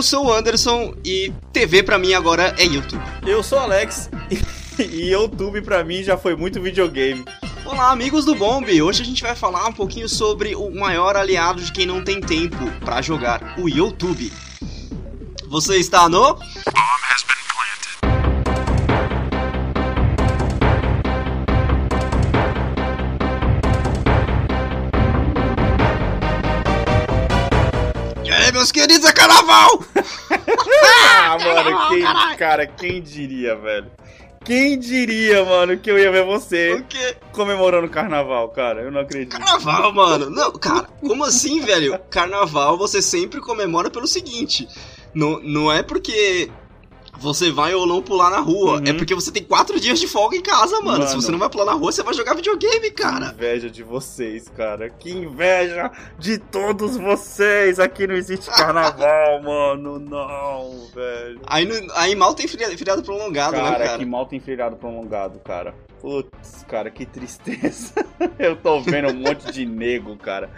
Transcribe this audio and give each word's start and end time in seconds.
Eu 0.00 0.02
sou 0.02 0.28
o 0.28 0.32
Anderson 0.32 0.94
e 1.04 1.30
TV 1.52 1.82
pra 1.82 1.98
mim 1.98 2.14
agora 2.14 2.54
é 2.58 2.64
YouTube. 2.64 3.04
Eu 3.26 3.42
sou 3.42 3.58
o 3.58 3.60
Alex 3.60 4.08
e 4.80 5.10
YouTube 5.10 5.60
pra 5.60 5.84
mim 5.84 6.02
já 6.02 6.16
foi 6.16 6.34
muito 6.34 6.58
videogame. 6.58 7.22
Olá, 7.66 7.90
amigos 7.90 8.24
do 8.24 8.34
Bomb! 8.34 8.66
Hoje 8.80 9.02
a 9.02 9.04
gente 9.04 9.22
vai 9.22 9.36
falar 9.36 9.66
um 9.66 9.74
pouquinho 9.74 10.08
sobre 10.08 10.54
o 10.54 10.74
maior 10.74 11.16
aliado 11.16 11.60
de 11.60 11.70
quem 11.70 11.84
não 11.84 12.02
tem 12.02 12.18
tempo 12.18 12.56
pra 12.82 13.02
jogar, 13.02 13.56
o 13.58 13.68
YouTube. 13.68 14.32
Você 15.50 15.76
está 15.76 16.08
no. 16.08 16.38
Carnaval! 29.50 29.84
Ah, 31.22 31.36
mano, 31.38 31.88
quem, 31.88 32.36
cara, 32.36 32.66
quem 32.66 33.02
diria, 33.02 33.56
velho? 33.56 33.90
Quem 34.44 34.78
diria, 34.78 35.44
mano, 35.44 35.76
que 35.76 35.90
eu 35.90 35.98
ia 35.98 36.10
ver 36.10 36.24
você 36.24 36.82
comemorando 37.32 37.86
o 37.86 37.90
carnaval, 37.90 38.48
cara? 38.48 38.82
Eu 38.82 38.90
não 38.90 39.00
acredito. 39.02 39.32
Carnaval, 39.38 39.92
mano. 39.92 40.30
Não, 40.30 40.52
cara, 40.52 40.88
como 41.00 41.24
assim, 41.24 41.60
velho? 41.60 41.98
Carnaval 42.10 42.78
você 42.78 43.02
sempre 43.02 43.40
comemora 43.40 43.90
pelo 43.90 44.06
seguinte: 44.06 44.66
não, 45.12 45.40
não 45.40 45.70
é 45.70 45.82
porque 45.82 46.50
você 47.20 47.52
vai 47.52 47.74
ou 47.74 47.86
não 47.86 48.02
pular 48.02 48.30
na 48.30 48.38
rua, 48.40 48.78
Uhum. 48.78 48.84
é 48.86 48.92
porque 48.92 49.14
você 49.14 49.30
tem 49.30 49.42
quatro 49.44 49.78
dias 49.78 50.00
de 50.00 50.08
folga 50.08 50.36
em 50.36 50.40
casa, 50.42 50.80
mano. 50.80 51.02
Se 51.04 51.10
Mano. 51.10 51.22
você 51.22 51.30
não 51.30 51.38
vai 51.38 51.48
pular 51.50 51.66
na 51.66 51.72
rua, 51.74 51.92
você 51.92 52.02
vai 52.02 52.14
jogar 52.14 52.34
videogame, 52.34 52.80
Que 52.80 52.90
cara. 52.90 53.26
inveja 53.36 53.70
de 53.70 53.82
vocês, 53.82 54.48
cara. 54.48 54.88
Que 54.90 55.10
inveja 55.10 55.90
de 56.18 56.38
todos 56.38 56.96
vocês. 56.96 57.78
Aqui 57.78 58.06
não 58.06 58.14
existe 58.14 58.46
carnaval, 58.50 59.42
mano. 59.42 59.98
Não, 59.98 60.86
velho. 60.94 61.40
Aí, 61.46 61.68
aí 61.94 62.14
mal 62.16 62.34
tem 62.34 62.48
feriado, 62.48 63.02
prolongado, 63.02 63.56
né, 63.56 63.62
Cara, 63.62 63.84
cara? 63.84 63.98
que 63.98 64.04
mal 64.06 64.26
tem 64.26 64.40
feriado 64.40 64.76
prolongado, 64.76 65.38
cara. 65.40 65.74
Putz, 66.00 66.64
cara, 66.66 66.90
que 66.90 67.04
tristeza. 67.04 67.92
Eu 68.38 68.56
tô 68.56 68.80
vendo 68.80 69.08
um 69.08 69.14
monte 69.16 69.52
de 69.52 69.66
nego, 69.66 70.16
cara. 70.16 70.48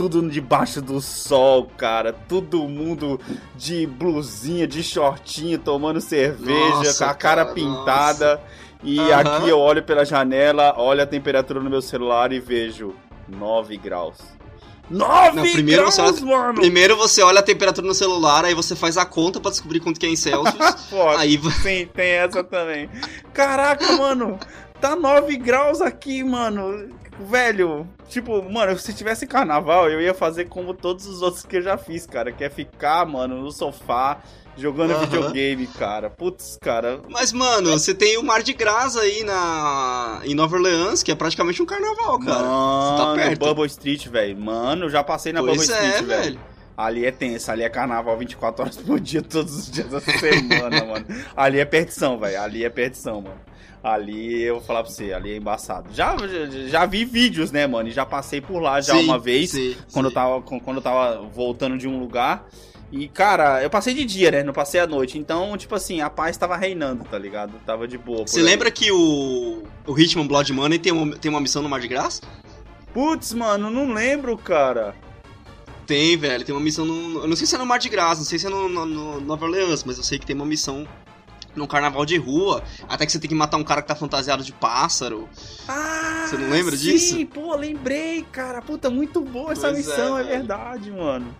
Tudo 0.00 0.26
debaixo 0.30 0.80
do 0.80 0.98
sol, 0.98 1.66
cara. 1.76 2.10
Todo 2.10 2.66
mundo 2.66 3.20
de 3.54 3.86
blusinha, 3.86 4.66
de 4.66 4.82
shortinho, 4.82 5.58
tomando 5.58 6.00
cerveja, 6.00 6.70
Nossa, 6.76 7.04
com 7.04 7.10
a 7.10 7.14
cara 7.14 7.42
cara, 7.44 7.54
pintada. 7.54 8.40
E 8.82 8.98
Aham. 8.98 9.20
aqui 9.36 9.48
eu 9.50 9.58
olho 9.58 9.82
pela 9.82 10.06
janela, 10.06 10.74
olho 10.78 11.02
a 11.02 11.06
temperatura 11.06 11.60
no 11.60 11.68
meu 11.68 11.82
celular 11.82 12.32
e 12.32 12.40
vejo 12.40 12.94
9 13.28 13.76
graus. 13.76 14.16
9 14.88 15.36
Não, 15.36 15.42
primeiro 15.52 15.82
graus, 15.82 15.94
você 15.96 16.00
olha- 16.24 16.24
mano! 16.38 16.54
Primeiro 16.54 16.96
você 16.96 17.20
olha 17.22 17.40
a 17.40 17.42
temperatura 17.42 17.86
no 17.86 17.92
celular, 17.92 18.46
aí 18.46 18.54
você 18.54 18.74
faz 18.74 18.96
a 18.96 19.04
conta 19.04 19.38
pra 19.38 19.50
descobrir 19.50 19.80
quanto 19.80 20.00
que 20.00 20.06
é 20.06 20.08
em 20.08 20.16
Celsius. 20.16 20.56
Pô, 20.88 21.10
aí 21.10 21.38
Sim, 21.62 21.86
tem 21.92 22.12
essa 22.12 22.42
também. 22.42 22.88
Caraca, 23.34 23.98
mano, 23.98 24.38
tá 24.80 24.96
9 24.96 25.36
graus 25.36 25.82
aqui, 25.82 26.24
mano. 26.24 26.88
Velho, 27.20 27.86
tipo, 28.08 28.42
mano, 28.50 28.78
se 28.78 28.92
tivesse 28.94 29.26
carnaval, 29.26 29.90
eu 29.90 30.00
ia 30.00 30.14
fazer 30.14 30.46
como 30.46 30.74
todos 30.74 31.06
os 31.06 31.22
outros 31.22 31.44
que 31.44 31.56
eu 31.56 31.62
já 31.62 31.76
fiz, 31.76 32.06
cara, 32.06 32.32
que 32.32 32.42
é 32.42 32.50
ficar, 32.50 33.04
mano, 33.06 33.40
no 33.42 33.50
sofá 33.52 34.20
jogando 34.56 34.92
Aham. 34.92 35.00
videogame, 35.00 35.66
cara. 35.66 36.10
Putz, 36.10 36.58
cara. 36.60 37.00
Mas, 37.08 37.32
mano, 37.32 37.70
você 37.70 37.94
tem 37.94 38.18
o 38.18 38.22
Mar 38.22 38.42
de 38.42 38.52
Gras 38.52 38.96
aí 38.96 39.24
na... 39.24 40.20
em 40.24 40.34
Nova 40.34 40.56
Orleans, 40.56 41.02
que 41.02 41.10
é 41.10 41.14
praticamente 41.14 41.62
um 41.62 41.66
carnaval, 41.66 42.18
cara. 42.18 42.38
você 42.42 42.96
tá 42.96 43.04
Mano, 43.04 43.14
perto. 43.16 43.38
Bubble 43.38 43.66
Street, 43.66 44.06
velho. 44.08 44.36
Mano, 44.38 44.86
eu 44.86 44.90
já 44.90 45.02
passei 45.02 45.32
na 45.32 45.40
pois 45.40 45.66
Bubble 45.66 45.72
é, 45.74 45.88
Street, 45.88 46.04
velho. 46.06 46.22
velho. 46.22 46.40
Ali 46.76 47.04
é 47.04 47.10
tenso, 47.10 47.50
ali 47.52 47.62
é 47.62 47.68
carnaval 47.68 48.16
24 48.16 48.62
horas 48.62 48.76
por 48.78 48.98
dia, 48.98 49.20
todos 49.22 49.54
os 49.54 49.70
dias 49.70 49.88
da 49.88 50.00
semana, 50.00 50.84
mano. 50.84 51.06
Ali 51.36 51.60
é 51.60 51.64
perdição, 51.64 52.18
velho. 52.18 52.40
Ali 52.40 52.64
é 52.64 52.70
perdição, 52.70 53.20
mano. 53.20 53.36
Ali 53.82 54.42
eu 54.42 54.56
vou 54.56 54.62
falar 54.62 54.82
pra 54.82 54.92
você, 54.92 55.12
ali 55.12 55.32
é 55.32 55.36
embaçado. 55.36 55.88
Já, 55.94 56.14
já, 56.68 56.84
vi 56.84 57.04
vídeos, 57.04 57.50
né, 57.50 57.66
mano? 57.66 57.88
E 57.88 57.92
já 57.92 58.04
passei 58.04 58.40
por 58.40 58.60
lá 58.60 58.80
já 58.80 58.94
Sim, 58.94 59.04
uma 59.04 59.18
vez, 59.18 59.50
sim, 59.50 59.74
quando, 59.92 60.06
eu 60.06 60.10
sim. 60.10 60.14
tava, 60.14 60.42
quando 60.42 60.76
eu 60.76 60.82
tava 60.82 61.22
voltando 61.22 61.78
de 61.78 61.88
um 61.88 61.98
lugar. 61.98 62.46
E, 62.92 63.08
cara, 63.08 63.62
eu 63.62 63.70
passei 63.70 63.94
de 63.94 64.04
dia, 64.04 64.30
né? 64.32 64.42
Não 64.42 64.52
passei 64.52 64.80
à 64.80 64.86
noite. 64.86 65.16
Então, 65.16 65.56
tipo 65.56 65.74
assim, 65.74 66.00
a 66.00 66.10
paz 66.10 66.36
tava 66.36 66.56
reinando, 66.56 67.04
tá 67.04 67.16
ligado? 67.16 67.52
Tava 67.64 67.86
de 67.86 67.96
boa. 67.96 68.26
Você 68.26 68.42
lembra 68.42 68.70
que 68.70 68.90
o, 68.90 69.62
o 69.86 69.98
Hitman 69.98 70.26
Blood 70.26 70.52
Money 70.52 70.78
tem 70.78 70.92
uma, 70.92 71.16
tem 71.16 71.30
uma 71.30 71.40
missão 71.40 71.62
no 71.62 71.68
Mar 71.68 71.80
de 71.80 71.88
Gras? 71.88 72.20
Putz, 72.92 73.32
mano, 73.32 73.70
não 73.70 73.92
lembro, 73.94 74.36
cara. 74.36 74.94
Tem, 75.86 76.16
velho. 76.16 76.44
Tem 76.44 76.54
uma 76.54 76.60
missão 76.60 76.84
no. 76.84 77.20
Eu 77.20 77.28
não 77.28 77.36
sei 77.36 77.46
se 77.46 77.54
é 77.54 77.58
no 77.58 77.66
Mar 77.66 77.78
de 77.78 77.88
Gras, 77.88 78.18
não 78.18 78.24
sei 78.24 78.38
se 78.38 78.46
é 78.46 78.50
no, 78.50 78.68
no, 78.68 78.84
no 78.84 79.20
Nova 79.20 79.46
Orleans, 79.46 79.84
mas 79.84 79.96
eu 79.96 80.02
sei 80.02 80.18
que 80.18 80.26
tem 80.26 80.34
uma 80.34 80.44
missão 80.44 80.86
num 81.54 81.66
carnaval 81.66 82.04
de 82.06 82.16
rua. 82.16 82.62
Até 82.88 83.04
que 83.06 83.12
você 83.12 83.18
tem 83.18 83.28
que 83.28 83.34
matar 83.34 83.56
um 83.56 83.64
cara 83.64 83.82
que 83.82 83.88
tá 83.88 83.94
fantasiado 83.94 84.42
de 84.44 84.52
pássaro. 84.52 85.28
Ah, 85.68 86.26
Você 86.28 86.36
não 86.36 86.50
lembra 86.50 86.76
sim, 86.76 86.82
disso? 86.92 87.26
pô, 87.26 87.54
lembrei, 87.56 88.22
cara. 88.30 88.60
Puta, 88.62 88.88
muito 88.90 89.20
boa 89.20 89.52
essa 89.52 89.70
Pois 89.70 89.74
é, 89.74 89.76
missão, 89.78 90.18
é, 90.18 90.22
velho. 90.22 90.36
verdade, 90.38 90.90
mano. 90.90 91.34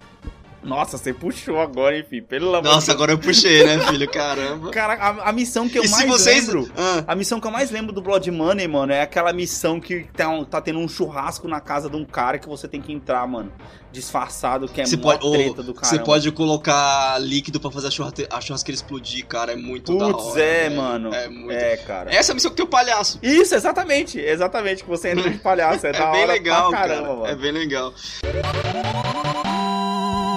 Nossa, 0.63 0.99
você 0.99 1.15
puxou 1.15 1.59
agora, 1.59 1.99
enfim, 1.99 2.21
pelo 2.21 2.55
amor 2.55 2.63
Nossa, 2.65 2.87
de 2.87 2.93
agora 2.93 3.13
eu 3.13 3.19
puxei, 3.19 3.65
né, 3.65 3.79
filho? 3.89 4.09
Caramba. 4.11 4.71
Cara, 4.71 4.93
a, 4.95 5.31
a 5.31 5.33
missão 5.33 5.69
que 5.69 5.79
eu 5.79 5.83
e 5.85 5.89
se 5.89 5.93
mais 5.95 6.07
vocês. 6.07 6.47
lembro. 6.49 6.71
Ah, 6.77 7.05
A 7.07 7.15
missão 7.15 7.41
que 7.41 7.47
eu 7.47 7.51
mais 7.51 7.71
lembro 7.71 7.93
do 7.95 8.03
Blood 8.03 8.31
Money, 8.31 8.69
mano, 8.69 8.93
é 8.93 9.01
aquela 9.01 9.33
missão 9.33 9.81
que 9.81 10.05
tá, 10.15 10.29
um- 10.29 10.45
tá 10.45 10.61
tendo 10.61 10.79
um 10.79 10.87
churrasco 10.89 11.49
na 11.49 11.61
casa 11.61 11.89
de 11.89 11.97
um 11.97 12.05
cara 12.05 12.39
que 12.39 12.47
você 12.47 12.69
tem 12.69 12.81
que 12.81 12.93
entrar, 12.93 13.27
mano. 13.27 13.51
Disfarçado, 13.91 14.69
que 14.69 14.81
é 14.81 14.87
Você 14.87 14.97
mó 14.97 15.03
pode, 15.17 15.31
treta 15.33 15.63
do 15.65 15.75
cara. 15.75 15.87
você 15.87 15.99
pode 15.99 16.31
colocar 16.31 17.19
líquido 17.19 17.59
pra 17.59 17.71
fazer 17.73 17.89
a, 17.89 17.91
churrasque- 17.91 18.29
a 18.31 18.41
churrasqueira 18.41 18.77
explodir, 18.77 19.27
cara. 19.27 19.53
É 19.53 19.57
muito 19.57 19.97
da 19.99 20.07
Putz, 20.11 20.25
hora. 20.27 20.41
é, 20.43 20.63
velho. 20.69 20.77
mano. 20.77 21.13
É 21.15 21.29
muito. 21.29 21.51
É, 21.51 21.77
cara. 21.79 22.15
Essa 22.15 22.31
é 22.31 22.33
a 22.33 22.35
missão 22.35 22.51
que 22.51 22.57
tem 22.59 22.65
o 22.67 22.69
palhaço. 22.69 23.19
Isso, 23.23 23.55
exatamente. 23.55 24.21
Exatamente, 24.21 24.85
que 24.85 24.89
você 24.91 25.11
entra 25.11 25.29
de 25.29 25.39
palhaço. 25.39 25.87
É, 25.87 25.91
É, 25.91 25.93
da 25.93 26.11
bem 26.13 26.27
legal, 26.27 26.71
pra 26.71 26.79
caramba, 26.81 27.03
cara. 27.03 27.15
mano. 27.17 27.27
É 27.27 27.35
bem 27.35 27.51
legal. 27.51 27.93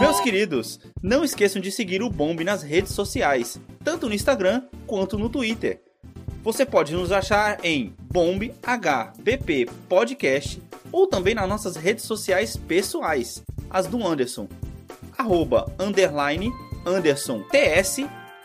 Meus 0.04 0.20
queridos, 0.20 0.82
não 1.02 1.24
esqueçam 1.24 1.62
de 1.62 1.72
seguir 1.72 2.04
o 2.04 2.10
Bomb 2.10 2.44
nas 2.44 2.62
redes 2.62 2.92
sociais, 2.92 3.58
tanto 3.86 4.10
no 4.10 4.14
Instagram 4.14 4.64
quanto 4.86 5.18
no 5.18 5.30
Twitter. 5.30 5.82
Você 6.44 6.66
pode 6.66 6.94
nos 6.94 7.10
achar 7.10 7.64
em 7.64 7.96
BombHBP 8.12 9.70
Podcast 9.88 10.62
ou 10.92 11.08
também 11.08 11.34
nas 11.34 11.48
nossas 11.48 11.78
redes 11.78 12.04
sociais 12.04 12.58
pessoais, 12.58 13.42
as 13.70 13.88
do 13.88 14.06
Anderson, 14.06 14.50
arroba, 15.18 15.74
underline, 15.80 16.52
Anderson 16.86 17.42
TS 17.44 18.00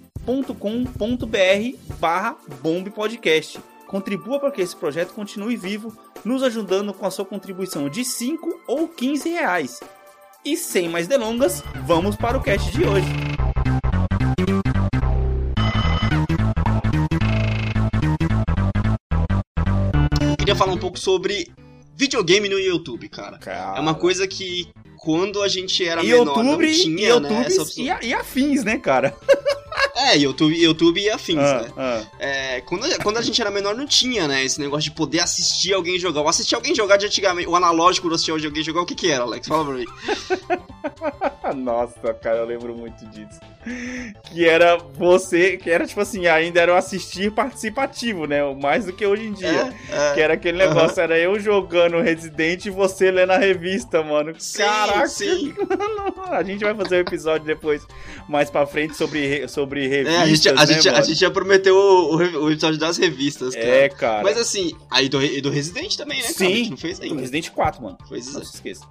barra 1.99 2.37
Bomb 2.61 2.91
Podcast. 2.91 3.59
Contribua 3.87 4.37
para 4.37 4.51
que 4.51 4.61
esse 4.61 4.75
projeto 4.75 5.13
continue 5.13 5.55
vivo, 5.55 5.97
nos 6.25 6.43
ajudando 6.43 6.93
com 6.93 7.05
a 7.05 7.11
sua 7.11 7.23
contribuição 7.23 7.87
de 7.89 8.03
5 8.03 8.63
ou 8.67 8.89
15 8.89 9.29
reais. 9.29 9.79
E 10.43 10.57
sem 10.57 10.89
mais 10.89 11.07
delongas, 11.07 11.63
vamos 11.85 12.17
para 12.17 12.37
o 12.37 12.43
cast 12.43 12.69
de 12.69 12.83
hoje. 12.83 13.07
Eu 20.29 20.37
queria 20.37 20.55
falar 20.55 20.73
um 20.73 20.77
pouco 20.77 20.99
sobre 20.99 21.49
videogame 21.95 22.49
no 22.49 22.59
YouTube, 22.59 23.07
cara. 23.07 23.39
É 23.75 23.79
uma 23.79 23.95
coisa 23.95 24.27
que 24.27 24.67
quando 24.97 25.41
a 25.41 25.47
gente 25.47 25.87
era 25.87 26.03
E 26.03 26.07
menor 26.07 26.25
YouTube, 26.25 26.43
não 26.43 26.73
tinha, 26.73 27.09
e 27.09 27.19
né, 27.21 27.47
YouTube 27.47 27.71
e, 27.77 28.07
e 28.07 28.13
afins, 28.13 28.65
né, 28.65 28.77
cara? 28.77 29.15
É, 29.99 30.15
YouTube, 30.17 30.55
YouTube 30.55 31.01
e 31.01 31.09
afins, 31.09 31.39
Ah, 31.39 31.61
né? 31.61 31.71
ah. 31.75 32.01
É, 32.19 32.61
quando, 32.61 32.85
a- 32.85 32.97
quando 33.01 33.17
a 33.17 33.21
gente 33.21 33.41
era 33.41 33.49
menor 33.49 33.75
não 33.75 33.85
tinha, 33.87 34.27
né, 34.27 34.43
esse 34.43 34.59
negócio 34.59 34.89
de 34.89 34.95
poder 34.95 35.19
assistir 35.21 35.73
alguém 35.73 35.97
jogar. 35.97 36.21
Eu 36.21 36.27
assisti 36.27 36.53
alguém 36.53 36.75
jogar 36.75 36.97
de 36.97 37.07
antigamente, 37.07 37.47
o 37.49 37.55
analógico 37.55 38.07
do 38.07 38.13
assistir 38.15 38.31
alguém 38.31 38.63
jogar, 38.63 38.81
o 38.81 38.85
que 38.85 38.93
que 38.95 39.09
era, 39.11 39.23
Alex? 39.23 39.47
Fala 39.47 39.65
pra 39.65 39.73
mim. 39.73 39.85
Nossa, 41.55 42.13
cara, 42.13 42.37
eu 42.39 42.45
lembro 42.45 42.75
muito 42.75 43.05
disso. 43.07 43.39
Que 44.31 44.47
era 44.47 44.77
você, 44.77 45.57
que 45.57 45.69
era 45.69 45.85
tipo 45.85 45.99
assim, 46.01 46.27
ainda 46.27 46.59
era 46.61 46.73
o 46.73 46.75
assistir 46.75 47.31
participativo, 47.31 48.25
né? 48.25 48.41
Mais 48.53 48.85
do 48.85 48.93
que 48.93 49.05
hoje 49.05 49.23
em 49.25 49.33
dia. 49.33 49.73
É, 49.89 50.11
é. 50.11 50.13
Que 50.13 50.21
era 50.21 50.33
aquele 50.33 50.57
negócio, 50.57 50.97
uhum. 50.97 51.03
era 51.03 51.17
eu 51.19 51.39
jogando 51.39 51.99
Resident 52.01 52.65
e 52.65 52.69
você 52.69 53.11
lendo 53.11 53.31
a 53.31 53.37
revista, 53.37 54.03
mano. 54.03 54.33
Sim, 54.37 54.63
Caraca! 54.63 55.07
Sim. 55.07 55.53
a 56.29 56.43
gente 56.43 56.63
vai 56.63 56.75
fazer 56.75 56.97
um 56.97 56.99
episódio 56.99 57.45
depois, 57.45 57.85
mais 58.27 58.49
pra 58.49 58.65
frente, 58.65 58.95
sobre, 58.95 59.47
sobre 59.47 59.86
revistas. 59.87 60.15
É, 60.15 60.21
a 60.21 60.25
gente, 60.27 60.49
a, 60.49 60.53
né, 60.53 60.65
gente, 60.65 60.89
a 60.89 61.01
gente 61.01 61.19
já 61.19 61.31
prometeu 61.31 61.75
o, 61.75 62.15
o, 62.15 62.51
episódio 62.51 62.79
das 62.79 62.97
revistas, 62.97 63.55
cara. 63.55 63.67
É, 63.67 63.89
cara. 63.89 64.23
Mas 64.23 64.37
assim, 64.37 64.73
aí 64.89 65.09
do, 65.09 65.19
do 65.41 65.49
Resident 65.49 65.95
também, 65.95 66.21
né? 66.21 66.27
Sim. 66.27 66.37
Cara? 66.37 66.49
A 66.49 66.55
gente 66.55 66.69
não 66.71 66.77
fez 66.77 66.99
ainda. 66.99 67.19
Resident 67.21 67.49
4, 67.49 67.83
mano. 67.83 67.97
Pois 68.07 68.27
é. 68.27 68.31
Não 68.33 68.43
se 68.43 68.55
esqueça. 68.55 68.85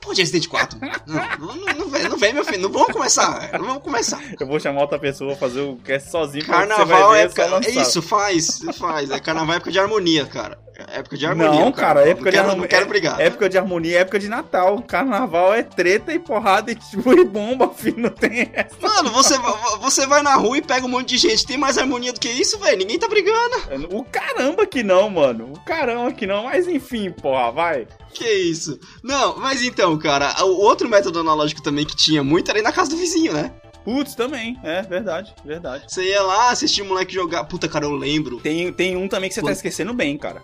Pô, 0.00 0.12
de 0.12 0.20
Resident 0.20 0.48
4. 0.48 0.78
Não, 1.06 1.56
não, 1.56 1.74
não, 1.74 1.88
vem, 1.88 2.08
não 2.08 2.16
vem, 2.16 2.32
meu 2.32 2.44
filho. 2.44 2.62
Não 2.62 2.70
vamos 2.70 2.92
começar. 2.92 3.50
Não 3.52 3.64
vamos 3.64 3.82
começar. 3.82 4.20
Eu 4.38 4.46
vou 4.46 4.60
chamar 4.60 4.82
outra 4.82 4.98
pessoa, 4.98 5.34
fazer 5.36 5.60
o 5.60 5.76
cast 5.76 6.10
sozinho. 6.10 6.44
Carnaval 6.44 7.14
é, 7.14 7.22
é 7.22 7.70
Isso, 7.70 8.02
faz. 8.02 8.60
Faz. 8.78 9.10
É 9.10 9.20
carnaval 9.20 9.54
é 9.54 9.56
época 9.56 9.72
de 9.72 9.78
harmonia, 9.78 10.26
cara. 10.26 10.58
Época 10.92 11.16
de 11.16 11.26
harmonia. 11.26 11.60
Não, 11.60 11.72
cara, 11.72 12.00
cara. 12.00 12.08
época 12.08 12.24
não 12.26 12.30
de 12.30 12.38
harmonia. 12.38 12.60
Não 12.60 12.68
quero 12.68 12.86
brigar. 12.86 13.20
Época 13.20 13.48
de 13.48 13.58
harmonia 13.58 13.98
é 13.98 14.00
época 14.00 14.18
de 14.18 14.28
Natal. 14.28 14.80
Carnaval 14.82 15.52
é 15.52 15.62
treta 15.62 16.14
e 16.14 16.20
porrada 16.20 16.70
e, 16.70 16.76
tipo, 16.76 17.12
e 17.12 17.24
bomba, 17.24 17.68
filho. 17.74 17.98
Não 17.98 18.10
tem 18.10 18.48
essa. 18.52 18.76
Mano, 18.80 19.10
você, 19.10 19.36
você 19.80 20.06
vai 20.06 20.22
na 20.22 20.36
rua 20.36 20.58
e 20.58 20.62
pega 20.62 20.86
um 20.86 20.88
monte 20.88 21.08
de 21.08 21.18
gente. 21.18 21.44
Tem 21.44 21.56
mais 21.56 21.78
harmonia 21.78 22.12
do 22.12 22.20
que 22.20 22.28
isso, 22.28 22.58
velho? 22.58 22.78
Ninguém 22.78 22.98
tá 22.98 23.08
brigando. 23.08 23.56
O 23.90 24.04
caramba 24.04 24.66
que 24.66 24.84
não, 24.84 25.10
mano. 25.10 25.52
O 25.52 25.60
caramba 25.60 26.12
que 26.12 26.26
não. 26.26 26.44
Mas 26.44 26.68
enfim, 26.68 27.10
porra, 27.10 27.50
vai. 27.50 27.88
Que 28.12 28.28
isso? 28.28 28.78
Não, 29.02 29.36
mas 29.38 29.62
então, 29.68 29.96
cara, 29.98 30.34
o 30.44 30.60
outro 30.60 30.88
método 30.88 31.20
analógico 31.20 31.62
também 31.62 31.84
que 31.84 31.96
tinha 31.96 32.22
muito 32.22 32.50
era 32.50 32.58
ir 32.58 32.62
na 32.62 32.72
casa 32.72 32.90
do 32.90 32.96
vizinho, 32.96 33.32
né? 33.32 33.52
Putz, 33.84 34.14
também. 34.14 34.58
É, 34.62 34.82
verdade, 34.82 35.34
verdade. 35.44 35.84
Você 35.88 36.10
ia 36.10 36.22
lá, 36.22 36.50
assistir 36.50 36.82
o 36.82 36.84
moleque 36.84 37.14
jogar. 37.14 37.44
Puta, 37.44 37.68
cara, 37.68 37.86
eu 37.86 37.92
lembro. 37.92 38.38
Tem, 38.38 38.70
tem 38.72 38.96
um 38.96 39.08
também 39.08 39.28
que 39.28 39.34
você 39.34 39.42
tá 39.42 39.52
esquecendo 39.52 39.94
bem, 39.94 40.18
cara. 40.18 40.42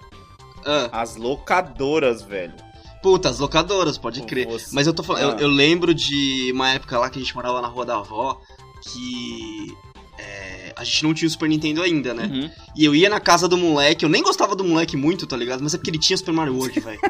Ah. 0.65 1.03
As 1.03 1.17
locadoras, 1.17 2.23
velho. 2.23 2.55
Puta, 3.03 3.29
as 3.29 3.39
locadoras, 3.39 3.99
pode 3.99 4.23
crer. 4.23 4.47
Você... 4.47 4.75
Mas 4.75 4.87
eu 4.87 4.95
tô 4.95 5.03
falando, 5.03 5.35
ah. 5.35 5.35
eu, 5.35 5.41
eu, 5.41 5.49
lembro 5.49 5.93
de 5.93 6.51
uma 6.55 6.71
época 6.71 6.99
lá 6.99 7.11
que 7.11 7.19
a 7.19 7.23
gente 7.23 7.35
morava 7.35 7.61
na 7.61 7.69
rua 7.69 7.85
da 7.85 7.97
avó, 7.97 8.41
que 8.81 9.77
é, 10.19 10.73
a 10.75 10.83
gente 10.85 11.05
não 11.05 11.13
tinha 11.13 11.29
o 11.29 11.31
Super 11.31 11.49
Nintendo 11.49 11.83
ainda, 11.83 12.15
né? 12.15 12.31
Uhum. 12.33 12.51
E 12.75 12.85
eu 12.85 12.95
ia 12.95 13.11
na 13.11 13.21
casa 13.21 13.47
do 13.47 13.59
moleque, 13.59 14.05
eu 14.05 14.09
nem 14.09 14.23
gostava 14.23 14.57
do 14.57 14.65
moleque 14.65 14.97
muito, 14.97 15.27
tá 15.27 15.37
ligado? 15.37 15.63
Mas 15.63 15.75
é 15.75 15.77
porque 15.77 15.91
ele 15.91 15.99
tinha 15.99 16.17
Super 16.17 16.33
Mario 16.33 16.57
World, 16.57 16.81
velho. 16.81 17.01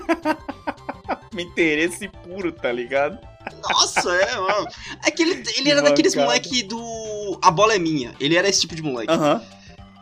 Interesse 1.42 2.08
puro, 2.08 2.52
tá 2.52 2.70
ligado? 2.70 3.18
Nossa, 3.62 4.14
é, 4.14 4.36
mano. 4.40 4.66
É 5.04 5.10
que 5.10 5.22
ele, 5.22 5.44
ele 5.56 5.70
era 5.70 5.82
daqueles 5.82 6.14
moleque 6.14 6.62
do. 6.62 7.38
A 7.42 7.50
bola 7.50 7.74
é 7.74 7.78
minha. 7.78 8.14
Ele 8.18 8.36
era 8.36 8.48
esse 8.48 8.62
tipo 8.62 8.74
de 8.74 8.82
moleque. 8.82 9.12
Aham. 9.12 9.42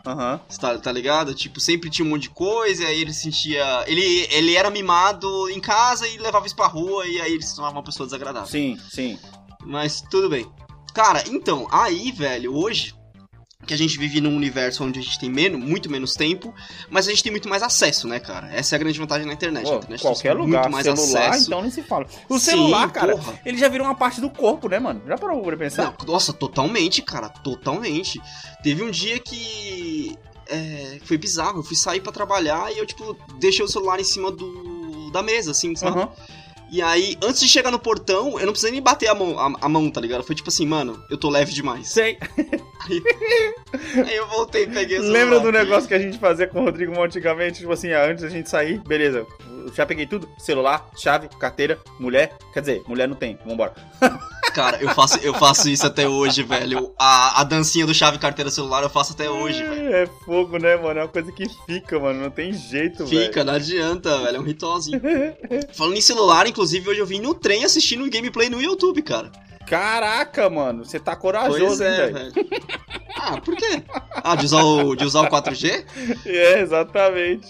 Aham. 0.05 0.33
Uhum. 0.33 0.57
Tá, 0.57 0.77
tá 0.77 0.91
ligado? 0.91 1.33
Tipo, 1.33 1.59
sempre 1.59 1.89
tinha 1.89 2.05
um 2.05 2.09
monte 2.09 2.23
de 2.23 2.29
coisa, 2.29 2.83
e 2.83 2.85
aí 2.85 3.01
ele 3.01 3.13
sentia. 3.13 3.83
Ele, 3.87 4.27
ele 4.31 4.55
era 4.55 4.69
mimado 4.69 5.49
em 5.49 5.59
casa 5.59 6.07
e 6.07 6.17
levava 6.17 6.45
isso 6.45 6.55
pra 6.55 6.67
rua, 6.67 7.05
e 7.07 7.21
aí 7.21 7.33
ele 7.33 7.43
se 7.43 7.55
tornava 7.55 7.77
uma 7.77 7.83
pessoa 7.83 8.05
desagradável. 8.05 8.49
Sim, 8.49 8.77
sim. 8.89 9.17
Mas 9.65 10.01
tudo 10.01 10.29
bem. 10.29 10.49
Cara, 10.93 11.23
então, 11.27 11.67
aí, 11.71 12.11
velho, 12.11 12.53
hoje 12.55 12.93
que 13.65 13.73
a 13.73 13.77
gente 13.77 13.97
vive 13.97 14.21
num 14.21 14.35
universo 14.35 14.83
onde 14.83 14.99
a 14.99 15.01
gente 15.01 15.19
tem 15.19 15.29
menos, 15.29 15.59
muito 15.59 15.89
menos 15.89 16.13
tempo, 16.13 16.53
mas 16.89 17.07
a 17.07 17.11
gente 17.11 17.23
tem 17.23 17.31
muito 17.31 17.47
mais 17.49 17.63
acesso, 17.63 18.07
né, 18.07 18.19
cara? 18.19 18.53
Essa 18.53 18.75
é 18.75 18.77
a 18.77 18.79
grande 18.79 18.99
vantagem 18.99 19.27
da 19.27 19.33
internet. 19.33 19.65
Pô, 19.65 19.75
internet 19.75 20.01
qualquer 20.01 20.33
lugar, 20.33 20.69
muito 20.69 20.71
mais 20.71 20.85
celular, 20.85 21.29
acesso. 21.29 21.47
então 21.47 21.61
nem 21.61 21.71
se 21.71 21.81
fala. 21.83 22.05
O 22.27 22.39
Sim, 22.39 22.51
celular, 22.51 22.91
cara, 22.91 23.13
porra. 23.13 23.39
ele 23.45 23.57
já 23.57 23.67
virou 23.67 23.87
uma 23.87 23.95
parte 23.95 24.21
do 24.21 24.29
corpo, 24.29 24.67
né, 24.67 24.79
mano? 24.79 25.01
Já 25.07 25.17
parou 25.17 25.41
pra 25.41 25.57
pensar? 25.57 25.95
Não, 25.99 26.05
nossa, 26.05 26.33
totalmente, 26.33 27.01
cara, 27.01 27.29
totalmente. 27.29 28.21
Teve 28.61 28.83
um 28.83 28.91
dia 28.91 29.19
que 29.19 30.17
é, 30.47 30.99
foi 31.03 31.17
bizarro, 31.17 31.59
eu 31.59 31.63
fui 31.63 31.75
sair 31.75 32.01
para 32.01 32.11
trabalhar 32.11 32.71
e 32.73 32.77
eu, 32.77 32.85
tipo, 32.85 33.17
deixei 33.39 33.63
o 33.63 33.67
celular 33.67 33.99
em 33.99 34.03
cima 34.03 34.31
do 34.31 34.73
da 35.13 35.21
mesa, 35.21 35.51
assim, 35.51 35.75
sabe? 35.75 35.99
Uhum. 35.99 36.07
E 36.73 36.81
aí, 36.81 37.15
antes 37.23 37.39
de 37.39 37.47
chegar 37.47 37.69
no 37.69 37.77
portão, 37.77 38.39
eu 38.39 38.47
não 38.47 38.51
precisei 38.51 38.71
nem 38.71 38.81
bater 38.81 39.07
a 39.07 39.13
mão, 39.13 39.37
a, 39.37 39.53
a 39.61 39.69
mão, 39.69 39.91
tá 39.91 40.01
ligado? 40.01 40.23
Foi 40.23 40.35
tipo 40.35 40.49
assim, 40.49 40.65
mano, 40.65 40.99
eu 41.07 41.15
tô 41.15 41.29
leve 41.29 41.53
demais. 41.53 41.87
Sei. 41.87 42.17
Aí, 42.89 43.03
aí 44.07 44.15
eu 44.15 44.27
voltei 44.27 44.63
e 44.63 44.67
peguei 44.67 44.97
o 44.97 45.03
Lembra 45.03 45.39
do 45.39 45.51
negócio 45.51 45.87
que 45.87 45.93
a 45.93 45.99
gente 45.99 46.17
fazia 46.17 46.47
com 46.47 46.61
o 46.61 46.63
Rodrigo 46.63 46.99
antigamente? 46.99 47.59
Tipo 47.59 47.73
assim, 47.73 47.91
antes 47.91 48.23
da 48.23 48.29
gente 48.29 48.49
sair, 48.49 48.79
beleza. 48.87 49.23
Já 49.75 49.85
peguei 49.85 50.07
tudo: 50.07 50.27
celular, 50.39 50.89
chave, 50.97 51.29
carteira, 51.39 51.77
mulher. 51.99 52.35
Quer 52.51 52.61
dizer, 52.61 52.81
mulher 52.87 53.07
não 53.07 53.15
tem, 53.15 53.37
vambora. 53.45 53.75
Cara, 54.53 54.77
eu 54.81 54.89
faço, 54.89 55.17
eu 55.19 55.33
faço 55.33 55.69
isso 55.69 55.85
até 55.85 56.07
hoje, 56.07 56.43
velho. 56.43 56.93
A, 56.99 57.41
a 57.41 57.43
dancinha 57.43 57.85
do 57.85 57.93
chave, 57.93 58.19
carteira, 58.19 58.51
celular 58.51 58.83
eu 58.83 58.89
faço 58.89 59.13
até 59.13 59.29
hoje, 59.29 59.63
velho. 59.63 59.95
É 59.95 60.05
fogo, 60.25 60.57
né, 60.59 60.75
mano? 60.75 60.99
É 60.99 61.03
uma 61.03 61.09
coisa 61.09 61.31
que 61.31 61.45
fica, 61.65 61.99
mano. 61.99 62.21
Não 62.21 62.29
tem 62.29 62.53
jeito, 62.53 63.05
velho. 63.05 63.25
Fica, 63.25 63.43
não 63.43 63.53
adianta, 63.53 64.17
velho. 64.19 64.37
É 64.37 64.39
um 64.39 64.43
ritualzinho. 64.43 65.01
Falando 65.73 65.97
em 65.97 66.01
celular, 66.01 66.45
inclusive, 66.47 66.87
hoje 66.87 66.99
eu 66.99 67.05
vim 67.05 67.19
no 67.19 67.33
trem 67.33 67.65
assistindo 67.65 68.03
um 68.03 68.09
gameplay 68.09 68.49
no 68.49 68.61
YouTube, 68.61 69.01
cara. 69.01 69.31
Caraca, 69.65 70.49
mano, 70.49 70.85
você 70.85 70.99
tá 70.99 71.15
corajoso, 71.15 71.65
pois 71.65 71.81
é, 71.81 72.07
hein, 72.07 72.13
velho? 72.13 72.33
Ah, 73.15 73.39
por 73.39 73.55
quê? 73.55 73.81
Ah, 74.11 74.35
de 74.35 74.45
usar 74.45 74.61
o, 74.61 74.95
de 74.95 75.05
usar 75.05 75.21
o 75.21 75.29
4G? 75.29 75.85
É, 76.25 76.59
exatamente. 76.59 77.49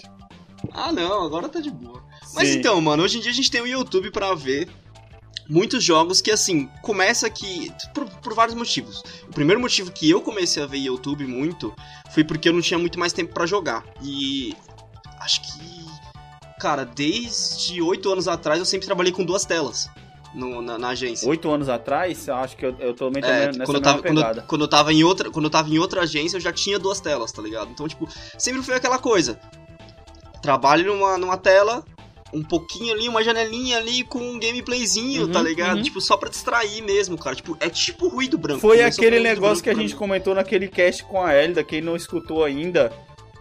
Ah, 0.72 0.92
não, 0.92 1.24
agora 1.24 1.48
tá 1.48 1.60
de 1.60 1.70
boa. 1.70 2.02
Sim. 2.22 2.34
Mas 2.36 2.54
então, 2.54 2.80
mano, 2.80 3.02
hoje 3.02 3.18
em 3.18 3.20
dia 3.20 3.30
a 3.30 3.34
gente 3.34 3.50
tem 3.50 3.60
o 3.60 3.66
YouTube 3.66 4.10
pra 4.10 4.34
ver 4.34 4.68
muitos 5.48 5.82
jogos 5.82 6.20
que, 6.20 6.30
assim, 6.30 6.68
começa 6.82 7.28
que. 7.30 7.72
Por, 7.92 8.08
por, 8.08 8.34
vários 8.34 8.54
motivos. 8.54 9.02
O 9.28 9.32
primeiro 9.32 9.60
motivo 9.60 9.90
que 9.90 10.08
eu 10.08 10.20
comecei 10.20 10.62
a 10.62 10.66
ver 10.66 10.78
YouTube 10.78 11.26
muito 11.26 11.74
foi 12.12 12.24
porque 12.24 12.48
eu 12.48 12.52
não 12.52 12.60
tinha 12.60 12.78
muito 12.78 12.98
mais 12.98 13.12
tempo 13.12 13.32
para 13.32 13.46
jogar. 13.46 13.84
E. 14.02 14.54
Acho 15.20 15.40
que. 15.42 15.84
Cara, 16.58 16.84
desde 16.84 17.82
oito 17.82 18.10
anos 18.10 18.26
atrás 18.28 18.58
eu 18.58 18.64
sempre 18.64 18.86
trabalhei 18.86 19.12
com 19.12 19.24
duas 19.24 19.44
telas. 19.44 19.90
No, 20.34 20.60
na, 20.60 20.76
na, 20.76 20.88
agência. 20.88 21.28
Oito 21.28 21.48
anos 21.48 21.68
atrás, 21.68 22.28
acho 22.28 22.56
que 22.56 22.66
eu, 22.66 22.74
eu 22.80 22.92
tô 22.92 23.08
meio 23.08 23.24
é, 23.24 23.46
nessa 23.46 23.64
quando 23.64 23.76
eu 23.76 23.82
tava, 23.82 24.02
quando, 24.02 24.20
eu, 24.20 24.42
quando, 24.42 24.60
eu 24.62 24.68
tava 24.68 24.92
em 24.92 25.04
outra 25.04 25.30
Quando 25.30 25.44
eu 25.44 25.50
tava 25.50 25.68
em 25.68 25.78
outra 25.78 26.02
agência, 26.02 26.36
eu 26.36 26.40
já 26.40 26.52
tinha 26.52 26.76
duas 26.76 27.00
telas, 27.00 27.30
tá 27.30 27.40
ligado? 27.40 27.70
Então, 27.70 27.86
tipo, 27.86 28.08
sempre 28.36 28.60
foi 28.60 28.74
aquela 28.74 28.98
coisa. 28.98 29.38
Trabalho 30.42 30.92
numa, 30.92 31.16
numa 31.16 31.36
tela, 31.36 31.84
um 32.32 32.42
pouquinho 32.42 32.94
ali, 32.94 33.08
uma 33.08 33.22
janelinha 33.22 33.78
ali 33.78 34.02
com 34.02 34.18
um 34.18 34.38
gameplayzinho, 34.38 35.26
uhum, 35.26 35.32
tá 35.32 35.42
ligado? 35.42 35.76
Uhum. 35.76 35.82
Tipo, 35.82 36.00
só 36.00 36.16
pra 36.16 36.28
distrair 36.28 36.82
mesmo, 36.82 37.16
cara. 37.16 37.36
Tipo, 37.36 37.56
é 37.60 37.68
tipo 37.68 38.08
ruído 38.08 38.36
branco. 38.36 38.60
Foi 38.60 38.82
aquele 38.82 39.20
negócio 39.20 39.62
que 39.62 39.70
a 39.70 39.74
gente 39.74 39.94
comentou 39.94 40.34
naquele 40.34 40.68
cast 40.68 41.04
com 41.04 41.22
a 41.22 41.34
Elida, 41.34 41.62
quem 41.62 41.80
não 41.80 41.94
escutou 41.94 42.44
ainda, 42.44 42.92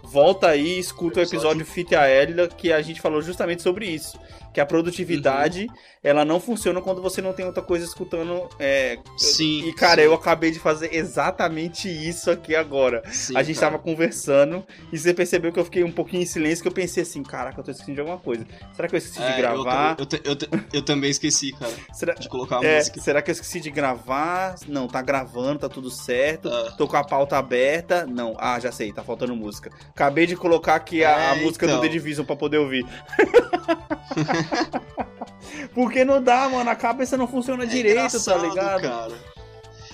volta 0.03 0.47
aí 0.47 0.75
e 0.75 0.79
escuta 0.79 1.19
o 1.19 1.23
episódio 1.23 1.65
Fit 1.65 1.95
a 1.95 2.09
Elida, 2.09 2.47
que 2.47 2.71
a 2.71 2.81
gente 2.81 3.01
falou 3.01 3.21
justamente 3.21 3.61
sobre 3.61 3.87
isso 3.87 4.17
que 4.53 4.61
a 4.61 4.65
produtividade 4.65 5.67
uhum. 5.67 5.75
ela 6.03 6.23
não 6.23 6.39
funciona 6.39 6.79
quando 6.81 7.01
você 7.01 7.21
não 7.21 7.33
tem 7.33 7.45
outra 7.45 7.63
coisa 7.63 7.83
escutando. 7.83 8.47
É... 8.59 8.99
Sim. 9.17 9.67
E 9.67 9.73
cara, 9.73 10.01
sim. 10.01 10.07
eu 10.07 10.13
acabei 10.13 10.51
de 10.51 10.59
fazer 10.59 10.93
exatamente 10.95 11.89
isso 11.89 12.29
aqui 12.29 12.55
agora. 12.55 13.01
Sim, 13.11 13.35
a 13.35 13.43
gente 13.43 13.59
cara. 13.59 13.71
tava 13.71 13.83
conversando 13.83 14.63
e 14.91 14.97
você 14.97 15.13
percebeu 15.13 15.51
que 15.51 15.59
eu 15.59 15.65
fiquei 15.65 15.83
um 15.83 15.91
pouquinho 15.91 16.21
em 16.23 16.25
silêncio 16.25 16.61
que 16.61 16.67
eu 16.67 16.73
pensei 16.73 17.03
assim, 17.03 17.23
caraca, 17.23 17.59
eu 17.59 17.63
tô 17.63 17.71
esquecendo 17.71 17.95
de 17.95 18.01
alguma 18.01 18.19
coisa. 18.19 18.45
Será 18.75 18.87
que 18.87 18.95
eu 18.95 18.97
esqueci 18.97 19.21
é, 19.21 19.31
de 19.31 19.37
gravar? 19.41 19.97
Eu, 19.97 20.07
eu, 20.23 20.31
eu, 20.31 20.59
eu, 20.73 20.81
também 20.81 21.09
esqueci, 21.09 21.51
cara. 21.53 21.73
Será... 21.93 22.13
De 22.13 22.29
colocar 22.29 22.59
a 22.59 22.63
é, 22.63 22.77
música. 22.77 23.01
Será 23.01 23.21
que 23.21 23.31
eu 23.31 23.33
esqueci 23.33 23.59
de 23.59 23.71
gravar? 23.71 24.55
Não, 24.67 24.87
tá 24.87 25.01
gravando, 25.01 25.59
tá 25.59 25.69
tudo 25.69 25.89
certo. 25.89 26.49
Uh. 26.49 26.77
Tô 26.77 26.87
com 26.87 26.97
a 26.97 27.03
pauta 27.03 27.37
aberta. 27.37 28.05
Não, 28.05 28.35
ah, 28.37 28.59
já 28.59 28.71
sei, 28.71 28.93
tá 28.93 29.03
faltando 29.03 29.35
música. 29.35 29.71
Acabei 29.89 30.27
de 30.27 30.35
colocar 30.35 30.75
aqui 30.75 31.03
a, 31.03 31.31
a 31.31 31.37
é, 31.37 31.41
música 31.41 31.65
então. 31.65 31.77
do 31.77 31.81
The 31.81 31.89
Division 31.89 32.25
pra 32.25 32.35
poder 32.35 32.57
ouvir. 32.57 32.85
Porque 35.73 36.05
não 36.05 36.21
dá, 36.21 36.47
mano. 36.49 36.69
A 36.69 36.75
cabeça 36.75 37.17
não 37.17 37.27
funciona 37.27 37.63
é 37.63 37.67
direito, 37.67 38.23
tá 38.23 38.37
ligado? 38.37 38.81
Cara. 38.81 39.33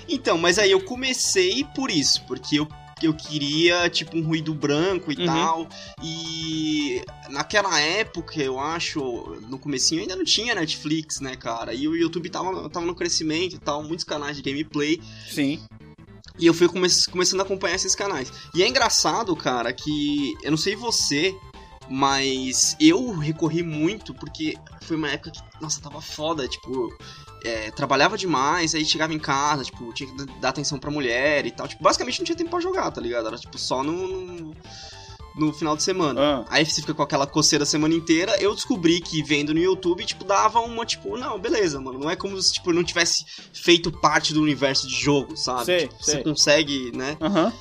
Então, 0.08 0.38
mas 0.38 0.58
aí 0.58 0.72
eu 0.72 0.82
comecei 0.82 1.64
por 1.76 1.92
isso, 1.92 2.24
porque 2.26 2.60
eu, 2.60 2.68
eu 3.02 3.14
queria, 3.14 3.88
tipo, 3.90 4.18
um 4.18 4.24
ruído 4.24 4.54
branco 4.54 5.12
e 5.12 5.18
uhum. 5.18 5.26
tal. 5.26 5.70
E 6.02 7.02
naquela 7.30 7.80
época, 7.80 8.42
eu 8.42 8.60
acho, 8.60 9.00
no 9.48 9.60
comecinho 9.60 10.02
ainda 10.02 10.16
não 10.16 10.24
tinha 10.24 10.56
Netflix, 10.56 11.20
né, 11.20 11.36
cara? 11.36 11.74
E 11.74 11.88
o 11.88 11.96
YouTube 11.96 12.30
tava, 12.30 12.70
tava 12.70 12.86
no 12.86 12.96
crescimento 12.96 13.56
e 13.56 13.60
tal, 13.60 13.84
muitos 13.84 14.04
canais 14.04 14.36
de 14.36 14.42
gameplay. 14.42 15.00
Sim. 15.30 15.62
E 16.40 16.46
eu 16.46 16.54
fui 16.54 16.68
come 16.68 16.88
começando 17.12 17.42
a 17.42 17.44
acompanhar 17.44 17.76
esses 17.76 17.94
canais. 17.94 18.32
E 18.56 18.64
é 18.64 18.68
engraçado, 18.68 19.36
cara, 19.36 19.74
que 19.74 20.34
eu 20.42 20.50
não 20.50 20.58
sei 20.58 20.76
você, 20.76 21.36
mas 21.90 22.76
eu 22.80 23.12
recorri 23.18 23.64
muito 23.64 24.14
porque 24.14 24.56
foi 24.82 24.96
uma 24.96 25.10
época 25.10 25.32
que, 25.32 25.42
nossa, 25.62 25.82
tava 25.82 26.00
foda, 26.02 26.48
tipo, 26.48 26.96
é, 27.44 27.72
trabalhava 27.72 28.18
demais, 28.18 28.76
aí 28.76 28.86
chegava 28.86 29.14
em 29.14 29.20
casa, 29.20 29.64
tipo, 29.64 29.92
tinha 29.94 30.10
que 30.10 30.26
dar 30.40 30.50
atenção 30.50 30.78
pra 30.78 30.92
mulher 30.92 31.46
e 31.46 31.52
tal. 31.52 31.68
Tipo, 31.68 31.84
basicamente 31.84 32.20
não 32.20 32.26
tinha 32.26 32.36
tempo 32.38 32.50
pra 32.50 32.60
jogar, 32.60 32.92
tá 32.92 33.02
ligado? 33.02 33.28
Era 33.28 33.38
tipo 33.38 33.58
só 33.58 33.84
no. 33.84 34.08
no 34.08 34.56
no 35.36 35.54
final 35.54 35.78
de 35.78 35.84
semana. 35.84 36.20
Ah. 36.22 36.46
Aí 36.50 36.66
você 36.66 36.82
fica 36.82 36.94
com 36.94 37.02
aquela 37.04 37.26
coceira 37.26 37.64
a 37.64 37.66
semana 37.66 37.94
inteira. 37.94 38.36
Eu 38.42 38.54
descobri 38.54 39.00
que 39.00 39.24
vendo 39.24 39.54
no 39.54 39.60
YouTube, 39.60 40.04
tipo, 40.04 40.26
dava 40.26 40.60
uma, 40.60 40.86
tipo, 40.86 41.16
não, 41.18 41.40
beleza, 41.40 41.80
mano. 41.80 41.98
Não 41.98 42.10
é 42.10 42.16
como 42.16 42.42
se, 42.42 42.54
tipo, 42.54 42.74
não 42.74 42.84
tivesse 42.84 43.24
feito 43.54 43.90
parte 43.90 44.34
do 44.34 44.42
universo 44.42 44.86
de 44.88 44.96
jogo, 44.96 45.38
sabe? 45.38 45.66
Sei, 45.66 45.80
Tipo, 45.88 46.04
sei. 46.04 46.16
Você 46.16 46.24
consegue, 46.24 46.92
né? 46.94 47.16
Aham. 47.22 47.54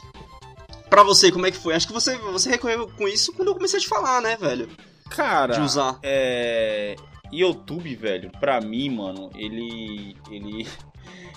Pra 0.91 1.03
você, 1.03 1.31
como 1.31 1.47
é 1.47 1.51
que 1.51 1.57
foi? 1.57 1.75
Acho 1.75 1.87
que 1.87 1.93
você, 1.93 2.17
você 2.19 2.51
recorreu 2.51 2.89
com 2.89 3.07
isso 3.07 3.33
quando 3.33 3.49
eu 3.49 3.55
comecei 3.55 3.79
a 3.79 3.83
te 3.83 3.89
falar, 3.89 4.21
né, 4.23 4.37
velho? 4.37 4.69
Cara, 5.11 5.55
De 5.55 5.61
usar. 5.61 5.99
é. 6.03 6.97
YouTube, 7.33 7.95
velho, 7.95 8.31
pra 8.41 8.61
mim, 8.61 8.89
mano, 8.91 9.31
ele. 9.37 10.17
Ele. 10.31 10.67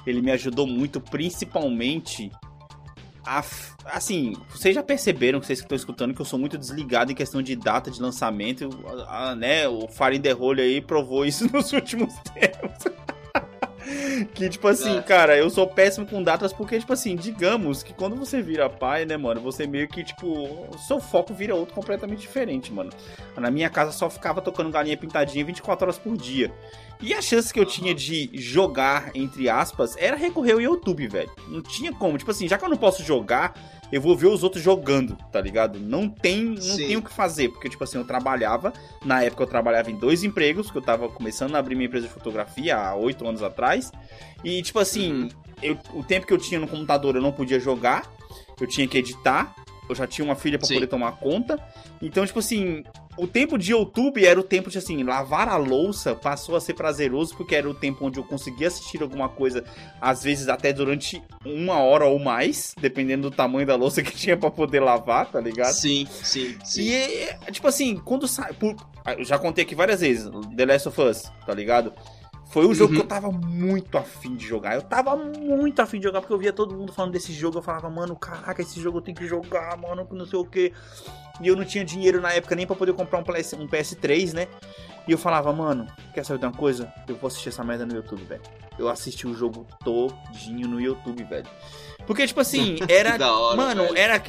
Ele 0.07 0.19
me 0.19 0.31
ajudou 0.31 0.65
muito, 0.65 0.99
principalmente. 0.99 2.31
A, 3.23 3.43
assim, 3.85 4.33
vocês 4.49 4.73
já 4.73 4.81
perceberam, 4.81 5.39
vocês 5.39 5.59
que 5.59 5.65
estão 5.65 5.75
escutando, 5.75 6.11
que 6.11 6.19
eu 6.19 6.25
sou 6.25 6.39
muito 6.39 6.57
desligado 6.57 7.11
em 7.11 7.15
questão 7.15 7.39
de 7.39 7.55
data 7.55 7.91
de 7.91 8.01
lançamento. 8.01 8.67
A- 9.07 9.29
a- 9.29 9.35
né, 9.35 9.67
o 9.67 9.87
Hole 10.39 10.59
aí 10.61 10.81
provou 10.81 11.23
isso 11.23 11.45
nos 11.53 11.71
últimos 11.71 12.15
tempos. 12.33 12.83
que, 14.33 14.49
tipo 14.49 14.67
assim, 14.67 14.97
É. 14.97 15.01
cara, 15.01 15.37
eu 15.37 15.49
sou 15.49 15.67
péssimo 15.67 16.05
com 16.05 16.21
datas 16.21 16.53
porque, 16.53 16.79
tipo 16.79 16.93
assim, 16.93 17.15
digamos 17.15 17.83
que 17.83 17.93
quando 17.93 18.15
você 18.15 18.41
vira 18.41 18.69
pai, 18.69 19.05
né, 19.05 19.17
mano, 19.17 19.41
você 19.41 19.65
meio 19.67 19.87
que, 19.87 20.03
tipo, 20.03 20.27
o 20.27 20.77
seu 20.87 20.99
foco 20.99 21.33
vira 21.33 21.55
outro 21.55 21.73
completamente 21.73 22.19
diferente, 22.19 22.71
mano. 22.71 22.91
Na 23.37 23.49
minha 23.51 23.69
casa 23.69 23.91
só 23.91 24.09
ficava 24.09 24.41
tocando 24.41 24.69
galinha 24.69 24.97
pintadinha 24.97 25.43
24 25.45 25.85
horas 25.85 25.97
por 25.97 26.15
dia. 26.15 26.51
E 27.01 27.13
a 27.13 27.21
chance 27.21 27.51
que 27.51 27.59
eu 27.59 27.65
tinha 27.65 27.95
de 27.95 28.29
jogar, 28.33 29.09
entre 29.15 29.49
aspas, 29.49 29.95
era 29.97 30.15
recorrer 30.15 30.53
ao 30.53 30.61
YouTube, 30.61 31.07
velho. 31.07 31.31
Não 31.47 31.61
tinha 31.61 31.91
como. 31.91 32.17
Tipo 32.17 32.29
assim, 32.29 32.47
já 32.47 32.57
que 32.59 32.65
eu 32.65 32.69
não 32.69 32.77
posso 32.77 33.03
jogar, 33.03 33.57
eu 33.91 33.99
vou 34.01 34.15
ver 34.15 34.27
os 34.27 34.43
outros 34.43 34.63
jogando, 34.63 35.17
tá 35.31 35.41
ligado? 35.41 35.79
Não 35.79 36.07
tem, 36.07 36.43
não 36.45 36.61
Sim. 36.61 36.87
tem 36.87 36.97
o 36.97 37.01
que 37.01 37.11
fazer. 37.13 37.49
Porque, 37.49 37.69
tipo 37.69 37.83
assim, 37.83 37.97
eu 37.97 38.05
trabalhava. 38.05 38.71
Na 39.05 39.23
época 39.23 39.43
eu 39.43 39.47
trabalhava 39.47 39.91
em 39.91 39.95
dois 39.95 40.23
empregos, 40.23 40.71
que 40.71 40.77
eu 40.77 40.81
tava 40.81 41.09
começando 41.09 41.55
a 41.55 41.59
abrir 41.59 41.75
minha 41.75 41.87
empresa 41.87 42.07
de 42.07 42.13
fotografia 42.13 42.77
há 42.77 42.95
oito 42.95 43.27
anos 43.27 43.43
atrás. 43.43 43.91
E, 44.43 44.61
tipo 44.61 44.79
assim, 44.79 45.11
Uhum. 45.23 45.29
eu- 45.61 45.77
o 45.93 46.03
tempo 46.03 46.25
que 46.25 46.33
eu 46.33 46.37
tinha 46.37 46.59
no 46.59 46.67
computador 46.67 47.15
eu 47.15 47.21
não 47.21 47.31
podia 47.31 47.59
jogar. 47.59 48.03
Eu 48.59 48.67
tinha 48.67 48.87
que 48.87 48.97
editar. 48.97 49.53
Eu 49.89 49.95
já 49.95 50.07
tinha 50.07 50.23
uma 50.23 50.35
filha 50.35 50.57
pra 50.57 50.67
Sim. 50.67 50.75
poder 50.75 50.87
tomar 50.87 51.13
conta. 51.13 51.59
Então, 52.01 52.25
tipo 52.25 52.39
assim, 52.39 52.83
o 53.21 53.27
tempo 53.27 53.55
de 53.57 53.71
YouTube 53.71 54.25
era 54.25 54.39
o 54.39 54.43
tempo 54.43 54.69
de 54.69 54.79
assim, 54.79 55.03
lavar 55.03 55.47
a 55.47 55.55
louça 55.55 56.15
passou 56.15 56.55
a 56.55 56.59
ser 56.61 56.73
prazeroso 56.73 57.35
porque 57.37 57.53
era 57.55 57.69
o 57.69 57.73
tempo 57.73 58.03
onde 58.05 58.19
eu 58.19 58.23
conseguia 58.23 58.67
assistir 58.67 59.01
alguma 59.01 59.29
coisa, 59.29 59.63
às 60.01 60.23
vezes 60.23 60.47
até 60.47 60.73
durante 60.73 61.21
uma 61.45 61.77
hora 61.77 62.05
ou 62.05 62.17
mais, 62.17 62.73
dependendo 62.81 63.29
do 63.29 63.35
tamanho 63.35 63.67
da 63.67 63.75
louça 63.75 64.01
que 64.03 64.11
tinha 64.15 64.35
pra 64.35 64.49
poder 64.49 64.79
lavar, 64.79 65.27
tá 65.31 65.39
ligado? 65.39 65.73
Sim, 65.73 66.07
sim, 66.23 66.57
sim. 66.65 66.81
E 66.89 67.51
tipo 67.51 67.67
assim, 67.67 67.95
quando 67.97 68.27
sai. 68.27 68.53
por- 68.53 68.75
eu 69.17 69.23
já 69.23 69.37
contei 69.37 69.63
aqui 69.63 69.75
várias 69.75 70.01
vezes, 70.01 70.29
The 70.55 70.65
Last 70.65 70.87
of 70.89 71.01
Us, 71.01 71.31
tá 71.45 71.53
ligado? 71.53 71.93
Foi 72.51 72.65
um 72.67 72.73
jogo 72.73 72.91
Uhum. 72.93 72.99
que 72.99 73.05
eu 73.05 73.07
tava 73.07 73.31
muito 73.31 73.97
afim 73.97 74.35
de 74.35 74.45
jogar. 74.45 74.75
Eu 74.75 74.81
tava 74.81 75.15
muito 75.15 75.81
afim 75.81 75.99
de 75.99 76.03
jogar, 76.03 76.19
porque 76.21 76.33
eu 76.33 76.37
via 76.37 76.51
todo 76.51 76.75
mundo 76.75 76.91
falando 76.91 77.13
desse 77.13 77.31
jogo. 77.31 77.57
Eu 77.57 77.61
falava, 77.61 77.89
mano, 77.89 78.15
caraca, 78.15 78.61
esse 78.61 78.79
jogo 78.81 78.97
eu 78.97 79.01
tenho 79.01 79.15
que 79.15 79.25
jogar, 79.25 79.77
mano, 79.77 80.05
que 80.05 80.13
não 80.15 80.25
sei 80.25 80.37
o 80.37 80.45
que. 80.45 80.73
E 81.41 81.47
eu 81.47 81.55
não 81.55 81.63
tinha 81.63 81.83
dinheiro 81.85 82.19
na 82.21 82.33
época 82.33 82.55
nem 82.55 82.67
pra 82.67 82.75
poder 82.75 82.93
comprar 82.93 83.19
um, 83.19 83.23
PS, 83.23 83.53
um 83.53 83.67
PS3, 83.67 84.33
né? 84.33 84.47
E 85.07 85.11
eu 85.11 85.17
falava, 85.17 85.51
mano, 85.53 85.87
quer 86.13 86.23
saber 86.25 86.39
de 86.39 86.45
uma 86.45 86.51
coisa? 86.53 86.91
Eu 87.07 87.15
vou 87.15 87.27
assistir 87.27 87.49
essa 87.49 87.63
merda 87.63 87.85
no 87.85 87.95
YouTube, 87.95 88.23
velho. 88.25 88.41
Eu 88.77 88.87
assisti 88.89 89.25
o 89.25 89.33
jogo 89.33 89.65
todinho 89.83 90.67
no 90.67 90.79
YouTube, 90.79 91.23
velho. 91.23 91.47
Porque, 92.05 92.27
tipo 92.27 92.39
assim, 92.41 92.77
era. 92.89 93.15
Hora, 93.33 93.55
mano, 93.57 93.83
velho. 93.83 93.97
era. 93.97 94.21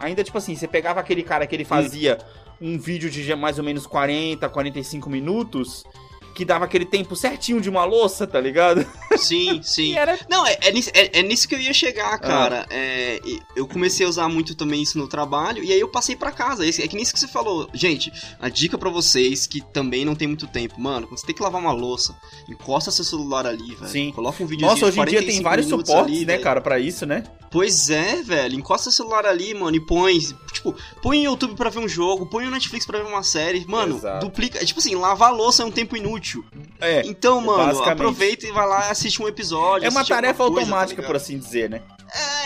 Ainda, 0.00 0.24
tipo 0.24 0.38
assim, 0.38 0.56
você 0.56 0.66
pegava 0.66 1.00
aquele 1.00 1.22
cara 1.22 1.46
que 1.46 1.54
ele 1.54 1.64
fazia 1.64 2.18
um 2.60 2.78
vídeo 2.78 3.10
de 3.10 3.34
mais 3.36 3.58
ou 3.58 3.64
menos 3.64 3.86
40, 3.86 4.48
45 4.48 5.10
minutos. 5.10 5.84
Que 6.34 6.44
dava 6.44 6.64
aquele 6.64 6.84
tempo 6.86 7.14
certinho 7.14 7.60
de 7.60 7.68
uma 7.68 7.84
louça, 7.84 8.26
tá 8.26 8.40
ligado? 8.40 8.86
Sim, 9.16 9.60
sim. 9.64 9.94
Era. 9.94 10.18
Não, 10.30 10.46
é, 10.46 10.56
é, 10.62 10.72
nisso, 10.72 10.90
é- 10.94 11.18
é 11.20 11.22
nisso 11.22 11.46
que 11.46 11.54
eu 11.54 11.60
ia 11.60 11.70
Ah. 11.70 11.74
chegar, 11.74 12.18
cara. 12.18 12.66
É, 12.70 13.20
e 13.24 13.40
eu 13.54 13.66
comecei 13.68 14.06
a 14.06 14.08
usar 14.08 14.28
muito 14.28 14.54
também 14.54 14.82
isso 14.82 14.96
no 14.98 15.06
trabalho, 15.06 15.62
e 15.62 15.72
aí 15.72 15.78
eu 15.80 15.88
passei 15.88 16.16
pra 16.16 16.32
casa. 16.32 16.66
É 16.66 16.70
que 16.88 16.96
nisso 16.96 17.12
que 17.12 17.20
você 17.20 17.28
falou. 17.28 17.68
Gente, 17.74 18.10
a 18.40 18.48
dica 18.48 18.78
pra 18.78 18.88
vocês 18.90 19.46
que 19.46 19.60
também 19.60 20.04
não 20.04 20.14
tem 20.14 20.26
muito 20.28 20.46
tempo. 20.46 20.80
Mano, 20.80 21.06
quando 21.06 21.18
você 21.20 21.26
tem 21.26 21.34
que 21.34 21.42
lavar 21.42 21.60
uma 21.60 21.72
louça, 21.72 22.16
encosta 22.48 22.90
seu 22.90 23.04
celular 23.04 23.46
ali, 23.46 23.74
velho. 23.74 23.88
Sim. 23.90 24.12
Coloca 24.12 24.42
um 24.42 24.46
vídeo 24.46 24.66
Nossa, 24.66 24.86
hoje 24.86 24.98
em 25.00 25.04
dia 25.04 25.18
tem 25.22 25.42
45 25.42 25.42
vários 25.44 25.66
suportes, 25.66 25.94
ali, 26.16 26.20
né, 26.20 26.32
velho. 26.34 26.42
cara, 26.44 26.60
pra 26.60 26.78
isso, 26.78 27.04
né? 27.06 27.24
Pois 27.50 27.90
é, 27.90 28.22
velho. 28.22 28.54
Encosta 28.58 28.90
seu 28.90 29.04
celular 29.04 29.26
ali, 29.26 29.52
mano, 29.52 29.76
e 29.76 29.80
põe. 29.80 30.18
Tipo, 30.62 30.76
põe 31.02 31.20
o 31.20 31.24
YouTube 31.24 31.56
pra 31.56 31.68
ver 31.70 31.80
um 31.80 31.88
jogo, 31.88 32.26
põe 32.26 32.46
o 32.46 32.50
Netflix 32.50 32.86
pra 32.86 33.00
ver 33.00 33.06
uma 33.06 33.22
série. 33.24 33.64
Mano, 33.66 33.96
Exato. 33.96 34.24
duplica. 34.26 34.64
Tipo 34.64 34.78
assim, 34.78 34.94
lavar 34.94 35.30
a 35.30 35.32
louça 35.32 35.62
é 35.64 35.66
um 35.66 35.70
tempo 35.72 35.96
inútil. 35.96 36.44
É. 36.80 37.02
Então, 37.04 37.40
mano, 37.40 37.82
aproveita 37.84 38.46
e 38.46 38.52
vai 38.52 38.66
lá 38.68 38.86
e 38.86 38.90
assiste 38.90 39.20
um 39.20 39.26
episódio. 39.26 39.86
É 39.86 39.90
uma 39.90 40.04
tarefa 40.04 40.38
coisa, 40.44 40.54
tá 40.54 40.60
automática, 40.60 41.00
ligado? 41.00 41.06
por 41.10 41.16
assim 41.16 41.36
dizer, 41.38 41.68
né? 41.68 41.82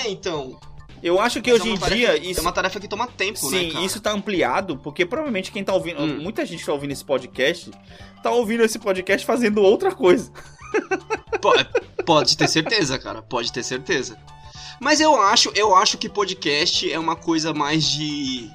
É, 0.05 0.11
então. 0.11 0.59
Eu 1.03 1.21
acho 1.21 1.43
que 1.43 1.53
Mas 1.53 1.61
hoje 1.61 1.71
é 1.71 1.75
em 1.75 1.79
tarefa- 1.79 1.97
dia 1.97 2.31
isso. 2.31 2.41
É 2.41 2.43
uma 2.43 2.53
tarefa 2.53 2.81
que 2.81 2.89
toma 2.89 3.07
tempo, 3.07 3.51
né, 3.51 3.59
Sim, 3.59 3.85
isso 3.85 4.01
tá 4.01 4.13
ampliado, 4.13 4.79
porque 4.79 5.05
provavelmente 5.05 5.53
quem 5.53 5.63
tá 5.63 5.75
ouvindo. 5.75 6.01
Hum. 6.01 6.19
Muita 6.21 6.45
gente 6.47 6.61
que 6.61 6.67
tá 6.67 6.73
ouvindo 6.73 6.93
esse 6.93 7.05
podcast 7.05 7.71
tá 8.23 8.31
ouvindo 8.31 8.63
esse 8.65 8.79
podcast 8.79 9.25
fazendo 9.27 9.61
outra 9.63 9.95
coisa. 9.95 10.33
Po- 11.41 11.53
Pode 12.05 12.37
ter 12.37 12.49
certeza, 12.49 12.99
cara. 12.99 13.21
Pode 13.23 13.53
ter 13.53 13.63
certeza. 13.63 14.17
Mas 14.81 15.01
eu 15.01 15.21
acho, 15.21 15.51
eu 15.55 15.75
acho 15.75 15.99
que 15.99 16.09
podcast 16.09 16.91
é 16.91 16.99
uma 16.99 17.17
coisa 17.17 17.55
mais 17.55 17.85
de 17.85 18.51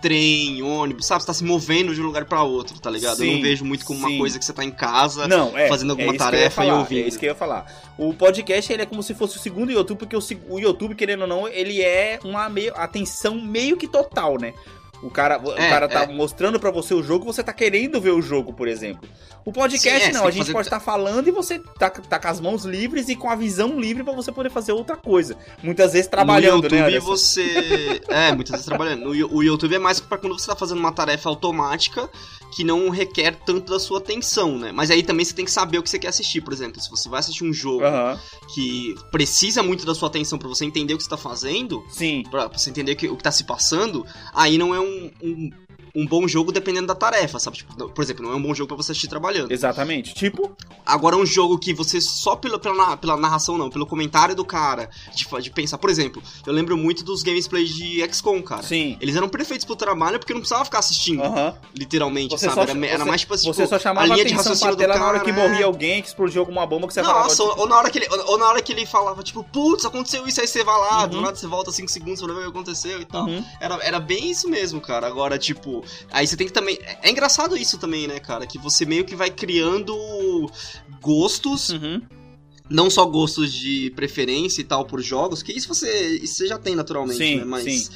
trem, 0.00 0.62
ônibus, 0.62 1.06
sabe? 1.06 1.22
Você 1.22 1.26
tá 1.26 1.34
se 1.34 1.44
movendo 1.44 1.94
de 1.94 2.00
um 2.00 2.04
lugar 2.04 2.24
pra 2.26 2.42
outro, 2.42 2.78
tá 2.78 2.90
ligado? 2.90 3.18
eu 3.22 3.26
Sim, 3.26 3.34
não 3.34 3.42
vejo 3.42 3.64
muito 3.64 3.84
como 3.84 4.00
sim. 4.00 4.06
uma 4.06 4.18
coisa 4.18 4.38
que 4.38 4.44
você 4.44 4.52
tá 4.52 4.64
em 4.64 4.70
casa. 4.70 5.26
Não, 5.26 5.56
é. 5.56 5.68
fazendo 5.68 5.90
alguma 5.90 6.12
é 6.12 6.14
eu 6.14 6.18
tarefa 6.18 6.62
e 6.62 6.66
falar, 6.66 6.78
ouvindo. 6.78 7.04
É 7.04 7.08
isso 7.08 7.18
que 7.18 7.26
eu 7.26 7.30
ia 7.30 7.34
falar. 7.34 7.66
O 7.98 8.14
podcast 8.14 8.72
ele 8.72 8.82
é 8.82 8.86
como 8.86 9.02
se 9.02 9.14
fosse 9.14 9.36
o 9.36 9.40
segundo 9.40 9.72
YouTube, 9.72 9.98
porque 9.98 10.16
o, 10.16 10.20
o 10.48 10.60
YouTube, 10.60 10.94
querendo 10.94 11.22
ou 11.22 11.26
não, 11.26 11.48
ele 11.48 11.82
é 11.82 12.18
uma 12.24 12.48
meio, 12.48 12.72
atenção 12.76 13.40
meio 13.40 13.76
que 13.76 13.88
total, 13.88 14.38
né? 14.38 14.54
O 15.02 15.10
cara, 15.10 15.38
o 15.38 15.52
É, 15.52 15.68
cara 15.68 15.88
tá 15.88 16.04
é. 16.04 16.06
mostrando 16.06 16.58
pra 16.58 16.70
você 16.70 16.94
o 16.94 17.02
jogo, 17.02 17.24
você 17.24 17.42
tá 17.42 17.52
querendo 17.52 18.00
ver 18.00 18.10
o 18.12 18.22
jogo, 18.22 18.52
por 18.52 18.66
exemplo. 18.66 19.08
O 19.44 19.52
podcast 19.52 20.00
Sim, 20.04 20.10
é, 20.10 20.12
não, 20.12 20.26
a 20.26 20.30
gente 20.30 20.40
fazer- 20.40 20.52
pode 20.54 20.66
estar 20.66 20.80
falando 20.80 21.28
e 21.28 21.30
você 21.30 21.60
tá, 21.78 21.88
tá 21.90 22.18
com 22.18 22.28
as 22.28 22.40
mãos 22.40 22.64
livres 22.64 23.08
e 23.08 23.14
com 23.14 23.28
a 23.30 23.36
visão 23.36 23.78
livre 23.78 24.02
pra 24.02 24.12
você 24.12 24.32
poder 24.32 24.50
fazer 24.50 24.72
outra 24.72 24.96
coisa. 24.96 25.36
Muitas 25.62 25.92
vezes 25.92 26.08
trabalhando, 26.08 26.68
no 26.68 26.76
YouTube 26.76 26.90
né? 26.92 26.98
Você. 26.98 28.00
É, 28.08 28.32
muitas 28.34 28.52
vezes 28.52 28.66
trabalhando. 28.66 29.08
O 29.10 29.42
YouTube 29.42 29.74
é 29.74 29.78
mais 29.78 30.00
pra 30.00 30.18
quando 30.18 30.36
você 30.38 30.46
tá 30.48 30.56
fazendo 30.56 30.78
uma 30.78 30.90
tarefa 30.92 31.28
automática 31.28 32.08
que 32.56 32.64
não 32.64 32.88
requer 32.88 33.36
tanto 33.44 33.70
da 33.70 33.78
sua 33.78 33.98
atenção, 33.98 34.56
né? 34.56 34.72
Mas 34.72 34.90
aí 34.90 35.02
também 35.02 35.26
você 35.26 35.34
tem 35.34 35.44
que 35.44 35.50
saber 35.50 35.76
o 35.76 35.82
que 35.82 35.90
você 35.90 35.98
quer 35.98 36.08
assistir. 36.08 36.40
Por 36.40 36.54
exemplo, 36.54 36.80
se 36.80 36.88
você 36.88 37.06
vai 37.06 37.20
assistir 37.20 37.44
um 37.44 37.52
jogo 37.52 37.84
Aham, 37.84 38.18
que 38.54 38.94
precisa 39.12 39.62
muito 39.62 39.84
da 39.84 39.94
sua 39.94 40.08
atenção 40.08 40.38
pra 40.38 40.48
você 40.48 40.64
entender 40.64 40.94
o 40.94 40.96
que 40.96 41.02
você 41.02 41.10
tá 41.10 41.18
fazendo, 41.18 41.84
sim. 41.90 42.22
pra 42.30 42.48
você 42.48 42.70
entender 42.70 42.92
o 42.92 42.96
que, 42.96 43.08
o 43.08 43.16
que 43.16 43.22
tá 43.22 43.30
se 43.30 43.44
passando, 43.44 44.06
aí 44.32 44.56
não 44.56 44.74
é 44.74 44.80
um, 44.80 45.10
um, 45.22 45.50
um 45.96 46.06
bom 46.06 46.28
jogo 46.28 46.52
dependendo 46.52 46.86
da 46.86 46.94
tarefa, 46.94 47.38
sabe? 47.38 47.56
Tipo, 47.56 47.88
por 47.88 48.04
exemplo, 48.04 48.22
não 48.24 48.32
é 48.32 48.36
um 48.36 48.42
bom 48.42 48.54
jogo 48.54 48.68
pra 48.68 48.76
você 48.76 48.92
assistir 48.92 49.08
trabalhando. 49.08 49.50
Exatamente. 49.50 50.14
Tipo, 50.14 50.54
Agora, 50.84 51.16
um 51.16 51.26
jogo 51.26 51.58
que 51.58 51.74
você 51.74 52.00
só 52.00 52.36
pela, 52.36 52.60
pela, 52.60 52.96
pela 52.96 53.16
narração, 53.16 53.58
não, 53.58 53.68
pelo 53.68 53.84
comentário 53.86 54.36
do 54.36 54.44
cara, 54.44 54.88
de, 55.12 55.26
de 55.42 55.50
pensar. 55.50 55.78
Por 55.78 55.90
exemplo, 55.90 56.22
eu 56.46 56.52
lembro 56.52 56.76
muito 56.76 57.02
dos 57.02 57.24
gameplays 57.24 57.70
de 57.74 58.00
XCOM, 58.12 58.40
cara. 58.40 58.62
sim. 58.62 58.96
Eles 59.00 59.16
eram 59.16 59.28
perfeitos 59.28 59.64
pro 59.64 59.74
trabalho 59.74 60.18
porque 60.20 60.32
não 60.32 60.40
precisava 60.40 60.64
ficar 60.64 60.78
assistindo, 60.78 61.24
Aham. 61.24 61.56
literalmente, 61.74 62.30
Você 62.38 62.44
sabe? 62.44 62.54
só- 62.54 62.62
era, 62.62 62.74
me- 62.74 62.86
era 62.86 62.98
você- 62.98 63.04
mais 63.08 63.20
tipo 63.22 63.34
assim, 63.34 63.46
Você 63.48 63.62
tipo, 63.62 63.68
só 63.74 63.78
chamava 63.80 64.06
a 64.06 64.12
a 64.12 64.14
linha 64.14 64.24
de 64.28 64.34
raciocínio 64.34 64.76
do 64.76 64.78
tela 64.78 64.96
na 64.96 65.04
hora 65.06 65.18
cara, 65.18 65.24
que 65.24 65.30
é. 65.40 65.48
morria 65.48 65.66
alguém, 65.66 66.00
que 66.02 66.08
explodiu 66.08 66.40
alguma 66.40 66.64
bomba 66.66 66.86
que 66.86 66.94
você 66.94 67.02
falava. 67.02 67.24
Nossa, 67.24 67.42
tipo, 67.42 67.60
ou, 67.60 67.68
na 67.68 67.76
hora 67.78 67.90
que 67.90 67.98
ele, 67.98 68.08
ou, 68.10 68.30
ou 68.32 68.38
na 68.38 68.48
hora 68.48 68.62
que 68.62 68.72
ele 68.72 68.86
falava, 68.86 69.22
tipo, 69.24 69.42
putz, 69.42 69.84
aconteceu 69.84 70.26
isso, 70.28 70.40
aí 70.40 70.46
você 70.46 70.62
vai 70.62 70.78
lá, 70.78 71.06
do 71.06 71.16
Uhum. 71.16 71.22
nada 71.22 71.36
você 71.36 71.46
volta 71.48 71.72
5 71.72 71.90
segundos 71.90 72.20
pra 72.22 72.32
ver 72.32 72.40
o 72.40 72.42
que 72.44 72.48
aconteceu 72.50 73.00
e 73.00 73.04
tal. 73.04 73.26
Uhum. 73.26 73.44
Era, 73.60 73.74
era 73.84 73.98
bem 73.98 74.30
isso 74.30 74.48
mesmo, 74.48 74.80
cara. 74.80 75.06
Agora, 75.08 75.36
tipo, 75.36 75.82
aí 76.10 76.26
você 76.26 76.36
tem 76.36 76.46
que 76.46 76.52
também. 76.52 76.78
É 77.02 77.10
engraçado 77.10 77.56
isso 77.56 77.78
também, 77.78 78.06
né, 78.06 78.18
cara? 78.20 78.46
Que 78.46 78.58
você 78.58 78.84
meio 78.84 79.04
que 79.04 79.14
vai 79.16 79.30
criando 79.30 79.94
gostos, 81.00 81.70
Uhum. 81.70 82.02
não 82.68 82.90
só 82.90 83.04
gostos 83.04 83.52
de 83.52 83.90
preferência 83.94 84.60
e 84.60 84.64
tal 84.64 84.84
por 84.84 85.00
jogos, 85.00 85.42
que 85.42 85.52
isso 85.52 85.68
você, 85.68 86.16
isso 86.18 86.34
você 86.36 86.46
já 86.46 86.58
tem 86.58 86.74
naturalmente, 86.74 87.18
Sim, 87.18 87.36
né? 87.36 87.44
Mas 87.44 87.64
sim. 87.64 87.88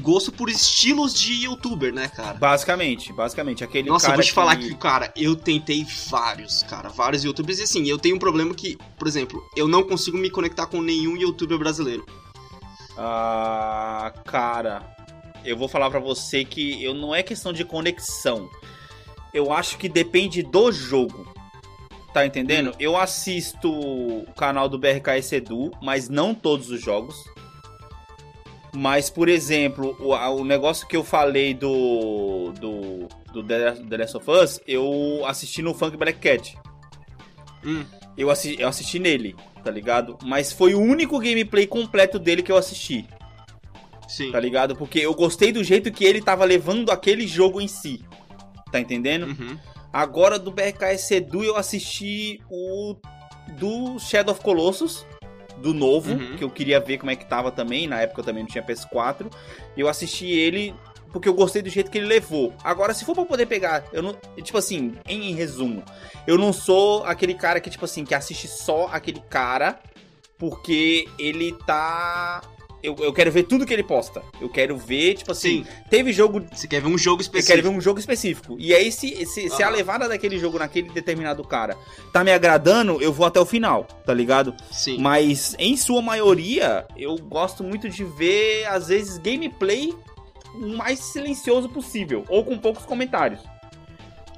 gosto 0.00 0.30
por 0.32 0.48
estilos 0.48 1.12
de 1.14 1.44
youtuber, 1.44 1.92
né, 1.92 2.08
cara? 2.08 2.34
Basicamente, 2.38 3.12
basicamente. 3.12 3.62
Aquele 3.64 3.88
Nossa, 3.88 4.06
eu 4.06 4.10
cara 4.10 4.16
vou 4.16 4.24
te 4.24 4.32
falar 4.32 4.56
que 4.56 4.68
que, 4.68 4.74
cara, 4.76 5.12
eu 5.16 5.34
tentei 5.36 5.86
vários, 6.08 6.62
cara, 6.62 6.88
vários 6.88 7.24
youtubers, 7.24 7.58
e 7.58 7.62
assim, 7.62 7.86
eu 7.88 7.98
tenho 7.98 8.16
um 8.16 8.18
problema 8.18 8.54
que, 8.54 8.76
por 8.98 9.06
exemplo, 9.08 9.42
eu 9.56 9.66
não 9.68 9.82
consigo 9.82 10.16
me 10.16 10.30
conectar 10.30 10.66
com 10.66 10.80
nenhum 10.80 11.16
youtuber 11.16 11.58
brasileiro. 11.58 12.04
Ah, 12.96 14.12
cara, 14.24 14.95
eu 15.46 15.56
vou 15.56 15.68
falar 15.68 15.90
pra 15.90 16.00
você 16.00 16.44
que 16.44 16.82
eu 16.82 16.92
não 16.92 17.14
é 17.14 17.22
questão 17.22 17.52
de 17.52 17.64
conexão. 17.64 18.50
Eu 19.32 19.52
acho 19.52 19.78
que 19.78 19.88
depende 19.88 20.42
do 20.42 20.72
jogo. 20.72 21.32
Tá 22.12 22.26
entendendo? 22.26 22.74
Eu 22.80 22.96
assisto 22.96 23.70
o 23.70 24.26
canal 24.36 24.68
do 24.68 24.78
BRKS 24.78 25.32
Edu, 25.32 25.70
mas 25.82 26.08
não 26.08 26.34
todos 26.34 26.70
os 26.70 26.80
jogos. 26.80 27.24
Mas, 28.74 29.08
por 29.08 29.28
exemplo, 29.28 29.96
o, 30.00 30.14
o 30.14 30.44
negócio 30.44 30.86
que 30.86 30.96
eu 30.96 31.04
falei 31.04 31.54
do. 31.54 32.52
do. 32.60 33.08
do 33.32 33.42
The 33.42 33.96
Last 33.98 34.16
of 34.16 34.30
Us, 34.30 34.60
eu 34.66 35.24
assisti 35.26 35.62
no 35.62 35.74
Funk 35.74 35.96
Black 35.96 36.18
Cat. 36.18 36.58
Hum. 37.64 37.84
Eu, 38.16 38.30
assisti, 38.30 38.60
eu 38.60 38.68
assisti 38.68 38.98
nele, 38.98 39.36
tá 39.62 39.70
ligado? 39.70 40.18
Mas 40.22 40.52
foi 40.52 40.74
o 40.74 40.80
único 40.80 41.18
gameplay 41.18 41.66
completo 41.66 42.18
dele 42.18 42.42
que 42.42 42.50
eu 42.50 42.56
assisti. 42.56 43.06
Sim. 44.08 44.30
Tá 44.30 44.40
ligado? 44.40 44.76
Porque 44.76 44.98
eu 45.00 45.14
gostei 45.14 45.52
do 45.52 45.64
jeito 45.64 45.90
que 45.90 46.04
ele 46.04 46.20
tava 46.20 46.44
levando 46.44 46.90
aquele 46.90 47.26
jogo 47.26 47.60
em 47.60 47.68
si. 47.68 48.04
Tá 48.70 48.80
entendendo? 48.80 49.26
Uhum. 49.26 49.58
Agora 49.92 50.38
do 50.38 50.50
BRKS 50.50 51.10
Edu 51.12 51.42
eu 51.42 51.56
assisti 51.56 52.40
o 52.50 52.96
do 53.58 53.98
Shadow 53.98 54.34
of 54.34 54.42
Colossus, 54.42 55.06
do 55.58 55.72
novo, 55.72 56.12
uhum. 56.12 56.36
que 56.36 56.44
eu 56.44 56.50
queria 56.50 56.78
ver 56.78 56.98
como 56.98 57.10
é 57.10 57.16
que 57.16 57.24
tava 57.24 57.50
também. 57.50 57.86
Na 57.86 58.00
época 58.00 58.20
eu 58.20 58.24
também 58.24 58.42
não 58.42 58.50
tinha 58.50 58.64
PS4. 58.64 59.32
Eu 59.76 59.88
assisti 59.88 60.26
ele 60.26 60.74
porque 61.12 61.28
eu 61.28 61.34
gostei 61.34 61.62
do 61.62 61.70
jeito 61.70 61.90
que 61.90 61.98
ele 61.98 62.06
levou. 62.06 62.52
Agora, 62.62 62.92
se 62.92 63.04
for 63.04 63.14
pra 63.14 63.24
poder 63.24 63.46
pegar, 63.46 63.84
eu 63.92 64.02
não. 64.02 64.14
Tipo 64.42 64.58
assim, 64.58 64.92
em, 65.08 65.30
em 65.30 65.34
resumo, 65.34 65.82
eu 66.26 66.36
não 66.36 66.52
sou 66.52 67.04
aquele 67.04 67.34
cara 67.34 67.60
que, 67.60 67.70
tipo 67.70 67.84
assim, 67.84 68.04
que 68.04 68.14
assiste 68.14 68.46
só 68.46 68.88
aquele 68.92 69.20
cara 69.30 69.78
porque 70.38 71.08
ele 71.18 71.52
tá 71.66 72.42
eu, 72.86 72.96
eu 73.00 73.12
quero 73.12 73.32
ver 73.32 73.44
tudo 73.44 73.66
que 73.66 73.72
ele 73.72 73.82
posta. 73.82 74.22
Eu 74.40 74.48
quero 74.48 74.76
ver, 74.76 75.14
tipo 75.14 75.32
assim, 75.32 75.64
Sim. 75.64 75.70
teve 75.90 76.12
jogo. 76.12 76.44
Você 76.52 76.68
quer 76.68 76.80
ver 76.80 76.88
um 76.88 76.96
jogo 76.96 77.20
específico? 77.20 77.52
Eu 77.52 77.56
quero 77.56 77.68
ver 77.70 77.76
um 77.76 77.80
jogo 77.80 77.98
específico. 77.98 78.56
E 78.58 78.72
aí, 78.72 78.92
se, 78.92 79.26
se, 79.26 79.48
se 79.48 79.62
a 79.62 79.68
levada 79.68 80.08
daquele 80.08 80.38
jogo 80.38 80.58
naquele 80.58 80.90
determinado 80.90 81.42
cara 81.42 81.76
tá 82.12 82.22
me 82.22 82.32
agradando, 82.32 83.02
eu 83.02 83.12
vou 83.12 83.26
até 83.26 83.40
o 83.40 83.46
final, 83.46 83.84
tá 84.04 84.14
ligado? 84.14 84.54
Sim. 84.70 84.98
Mas 84.98 85.56
em 85.58 85.76
sua 85.76 86.00
maioria, 86.00 86.86
eu 86.96 87.16
gosto 87.16 87.64
muito 87.64 87.88
de 87.88 88.04
ver, 88.04 88.66
às 88.66 88.88
vezes, 88.88 89.18
gameplay 89.18 89.92
o 90.54 90.76
mais 90.76 91.00
silencioso 91.00 91.68
possível, 91.68 92.24
ou 92.28 92.44
com 92.44 92.56
poucos 92.56 92.84
comentários. 92.84 93.40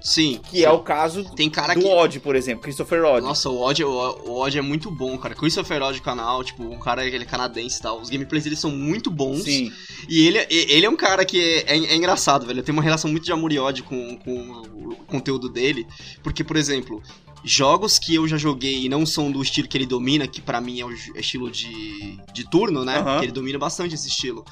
Sim. 0.00 0.40
Que 0.50 0.58
é 0.58 0.60
sim. 0.60 0.66
é 0.66 0.70
o 0.70 0.80
caso 0.80 1.24
Tem 1.34 1.50
cara 1.50 1.74
do 1.74 1.80
que... 1.80 1.86
Odd, 1.86 2.20
por 2.20 2.36
exemplo, 2.36 2.62
Christopher 2.62 3.04
Odd. 3.04 3.26
Nossa, 3.26 3.48
o 3.50 3.60
Odd, 3.60 3.84
o, 3.84 4.38
Odd 4.40 4.58
é 4.58 4.62
muito 4.62 4.90
bom, 4.90 5.16
cara. 5.18 5.34
Christopher 5.34 5.82
Odd 5.82 6.00
canal, 6.00 6.42
tipo, 6.44 6.62
um 6.62 6.78
cara 6.78 7.06
ele 7.06 7.22
é 7.22 7.26
canadense 7.26 7.78
e 7.78 7.82
tal. 7.82 8.00
Os 8.00 8.08
gameplays 8.08 8.44
dele 8.44 8.56
são 8.56 8.70
muito 8.70 9.10
bons. 9.10 9.42
Sim. 9.42 9.72
E 10.08 10.26
ele, 10.26 10.46
ele 10.48 10.86
é 10.86 10.90
um 10.90 10.96
cara 10.96 11.24
que 11.24 11.40
é, 11.40 11.76
é, 11.76 11.76
é 11.76 11.96
engraçado, 11.96 12.46
velho. 12.46 12.62
Tem 12.62 12.72
uma 12.72 12.82
relação 12.82 13.10
muito 13.10 13.24
de 13.24 13.32
amor 13.32 13.52
e 13.52 13.58
ódio 13.58 13.84
com, 13.84 14.16
com 14.18 14.32
o 14.32 14.96
conteúdo 15.06 15.48
dele. 15.48 15.86
Porque, 16.22 16.44
por 16.44 16.56
exemplo, 16.56 17.02
jogos 17.44 17.98
que 17.98 18.14
eu 18.14 18.26
já 18.26 18.36
joguei 18.36 18.84
e 18.84 18.88
não 18.88 19.04
são 19.04 19.30
do 19.30 19.42
estilo 19.42 19.68
que 19.68 19.76
ele 19.76 19.86
domina, 19.86 20.26
que 20.26 20.40
para 20.40 20.60
mim 20.60 20.80
é 20.80 20.84
o 20.84 20.92
estilo 20.92 21.50
de, 21.50 22.18
de 22.32 22.48
turno, 22.48 22.84
né? 22.84 23.00
Uhum. 23.00 23.18
Que 23.18 23.24
ele 23.26 23.32
domina 23.32 23.58
bastante 23.58 23.94
esse 23.94 24.08
estilo. 24.08 24.44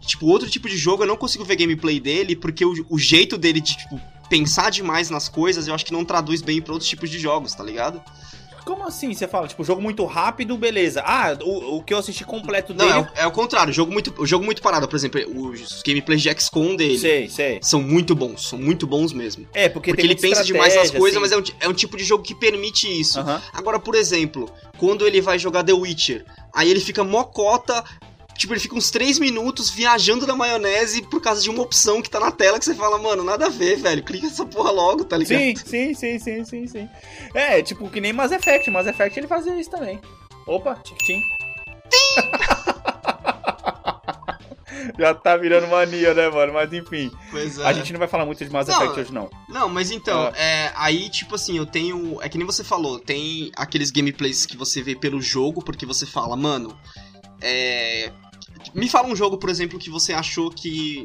Tipo, 0.00 0.26
outro 0.26 0.48
tipo 0.50 0.68
de 0.68 0.76
jogo 0.76 1.02
eu 1.02 1.06
não 1.06 1.16
consigo 1.16 1.44
ver 1.44 1.56
gameplay 1.56 1.98
dele, 1.98 2.36
porque 2.36 2.64
o, 2.64 2.74
o 2.90 2.98
jeito 2.98 3.38
dele 3.38 3.60
de, 3.60 3.76
tipo, 3.76 3.98
pensar 4.28 4.70
demais 4.70 5.10
nas 5.10 5.28
coisas, 5.28 5.68
eu 5.68 5.74
acho 5.74 5.84
que 5.84 5.92
não 5.92 6.04
traduz 6.04 6.42
bem 6.42 6.60
para 6.60 6.72
outros 6.72 6.88
tipos 6.88 7.10
de 7.10 7.18
jogos, 7.18 7.54
tá 7.54 7.62
ligado? 7.62 8.02
Como 8.64 8.86
assim 8.86 9.12
você 9.12 9.28
fala? 9.28 9.46
Tipo, 9.46 9.62
jogo 9.62 9.82
muito 9.82 10.04
rápido, 10.06 10.56
beleza. 10.56 11.02
Ah, 11.04 11.36
o, 11.42 11.76
o 11.76 11.82
que 11.82 11.92
eu 11.92 11.98
assisti 11.98 12.24
completo 12.24 12.72
dele. 12.72 12.90
Não, 12.90 13.00
é, 13.14 13.22
é 13.22 13.26
o 13.26 13.30
contrário. 13.30 13.72
Jogo 13.74 13.92
muito, 13.92 14.14
o 14.16 14.26
jogo 14.26 14.42
muito 14.42 14.62
parado. 14.62 14.88
Por 14.88 14.96
exemplo, 14.96 15.20
os 15.38 15.82
gameplays 15.82 16.22
de 16.22 16.30
XCOM 16.40 16.74
dele. 16.74 16.98
Sei, 16.98 17.28
sei. 17.28 17.58
São 17.62 17.82
muito 17.82 18.14
bons. 18.14 18.48
São 18.48 18.58
muito 18.58 18.86
bons 18.86 19.12
mesmo. 19.12 19.46
É, 19.52 19.68
porque, 19.68 19.90
porque 19.90 20.06
ele 20.06 20.16
pensa 20.16 20.42
demais 20.42 20.74
nas 20.74 20.90
coisas, 20.90 21.22
assim. 21.22 21.36
mas 21.36 21.50
é 21.50 21.52
um, 21.52 21.56
é 21.66 21.68
um 21.68 21.74
tipo 21.74 21.96
de 21.96 22.04
jogo 22.04 22.22
que 22.22 22.34
permite 22.34 22.88
isso. 22.88 23.20
Agora, 23.52 23.78
por 23.78 23.94
exemplo, 23.94 24.50
quando 24.78 25.06
ele 25.06 25.20
vai 25.20 25.38
jogar 25.38 25.62
The 25.62 25.74
Witcher, 25.74 26.24
aí 26.52 26.70
ele 26.70 26.80
fica 26.80 27.04
mocota 27.04 27.84
Tipo, 28.36 28.52
ele 28.52 28.60
fica 28.60 28.74
uns 28.74 28.90
3 28.90 29.18
minutos 29.18 29.70
viajando 29.70 30.26
na 30.26 30.34
maionese 30.34 31.02
por 31.02 31.20
causa 31.20 31.40
de 31.40 31.48
uma 31.50 31.62
opção 31.62 32.02
que 32.02 32.10
tá 32.10 32.18
na 32.18 32.30
tela 32.30 32.58
que 32.58 32.64
você 32.64 32.74
fala, 32.74 32.98
mano, 32.98 33.22
nada 33.22 33.46
a 33.46 33.50
ver, 33.50 33.76
velho. 33.76 34.02
Clica 34.02 34.26
essa 34.26 34.44
porra 34.44 34.70
logo, 34.70 35.04
tá 35.04 35.16
ligado? 35.16 35.38
Sim, 35.38 35.54
sim, 35.56 35.94
sim, 35.94 36.18
sim, 36.18 36.44
sim, 36.44 36.66
sim. 36.66 36.88
É, 37.32 37.62
tipo, 37.62 37.88
que 37.88 38.00
nem 38.00 38.12
Mass 38.12 38.32
Effect. 38.32 38.70
Mass 38.70 38.86
Effect 38.86 39.18
ele 39.18 39.28
fazia 39.28 39.58
isso 39.58 39.70
também. 39.70 40.00
Opa, 40.46 40.74
tic-tim. 40.76 41.20
Já 44.98 45.14
tá 45.14 45.36
virando 45.36 45.66
mania, 45.68 46.14
né, 46.14 46.28
mano? 46.28 46.52
Mas 46.52 46.72
enfim. 46.72 47.10
É. 47.32 47.66
A 47.66 47.72
gente 47.72 47.92
não 47.92 47.98
vai 47.98 48.08
falar 48.08 48.26
muito 48.26 48.44
de 48.44 48.50
Mass 48.50 48.68
Effect 48.68 49.00
hoje, 49.00 49.12
não. 49.12 49.30
Não, 49.48 49.68
mas 49.68 49.90
então, 49.90 50.32
é. 50.36 50.66
é. 50.66 50.72
aí, 50.76 51.08
tipo 51.08 51.34
assim, 51.34 51.56
eu 51.56 51.66
tenho. 51.66 52.20
É 52.22 52.28
que 52.28 52.38
nem 52.38 52.46
você 52.46 52.62
falou, 52.62 52.98
tem 52.98 53.50
aqueles 53.56 53.90
gameplays 53.90 54.46
que 54.46 54.56
você 54.56 54.82
vê 54.82 54.94
pelo 54.94 55.20
jogo, 55.20 55.62
porque 55.62 55.86
você 55.86 56.06
fala, 56.06 56.36
mano. 56.36 56.76
É, 57.40 58.10
me 58.74 58.88
fala 58.88 59.08
um 59.08 59.16
jogo, 59.16 59.38
por 59.38 59.48
exemplo, 59.48 59.78
que 59.78 59.88
você 59.88 60.12
achou 60.12 60.50
que 60.50 61.04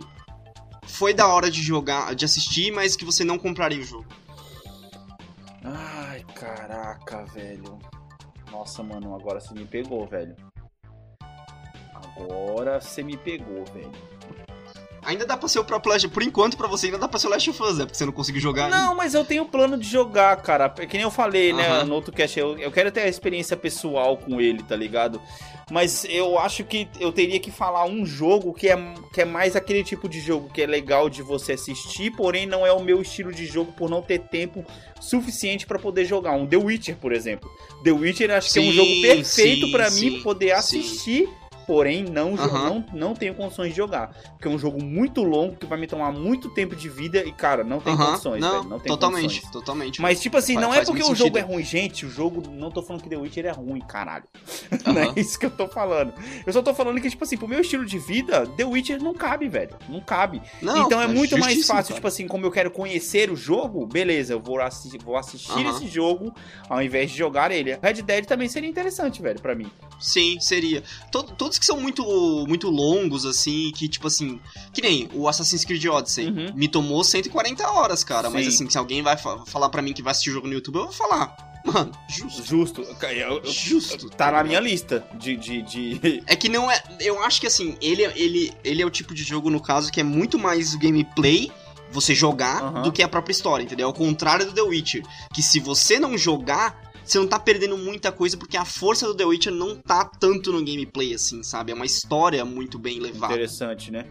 foi 0.84 1.14
da 1.14 1.28
hora 1.28 1.50
de 1.50 1.62
jogar, 1.62 2.16
de 2.16 2.26
assistir, 2.26 2.72
mas 2.72 2.96
que 2.96 3.06
você 3.06 3.24
não 3.24 3.38
compraria 3.38 3.80
o 3.80 3.84
jogo. 3.84 4.08
Ai, 5.64 6.26
caraca, 6.36 7.26
velho. 7.26 7.78
Nossa, 8.52 8.82
mano, 8.82 9.16
agora 9.16 9.40
você 9.40 9.54
me 9.54 9.66
pegou, 9.66 10.08
velho. 10.08 10.36
Agora 11.94 12.82
você 12.82 13.04
me 13.04 13.16
pegou, 13.18 13.64
velho. 13.66 13.92
Ainda 15.04 15.26
dá 15.26 15.38
pra 15.38 15.48
ser 15.48 15.60
o 15.60 15.64
Pro 15.64 15.80
Player, 15.80 16.10
por 16.10 16.22
enquanto 16.22 16.58
pra 16.58 16.68
você 16.68 16.88
ainda 16.88 16.98
dá 16.98 17.08
pra 17.08 17.20
ser 17.20 17.28
o 17.28 17.30
Last 17.30 17.50
of 17.50 17.62
Us, 17.64 17.78
né? 17.78 17.86
Porque 17.86 17.98
você 17.98 18.06
não 18.06 18.12
conseguiu 18.12 18.42
jogar 18.42 18.70
Não, 18.70 18.78
ainda. 18.78 18.96
mas 18.96 19.14
eu 19.14 19.24
tenho 19.24 19.46
plano 19.46 19.78
de 19.78 19.88
jogar, 19.88 20.36
cara. 20.38 20.70
Que 20.70 20.94
nem 20.94 21.04
eu 21.04 21.12
falei, 21.12 21.54
né, 21.54 21.84
no 21.84 21.96
outro 21.96 22.12
cast, 22.12 22.38
eu, 22.40 22.58
eu 22.58 22.72
quero 22.72 22.92
ter 22.92 23.02
a 23.02 23.08
experiência 23.08 23.56
pessoal 23.56 24.18
com 24.18 24.40
ele, 24.42 24.62
tá 24.64 24.76
ligado? 24.76 25.22
Mas 25.72 26.06
eu 26.10 26.38
acho 26.40 26.64
que 26.64 26.88
eu 27.00 27.12
teria 27.12 27.40
que 27.40 27.52
falar 27.52 27.86
um 27.86 28.06
jogo 28.06 28.54
que 28.54 28.68
é, 28.68 28.78
que 29.14 29.22
é 29.22 29.26
mais 29.26 29.56
aquele 29.56 29.84
tipo 29.84 30.10
de 30.10 30.20
jogo 30.20 30.50
que 30.52 30.62
é 30.62 30.66
legal 30.66 31.10
de 31.10 31.22
você 31.22 31.54
assistir, 31.54 32.12
porém 32.12 32.46
não 32.46 32.66
é 32.66 32.72
o 32.72 32.84
meu 32.84 33.02
estilo 33.02 33.32
de 33.32 33.46
jogo 33.46 33.72
por 33.74 33.90
não 33.90 34.02
ter 34.02 34.20
tempo 34.20 34.66
suficiente 35.00 35.68
para 35.68 35.78
poder 35.78 36.06
jogar. 36.06 36.32
Um 36.34 36.48
The 36.48 36.58
Witcher, 36.58 36.98
por 36.98 37.14
exemplo. 37.14 37.50
The 37.84 37.92
Witcher 37.92 38.32
acho 38.32 38.50
sim, 38.50 38.62
que 38.62 38.68
é 38.68 38.70
um 38.70 38.74
jogo 38.74 39.02
perfeito 39.02 39.72
para 39.72 39.90
mim 39.92 40.22
poder 40.22 40.52
assistir. 40.52 41.28
Sim 41.28 41.39
porém 41.70 42.04
não, 42.04 42.32
uhum. 42.32 42.36
não, 42.36 42.86
não 42.92 43.14
tenho 43.14 43.36
condições 43.36 43.70
de 43.70 43.78
jogar. 43.78 44.08
Porque 44.32 44.48
é 44.48 44.50
um 44.50 44.58
jogo 44.58 44.84
muito 44.84 45.22
longo 45.22 45.56
que 45.56 45.68
vai 45.68 45.78
me 45.78 45.86
tomar 45.86 46.12
muito 46.12 46.50
tempo 46.50 46.76
de 46.76 46.90
vida 46.90 47.24
e, 47.24 47.32
cara, 47.32 47.64
não 47.64 47.80
tem 47.80 47.94
uhum. 47.94 48.06
condições, 48.08 48.42
não, 48.42 48.52
velho, 48.52 48.64
não 48.64 48.80
tem 48.80 48.88
totalmente, 48.88 49.22
condições. 49.22 49.52
Totalmente, 49.52 50.02
Mas, 50.02 50.20
tipo 50.20 50.36
assim, 50.36 50.56
não 50.56 50.74
é 50.74 50.84
porque 50.84 51.04
o 51.04 51.06
sentido. 51.06 51.26
jogo 51.26 51.38
é 51.38 51.42
ruim, 51.42 51.64
gente, 51.64 52.08
o 52.08 52.10
jogo, 52.10 52.42
não 52.50 52.72
tô 52.72 52.82
falando 52.82 53.04
que 53.04 53.10
The 53.10 53.18
Witcher 53.18 53.46
é 53.46 53.52
ruim, 53.52 53.82
caralho. 53.82 54.24
Uhum. 54.72 54.80
não 54.94 55.00
é 55.00 55.14
isso 55.16 55.38
que 55.38 55.46
eu 55.46 55.52
tô 55.52 55.68
falando. 55.68 56.12
Eu 56.44 56.52
só 56.52 56.64
tô 56.64 56.74
falando 56.74 57.00
que, 57.00 57.08
tipo 57.08 57.24
assim, 57.24 57.38
pro 57.38 57.48
meu 57.48 57.62
estilo 57.62 57.86
de 57.86 58.00
vida, 58.00 58.48
The 58.48 58.66
Witcher 58.66 59.00
não 59.00 59.14
cabe, 59.14 59.48
velho. 59.48 59.76
Não 59.88 60.02
cabe. 60.02 60.42
Não, 60.64 60.88
então 60.88 61.00
é, 61.00 61.04
é 61.04 61.08
muito 61.08 61.38
mais 61.38 61.68
fácil, 61.68 61.90
cara. 61.90 61.94
tipo 61.94 62.08
assim, 62.08 62.28
como 62.28 62.48
eu 62.48 62.52
quero 62.52 62.72
conhecer 62.72 63.30
o 63.30 63.36
jogo, 63.36 63.86
beleza, 63.86 64.34
eu 64.34 64.40
vou 64.40 64.60
assistir, 64.60 64.98
vou 65.04 65.18
assistir 65.18 65.68
esse 65.68 65.88
jogo 65.88 66.34
ao 66.68 66.82
invés 66.82 67.12
de 67.12 67.18
jogar 67.20 67.52
ele. 67.52 67.78
Red 67.80 68.02
Dead 68.02 68.26
também 68.26 68.50
seria 68.50 68.68
interessante, 68.68 69.22
velho, 69.22 69.40
para 69.40 69.54
mim. 69.54 69.70
Sim, 70.00 70.40
seria. 70.40 70.82
todos 71.12 71.59
que 71.60 71.66
são 71.66 71.80
muito, 71.80 72.04
muito 72.48 72.70
longos, 72.70 73.26
assim, 73.26 73.72
que 73.76 73.88
tipo 73.88 74.08
assim. 74.08 74.40
Que 74.74 74.82
nem 74.82 75.10
o 75.14 75.28
Assassin's 75.28 75.66
Creed 75.66 75.86
Odyssey. 75.86 76.28
Uhum. 76.28 76.54
Me 76.56 76.68
tomou 76.68 77.04
140 77.04 77.70
horas, 77.70 78.04
cara. 78.04 78.30
Sim. 78.30 78.34
Mas 78.34 78.48
assim, 78.48 78.70
se 78.70 78.78
alguém 78.78 79.02
vai 79.02 79.18
falar 79.18 79.70
para 79.70 79.82
mim 79.82 79.94
que 79.94 80.02
vai 80.02 80.12
assistir 80.12 80.30
o 80.30 80.34
jogo 80.34 80.48
no 80.48 80.54
YouTube, 80.54 80.78
eu 80.78 80.84
vou 80.86 80.94
falar. 80.94 81.50
Mano, 81.66 81.92
justo. 82.08 82.44
Justo. 82.44 82.82
Eu, 83.04 83.42
eu, 83.44 83.52
justo. 83.52 84.10
Tá 84.10 84.32
na 84.32 84.44
minha 84.44 84.60
lista 84.60 85.06
de, 85.16 85.36
de, 85.36 85.62
de, 85.62 86.24
É 86.26 86.36
que 86.36 86.50
não 86.50 86.72
é. 86.72 86.82
Eu 87.00 87.22
acho 87.22 87.42
que 87.42 87.48
assim, 87.48 87.78
ele, 87.82 88.04
ele, 88.04 88.54
ele 88.64 88.82
é 88.82 88.86
o 88.86 88.90
tipo 88.90 89.14
de 89.14 89.24
jogo, 89.24 89.50
no 89.50 89.62
caso, 89.62 89.92
que 89.92 90.00
é 90.00 90.04
muito 90.04 90.40
mais 90.40 90.74
gameplay 90.76 91.52
você 91.92 92.14
jogar 92.14 92.64
uhum. 92.64 92.82
do 92.84 92.92
que 92.92 93.02
a 93.02 93.08
própria 93.08 93.32
história, 93.32 93.64
entendeu? 93.64 93.88
Ao 93.88 93.94
contrário 93.94 94.46
do 94.46 94.54
The 94.54 94.62
Witcher. 94.62 95.04
Que 95.34 95.42
se 95.42 95.60
você 95.60 96.00
não 96.00 96.18
jogar, 96.18 96.89
você 97.12 97.20
não 97.20 97.28
tá 97.28 97.40
perdendo 97.40 97.78
muita 97.78 98.12
coisa 98.12 98.38
porque 98.38 98.58
a 98.58 98.66
força 98.66 99.08
do 99.08 99.16
The 99.16 99.26
Witcher 99.26 99.54
não 99.54 99.76
tá 99.76 100.06
tanto 100.06 100.52
no 100.52 100.64
gameplay 100.64 101.14
assim, 101.14 101.44
sabe? 101.44 101.72
É 101.72 101.76
uma 101.76 101.86
história 101.86 102.44
muito 102.46 102.78
bem 102.78 103.00
levada. 103.00 103.34
Interessante, 103.34 103.92
né? 103.92 104.06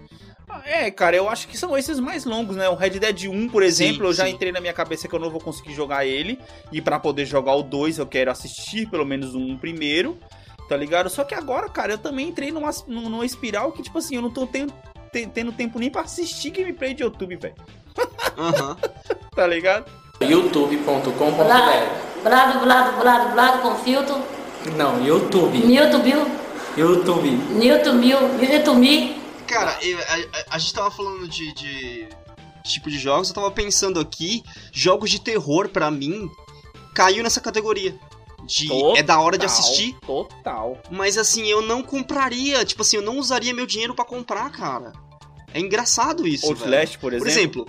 Ah, 0.49 0.63
é, 0.65 0.91
cara, 0.91 1.15
eu 1.15 1.29
acho 1.29 1.47
que 1.47 1.59
são 1.59 1.77
esses 1.77 2.01
mais 2.01 2.25
longos, 2.25 2.57
né? 2.57 2.69
O 2.69 2.75
Red 2.75 2.99
Dead 2.99 3.25
1, 3.25 3.49
por 3.51 3.63
exemplo, 3.63 3.99
sim, 3.99 4.05
eu 4.05 4.13
já 4.13 4.25
sim. 4.25 4.31
entrei 4.31 4.51
na 4.51 4.61
minha 4.61 4.73
cabeça 4.73 5.07
que 5.07 5.15
eu 5.15 5.19
não 5.21 5.31
vou 5.31 5.41
conseguir 5.41 5.75
jogar 5.75 6.07
ele. 6.07 6.39
E 6.73 6.81
para 6.81 6.99
poder 6.99 7.27
jogar 7.27 7.55
o 7.55 7.63
2, 7.63 7.99
eu 7.99 8.07
quero 8.07 8.31
assistir 8.31 8.89
pelo 8.89 9.05
menos 9.05 9.35
um 9.35 9.59
primeiro, 9.59 10.19
tá 10.69 10.77
ligado? 10.77 11.11
Só 11.11 11.23
que 11.23 11.35
agora, 11.35 11.69
cara, 11.69 11.93
eu 11.93 11.99
também 11.99 12.29
entrei 12.29 12.51
numa, 12.51 12.71
numa 12.87 13.27
espiral 13.27 13.73
que, 13.73 13.83
tipo 13.83 13.99
assim, 13.99 14.17
eu 14.17 14.23
não 14.23 14.31
tô 14.31 14.47
tendo, 14.47 14.73
tendo 15.35 15.53
tempo 15.53 15.79
nem 15.79 15.91
pra 15.91 16.03
assistir 16.03 16.51
gameplay 16.51 16.95
de 16.95 17.03
YouTube, 17.03 17.37
velho. 17.37 17.55
Aham. 18.39 18.71
Uhum. 18.71 18.77
tá 19.37 19.47
ligado? 19.47 20.08
youtube.com.br 20.21 22.09
Blado, 22.23 22.61
blado, 22.61 23.01
blado, 23.01 23.33
blado 23.33 23.63
com 23.63 23.75
filtro. 23.77 24.17
Não, 24.77 25.05
YouTube. 25.05 25.59
YouTube. 25.59 26.15
YouTube. 26.77 27.41
YouTube. 27.65 28.47
YouTube. 28.53 29.17
Cara, 29.47 29.79
eu, 29.81 29.99
a, 29.99 30.57
a, 30.57 30.59
gente 30.59 30.75
tava 30.75 30.91
falando 30.91 31.27
de, 31.29 31.55
de, 31.55 32.09
tipo 32.65 32.91
de 32.91 32.99
jogos, 32.99 33.29
eu 33.29 33.35
tava 33.35 33.51
pensando 33.51 33.99
aqui, 34.01 34.43
jogos 34.73 35.11
de 35.11 35.21
terror 35.21 35.69
para 35.69 35.91
mim 35.91 36.29
caiu 36.95 37.23
nessa 37.23 37.41
categoria 37.41 37.95
de 38.45 38.69
Total, 38.69 38.97
é 38.97 39.03
da 39.03 39.21
hora 39.21 39.39
de 39.39 39.47
assistir, 39.47 39.95
Total. 40.05 40.77
mas 40.91 41.17
assim, 41.17 41.47
eu 41.47 41.63
não 41.63 41.83
compraria, 41.83 42.65
tipo 42.65 42.83
assim, 42.83 42.97
eu 42.97 43.03
não 43.03 43.19
usaria 43.19 43.55
meu 43.55 43.67
dinheiro 43.67 43.95
pra 43.95 44.05
comprar, 44.05 44.51
cara. 44.51 44.93
É 45.55 45.61
engraçado 45.61 46.27
isso. 46.27 46.47
Outlast, 46.47 46.99
por 46.99 47.13
exemplo. 47.13 47.25
Por 47.25 47.29
exemplo, 47.29 47.67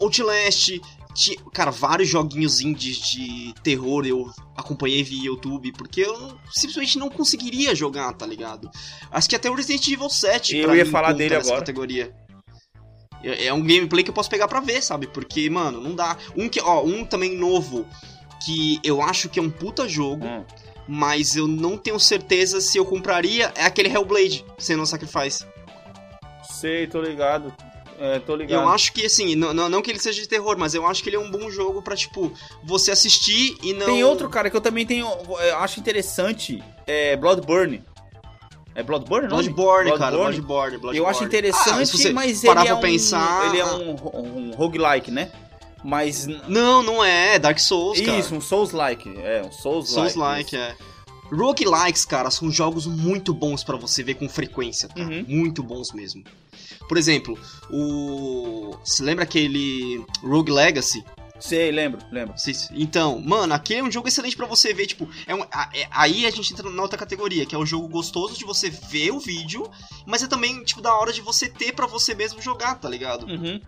Outlast, 0.00 0.80
cara, 1.52 1.70
vários 1.70 2.08
joguinhos 2.08 2.60
indies 2.60 2.98
de 2.98 3.52
terror 3.62 4.06
eu 4.06 4.30
acompanhei 4.56 5.02
via 5.02 5.26
YouTube, 5.26 5.72
porque 5.72 6.02
eu 6.02 6.38
simplesmente 6.50 6.98
não 6.98 7.08
conseguiria 7.08 7.74
jogar, 7.74 8.12
tá 8.12 8.26
ligado? 8.26 8.70
Acho 9.10 9.28
que 9.28 9.36
até 9.36 9.50
o 9.50 9.54
Resident 9.54 9.86
Evil 9.88 10.08
7 10.10 10.56
Eu 10.56 10.74
ia 10.76 10.84
mim 10.84 10.90
falar 10.90 11.12
dele 11.12 11.34
agora. 11.34 11.58
categoria. 11.58 12.14
É 13.22 13.46
é 13.46 13.52
um 13.52 13.60
gameplay 13.62 14.04
que 14.04 14.10
eu 14.10 14.14
posso 14.14 14.30
pegar 14.30 14.46
pra 14.46 14.60
ver, 14.60 14.80
sabe? 14.82 15.06
Porque, 15.08 15.50
mano, 15.50 15.80
não 15.80 15.94
dá. 15.94 16.16
Um 16.36 16.48
que, 16.48 16.60
ó, 16.60 16.84
um 16.84 17.04
também 17.04 17.36
novo 17.36 17.84
que 18.44 18.78
eu 18.84 19.02
acho 19.02 19.28
que 19.28 19.40
é 19.40 19.42
um 19.42 19.50
puta 19.50 19.88
jogo, 19.88 20.24
Hum. 20.24 20.44
mas 20.86 21.34
eu 21.34 21.48
não 21.48 21.76
tenho 21.76 21.98
certeza 21.98 22.60
se 22.60 22.78
eu 22.78 22.86
compraria 22.86 23.52
é 23.56 23.64
aquele 23.64 23.88
Hellblade, 23.88 24.44
Senua 24.56 24.86
Sacrifice. 24.86 25.44
Sei, 26.48 26.86
tô 26.86 27.02
ligado. 27.02 27.52
É, 28.00 28.18
tô 28.20 28.36
ligado. 28.36 28.62
Eu 28.62 28.68
acho 28.68 28.92
que, 28.92 29.04
assim, 29.04 29.34
não, 29.34 29.52
não, 29.52 29.82
que 29.82 29.90
ele 29.90 29.98
seja 29.98 30.20
de 30.22 30.28
terror, 30.28 30.56
mas 30.56 30.72
eu 30.74 30.86
acho 30.86 31.02
que 31.02 31.08
ele 31.08 31.16
é 31.16 31.18
um 31.18 31.30
bom 31.30 31.50
jogo 31.50 31.82
pra, 31.82 31.96
tipo, 31.96 32.32
você 32.62 32.92
assistir 32.92 33.56
e 33.62 33.72
não. 33.72 33.86
Tem 33.86 34.04
outro, 34.04 34.28
cara, 34.28 34.48
que 34.48 34.56
eu 34.56 34.60
também 34.60 34.86
tenho. 34.86 35.06
Eu 35.06 35.58
acho 35.58 35.80
interessante. 35.80 36.62
É 36.86 37.16
Bloodborne. 37.16 37.82
É 38.74 38.82
Bloodborne, 38.84 39.26
não? 39.26 39.36
Bloodborne, 39.38 39.98
cara. 39.98 40.16
Bloodborne, 40.16 40.70
Bloodborne. 40.78 40.96
Eu 40.96 41.08
acho 41.08 41.24
Ah, 41.24 41.26
interessante, 41.26 41.90
você 41.90 42.12
mas 42.12 42.44
ele 42.44 42.52
é 42.52 42.64
pra 42.64 42.74
um. 42.76 42.80
pensar. 42.80 43.48
Ele 43.48 43.58
é 43.58 43.64
um, 43.66 43.90
um 43.90 44.50
roguelike, 44.54 45.10
né? 45.10 45.32
Mas. 45.82 46.26
Não, 46.46 46.82
não 46.82 47.04
é. 47.04 47.34
é 47.34 47.38
Dark 47.40 47.58
Souls, 47.58 48.00
cara. 48.00 48.16
Isso, 48.18 48.32
um 48.34 48.40
Souls-like. 48.40 49.12
É, 49.18 49.42
um 49.44 49.50
Souls-like. 49.50 50.12
Souls-like, 50.12 50.56
é. 50.56 50.76
Roguelikes, 51.30 52.04
cara, 52.04 52.30
são 52.30 52.50
jogos 52.50 52.86
muito 52.86 53.32
bons 53.34 53.62
pra 53.62 53.76
você 53.76 54.02
ver 54.02 54.14
com 54.14 54.28
frequência, 54.28 54.88
cara. 54.88 55.08
Uhum. 55.08 55.24
Muito 55.28 55.62
bons 55.62 55.92
mesmo. 55.92 56.24
Por 56.88 56.96
exemplo, 56.96 57.38
o. 57.70 58.74
Você 58.84 59.02
lembra 59.02 59.24
aquele 59.24 60.04
Rogue 60.22 60.50
Legacy? 60.52 61.04
Sei, 61.40 61.70
lembro, 61.70 62.00
lembro. 62.10 62.34
Então, 62.72 63.20
mano, 63.20 63.54
aquele 63.54 63.78
é 63.80 63.84
um 63.84 63.92
jogo 63.92 64.08
excelente 64.08 64.36
pra 64.36 64.44
você 64.46 64.74
ver, 64.74 64.86
tipo, 64.86 65.08
é 65.24 65.32
um, 65.34 65.42
é- 65.72 65.86
aí 65.92 66.26
a 66.26 66.30
gente 66.30 66.52
entra 66.52 66.68
na 66.68 66.82
outra 66.82 66.98
categoria, 66.98 67.46
que 67.46 67.54
é 67.54 67.58
um 67.58 67.64
jogo 67.66 67.86
gostoso 67.86 68.36
de 68.36 68.44
você 68.44 68.68
ver 68.68 69.12
o 69.12 69.20
vídeo, 69.20 69.70
mas 70.04 70.20
é 70.22 70.26
também, 70.26 70.64
tipo, 70.64 70.80
da 70.82 70.92
hora 70.92 71.12
de 71.12 71.20
você 71.20 71.48
ter 71.48 71.72
pra 71.72 71.86
você 71.86 72.12
mesmo 72.12 72.42
jogar, 72.42 72.74
tá 72.74 72.88
ligado? 72.88 73.26
Uhum. 73.26 73.60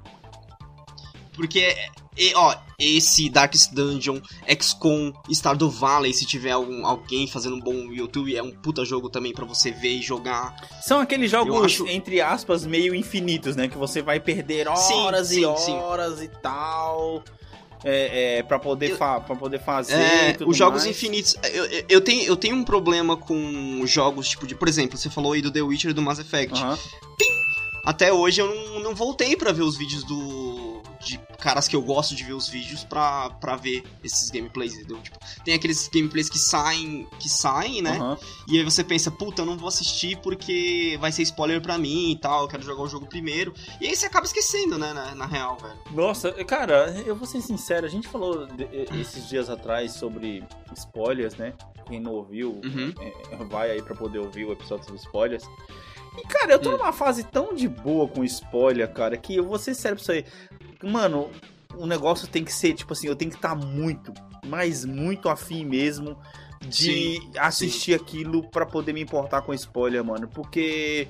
Porque, 1.34 1.74
e, 2.18 2.34
ó, 2.34 2.54
esse 2.78 3.30
Darkest 3.30 3.72
Dungeon, 3.72 4.20
XCOM, 4.60 5.12
Stardew 5.30 5.70
Valley, 5.70 6.12
se 6.12 6.26
tiver 6.26 6.50
algum, 6.50 6.84
alguém 6.86 7.26
fazendo 7.26 7.56
um 7.56 7.60
bom 7.60 7.92
YouTube, 7.92 8.34
é 8.36 8.42
um 8.42 8.50
puta 8.50 8.84
jogo 8.84 9.08
também 9.08 9.32
pra 9.32 9.44
você 9.44 9.70
ver 9.70 9.92
e 9.98 10.02
jogar. 10.02 10.54
São 10.82 11.00
aqueles 11.00 11.30
jogos, 11.30 11.64
acho- 11.64 11.86
entre 11.86 12.20
aspas, 12.20 12.66
meio 12.66 12.94
infinitos, 12.94 13.56
né? 13.56 13.68
Que 13.68 13.78
você 13.78 14.02
vai 14.02 14.20
perder 14.20 14.66
Sim, 14.76 14.94
horas 14.94 15.30
e 15.30 15.34
sim, 15.36 15.56
sim. 15.56 15.72
horas 15.72 16.20
e 16.20 16.28
tal. 16.28 17.22
É, 17.82 18.38
é, 18.38 18.42
pra, 18.42 18.58
poder 18.58 18.94
fa 18.98 19.20
poder 19.20 19.58
fazer. 19.58 19.94
É, 19.94 20.36
e 20.38 20.44
os 20.44 20.54
jogos 20.54 20.82
mais. 20.84 20.94
infinitos. 20.94 21.34
Eu, 21.44 21.64
eu, 21.64 21.84
eu 21.88 22.00
tenho, 22.02 22.24
eu 22.24 22.36
tenho 22.36 22.54
um 22.56 22.62
problema 22.62 23.16
com 23.16 23.82
jogos, 23.86 24.28
tipo, 24.28 24.46
de, 24.46 24.54
por 24.54 24.68
exemplo, 24.68 24.98
você 24.98 25.08
falou 25.08 25.32
aí 25.32 25.40
do 25.40 25.50
The 25.50 25.62
Witcher 25.62 25.92
e 25.92 25.94
do 25.94 26.02
Mass 26.02 26.18
Effect. 26.18 26.60
Aham. 26.60 26.78
Até 27.82 28.12
hoje 28.12 28.42
eu 28.42 28.54
não, 28.54 28.80
não 28.80 28.94
voltei 28.94 29.34
pra 29.34 29.52
ver 29.52 29.62
os 29.62 29.78
vídeos 29.78 30.04
do. 30.04 30.69
De 31.00 31.18
caras 31.38 31.66
que 31.66 31.74
eu 31.74 31.80
gosto 31.80 32.14
de 32.14 32.22
ver 32.22 32.34
os 32.34 32.46
vídeos 32.48 32.84
pra, 32.84 33.30
pra 33.40 33.56
ver 33.56 33.82
esses 34.04 34.28
gameplays, 34.28 34.74
entendeu? 34.74 34.98
Tipo, 35.00 35.18
tem 35.44 35.54
aqueles 35.54 35.88
gameplays 35.88 36.28
que 36.28 36.38
saem, 36.38 37.06
que 37.18 37.28
saem, 37.28 37.80
né? 37.80 37.92
aham. 37.96 38.18
E 38.46 38.58
aí 38.58 38.64
você 38.64 38.84
pensa, 38.84 39.10
puta, 39.10 39.40
eu 39.42 39.46
não 39.46 39.56
vou 39.56 39.68
assistir 39.68 40.18
porque 40.18 40.98
vai 41.00 41.10
ser 41.10 41.22
spoiler 41.22 41.62
pra 41.62 41.78
mim 41.78 42.10
e 42.12 42.16
tal, 42.18 42.42
eu 42.42 42.48
quero 42.48 42.62
jogar 42.62 42.82
o 42.82 42.88
jogo 42.88 43.06
primeiro. 43.06 43.54
E 43.80 43.86
aí 43.88 43.96
você 43.96 44.06
acaba 44.06 44.26
esquecendo, 44.26 44.78
né, 44.78 44.92
na, 44.92 45.14
na 45.14 45.26
real, 45.26 45.56
velho. 45.56 45.78
Nossa, 45.92 46.32
cara, 46.44 46.90
eu 47.06 47.16
vou 47.16 47.26
ser 47.26 47.40
sincero, 47.40 47.86
a 47.86 47.90
gente 47.90 48.06
falou 48.06 48.46
de- 48.46 48.68
esses 49.00 49.26
dias 49.28 49.48
atrás 49.48 49.92
sobre 49.92 50.44
spoilers, 50.76 51.34
né? 51.36 51.54
Quem 51.86 51.98
não 51.98 52.12
ouviu, 52.12 52.60
Uhum. 52.64 52.92
é, 53.00 53.36
vai 53.44 53.70
aí 53.70 53.82
pra 53.82 53.94
poder 53.96 54.18
ouvir 54.18 54.44
o 54.44 54.52
episódio 54.52 54.84
sobre 54.84 55.00
spoilers. 55.00 55.44
E, 56.18 56.22
cara, 56.26 56.52
eu 56.52 56.58
tô 56.58 56.70
Hum. 56.70 56.76
numa 56.76 56.92
fase 56.92 57.22
tão 57.24 57.54
de 57.54 57.68
boa 57.68 58.06
com 58.08 58.24
spoiler, 58.24 58.92
cara, 58.92 59.16
que 59.16 59.36
eu 59.36 59.44
vou 59.46 59.58
ser 59.58 59.74
sério 59.74 59.96
pra 59.96 60.02
isso 60.02 60.12
aí. 60.12 60.24
Mano, 60.82 61.30
o 61.76 61.86
negócio 61.86 62.26
tem 62.28 62.44
que 62.44 62.52
ser, 62.52 62.74
tipo 62.74 62.92
assim, 62.92 63.06
eu 63.06 63.16
tenho 63.16 63.30
que 63.30 63.36
estar 63.36 63.54
muito, 63.54 64.12
mas 64.46 64.84
muito 64.84 65.28
afim 65.28 65.64
mesmo 65.64 66.16
de 66.66 67.14
Sim, 67.20 67.30
assistir 67.38 67.94
aquilo 67.94 68.42
pra 68.50 68.66
poder 68.66 68.92
me 68.92 69.00
importar 69.00 69.42
com 69.42 69.54
spoiler, 69.54 70.04
mano. 70.04 70.28
Porque. 70.28 71.08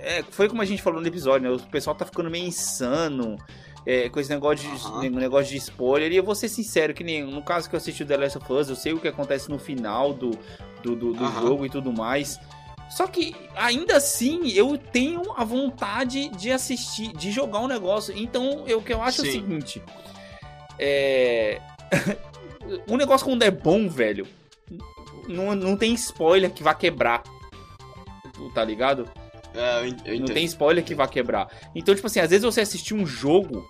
É, 0.00 0.22
foi 0.22 0.48
como 0.48 0.60
a 0.60 0.64
gente 0.64 0.82
falou 0.82 1.00
no 1.00 1.06
episódio, 1.06 1.48
né? 1.48 1.56
O 1.56 1.60
pessoal 1.70 1.94
tá 1.96 2.04
ficando 2.04 2.28
meio 2.28 2.44
insano 2.46 3.38
é, 3.86 4.08
com 4.08 4.18
esse 4.20 4.28
negócio 4.28 4.68
de, 4.68 4.98
ne- 4.98 5.10
negócio 5.10 5.50
de 5.52 5.56
spoiler. 5.56 6.10
E 6.12 6.16
eu 6.16 6.24
vou 6.24 6.34
ser 6.34 6.48
sincero, 6.48 6.92
que 6.92 7.04
nem 7.04 7.24
no 7.24 7.42
caso 7.42 7.68
que 7.70 7.74
eu 7.74 7.78
assisti 7.78 8.02
o 8.02 8.06
The 8.06 8.16
Last 8.16 8.38
of 8.38 8.52
Us, 8.52 8.68
eu 8.68 8.76
sei 8.76 8.92
o 8.92 9.00
que 9.00 9.08
acontece 9.08 9.48
no 9.48 9.58
final 9.58 10.12
do, 10.12 10.30
do, 10.82 10.96
do, 10.96 11.12
do 11.14 11.24
Aham. 11.24 11.40
jogo 11.42 11.64
e 11.66 11.70
tudo 11.70 11.92
mais. 11.92 12.38
Só 12.90 13.06
que 13.06 13.34
ainda 13.56 13.96
assim 13.96 14.48
eu 14.50 14.76
tenho 14.78 15.32
a 15.36 15.44
vontade 15.44 16.28
de 16.28 16.52
assistir, 16.52 17.12
de 17.12 17.30
jogar 17.30 17.60
um 17.60 17.66
negócio. 17.66 18.14
Então 18.16 18.64
eu, 18.66 18.78
o 18.78 18.82
que 18.82 18.92
eu 18.92 19.02
acho 19.02 19.22
é 19.22 19.24
o 19.24 19.26
Sim. 19.26 19.32
seguinte: 19.32 19.82
é. 20.78 21.60
um 22.88 22.96
negócio 22.96 23.26
quando 23.26 23.42
é 23.42 23.50
bom, 23.50 23.88
velho, 23.88 24.26
não, 25.28 25.54
não 25.54 25.76
tem 25.76 25.94
spoiler 25.94 26.50
que 26.50 26.62
vá 26.62 26.74
quebrar. 26.74 27.22
Tá 28.54 28.64
ligado? 28.64 29.08
É, 29.54 29.88
eu, 30.04 30.18
Não 30.18 30.26
tem 30.26 30.44
spoiler 30.44 30.84
que 30.84 30.94
vá 30.94 31.06
quebrar. 31.06 31.48
Então, 31.74 31.94
tipo 31.94 32.06
assim, 32.06 32.20
às 32.20 32.30
vezes 32.30 32.44
você 32.44 32.60
assistir 32.60 32.94
um 32.94 33.06
jogo 33.06 33.66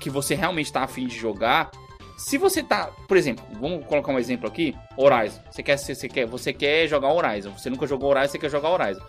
que 0.00 0.08
você 0.08 0.34
realmente 0.34 0.72
tá 0.72 0.82
afim 0.82 1.06
de 1.06 1.16
jogar. 1.16 1.70
Se 2.18 2.36
você 2.36 2.62
tá, 2.64 2.90
por 3.06 3.16
exemplo, 3.16 3.44
vamos 3.60 3.86
colocar 3.86 4.12
um 4.12 4.18
exemplo 4.18 4.48
aqui, 4.48 4.74
Horizon. 4.96 5.40
Você 5.50 5.62
quer, 5.62 5.78
você 5.78 6.08
quer, 6.08 6.26
você 6.26 6.52
quer 6.52 6.88
jogar 6.88 7.12
Horizon. 7.12 7.52
Você 7.56 7.70
nunca 7.70 7.86
jogou 7.86 8.10
Horizon, 8.10 8.32
você 8.32 8.38
quer 8.38 8.50
jogar 8.50 8.70
Horizon. 8.70 9.00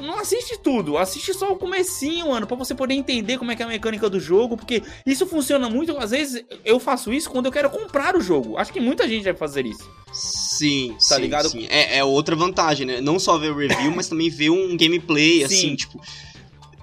Não 0.00 0.18
assiste 0.18 0.58
tudo, 0.58 0.98
assiste 0.98 1.32
só 1.32 1.52
o 1.52 1.56
comecinho, 1.56 2.28
mano, 2.28 2.46
pra 2.46 2.56
você 2.56 2.74
poder 2.74 2.94
entender 2.94 3.38
como 3.38 3.50
é 3.50 3.56
que 3.56 3.62
é 3.62 3.64
a 3.64 3.68
mecânica 3.68 4.08
do 4.10 4.20
jogo, 4.20 4.56
porque 4.56 4.82
isso 5.06 5.26
funciona 5.26 5.68
muito, 5.68 5.96
às 5.96 6.10
vezes 6.12 6.44
eu 6.64 6.78
faço 6.78 7.12
isso 7.12 7.28
quando 7.30 7.46
eu 7.46 7.52
quero 7.52 7.70
comprar 7.70 8.16
o 8.16 8.20
jogo. 8.20 8.56
Acho 8.56 8.72
que 8.72 8.78
muita 8.80 9.08
gente 9.08 9.24
vai 9.24 9.34
fazer 9.34 9.64
isso. 9.66 9.88
Sim, 10.12 10.94
Tá 11.08 11.16
sim, 11.16 11.22
ligado? 11.22 11.48
sim. 11.48 11.66
É, 11.70 11.98
é 11.98 12.04
outra 12.04 12.36
vantagem, 12.36 12.86
né? 12.86 13.00
Não 13.00 13.18
só 13.18 13.38
ver 13.38 13.50
o 13.52 13.56
review, 13.56 13.90
mas 13.94 14.08
também 14.08 14.28
ver 14.28 14.50
um 14.50 14.76
gameplay, 14.76 15.42
assim, 15.44 15.70
Sim. 15.70 15.76
tipo. 15.76 16.00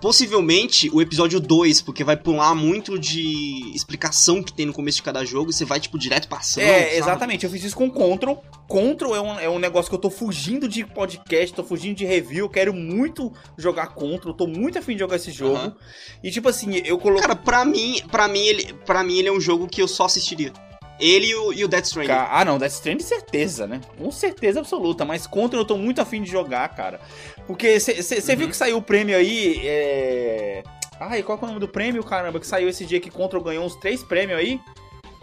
Possivelmente 0.02 0.90
o 0.94 1.02
episódio 1.02 1.40
2, 1.40 1.82
porque 1.82 2.04
vai 2.04 2.16
pular 2.16 2.54
muito 2.54 3.00
de 3.00 3.72
explicação 3.74 4.44
que 4.44 4.54
tem 4.54 4.66
no 4.66 4.74
começo 4.74 4.98
de 4.98 5.04
cada 5.04 5.26
jogo, 5.26 5.50
e 5.50 5.54
você 5.54 5.66
vai, 5.66 5.80
tipo, 5.80 5.98
direto 5.98 6.28
ação. 6.34 6.62
É, 6.62 6.84
sabe? 6.84 6.98
exatamente. 6.98 7.46
Eu 7.46 7.52
fiz 7.52 7.64
isso 7.64 7.76
com 7.76 7.90
Control. 7.90 8.44
Control 8.68 9.16
é 9.16 9.22
um, 9.22 9.40
é 9.40 9.50
um 9.50 9.58
negócio 9.58 9.90
que 9.90 9.96
eu 9.96 10.00
tô 10.00 10.10
fugindo 10.10 10.68
de 10.68 10.86
podcast, 10.86 11.56
tô 11.56 11.64
fugindo 11.64 11.96
de 11.96 12.06
review. 12.06 12.46
Eu 12.46 12.50
quero 12.50 12.74
muito 12.74 13.34
jogar 13.58 13.88
Control, 13.88 14.34
tô 14.34 14.46
muito 14.46 14.78
afim 14.78 14.94
de 14.94 15.00
jogar 15.00 15.16
esse 15.16 15.32
jogo. 15.32 15.56
Aham. 15.56 15.76
E 16.24 16.30
tipo 16.30 16.48
assim, 16.48 16.82
eu 16.86 16.98
coloquei. 17.00 17.28
Cara, 17.28 17.36
pra 17.36 17.66
mim, 17.66 18.02
pra 18.12 18.28
mim, 18.28 18.46
ele, 18.46 18.74
pra 18.86 19.04
mim, 19.04 19.18
ele 19.18 19.30
é 19.30 19.32
um 19.32 19.42
jogo 19.42 19.68
que 19.68 19.82
eu 19.82 19.88
só 19.88 20.06
assistiria. 20.06 20.54
Ele 21.00 21.28
e 21.28 21.36
o, 21.36 21.54
e 21.54 21.64
o 21.64 21.68
Death 21.68 21.86
Stranding. 21.86 22.12
Ah, 22.12 22.44
não, 22.46 22.58
Death 22.58 22.72
Stranding 22.74 23.04
certeza, 23.04 23.68
né? 23.68 23.82
Com 23.98 24.12
certeza 24.12 24.60
absoluta. 24.60 25.06
Mas 25.06 25.28
Control 25.28 25.62
eu 25.62 25.66
tô 25.68 25.78
muito 25.78 26.02
afim 26.02 26.22
de 26.24 26.30
jogar, 26.32 26.68
cara. 26.70 27.00
Porque 27.46 27.80
você 27.80 28.18
Uhum. 28.32 28.38
viu 28.38 28.50
que 28.50 28.56
saiu 28.58 28.78
o 28.78 28.82
prêmio 28.82 29.16
aí. 29.16 29.62
É. 29.64 30.64
Ai, 31.00 31.22
qual 31.22 31.38
que 31.38 31.44
é 31.44 31.46
o 31.46 31.50
nome 31.50 31.60
do 31.60 31.68
prêmio, 31.68 32.04
caramba? 32.04 32.40
Que 32.40 32.48
saiu 32.48 32.68
esse 32.68 32.86
dia 32.86 33.00
que 33.00 33.12
Control 33.12 33.44
ganhou 33.44 33.64
uns 33.66 33.76
três 33.76 34.04
prêmios 34.04 34.40
aí. 34.40 34.60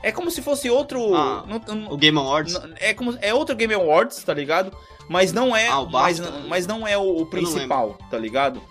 É 0.03 0.13
como 0.13 0.31
se 0.31 0.41
fosse 0.43 0.71
outro. 0.71 1.15
Ah, 1.15 1.45
não- 1.47 1.75
não- 1.75 1.91
O 1.93 1.97
Game 1.97 2.17
Awards. 2.19 2.55
É 2.79 2.95
como 2.95 3.19
é 3.21 3.35
outro 3.35 3.57
Game 3.57 3.75
Awards, 3.75 4.23
tá 4.23 4.33
ligado? 4.35 4.71
Mas 5.09 5.33
não 5.33 5.55
é, 5.57 5.67
Ah, 5.69 5.81
o 5.81 5.91
mas, 5.91 6.21
mas 6.47 6.67
não 6.67 6.87
é 6.87 6.97
o, 6.97 7.17
o 7.23 7.27
principal, 7.27 7.99
tá 8.11 8.17
ligado? 8.19 8.63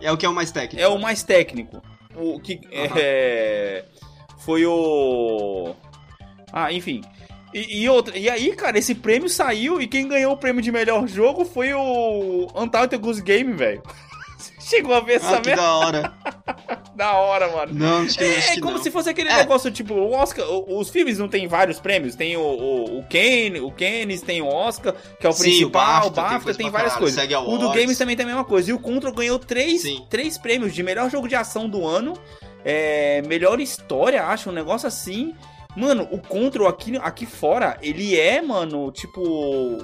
É 0.00 0.10
o 0.12 0.16
que 0.16 0.24
é 0.24 0.28
o 0.28 0.34
mais 0.34 0.50
técnico. 0.52 0.80
É 0.82 0.88
o 0.88 0.98
mais 0.98 1.22
técnico. 1.22 1.82
O 2.14 2.38
que 2.40 2.60
Aham. 2.72 2.94
é, 2.96 3.84
foi 4.38 4.64
o 4.66 5.74
Ah, 6.52 6.72
enfim. 6.72 7.02
E, 7.52 7.82
e 7.82 7.88
outra, 7.88 8.16
e 8.16 8.28
aí, 8.30 8.54
cara, 8.54 8.78
esse 8.78 8.94
prêmio 8.94 9.28
saiu 9.28 9.80
e 9.80 9.86
quem 9.88 10.06
ganhou 10.06 10.32
o 10.32 10.36
prêmio 10.36 10.62
de 10.62 10.70
melhor 10.70 11.06
jogo 11.08 11.44
foi 11.44 11.72
o 11.74 12.46
Untitled 12.54 12.96
Goose 12.98 13.22
Game, 13.22 13.52
velho. 13.54 13.82
Chegou 14.60 14.94
a 14.94 15.00
ver 15.00 15.14
essa 15.14 15.36
Ah, 15.36 15.40
que 15.40 15.48
merda 15.48 15.62
da 15.62 15.72
hora. 15.74 16.12
da 16.94 17.12
hora, 17.14 17.48
mano. 17.50 17.72
Não, 17.74 18.02
acho 18.02 18.16
que, 18.16 18.24
acho 18.24 18.50
É 18.52 18.54
que 18.54 18.60
como 18.60 18.76
não. 18.76 18.82
se 18.82 18.90
fosse 18.90 19.10
aquele 19.10 19.28
É. 19.28 19.36
negócio, 19.38 19.70
tipo, 19.70 19.94
o 19.94 20.12
Oscar. 20.12 20.46
Os 20.48 20.88
filmes 20.90 21.18
não 21.18 21.28
tem 21.28 21.48
vários 21.48 21.80
prêmios. 21.80 22.14
Tem 22.14 22.36
o, 22.36 22.40
o, 22.40 22.98
o 23.00 23.02
Kane, 23.04 23.60
o 23.60 23.70
Keynes, 23.72 24.22
tem 24.22 24.40
o 24.40 24.46
Oscar, 24.46 24.94
que 25.18 25.26
é 25.26 25.30
o 25.30 25.32
Sim, 25.32 25.42
principal, 25.42 26.06
o 26.06 26.10
BAFTA, 26.10 26.30
tem 26.30 26.40
coisa 26.40 26.58
tem, 26.58 26.70
várias 26.70 26.92
caralho, 26.94 27.14
coisas. 27.16 27.48
O 27.48 27.58
do. 27.58 27.70
Games 27.72 27.98
também 27.98 28.16
tem 28.16 28.24
a 28.24 28.28
mesma 28.28 28.44
coisa. 28.44 28.70
E 28.70 28.72
o 28.72 28.78
Control 28.78 29.12
ganhou 29.12 29.38
três, 29.38 29.82
Sim. 29.82 30.06
três 30.08 30.38
prêmios 30.38 30.72
de 30.72 30.82
melhor 30.82 31.10
jogo 31.10 31.26
de 31.26 31.34
ação 31.34 31.68
do 31.68 31.86
ano, 31.86 32.14
é, 32.64 33.22
melhor 33.26 33.60
história, 33.60 34.24
acho, 34.24 34.50
um 34.50 34.52
negócio 34.52 34.86
assim. 34.86 35.34
Mano, 35.76 36.08
o 36.10 36.18
Control 36.18 36.68
aqui, 36.68 36.96
aqui 36.98 37.26
fora, 37.26 37.78
ele 37.80 38.18
é, 38.18 38.40
mano, 38.42 38.90
tipo. 38.90 39.78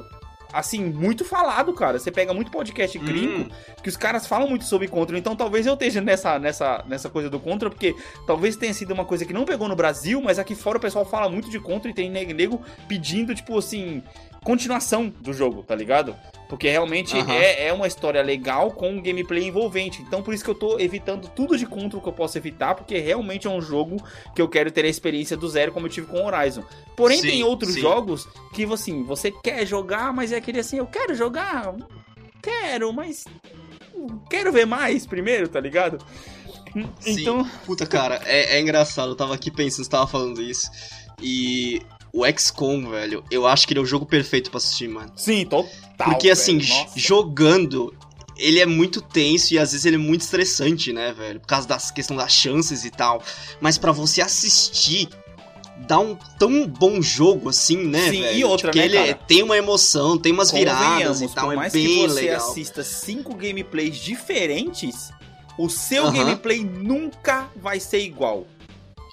Assim, 0.52 0.84
muito 0.84 1.24
falado, 1.24 1.72
cara. 1.74 1.98
Você 1.98 2.10
pega 2.10 2.32
muito 2.32 2.50
podcast 2.50 2.98
gringo 2.98 3.42
Hum, 3.42 3.48
que 3.82 3.88
os 3.90 3.96
caras 3.96 4.26
falam 4.26 4.48
muito 4.48 4.64
sobre 4.64 4.88
Control. 4.88 5.18
Então 5.18 5.36
talvez 5.36 5.66
eu 5.66 5.74
esteja 5.74 6.00
nessa, 6.00 6.38
nessa, 6.38 6.82
nessa 6.88 7.10
coisa 7.10 7.28
do 7.28 7.38
Control, 7.38 7.70
porque 7.70 7.94
talvez 8.26 8.56
tenha 8.56 8.72
sido 8.72 8.94
uma 8.94 9.04
coisa 9.04 9.26
que 9.26 9.34
não 9.34 9.44
pegou 9.44 9.68
no 9.68 9.76
Brasil, 9.76 10.20
mas 10.22 10.38
aqui 10.38 10.54
fora 10.54 10.78
o 10.78 10.80
pessoal 10.80 11.04
fala 11.04 11.28
muito 11.28 11.50
de 11.50 11.60
Control 11.60 11.90
e 11.90 11.94
tem 11.94 12.08
nego, 12.08 12.32
nego 12.32 12.62
pedindo, 12.88 13.34
tipo 13.34 13.58
assim, 13.58 14.02
continuação 14.42 15.12
do 15.20 15.32
jogo, 15.32 15.62
tá 15.62 15.74
ligado? 15.74 16.16
Porque 16.48 16.68
realmente 16.68 17.16
é, 17.30 17.68
é 17.68 17.72
uma 17.72 17.86
história 17.86 18.22
legal 18.22 18.70
com 18.70 18.90
um 18.90 19.02
gameplay 19.02 19.44
envolvente. 19.44 20.02
Então 20.02 20.22
por 20.22 20.32
isso 20.32 20.44
que 20.44 20.50
eu 20.50 20.54
tô 20.54 20.78
evitando 20.78 21.28
tudo 21.28 21.56
de 21.58 21.66
Control 21.66 22.00
que 22.00 22.08
eu 22.08 22.12
posso 22.12 22.38
evitar, 22.38 22.74
porque 22.74 22.98
realmente 22.98 23.46
é 23.46 23.50
um 23.50 23.60
jogo 23.60 23.96
que 24.34 24.40
eu 24.40 24.48
quero 24.48 24.70
ter 24.70 24.84
a 24.84 24.88
experiência 24.88 25.36
do 25.36 25.48
zero 25.48 25.72
como 25.72 25.86
eu 25.86 25.90
tive 25.90 26.06
com 26.06 26.24
Horizon. 26.24 26.62
Porém, 26.96 27.20
Sim, 27.20 27.28
tem 27.28 27.44
outros 27.44 27.74
sim. 27.74 27.80
jogos 27.80 28.28
que, 28.54 28.64
assim, 28.64 29.02
você 29.02 29.30
quer 29.30 29.66
jogar, 29.66 30.12
mas 30.12 30.32
é 30.32 30.36
aquele 30.36 30.60
assim, 30.60 30.78
eu 30.78 30.86
quero 30.86 31.14
jogar, 31.14 31.74
quero, 32.42 32.92
mas 32.92 33.24
quero 34.30 34.52
ver 34.52 34.66
mais 34.66 35.06
primeiro, 35.06 35.48
tá 35.48 35.60
ligado? 35.60 35.98
Sim. 37.00 37.20
Então, 37.20 37.48
Puta, 37.64 37.86
cara, 37.86 38.20
é, 38.24 38.56
é 38.56 38.60
engraçado. 38.60 39.12
Eu 39.12 39.16
tava 39.16 39.34
aqui 39.34 39.50
pensando, 39.50 39.84
você 39.84 39.90
tava 39.90 40.06
falando 40.06 40.42
isso. 40.42 40.70
E 41.20 41.80
o 42.16 42.24
XCOM, 42.26 42.88
velho, 42.90 43.22
eu 43.30 43.46
acho 43.46 43.66
que 43.66 43.72
ele 43.72 43.80
é 43.80 43.82
o 43.82 43.86
jogo 43.86 44.06
perfeito 44.06 44.50
pra 44.50 44.58
assistir, 44.58 44.88
mano. 44.88 45.12
sim, 45.16 45.44
total. 45.44 45.70
Porque 45.98 46.30
assim, 46.30 46.58
velho, 46.58 46.86
jogando, 46.96 47.94
ele 48.36 48.60
é 48.60 48.66
muito 48.66 49.00
tenso 49.00 49.54
e 49.54 49.58
às 49.58 49.72
vezes 49.72 49.86
ele 49.86 49.96
é 49.96 49.98
muito 49.98 50.20
estressante, 50.22 50.92
né, 50.92 51.12
velho? 51.12 51.40
Por 51.40 51.46
causa 51.46 51.66
da 51.66 51.76
questão 51.78 52.16
das 52.16 52.32
chances 52.32 52.84
e 52.84 52.90
tal. 52.90 53.22
Mas 53.60 53.78
pra 53.78 53.92
você 53.92 54.20
assistir, 54.20 55.08
dá 55.86 55.98
um 55.98 56.16
tão 56.38 56.66
bom 56.66 57.00
jogo 57.00 57.48
assim, 57.48 57.76
né, 57.86 58.10
Sim, 58.10 58.20
velho? 58.22 58.38
e 58.38 58.44
outra, 58.44 58.68
Porque 58.68 58.78
né, 58.78 58.84
ele 58.86 58.96
é- 58.98 59.14
tem 59.14 59.42
uma 59.42 59.56
emoção, 59.56 60.18
tem 60.18 60.32
umas 60.32 60.50
viradas 60.50 61.22
e 61.22 61.28
tal, 61.28 61.46
por 61.46 61.52
é 61.52 61.56
mais 61.56 61.72
bem 61.72 61.86
que 61.86 62.08
você 62.08 62.20
legal. 62.22 62.50
assista 62.50 62.82
cinco 62.84 63.34
gameplays 63.34 63.96
diferentes, 63.96 65.10
o 65.58 65.68
seu 65.70 66.04
Aham. 66.04 66.12
gameplay 66.12 66.62
nunca 66.62 67.48
vai 67.56 67.80
ser 67.80 68.00
igual. 68.00 68.46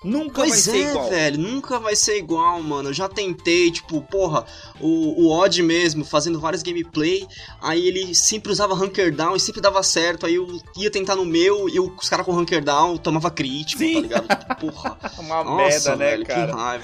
Nunca 0.03 0.41
vai 0.41 0.49
Pois 0.49 0.59
ser 0.63 0.75
é, 0.75 0.89
igual. 0.91 1.09
velho, 1.09 1.37
nunca 1.39 1.79
vai 1.79 1.95
ser 1.95 2.17
igual, 2.17 2.61
mano. 2.61 2.89
Eu 2.89 2.93
já 2.93 3.07
tentei, 3.07 3.71
tipo, 3.71 4.01
porra, 4.01 4.45
o, 4.81 5.23
o 5.25 5.31
Odd 5.31 5.63
mesmo, 5.63 6.03
fazendo 6.03 6.39
vários 6.39 6.61
gameplay, 6.61 7.25
aí 7.61 7.87
ele 7.87 8.13
sempre 8.13 8.51
usava 8.51 8.73
Hunker 8.73 9.15
Down 9.15 9.35
e 9.35 9.39
sempre 9.39 9.61
dava 9.61 9.81
certo, 9.81 10.25
aí 10.25 10.35
eu 10.35 10.59
ia 10.77 10.91
tentar 10.91 11.15
no 11.15 11.23
meu 11.25 11.69
e 11.69 11.79
os 11.79 12.09
caras 12.09 12.25
com 12.25 12.33
Hunker 12.37 12.61
Down 12.63 12.97
tomava 12.97 13.31
crítico, 13.31 13.79
Sim. 13.81 13.93
tá 13.93 13.99
ligado? 14.01 14.27
Tipo, 14.27 14.55
porra, 14.71 14.97
Uma 15.19 15.43
nossa, 15.43 15.55
merda, 15.55 15.95
né, 15.95 16.09
velho, 16.11 16.25
cara? 16.25 16.47
que 16.47 16.51
raiva. 16.53 16.83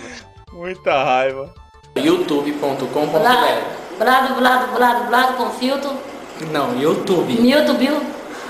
Muita 0.54 1.04
raiva. 1.04 1.54
youtube.com.br 1.96 3.20
Blado, 3.20 3.62
blado, 3.98 4.36
blado, 4.36 4.76
blado, 4.76 5.08
blado 5.08 5.34
com 5.38 5.50
filtro. 5.52 5.92
Não, 6.52 6.80
YouTube. 6.80 7.34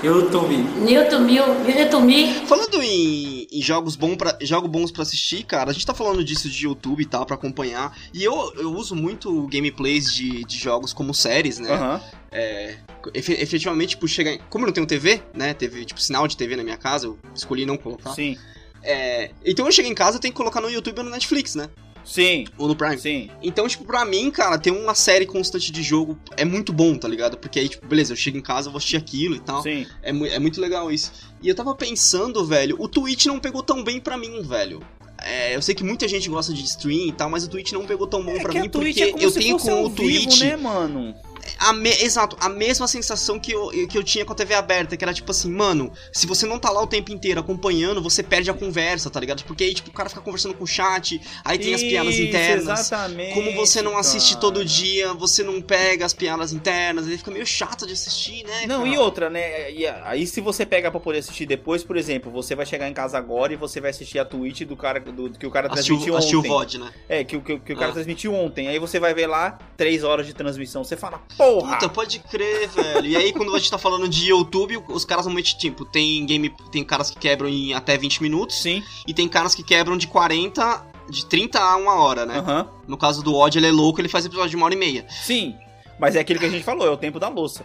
YouTube. 0.00 0.56
Newton 0.80 1.24
Bill, 1.26 1.54
Newton 1.66 2.00
Me. 2.00 2.34
Falando 2.46 2.82
em, 2.82 3.39
em 3.52 3.60
jogos, 3.62 3.96
bom 3.96 4.16
pra, 4.16 4.38
jogos 4.42 4.70
bons 4.70 4.90
pra 4.92 5.02
assistir, 5.02 5.42
cara, 5.44 5.70
a 5.70 5.72
gente 5.72 5.84
tá 5.84 5.92
falando 5.94 6.22
disso 6.24 6.48
de 6.48 6.64
YouTube 6.66 7.02
e 7.02 7.06
tal, 7.06 7.26
pra 7.26 7.34
acompanhar, 7.34 7.96
e 8.14 8.22
eu, 8.22 8.52
eu 8.56 8.72
uso 8.72 8.94
muito 8.94 9.46
gameplays 9.48 10.12
de, 10.14 10.44
de 10.44 10.56
jogos 10.58 10.92
como 10.92 11.12
séries, 11.12 11.58
né? 11.58 11.72
Aham. 11.72 12.00
É, 12.30 12.78
efe- 13.12 13.32
efetivamente, 13.40 13.90
tipo, 13.90 14.06
chega. 14.06 14.38
Como 14.48 14.64
eu 14.64 14.66
não 14.68 14.72
tenho 14.74 14.86
TV, 14.86 15.20
né? 15.34 15.52
Teve, 15.52 15.84
tipo, 15.84 16.00
sinal 16.00 16.28
de 16.28 16.36
TV 16.36 16.54
na 16.54 16.62
minha 16.62 16.76
casa, 16.76 17.06
eu 17.06 17.18
escolhi 17.34 17.66
não 17.66 17.76
colocar. 17.76 18.12
Sim. 18.14 18.38
É, 18.82 19.30
então 19.44 19.66
eu 19.66 19.72
chego 19.72 19.88
em 19.88 19.94
casa, 19.94 20.16
eu 20.16 20.20
tenho 20.20 20.32
que 20.32 20.38
colocar 20.38 20.60
no 20.60 20.70
YouTube 20.70 20.98
ou 20.98 21.04
no 21.04 21.10
Netflix, 21.10 21.54
né? 21.54 21.68
Sim. 22.04 22.44
Ou 22.58 22.66
no 22.68 22.74
Prime. 22.76 22.98
Sim. 22.98 23.30
Então, 23.42 23.66
tipo, 23.68 23.84
pra 23.84 24.04
mim, 24.04 24.30
cara, 24.30 24.58
ter 24.58 24.70
uma 24.70 24.94
série 24.94 25.26
constante 25.26 25.70
de 25.70 25.82
jogo 25.82 26.18
é 26.36 26.44
muito 26.44 26.72
bom, 26.72 26.96
tá 26.96 27.06
ligado? 27.08 27.36
Porque 27.36 27.58
aí, 27.60 27.68
tipo, 27.68 27.86
beleza, 27.86 28.12
eu 28.12 28.16
chego 28.16 28.36
em 28.38 28.42
casa, 28.42 28.68
eu 28.68 28.72
vou 28.72 28.78
assistir 28.78 28.96
aquilo 28.96 29.36
e 29.36 29.40
tal. 29.40 29.62
Sim. 29.62 29.86
É, 30.02 30.12
mu- 30.12 30.26
é 30.26 30.38
muito 30.38 30.60
legal 30.60 30.90
isso. 30.90 31.12
E 31.42 31.48
eu 31.48 31.54
tava 31.54 31.74
pensando, 31.74 32.44
velho, 32.44 32.76
o 32.78 32.88
Twitch 32.88 33.26
não 33.26 33.38
pegou 33.38 33.62
tão 33.62 33.82
bem 33.84 34.00
pra 34.00 34.16
mim, 34.16 34.42
velho. 34.42 34.80
É, 35.22 35.54
eu 35.54 35.60
sei 35.60 35.74
que 35.74 35.84
muita 35.84 36.08
gente 36.08 36.30
gosta 36.30 36.52
de 36.54 36.64
stream 36.64 37.08
e 37.08 37.12
tal, 37.12 37.28
mas 37.28 37.44
o 37.44 37.48
Twitch 37.48 37.72
não 37.72 37.84
pegou 37.84 38.06
tão 38.06 38.24
bom 38.24 38.32
É 38.32 38.40
pra 38.40 38.54
mim 38.54 38.70
porque 38.70 39.02
é 39.02 39.10
como 39.12 39.22
eu 39.22 39.30
tenho 39.30 39.58
com 39.58 39.84
o 39.84 39.90
vivo, 39.90 39.96
Twitch 39.96 40.40
né, 40.40 40.56
mano? 40.56 41.14
A 41.60 41.72
me- 41.72 41.90
exato, 42.02 42.36
a 42.40 42.48
mesma 42.48 42.88
sensação 42.88 43.38
que 43.38 43.52
eu, 43.52 43.68
que 43.88 43.96
eu 43.98 44.02
tinha 44.02 44.24
com 44.24 44.32
a 44.32 44.36
TV 44.36 44.54
aberta, 44.54 44.96
que 44.96 45.04
era 45.04 45.12
tipo 45.14 45.30
assim, 45.30 45.50
mano, 45.50 45.92
se 46.12 46.26
você 46.26 46.46
não 46.46 46.58
tá 46.58 46.70
lá 46.70 46.82
o 46.82 46.86
tempo 46.86 47.12
inteiro 47.12 47.38
acompanhando, 47.40 48.02
você 48.02 48.22
perde 48.22 48.50
a 48.50 48.54
conversa, 48.54 49.10
tá 49.10 49.20
ligado? 49.20 49.44
Porque 49.44 49.64
aí, 49.64 49.74
tipo, 49.74 49.90
o 49.90 49.92
cara 49.92 50.08
fica 50.08 50.20
conversando 50.20 50.54
com 50.54 50.64
o 50.64 50.66
chat, 50.66 51.20
aí 51.44 51.58
tem 51.58 51.74
as 51.74 51.82
piadas 51.82 52.14
Isso, 52.14 52.22
internas. 52.24 52.80
Exatamente. 52.80 53.34
Como 53.34 53.52
você 53.54 53.82
não 53.82 53.96
assiste 53.98 54.30
cara. 54.30 54.40
todo 54.40 54.64
dia, 54.64 55.12
você 55.14 55.42
não 55.42 55.60
pega 55.60 56.04
as 56.06 56.14
piadas 56.14 56.52
internas, 56.52 57.06
aí 57.06 57.18
fica 57.18 57.30
meio 57.30 57.46
chato 57.46 57.86
de 57.86 57.92
assistir, 57.92 58.42
né? 58.44 58.66
Não, 58.66 58.78
cara? 58.84 58.88
e 58.94 58.98
outra, 58.98 59.30
né? 59.30 59.70
E 59.72 59.86
aí 59.86 60.26
se 60.26 60.40
você 60.40 60.64
pega 60.64 60.90
pra 60.90 60.98
poder 61.00 61.18
assistir 61.18 61.44
depois, 61.46 61.84
por 61.84 61.96
exemplo, 61.96 62.32
você 62.32 62.54
vai 62.54 62.64
chegar 62.64 62.88
em 62.88 62.94
casa 62.94 63.18
agora 63.18 63.52
e 63.52 63.56
você 63.56 63.80
vai 63.80 63.90
assistir 63.90 64.18
a 64.18 64.24
Twitch 64.24 64.62
do 64.62 64.76
cara 64.76 64.98
do, 65.00 65.30
que 65.30 65.46
o 65.46 65.50
cara 65.50 65.68
transmitiu 65.68 66.16
Assistiu, 66.16 66.16
assistiu 66.16 66.38
o 66.38 66.40
ontem. 66.40 66.78
VOD, 66.78 66.78
né? 66.78 66.92
É, 67.08 67.24
que, 67.24 67.36
o- 67.36 67.42
que, 67.42 67.58
que 67.58 67.72
o 67.72 67.76
cara 67.76 67.90
Ah. 67.90 67.94
transmitiu 67.94 68.34
ontem. 68.34 68.68
Aí 68.68 68.78
você 68.78 68.98
vai 68.98 69.12
ver 69.12 69.26
lá 69.26 69.58
três 69.76 70.02
horas 70.04 70.26
de 70.26 70.32
transmissão. 70.32 70.82
Você 70.84 70.96
fala, 70.96 71.20
porra! 71.52 71.74
Puta, 71.74 71.88
pode 71.88 72.18
crer, 72.20 72.68
velho. 72.68 73.06
E 73.06 73.16
aí, 73.16 73.32
quando 73.32 73.54
a 73.54 73.58
gente 73.58 73.70
tá 73.70 73.78
falando 73.78 74.08
de 74.08 74.28
YouTube, 74.30 74.82
os 74.88 75.04
caras 75.04 75.24
normalmente, 75.26 75.56
tipo, 75.58 75.84
tem 75.84 76.24
game. 76.26 76.54
Tem 76.70 76.82
caras 76.84 77.10
que 77.10 77.18
quebram 77.18 77.48
em 77.48 77.72
até 77.74 77.96
20 77.96 78.22
minutos. 78.22 78.60
Sim, 78.62 78.82
E 79.06 79.12
tem 79.14 79.28
caras 79.28 79.54
que 79.54 79.62
quebram 79.62 79.96
de 79.96 80.06
40. 80.06 80.86
De 81.08 81.26
30 81.26 81.58
a 81.58 81.76
uma 81.76 81.94
hora, 81.96 82.24
né? 82.24 82.38
aham. 82.38 82.68
No 82.86 82.96
caso 82.96 83.20
do 83.20 83.34
Odd, 83.34 83.58
ele 83.58 83.66
é 83.66 83.72
louco, 83.72 84.00
ele 84.00 84.08
faz 84.08 84.24
episódio 84.24 84.50
de 84.50 84.56
uma 84.56 84.66
hora 84.66 84.74
e 84.74 84.78
meia. 84.78 85.04
Sim. 85.10 85.56
Mas 85.98 86.14
é 86.14 86.20
aquilo 86.20 86.38
que 86.38 86.46
a 86.46 86.50
gente 86.50 86.62
falou, 86.62 86.86
é 86.86 86.90
o 86.90 86.96
tempo 86.96 87.18
da 87.18 87.28
louça. 87.28 87.64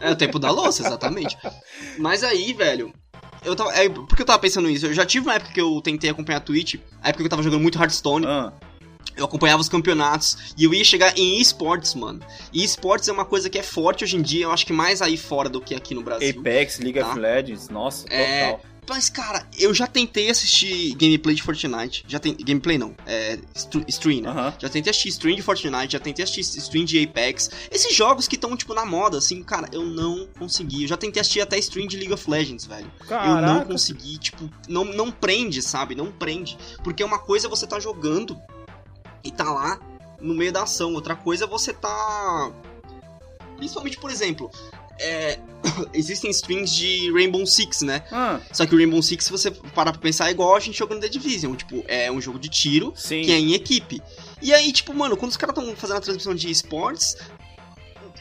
É 0.00 0.10
o 0.12 0.16
tempo 0.16 0.38
da 0.38 0.50
louça, 0.50 0.86
exatamente. 0.86 1.36
Mas 1.98 2.22
aí, 2.22 2.52
velho. 2.52 2.92
Eu 3.44 3.54
tava, 3.54 3.72
é, 3.74 3.88
por 3.88 4.14
que 4.16 4.22
eu 4.22 4.26
tava 4.26 4.38
pensando 4.38 4.68
nisso? 4.68 4.86
Eu 4.86 4.94
já 4.94 5.04
tive 5.04 5.26
uma 5.26 5.34
época 5.34 5.52
que 5.52 5.60
eu 5.60 5.80
tentei 5.82 6.08
acompanhar 6.08 6.38
a 6.38 6.40
Twitch, 6.40 6.76
a 7.02 7.08
época 7.10 7.22
que 7.22 7.26
eu 7.26 7.30
tava 7.30 7.42
jogando 7.42 7.60
muito 7.60 7.78
Hearthstone, 7.78 8.24
Ah, 8.26 8.52
eu 9.16 9.24
acompanhava 9.24 9.60
os 9.60 9.68
campeonatos 9.68 10.36
e 10.56 10.64
eu 10.64 10.74
ia 10.74 10.84
chegar 10.84 11.16
em 11.18 11.40
esportes, 11.40 11.94
mano. 11.94 12.20
E 12.52 12.62
esportes 12.64 13.08
é 13.08 13.12
uma 13.12 13.24
coisa 13.24 13.48
que 13.50 13.58
é 13.58 13.62
forte 13.62 14.04
hoje 14.04 14.16
em 14.16 14.22
dia, 14.22 14.44
eu 14.44 14.52
acho 14.52 14.66
que 14.66 14.72
mais 14.72 15.00
aí 15.02 15.16
fora 15.16 15.48
do 15.48 15.60
que 15.60 15.74
aqui 15.74 15.94
no 15.94 16.02
Brasil. 16.02 16.30
Apex, 16.40 16.78
League 16.78 16.98
Tá. 17.00 17.10
of 17.10 17.18
Legends, 17.18 17.68
nossa, 17.68 18.06
É. 18.12 18.50
total. 18.52 18.64
Mas, 18.86 19.08
cara, 19.08 19.48
eu 19.58 19.72
já 19.72 19.86
tentei 19.86 20.28
assistir 20.28 20.94
gameplay 20.96 21.34
de 21.34 21.42
Fortnite. 21.42 22.04
Já 22.06 22.18
tem, 22.18 22.34
gameplay 22.36 22.76
não, 22.76 22.94
é 23.06 23.38
stream, 23.88 24.20
né? 24.20 24.28
Aham. 24.28 24.54
Já 24.58 24.68
tentei 24.68 24.90
assistir 24.90 25.08
stream 25.08 25.36
de 25.36 25.40
Fortnite, 25.40 25.92
já 25.94 25.98
tentei 25.98 26.22
assistir 26.22 26.42
stream 26.58 26.84
de 26.84 27.02
Apex. 27.02 27.50
Esses 27.70 27.96
jogos 27.96 28.28
que 28.28 28.34
estão, 28.34 28.54
tipo, 28.54 28.74
na 28.74 28.84
moda, 28.84 29.16
assim, 29.16 29.42
cara, 29.42 29.70
eu 29.72 29.82
não 29.86 30.28
consegui. 30.38 30.82
Eu 30.82 30.88
já 30.88 30.98
tentei 30.98 31.18
assistir 31.22 31.40
até 31.40 31.58
stream 31.60 31.86
de 31.86 31.96
League 31.96 32.12
of 32.12 32.28
Legends, 32.30 32.66
velho. 32.66 32.84
Eu 33.00 33.16
não 33.16 33.40
Caraca. 33.40 33.64
consegui, 33.64 34.18
tipo, 34.18 34.50
não, 34.68 34.84
não 34.84 35.10
prende, 35.10 35.62
sabe? 35.62 35.94
Não 35.94 36.12
prende. 36.12 36.58
Porque 36.82 37.02
uma 37.02 37.18
coisa 37.18 37.46
é 37.46 37.50
você 37.50 37.66
tá 37.66 37.80
jogando 37.80 38.38
e 39.24 39.30
tá 39.30 39.50
lá 39.50 39.80
no 40.20 40.34
meio 40.34 40.52
da 40.52 40.62
ação, 40.62 40.94
outra 40.94 41.16
coisa 41.16 41.44
é 41.44 41.48
você 41.48 41.72
tá. 41.72 42.52
Principalmente, 43.56 43.98
por 43.98 44.10
exemplo, 44.10 44.50
é, 44.98 45.38
existem 45.92 46.30
streams 46.30 46.74
de 46.74 47.12
Rainbow 47.12 47.46
Six, 47.46 47.82
né? 47.82 48.04
Ah, 48.12 48.40
Só 48.52 48.66
que 48.66 48.74
o 48.74 48.78
Rainbow 48.78 49.02
Six, 49.02 49.24
se 49.24 49.30
você 49.30 49.50
parar 49.50 49.92
pra 49.92 50.00
pensar, 50.00 50.28
é 50.28 50.30
igual 50.30 50.54
a 50.54 50.60
gente 50.60 50.78
jogando 50.78 51.00
The 51.00 51.08
Division. 51.08 51.54
Tipo, 51.54 51.84
é 51.86 52.10
um 52.10 52.20
jogo 52.20 52.38
de 52.38 52.48
tiro 52.48 52.92
sim. 52.96 53.22
que 53.22 53.32
é 53.32 53.38
em 53.38 53.54
equipe. 53.54 54.02
E 54.42 54.52
aí, 54.52 54.72
tipo, 54.72 54.94
mano, 54.94 55.16
quando 55.16 55.30
os 55.30 55.36
caras 55.36 55.56
estão 55.56 55.74
fazendo 55.76 55.96
a 55.96 56.00
transmissão 56.00 56.34
de 56.34 56.50
esportes, 56.50 57.16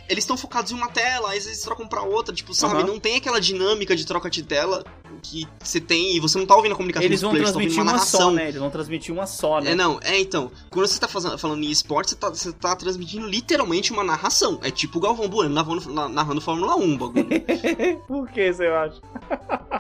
eles 0.08 0.24
estão 0.24 0.38
focados 0.38 0.72
em 0.72 0.76
uma 0.76 0.89
tela, 0.89 1.32
aí 1.32 1.38
às 1.38 1.46
vezes 1.46 1.62
trocam 1.63 1.88
pra 1.88 2.02
outra, 2.02 2.34
tipo, 2.34 2.54
sabe? 2.54 2.76
Aham. 2.76 2.88
Não 2.88 3.00
tem 3.00 3.18
aquela 3.18 3.39
dinâmica 3.39 3.96
de 3.96 4.06
troca 4.06 4.30
de 4.30 4.44
tela 4.44 4.84
que 5.21 5.47
você 5.62 5.80
tem 5.80 6.15
e 6.15 6.19
você 6.19 6.38
não 6.38 6.45
tá 6.45 6.56
ouvindo 6.56 6.73
a 6.73 6.76
comunicação 6.76 7.06
Eles 7.06 7.21
vão 7.21 7.32
players, 7.32 7.52
tá 7.52 7.56
ouvindo 7.56 7.69
transmitir 7.73 7.84
uma 7.84 7.91
uma 7.93 8.06
só, 8.06 8.17
narração. 8.17 8.32
né? 8.36 8.43
Eles 8.49 8.60
vão 8.60 8.69
transmitir 8.69 9.13
uma 9.13 9.26
só, 9.28 9.60
né? 9.62 9.71
É, 9.71 9.76
não, 9.76 9.99
é 10.04 10.19
então. 10.19 10.52
Quando 10.69 10.88
você 10.88 10.99
tá 10.99 11.08
fazendo, 11.08 11.38
falando 11.38 11.63
em 11.63 11.69
esportes, 11.71 12.12
você 12.13 12.15
tá, 12.19 12.30
você 12.30 12.52
tá 12.52 12.76
transmitindo 12.76 13.28
literalmente 13.28 13.91
uma 13.91 14.04
narração. 14.04 14.60
É 14.63 14.71
tipo 14.71 14.97
o 14.97 15.02
Galvão 15.02 15.28
Bueno 15.28 15.54
narrando, 15.54 15.93
na- 15.93 16.10
narrando 16.10 16.41
Fórmula 16.41 16.76
1, 16.76 16.93
o 16.93 16.97
bagulho. 16.97 17.28
Por 18.08 18.30
que 18.30 18.52
você 18.54 18.67
acha? 18.67 19.02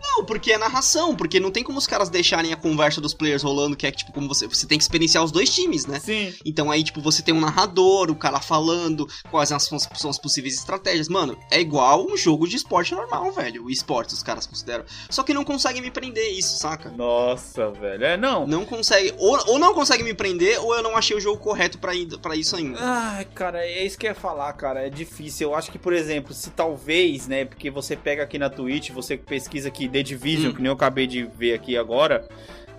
Não, 0.00 0.24
porque 0.24 0.52
é 0.52 0.56
narração, 0.58 1.14
porque 1.14 1.38
não 1.38 1.50
tem 1.50 1.62
como 1.62 1.76
os 1.78 1.86
caras 1.86 2.08
deixarem 2.08 2.50
a 2.52 2.56
conversa 2.56 3.00
dos 3.02 3.12
players 3.12 3.42
rolando, 3.42 3.76
que 3.76 3.86
é 3.86 3.90
tipo 3.90 4.12
como 4.12 4.26
você. 4.28 4.46
Você 4.46 4.66
tem 4.66 4.78
que 4.78 4.84
experienciar 4.84 5.22
os 5.22 5.30
dois 5.30 5.52
times, 5.54 5.84
né? 5.84 5.98
Sim. 5.98 6.32
Então 6.44 6.70
aí, 6.70 6.82
tipo, 6.82 7.02
você 7.02 7.22
tem 7.22 7.34
um 7.34 7.40
narrador, 7.40 8.10
o 8.10 8.14
cara 8.16 8.40
falando 8.40 9.06
quais 9.30 9.48
são 9.50 9.56
as, 9.76 9.88
são 9.96 10.08
as 10.08 10.18
possíveis 10.18 10.54
estratégias. 10.54 11.08
Mano, 11.08 11.36
é 11.50 11.60
igual 11.60 12.06
um 12.06 12.16
jogo 12.16 12.48
de 12.48 12.56
esporte 12.56 12.94
normal, 12.94 13.30
velho. 13.32 13.64
O 13.66 13.70
esporte, 13.70 14.14
os 14.14 14.22
caras 14.22 14.46
consideram. 14.66 14.84
Só 15.08 15.22
que 15.22 15.32
não 15.32 15.44
conseguem 15.44 15.80
me 15.80 15.90
prender 15.90 16.32
isso, 16.32 16.56
saca? 16.58 16.90
Nossa, 16.90 17.70
velho. 17.70 18.04
É, 18.04 18.16
não. 18.16 18.46
Não 18.46 18.64
consegue. 18.64 19.14
Ou, 19.18 19.38
ou 19.52 19.58
não 19.58 19.72
consegue 19.72 20.02
me 20.02 20.12
prender, 20.12 20.60
ou 20.60 20.74
eu 20.74 20.82
não 20.82 20.96
achei 20.96 21.16
o 21.16 21.20
jogo 21.20 21.38
correto 21.40 21.78
pra 21.78 21.94
isso 22.36 22.56
ainda. 22.56 22.78
Ai, 22.80 23.24
cara, 23.34 23.64
é 23.64 23.84
isso 23.84 23.96
que 23.98 24.06
eu 24.06 24.10
ia 24.10 24.14
falar, 24.14 24.52
cara. 24.54 24.86
É 24.86 24.90
difícil. 24.90 25.48
Eu 25.50 25.54
acho 25.54 25.70
que, 25.70 25.78
por 25.78 25.92
exemplo, 25.92 26.34
se 26.34 26.50
talvez, 26.50 27.28
né? 27.28 27.44
Porque 27.44 27.70
você 27.70 27.96
pega 27.96 28.22
aqui 28.22 28.38
na 28.38 28.50
Twitch, 28.50 28.90
você 28.90 29.16
pesquisa 29.16 29.68
aqui 29.68 29.88
The 29.88 30.02
Division, 30.02 30.50
Hum. 30.50 30.54
que 30.54 30.62
nem 30.62 30.68
eu 30.68 30.74
acabei 30.74 31.06
de 31.06 31.22
ver 31.24 31.54
aqui 31.54 31.76
agora. 31.76 32.28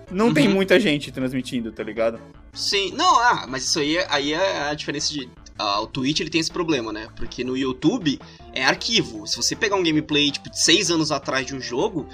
não 0.09 0.33
tem 0.33 0.47
Uhum. 0.47 0.53
muita 0.53 0.79
gente 0.79 1.11
transmitindo, 1.11 1.69
tá 1.69 1.83
ligado? 1.83 2.17
Sim, 2.53 2.93
não, 2.95 3.19
ah, 3.19 3.45
mas 3.45 3.63
isso 3.65 3.77
aí, 3.79 3.97
é- 3.97 4.07
aí 4.09 4.33
é 4.33 4.69
a 4.69 4.73
diferença 4.73 5.11
de. 5.11 5.29
Ah, 5.57 5.81
o 5.81 5.87
Twitch 5.87 6.19
ele 6.19 6.29
tem 6.29 6.41
esse 6.41 6.51
problema, 6.51 6.91
né? 6.93 7.07
Porque 7.15 7.43
no 7.43 7.57
YouTube 7.57 8.19
é 8.53 8.63
arquivo. 8.63 9.25
Se 9.27 9.35
você 9.37 9.55
pegar 9.55 9.75
um 9.75 9.83
gameplay, 9.83 10.31
tipo, 10.31 10.49
de 10.49 10.59
seis 10.59 10.89
anos 10.91 11.11
atrás 11.11 11.45
de 11.45 11.55
um 11.55 11.61
jogo, 11.61 12.07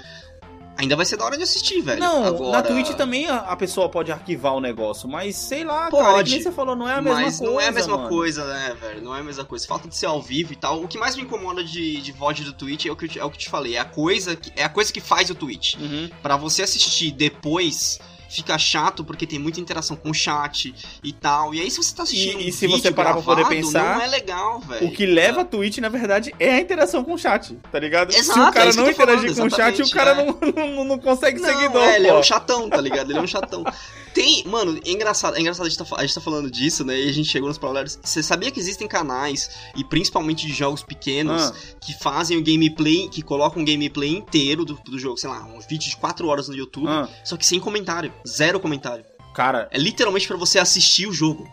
ainda 0.76 0.96
vai 0.96 1.06
ser 1.06 1.16
da 1.16 1.24
hora 1.24 1.36
de 1.36 1.42
assistir, 1.44 1.80
velho. 1.80 2.00
Não, 2.00 2.24
Agora, 2.24 2.50
na 2.52 2.62
Twitch 2.62 2.90
também 2.96 3.28
a, 3.28 3.54
pessoa 3.56 3.88
pode 3.88 4.10
arquivar 4.10 4.54
o 4.54 4.60
negócio, 4.60 5.08
mas 5.08 5.36
sei 5.36 5.62
lá, 5.64 5.88
cara, 5.90 6.04
Pode, 6.04 6.30
que 6.30 6.34
nem 6.36 6.42
você 6.42 6.50
falou, 6.52 6.74
não 6.74 6.88
é 6.88 6.94
a 6.94 7.00
mesma 7.02 7.20
mas 7.20 7.38
coisa. 7.38 7.52
não 7.52 7.60
é 7.60 7.68
a 7.68 7.72
mesma 7.72 7.96
mano. 7.96 8.08
coisa, 8.08 8.44
né, 8.46 8.76
velho? 8.80 9.02
Não 9.02 9.14
é 9.14 9.20
a 9.20 9.22
mesma 9.22 9.44
coisa. 9.44 9.66
Falta 9.66 9.88
de 9.88 9.96
ser 9.96 10.06
ao 10.06 10.20
vivo 10.20 10.52
e 10.52 10.56
tal. 10.56 10.82
O 10.82 10.88
que 10.88 10.98
mais 10.98 11.14
me 11.16 11.22
incomoda 11.22 11.62
de, 11.62 12.00
de 12.00 12.12
VOD 12.12 12.44
do 12.44 12.52
Twitch 12.52 12.86
é 12.86 12.90
o, 12.90 12.96
que 12.96 13.04
eu, 13.04 13.08
te- 13.08 13.18
é 13.20 13.24
o 13.24 13.30
que 13.30 13.38
te 13.38 13.48
falei. 13.48 13.76
É 13.76 13.80
a 13.80 13.84
coisa 13.84 14.34
que, 14.34 14.52
é 14.56 14.64
a 14.64 14.68
coisa 14.68 14.92
que 14.92 15.00
faz 15.00 15.30
o 15.30 15.34
Twitch. 15.34 15.74
Uhum. 15.76 16.10
Pra 16.22 16.36
você 16.36 16.62
assistir 16.62 17.12
depois, 17.12 18.00
fica 18.34 18.58
chato 18.58 19.04
porque 19.04 19.26
tem 19.26 19.38
muita 19.38 19.60
interação 19.60 19.96
com 19.96 20.10
o 20.10 20.14
chat 20.14 20.74
e 21.02 21.12
tal. 21.12 21.54
E 21.54 21.60
aí, 21.60 21.70
se 21.70 21.76
você 21.82 21.94
tá 21.94 22.02
assistindo. 22.02 22.40
E- 22.40 22.46
e 22.46 22.48
um 22.50 22.52
se 22.52 22.66
você 22.66 22.90
parar 22.90 23.12
pra 23.14 23.22
poder 23.22 23.42
gravado, 23.42 23.56
pensar, 23.56 23.96
Não 23.96 24.02
é 24.02 24.06
legal, 24.08 24.60
velho. 24.60 24.86
O 24.86 24.90
que 24.92 25.06
leva 25.06 25.42
a 25.42 25.44
Twitch, 25.44 25.78
na 25.78 25.88
verdade, 25.88 26.34
é 26.40 26.54
a 26.56 26.60
interação 26.60 27.04
com 27.04 27.14
o 27.14 27.18
chat, 27.18 27.54
tá 27.70 27.78
ligado? 27.78 28.12
Se 28.12 28.18
Exato, 28.18 28.40
o 28.40 28.42
é 28.42 28.52
cara 28.52 28.70
que 28.70 28.76
não 28.76 28.84
tô 28.86 28.92
falando, 28.94 29.14
interagir 29.18 29.36
com 29.36 29.46
o 29.46 29.50
chat, 29.50 29.82
o 29.82 29.90
cara 29.90 30.10
é. 30.10 30.14
não, 30.14 30.38
não, 30.74 30.84
não 30.84 30.98
consegue 30.98 31.40
Não, 31.40 31.48
seguidor, 31.48 31.82
é, 31.82 31.96
ele 31.96 32.08
é 32.08 32.14
um 32.14 32.22
chatão, 32.22 32.68
tá 32.68 32.80
ligado? 32.80 33.10
Ele 33.10 33.18
é 33.18 33.22
um 33.22 33.26
chatão. 33.26 33.64
Tem, 34.14 34.44
mano, 34.46 34.80
é 34.84 34.90
engraçado, 34.92 35.36
é 35.36 35.40
engraçado 35.40 35.66
a 35.66 35.68
gente, 35.68 35.78
tá, 35.78 35.96
a 35.96 36.02
gente 36.02 36.14
tá 36.14 36.20
falando 36.20 36.48
disso, 36.50 36.84
né? 36.84 36.98
E 36.98 37.08
a 37.08 37.12
gente 37.12 37.28
chegou 37.28 37.48
nos 37.48 37.58
paralelos. 37.58 37.98
Você 38.00 38.22
sabia 38.22 38.50
que 38.52 38.60
existem 38.60 38.86
canais, 38.86 39.50
e 39.76 39.82
principalmente 39.82 40.46
de 40.46 40.52
jogos 40.52 40.84
pequenos, 40.84 41.42
Ah. 41.42 41.54
que 41.80 41.92
fazem 41.94 42.38
o 42.38 42.44
gameplay, 42.44 43.08
que 43.08 43.22
colocam 43.22 43.62
o 43.62 43.66
gameplay 43.66 44.10
inteiro 44.10 44.64
do, 44.64 44.74
do 44.84 44.98
jogo, 45.00 45.16
sei 45.18 45.28
lá, 45.28 45.42
um 45.44 45.58
vídeo 45.60 45.90
de 45.90 45.96
4 45.96 46.28
horas 46.28 46.48
no 46.48 46.54
YouTube, 46.54 46.88
Ah, 46.88 47.08
só 47.24 47.36
que 47.36 47.44
sem 47.44 47.58
comentário, 47.58 48.12
zero 48.26 48.60
comentário. 48.60 49.04
cara, 49.34 49.68
É 49.72 49.78
literalmente 49.78 50.28
pra 50.28 50.36
você 50.36 50.60
assistir 50.60 51.08
o 51.08 51.12
jogo. 51.12 51.50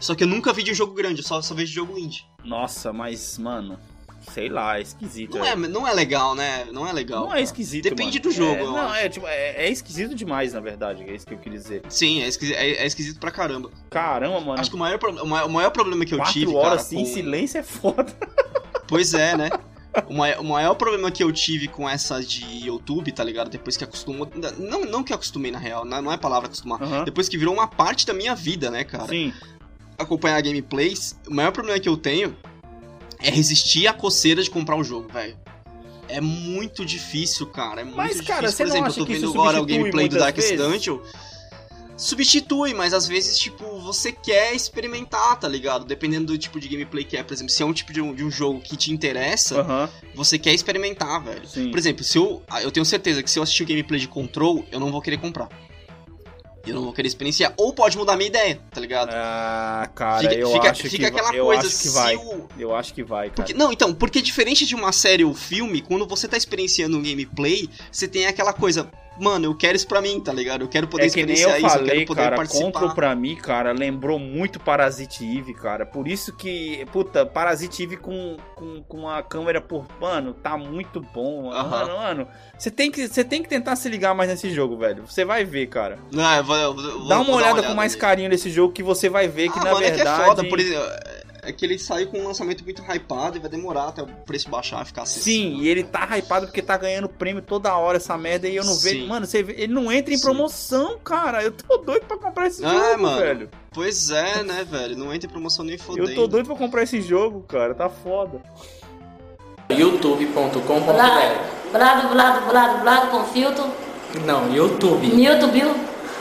Só 0.00 0.14
que 0.14 0.22
eu 0.24 0.28
nunca 0.28 0.52
vi 0.52 0.62
de 0.62 0.70
um 0.70 0.74
jogo 0.74 0.94
grande, 0.94 1.20
eu 1.20 1.26
só, 1.26 1.42
só 1.42 1.54
vejo 1.54 1.72
jogo 1.74 1.98
indie. 1.98 2.24
nossa, 2.44 2.90
mas, 2.92 3.36
mano, 3.36 3.78
sei 4.32 4.48
lá, 4.48 4.78
é 4.78 4.82
esquisito. 4.82 5.38
Não 5.38 5.44
é, 5.44 5.54
não 5.56 5.86
é 5.88 5.92
legal, 5.92 6.34
né? 6.34 6.66
Não 6.72 6.86
é 6.86 6.92
legal. 6.92 7.26
Não 7.26 7.34
é 7.34 7.40
esquisito, 7.42 7.84
Depende 7.84 8.18
mano. 8.18 8.22
do 8.22 8.30
jogo, 8.30 8.60
É, 8.60 8.64
não, 8.64 8.94
é, 8.94 9.08
tipo, 9.08 9.26
é, 9.26 9.66
é 9.66 9.70
esquisito 9.70 10.14
demais, 10.14 10.52
na 10.52 10.60
verdade, 10.60 11.02
é 11.02 11.14
isso 11.14 11.26
que 11.26 11.34
eu 11.34 11.38
queria 11.38 11.58
dizer. 11.58 11.82
Sim, 11.88 12.22
é 12.22 12.28
esquisito, 12.28 12.56
é, 12.56 12.70
é 12.70 12.86
esquisito 12.86 13.18
pra 13.20 13.30
caramba. 13.30 13.70
Caramba, 13.90 14.40
mano, 14.40 14.60
Acho 14.60 14.70
que 14.70 14.76
o 14.76 14.78
maior, 14.78 14.98
o 15.22 15.26
maior, 15.26 15.46
o 15.46 15.50
maior 15.50 15.70
problema 15.70 16.04
que 16.04 16.14
eu 16.14 16.18
quatro 16.18 16.32
tive, 16.32 16.54
horas 16.54 16.62
cara, 16.68 16.74
assim, 16.80 16.98
em 17.00 17.04
com- 17.04 17.12
silêncio 17.12 17.58
é 17.58 17.62
foda. 17.62 18.06
Pois 18.86 19.12
é, 19.12 19.36
né? 19.36 19.50
O 20.08 20.14
maior, 20.14 20.40
o 20.40 20.44
maior 20.44 20.74
problema 20.74 21.10
que 21.10 21.22
eu 21.22 21.30
tive 21.30 21.68
com 21.68 21.86
essa 21.88 22.22
de 22.22 22.42
YouTube, 22.66 23.12
tá 23.12 23.22
ligado? 23.22 23.50
Depois 23.50 23.76
que 23.76 23.84
acostumou. 23.84 24.26
Não, 24.58 24.84
não 24.86 25.04
que 25.04 25.12
acostumei, 25.12 25.50
na 25.50 25.58
real, 25.58 25.84
não 25.84 26.10
é 26.10 26.16
palavra 26.16 26.46
acostumar. 26.46 27.04
Depois 27.04 27.28
que 27.28 27.36
virou 27.36 27.52
uma 27.52 27.66
parte 27.68 28.06
da 28.06 28.14
minha 28.14 28.34
vida, 28.34 28.70
né, 28.70 28.84
cara? 28.84 29.06
Sim, 29.08 29.32
Acompanhar 29.98 30.40
gameplays, 30.40 31.18
o 31.28 31.34
maior 31.34 31.50
problema 31.52 31.78
que 31.80 31.88
eu 31.88 31.96
tenho 31.96 32.34
é 33.20 33.30
resistir 33.30 33.86
à 33.86 33.92
coceira 33.92 34.42
de 34.42 34.50
comprar 34.50 34.76
o 34.76 34.84
jogo, 34.84 35.12
velho. 35.12 35.36
É 36.08 36.20
muito 36.20 36.84
difícil, 36.86 37.46
cara. 37.48 37.82
É 37.82 37.84
muito 37.84 37.96
Mas, 37.96 38.12
difícil. 38.12 38.26
cara, 38.34 38.50
você 38.50 38.64
Por 38.64 38.68
não 38.68 38.74
exemplo, 38.74 38.90
acha 38.90 39.00
eu 39.00 39.06
tô 39.06 39.12
vendo 39.12 39.30
agora 39.30 39.56
o 39.56 39.60
substitui 39.60 39.78
gameplay 39.78 40.08
do 40.08 40.18
Darkest 40.18 40.50
vezes? 40.50 40.66
Dungeon. 40.66 40.98
Substitui, 41.96 42.74
mas 42.74 42.94
às 42.94 43.08
vezes, 43.08 43.36
tipo, 43.36 43.64
você 43.80 44.12
quer 44.12 44.54
experimentar, 44.54 45.36
tá 45.38 45.48
ligado? 45.48 45.84
Dependendo 45.84 46.26
do 46.26 46.38
tipo 46.38 46.60
de 46.60 46.68
gameplay 46.68 47.02
que 47.04 47.16
é. 47.16 47.24
Por 47.24 47.34
exemplo, 47.34 47.52
se 47.52 47.60
é 47.60 47.66
um 47.66 47.72
tipo 47.72 47.92
de 47.92 48.00
um, 48.00 48.14
de 48.14 48.22
um 48.22 48.30
jogo 48.30 48.60
que 48.60 48.76
te 48.76 48.92
interessa, 48.92 49.60
aham, 49.60 49.90
você 50.14 50.38
quer 50.38 50.54
experimentar, 50.54 51.22
velho. 51.24 51.46
sim. 51.46 51.70
Por 51.70 51.78
exemplo, 51.78 52.04
se 52.04 52.16
eu. 52.16 52.40
Eu 52.62 52.70
tenho 52.70 52.86
certeza 52.86 53.20
que 53.20 53.28
se 53.28 53.38
eu 53.38 53.42
assistir 53.42 53.64
o 53.64 53.66
gameplay 53.66 53.98
de 53.98 54.06
Control, 54.06 54.64
eu 54.70 54.78
não 54.78 54.92
vou 54.92 55.02
querer 55.02 55.16
comprar. 55.18 55.48
Eu 56.68 56.74
não 56.76 56.84
vou 56.84 56.92
querer 56.92 57.08
experienciar. 57.08 57.52
Ou 57.56 57.72
pode 57.72 57.96
mudar 57.96 58.16
minha 58.16 58.28
ideia, 58.28 58.60
tá 58.70 58.80
ligado? 58.80 59.10
Ah, 59.12 59.88
cara, 59.94 60.20
fica 60.20 60.34
eu 60.34 60.52
fica, 60.52 60.70
acho 60.70 60.82
fica 60.82 60.96
que 60.96 61.04
aquela 61.06 61.34
eu 61.34 61.44
coisa 61.46 61.66
acho 61.66 61.78
que 61.82 61.88
vai. 61.88 62.16
o- 62.16 62.48
Eu 62.58 62.74
acho 62.74 62.94
que 62.94 63.02
vai, 63.02 63.28
cara. 63.30 63.34
Porque, 63.36 63.54
não, 63.54 63.72
então, 63.72 63.94
porque 63.94 64.20
diferente 64.20 64.66
de 64.66 64.74
uma 64.74 64.92
série 64.92 65.24
ou 65.24 65.34
filme, 65.34 65.80
quando 65.80 66.06
você 66.06 66.26
tá 66.28 66.36
experienciando 66.36 66.96
um 66.98 67.02
gameplay, 67.02 67.68
você 67.90 68.06
tem 68.08 68.26
aquela 68.26 68.52
coisa, 68.52 68.90
mano, 69.20 69.46
eu 69.46 69.54
quero 69.54 69.76
isso 69.76 69.86
pra 69.86 70.00
mim, 70.00 70.20
tá 70.20 70.32
ligado? 70.32 70.62
Eu 70.62 70.68
quero 70.68 70.86
poder 70.88 71.06
É 71.06 71.10
que 71.10 71.24
nem 71.24 71.34
experienciar 71.34 71.60
eu 71.60 71.66
isso, 71.66 71.76
eu 71.76 71.80
falei, 71.80 71.94
quero 71.94 72.06
poder 72.06 72.22
cara, 72.22 72.36
participar. 72.36 72.64
Control 72.64 72.94
pra 72.94 73.14
mim, 73.14 73.36
cara, 73.36 73.72
lembrou 73.72 74.18
muito 74.18 74.58
Parasite 74.60 75.24
Eve, 75.24 75.54
cara. 75.54 75.84
Por 75.86 76.06
isso 76.08 76.32
que, 76.34 76.84
puta, 76.92 77.24
Parasite 77.26 77.82
Eve 77.82 77.96
com, 77.96 78.36
com, 78.54 78.82
com 78.82 79.08
a 79.08 79.22
câmera 79.22 79.60
por... 79.60 79.86
Mano, 80.00 80.32
tá 80.34 80.56
muito 80.56 81.00
bom. 81.00 81.50
Aham. 81.52 81.68
Mano, 81.68 81.96
mano, 81.96 82.28
você 82.58 82.70
tem, 82.70 82.90
que, 82.90 83.06
você 83.08 83.24
tem 83.24 83.42
que 83.42 83.48
tentar 83.48 83.76
se 83.76 83.88
ligar 83.88 84.14
mais 84.14 84.28
nesse 84.30 84.50
jogo, 84.50 84.76
velho. 84.76 85.04
Você 85.06 85.24
vai 85.24 85.44
ver, 85.44 85.66
cara. 85.68 85.98
Não, 86.12 86.36
eu 86.36 86.44
vou, 86.44 86.56
eu 86.56 86.74
vou- 86.74 86.84
eu 86.84 87.08
Dá 87.08 87.16
vou 87.16 87.24
uma 87.26 87.36
olhada 87.36 87.62
com 87.62 87.74
mais 87.74 87.94
carinho 87.94 88.28
nesse 88.28 88.50
jogo 88.50 88.72
que 88.72 88.82
você 88.82 89.08
vai 89.08 89.28
ver 89.28 89.50
que, 89.50 89.58
ah, 89.58 89.64
na 89.64 89.72
mano, 89.72 89.78
verdade... 89.78 90.00
é 90.00 90.04
que 90.04 90.22
é 90.22 90.26
foda, 90.26 90.44
por 90.44 90.58
exemplo, 90.58 90.86
é 91.48 91.52
que 91.52 91.64
ele 91.64 91.78
saiu 91.78 92.08
com 92.08 92.18
um 92.18 92.26
lançamento 92.26 92.62
muito 92.62 92.82
hypado 92.82 93.38
e 93.38 93.40
vai 93.40 93.48
demorar 93.48 93.88
até 93.88 94.02
o 94.02 94.06
preço 94.06 94.50
baixar 94.50 94.82
e 94.82 94.86
ficar 94.86 95.02
assim. 95.02 95.20
Sim, 95.20 95.56
e 95.60 95.68
ele 95.68 95.82
tá 95.82 96.06
hypado 96.18 96.46
porque 96.46 96.60
tá 96.60 96.76
ganhando 96.76 97.08
prêmio 97.08 97.40
toda 97.40 97.74
hora 97.74 97.96
essa 97.96 98.18
merda 98.18 98.46
e 98.46 98.54
eu 98.56 98.64
não 98.64 98.74
Sim. 98.74 98.82
vejo. 98.90 99.06
Mano, 99.08 99.26
você 99.26 99.42
vê, 99.42 99.54
ele 99.56 99.72
não 99.72 99.90
entra 99.90 100.12
em 100.12 100.18
Sim. 100.18 100.24
promoção, 100.24 100.98
cara. 100.98 101.42
Eu 101.42 101.52
tô 101.52 101.78
doido 101.78 102.04
pra 102.04 102.18
comprar 102.18 102.46
esse 102.48 102.62
Ah, 102.64 102.68
jogo, 102.90 103.02
mano. 103.02 103.18
velho. 103.20 103.50
Pois 103.72 104.10
é, 104.10 104.42
né, 104.42 104.66
velho? 104.70 104.96
Não 104.96 105.12
entra 105.14 105.26
em 105.28 105.32
promoção 105.32 105.64
nem 105.64 105.78
fodendo. 105.78 106.10
Eu 106.10 106.14
tô 106.14 106.26
doido 106.26 106.46
pra 106.46 106.56
comprar 106.56 106.82
esse 106.82 107.00
jogo, 107.00 107.40
cara. 107.48 107.74
Tá 107.74 107.88
foda. 107.88 108.42
youtube.com.br 109.70 110.92
Blado, 111.72 112.08
blado, 112.08 112.46
blado, 112.48 112.80
blado, 112.82 113.10
com 113.10 113.24
filtro. 113.24 113.64
Não, 114.24 114.54
YouTube. 114.54 115.06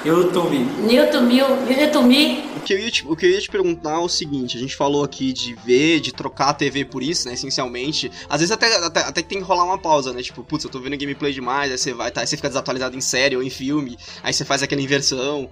YouTube. 0.04 0.58
Newton 0.82 1.26
Bill, 1.28 1.48
Newton 1.68 2.04
Me. 2.04 2.44
O 2.44 2.47
que, 2.68 2.74
eu 2.74 2.80
ia 2.80 2.92
te, 2.92 3.08
o 3.08 3.16
que 3.16 3.26
eu 3.26 3.30
ia 3.30 3.40
te 3.40 3.50
perguntar 3.50 3.94
é 3.94 3.98
o 3.98 4.10
seguinte: 4.10 4.58
a 4.58 4.60
gente 4.60 4.76
falou 4.76 5.04
aqui 5.04 5.32
de 5.32 5.56
ver, 5.66 6.00
de 6.02 6.14
trocar 6.14 6.50
a 6.50 6.54
TV 6.54 6.84
por 6.84 7.02
isso, 7.02 7.28
né? 7.28 7.34
Essencialmente. 7.34 8.12
Às 8.30 8.42
vezes 8.42 8.52
até, 8.52 8.76
até, 8.76 9.00
até 9.02 9.22
que 9.22 9.30
tem 9.30 9.38
que 9.40 9.44
rolar 9.46 9.64
uma 9.64 9.78
pausa, 9.78 10.12
né? 10.12 10.22
Tipo, 10.22 10.44
putz, 10.44 10.66
eu 10.66 10.70
tô 10.70 10.80
vendo 10.80 10.98
gameplay 10.98 11.32
demais, 11.32 11.72
aí 11.72 11.78
você 11.78 11.94
vai, 11.94 12.12
tá, 12.12 12.22
aí 12.22 12.28
você 12.28 12.36
fica 12.36 12.50
desatualizado 12.50 12.96
em 12.98 13.02
série 13.02 13.36
ou 13.38 13.42
em 13.44 13.50
filme, 13.50 13.98
aí 14.22 14.34
você 14.34 14.44
faz 14.44 14.62
aquela 14.62 14.82
inversão 14.82 15.50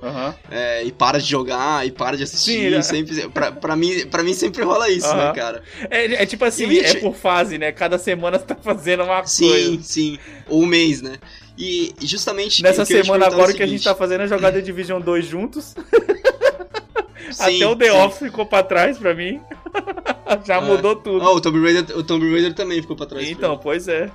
é, 0.52 0.84
e 0.84 0.92
para 0.92 1.20
de 1.20 1.30
jogar 1.30 1.88
e 1.88 1.92
para 1.92 2.18
de 2.18 2.24
assistir. 2.24 2.52
Sim, 2.52 2.70
né? 2.72 2.82
sempre, 2.82 3.30
pra, 3.30 3.52
pra, 3.52 3.76
mim, 3.76 4.06
pra 4.08 4.22
mim 4.22 4.34
sempre 4.34 4.64
rola 4.64 4.90
isso, 4.90 5.14
né, 5.16 5.32
cara? 5.34 5.64
É, 5.90 6.24
é 6.24 6.26
tipo 6.26 6.44
assim, 6.44 6.68
E, 6.68 6.80
é 6.80 6.88
gente- 6.90 7.02
por 7.02 7.16
fase, 7.16 7.58
né? 7.58 7.72
Cada 7.72 7.98
semana 7.98 8.38
você 8.38 8.46
tá 8.46 8.56
fazendo 8.56 9.04
uma 9.04 9.26
Sim, 9.26 9.48
coisa. 9.48 9.84
sim. 9.84 10.20
Ou 10.50 10.64
um 10.64 10.66
mês, 10.66 11.02
né? 11.02 11.18
E 11.58 11.94
justamente. 12.02 12.62
Nessa 12.62 12.84
semana 12.84 13.26
é 13.26 13.28
agora 13.28 13.52
o 13.52 13.56
que 13.56 13.64
a 13.64 13.68
gente 13.68 13.84
tá 13.84 13.96
fazendo 13.96 14.24
é 14.24 14.28
jogar 14.28 14.52
The 14.52 14.60
Division 14.62 15.00
2 15.02 15.26
juntos. 15.26 15.74
Sim, 17.36 17.56
Até 17.64 17.68
o 17.68 17.76
The 17.76 17.92
sim. 17.92 17.98
Office 17.98 18.20
ficou 18.20 18.46
pra 18.46 18.64
trás 18.64 18.98
pra 18.98 19.14
mim. 19.14 19.42
Já 20.46 20.56
É. 20.56 20.62
mudou 20.62 20.96
tudo. 20.96 21.22
Ah, 21.24 21.32
o 21.32 21.42
Tomb 21.42 21.60
Raider, 21.62 21.98
o 21.98 22.04
Tomb 22.04 22.32
Raider 22.32 22.54
também 22.54 22.82
ficou 22.82 22.96
pra 22.96 23.06
trás. 23.06 23.30
então, 23.30 23.58
pois 23.58 23.88
é. 23.88 24.10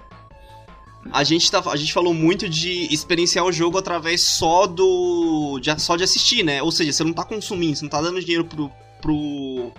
A 1.12 1.24
gente, 1.24 1.50
tá, 1.50 1.62
a 1.66 1.76
gente 1.76 1.92
falou 1.92 2.12
muito 2.12 2.46
de 2.48 2.92
experienciar 2.92 3.44
o 3.44 3.52
jogo 3.52 3.78
através 3.78 4.22
só 4.22 4.66
do. 4.66 5.58
De, 5.60 5.80
só 5.80 5.96
de 5.96 6.04
assistir, 6.04 6.42
né? 6.44 6.62
Ou 6.62 6.70
seja, 6.70 6.92
você 6.92 7.02
não 7.04 7.12
tá 7.12 7.24
consumindo, 7.24 7.76
você 7.76 7.82
não 7.84 7.90
tá 7.90 8.00
dando 8.02 8.20
dinheiro 8.20 8.44
pro. 8.44 8.70
pro 9.00 9.72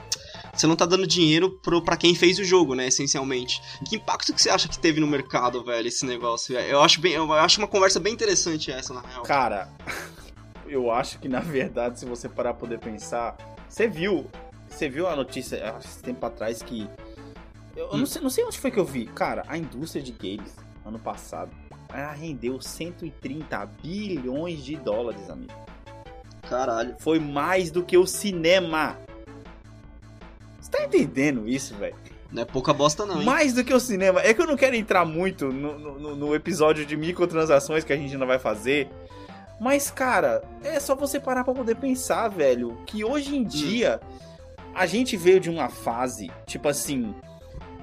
você 0.54 0.68
não 0.68 0.76
tá 0.76 0.86
dando 0.86 1.08
dinheiro 1.08 1.50
pro, 1.64 1.82
pra 1.82 1.96
quem 1.96 2.14
fez 2.16 2.38
o 2.40 2.44
jogo, 2.44 2.74
né? 2.76 2.88
Essencialmente. 2.88 3.62
Que 3.88 3.96
impacto 3.96 4.34
que 4.34 4.42
você 4.42 4.50
acha 4.50 4.68
que 4.68 4.78
teve 4.78 5.00
no 5.00 5.08
mercado, 5.08 5.64
velho, 5.64 5.88
esse 5.88 6.06
negócio? 6.06 6.58
Eu 6.58 6.82
acho, 6.82 7.00
bem, 7.00 7.14
eu 7.14 7.32
acho 7.34 7.60
uma 7.62 7.68
conversa 7.68 8.00
bem 8.00 8.12
interessante 8.14 8.70
essa, 8.72 8.94
na 8.94 9.02
real. 9.02 9.22
Cara, 9.24 9.70
eu 10.74 10.92
acho 10.92 11.20
que 11.20 11.28
na 11.28 11.40
verdade, 11.42 12.00
se 12.00 12.06
você 12.06 12.28
parar 12.30 12.54
pra 12.54 12.62
poder 12.62 12.80
pensar, 12.80 13.36
você 13.68 13.88
viu, 13.88 14.26
você 14.70 14.88
viu 14.90 15.08
a 15.08 15.16
notícia 15.16 15.70
há 15.70 15.74
tempo 16.04 16.26
atrás 16.26 16.62
que 16.62 16.88
eu, 17.76 17.88
eu 17.92 17.98
não, 17.98 18.06
sei, 18.06 18.22
não 18.22 18.30
sei 18.30 18.44
onde 18.44 18.60
foi 18.60 18.70
que 18.72 18.80
eu 18.80 18.86
vi, 18.86 19.06
cara, 19.06 19.44
a 19.48 19.58
indústria 19.58 20.04
de 20.04 20.12
games 20.12 20.56
ano 20.86 21.00
passado, 21.00 21.52
ela 21.94 22.12
rendeu 22.12 22.60
130 22.62 23.66
bilhões 23.82 24.64
de 24.64 24.76
dólares, 24.78 25.30
amigo. 25.30 25.54
Caralho. 26.50 26.96
Foi 27.00 27.20
mais 27.20 27.70
do 27.72 27.84
que 27.84 27.98
o 27.98 28.06
cinema. 28.06 28.98
Você 30.60 30.72
tá 30.72 30.84
entendendo 30.84 31.48
isso, 31.48 31.76
velho? 31.76 31.96
Não 32.32 32.44
é 32.44 32.46
pouca 32.46 32.74
bosta, 32.74 33.06
não, 33.06 33.20
hein? 33.20 33.26
Mais 33.26 33.54
do 33.54 33.64
que 33.64 33.74
o 33.74 33.80
cinema. 33.80 34.22
É 34.22 34.34
que 34.34 34.42
eu 34.42 34.48
não 34.48 34.56
quero 34.56 34.76
entrar 34.76 35.06
muito 35.06 35.48
no, 35.52 35.78
no- 36.00 36.16
no 36.16 36.36
episódio 36.36 36.86
de 36.86 36.96
microtransações 36.96 37.84
que 37.84 37.92
a 37.92 37.98
gente 37.98 38.14
ainda 38.14 38.26
vai 38.26 38.40
fazer. 38.40 38.90
Mas, 39.62 39.92
cara, 39.92 40.42
é 40.64 40.80
só 40.80 40.96
você 40.96 41.20
parar 41.20 41.44
pra 41.44 41.54
poder 41.54 41.76
pensar, 41.76 42.28
velho, 42.30 42.82
que 42.88 43.06
hoje 43.06 43.36
em 43.36 43.44
dia 43.44 44.02
a 44.74 44.88
gente 44.88 45.16
veio 45.16 45.40
de 45.40 45.52
uma 45.52 45.70
fase, 45.70 46.32
tipo 46.48 46.68
assim, 46.68 47.14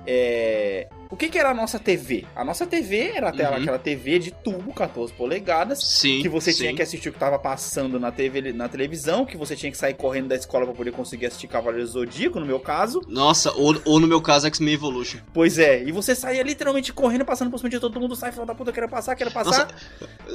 é, 0.04 0.88
O 1.10 1.16
que, 1.16 1.28
que 1.30 1.38
era 1.38 1.50
a 1.50 1.54
nossa 1.54 1.78
TV? 1.78 2.26
A 2.36 2.44
nossa 2.44 2.66
TV 2.66 3.12
era 3.14 3.30
até 3.30 3.48
Uhum. 3.48 3.56
aquela 3.56 3.78
TV 3.78 4.18
de 4.18 4.30
tubo, 4.30 4.74
14 4.74 5.12
polegadas, 5.14 5.78
Sim. 5.82 6.20
que 6.20 6.28
você 6.28 6.52
sim. 6.52 6.58
tinha 6.64 6.74
que 6.74 6.82
assistir 6.82 7.08
o 7.08 7.12
que 7.12 7.18
tava 7.18 7.38
passando 7.38 7.98
na, 7.98 8.12
TV, 8.12 8.52
na 8.52 8.68
televisão, 8.68 9.24
que 9.24 9.36
você 9.36 9.56
tinha 9.56 9.72
que 9.72 9.78
sair 9.78 9.94
correndo 9.94 10.28
da 10.28 10.36
escola 10.36 10.66
pra 10.66 10.74
poder 10.74 10.92
conseguir 10.92 11.26
assistir 11.26 11.46
Cavaleiros 11.48 11.92
do 11.92 12.00
Zodíaco, 12.00 12.38
no 12.38 12.44
meu 12.44 12.60
caso. 12.60 13.00
Nossa, 13.08 13.50
ou, 13.52 13.80
ou 13.86 13.98
no 13.98 14.06
meu 14.06 14.20
caso, 14.20 14.46
X-Men 14.48 14.74
Evolution. 14.74 15.18
Pois 15.32 15.58
é, 15.58 15.82
e 15.82 15.90
você 15.92 16.14
saía 16.14 16.42
literalmente 16.42 16.92
correndo, 16.92 17.24
passando 17.24 17.50
por 17.50 17.56
cima 17.58 17.70
de 17.70 17.80
todo 17.80 17.98
mundo, 17.98 18.14
sai, 18.14 18.30
filho 18.30 18.44
da 18.44 18.54
puta, 18.54 18.70
quero 18.70 18.88
passar, 18.88 19.14
quero 19.16 19.30
passar. 19.30 19.74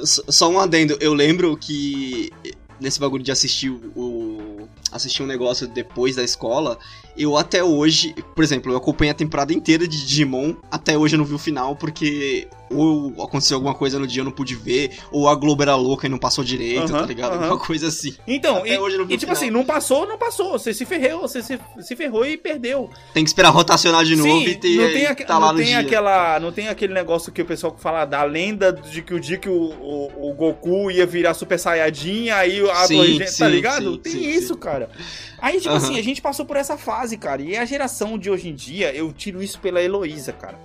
S- 0.02 0.22
Só 0.28 0.50
um 0.50 0.58
adendo, 0.58 0.96
eu 1.00 1.14
lembro 1.14 1.56
que 1.56 2.32
nesse 2.80 2.98
bagulho 2.98 3.22
de 3.22 3.30
assistir 3.30 3.70
o- 3.70 4.53
assistir 4.94 5.24
um 5.24 5.26
negócio 5.26 5.66
depois 5.66 6.14
da 6.14 6.22
escola, 6.22 6.78
eu 7.16 7.36
até 7.36 7.64
hoje, 7.64 8.14
por 8.34 8.44
exemplo, 8.44 8.72
eu 8.72 8.76
acompanhei 8.76 9.10
a 9.10 9.14
temporada 9.14 9.52
inteira 9.52 9.88
de 9.88 10.06
Digimon, 10.06 10.54
até 10.70 10.96
hoje 10.96 11.16
eu 11.16 11.18
não 11.18 11.24
vi 11.24 11.34
o 11.34 11.38
final 11.38 11.74
porque 11.74 12.48
ou 12.74 13.22
aconteceu 13.22 13.56
alguma 13.56 13.74
coisa 13.74 13.98
no 13.98 14.06
dia 14.06 14.20
eu 14.20 14.24
não 14.24 14.32
pude 14.32 14.54
ver, 14.54 14.98
ou 15.10 15.28
a 15.28 15.34
Globo 15.34 15.62
era 15.62 15.74
louca 15.76 16.06
e 16.06 16.10
não 16.10 16.18
passou 16.18 16.42
direito, 16.44 16.92
tá 16.92 17.02
ligado? 17.06 17.34
aham. 17.34 17.46
Uma 17.48 17.58
coisa 17.58 17.88
assim. 17.88 18.14
Então, 18.26 18.58
Até 18.58 18.74
e, 18.74 18.78
hoje 18.78 18.96
não 18.96 19.04
e 19.04 19.08
tipo 19.08 19.20
final. 19.20 19.32
assim, 19.36 19.50
não 19.50 19.64
passou, 19.64 20.06
não 20.06 20.18
passou. 20.18 20.52
Você 20.58 20.72
se 20.74 20.84
ferrou, 20.84 21.22
você 21.22 21.42
se, 21.42 21.58
se 21.80 21.96
ferrou 21.96 22.26
e 22.26 22.36
perdeu. 22.36 22.90
Tem 23.12 23.22
que 23.24 23.30
esperar 23.30 23.50
rotacionar 23.50 24.04
de 24.04 24.16
novo 24.16 24.28
Sim, 24.40 24.46
e 24.48 24.54
ter 24.56 24.76
não 24.76 25.14
tem, 25.14 25.26
tá 25.26 25.38
lá 25.38 25.46
não 25.46 25.52
no 25.54 25.58
tem 25.58 25.66
dia. 25.68 25.78
aquela, 25.80 26.40
não 26.40 26.52
tem 26.52 26.68
aquele 26.68 26.92
negócio 26.94 27.32
que 27.32 27.42
o 27.42 27.46
pessoal 27.46 27.76
fala 27.78 28.04
da 28.04 28.22
lenda 28.24 28.72
de 28.72 29.02
que 29.02 29.14
o 29.14 29.20
dia 29.20 29.38
que 29.38 29.48
o, 29.48 29.54
o, 29.54 30.30
o 30.30 30.34
Goku 30.34 30.90
ia 30.90 31.06
virar 31.06 31.34
Super 31.34 31.58
Saiyajin, 31.58 32.30
aí 32.30 32.60
a 32.70 32.86
Sim, 32.86 33.18
tá 33.18 33.26
sim, 33.26 33.48
ligado? 33.48 33.92
sim, 33.92 33.98
tem 33.98 34.12
sim, 34.12 34.28
isso, 34.28 34.56
cara. 34.56 34.90
Aí, 35.38 35.58
tipo 35.58 35.68
Aham. 35.68 35.76
assim, 35.76 35.98
a 35.98 36.02
gente 36.02 36.22
passou 36.22 36.46
por 36.46 36.56
essa 36.56 36.76
fase, 36.78 37.16
cara. 37.16 37.42
E 37.42 37.56
a 37.56 37.64
geração 37.64 38.16
de 38.18 38.30
hoje 38.30 38.48
em 38.48 38.54
dia, 38.54 38.94
eu 38.94 39.12
tiro 39.12 39.42
isso 39.42 39.58
pela 39.60 39.82
Heloísa, 39.82 40.32
cara. 40.32 40.58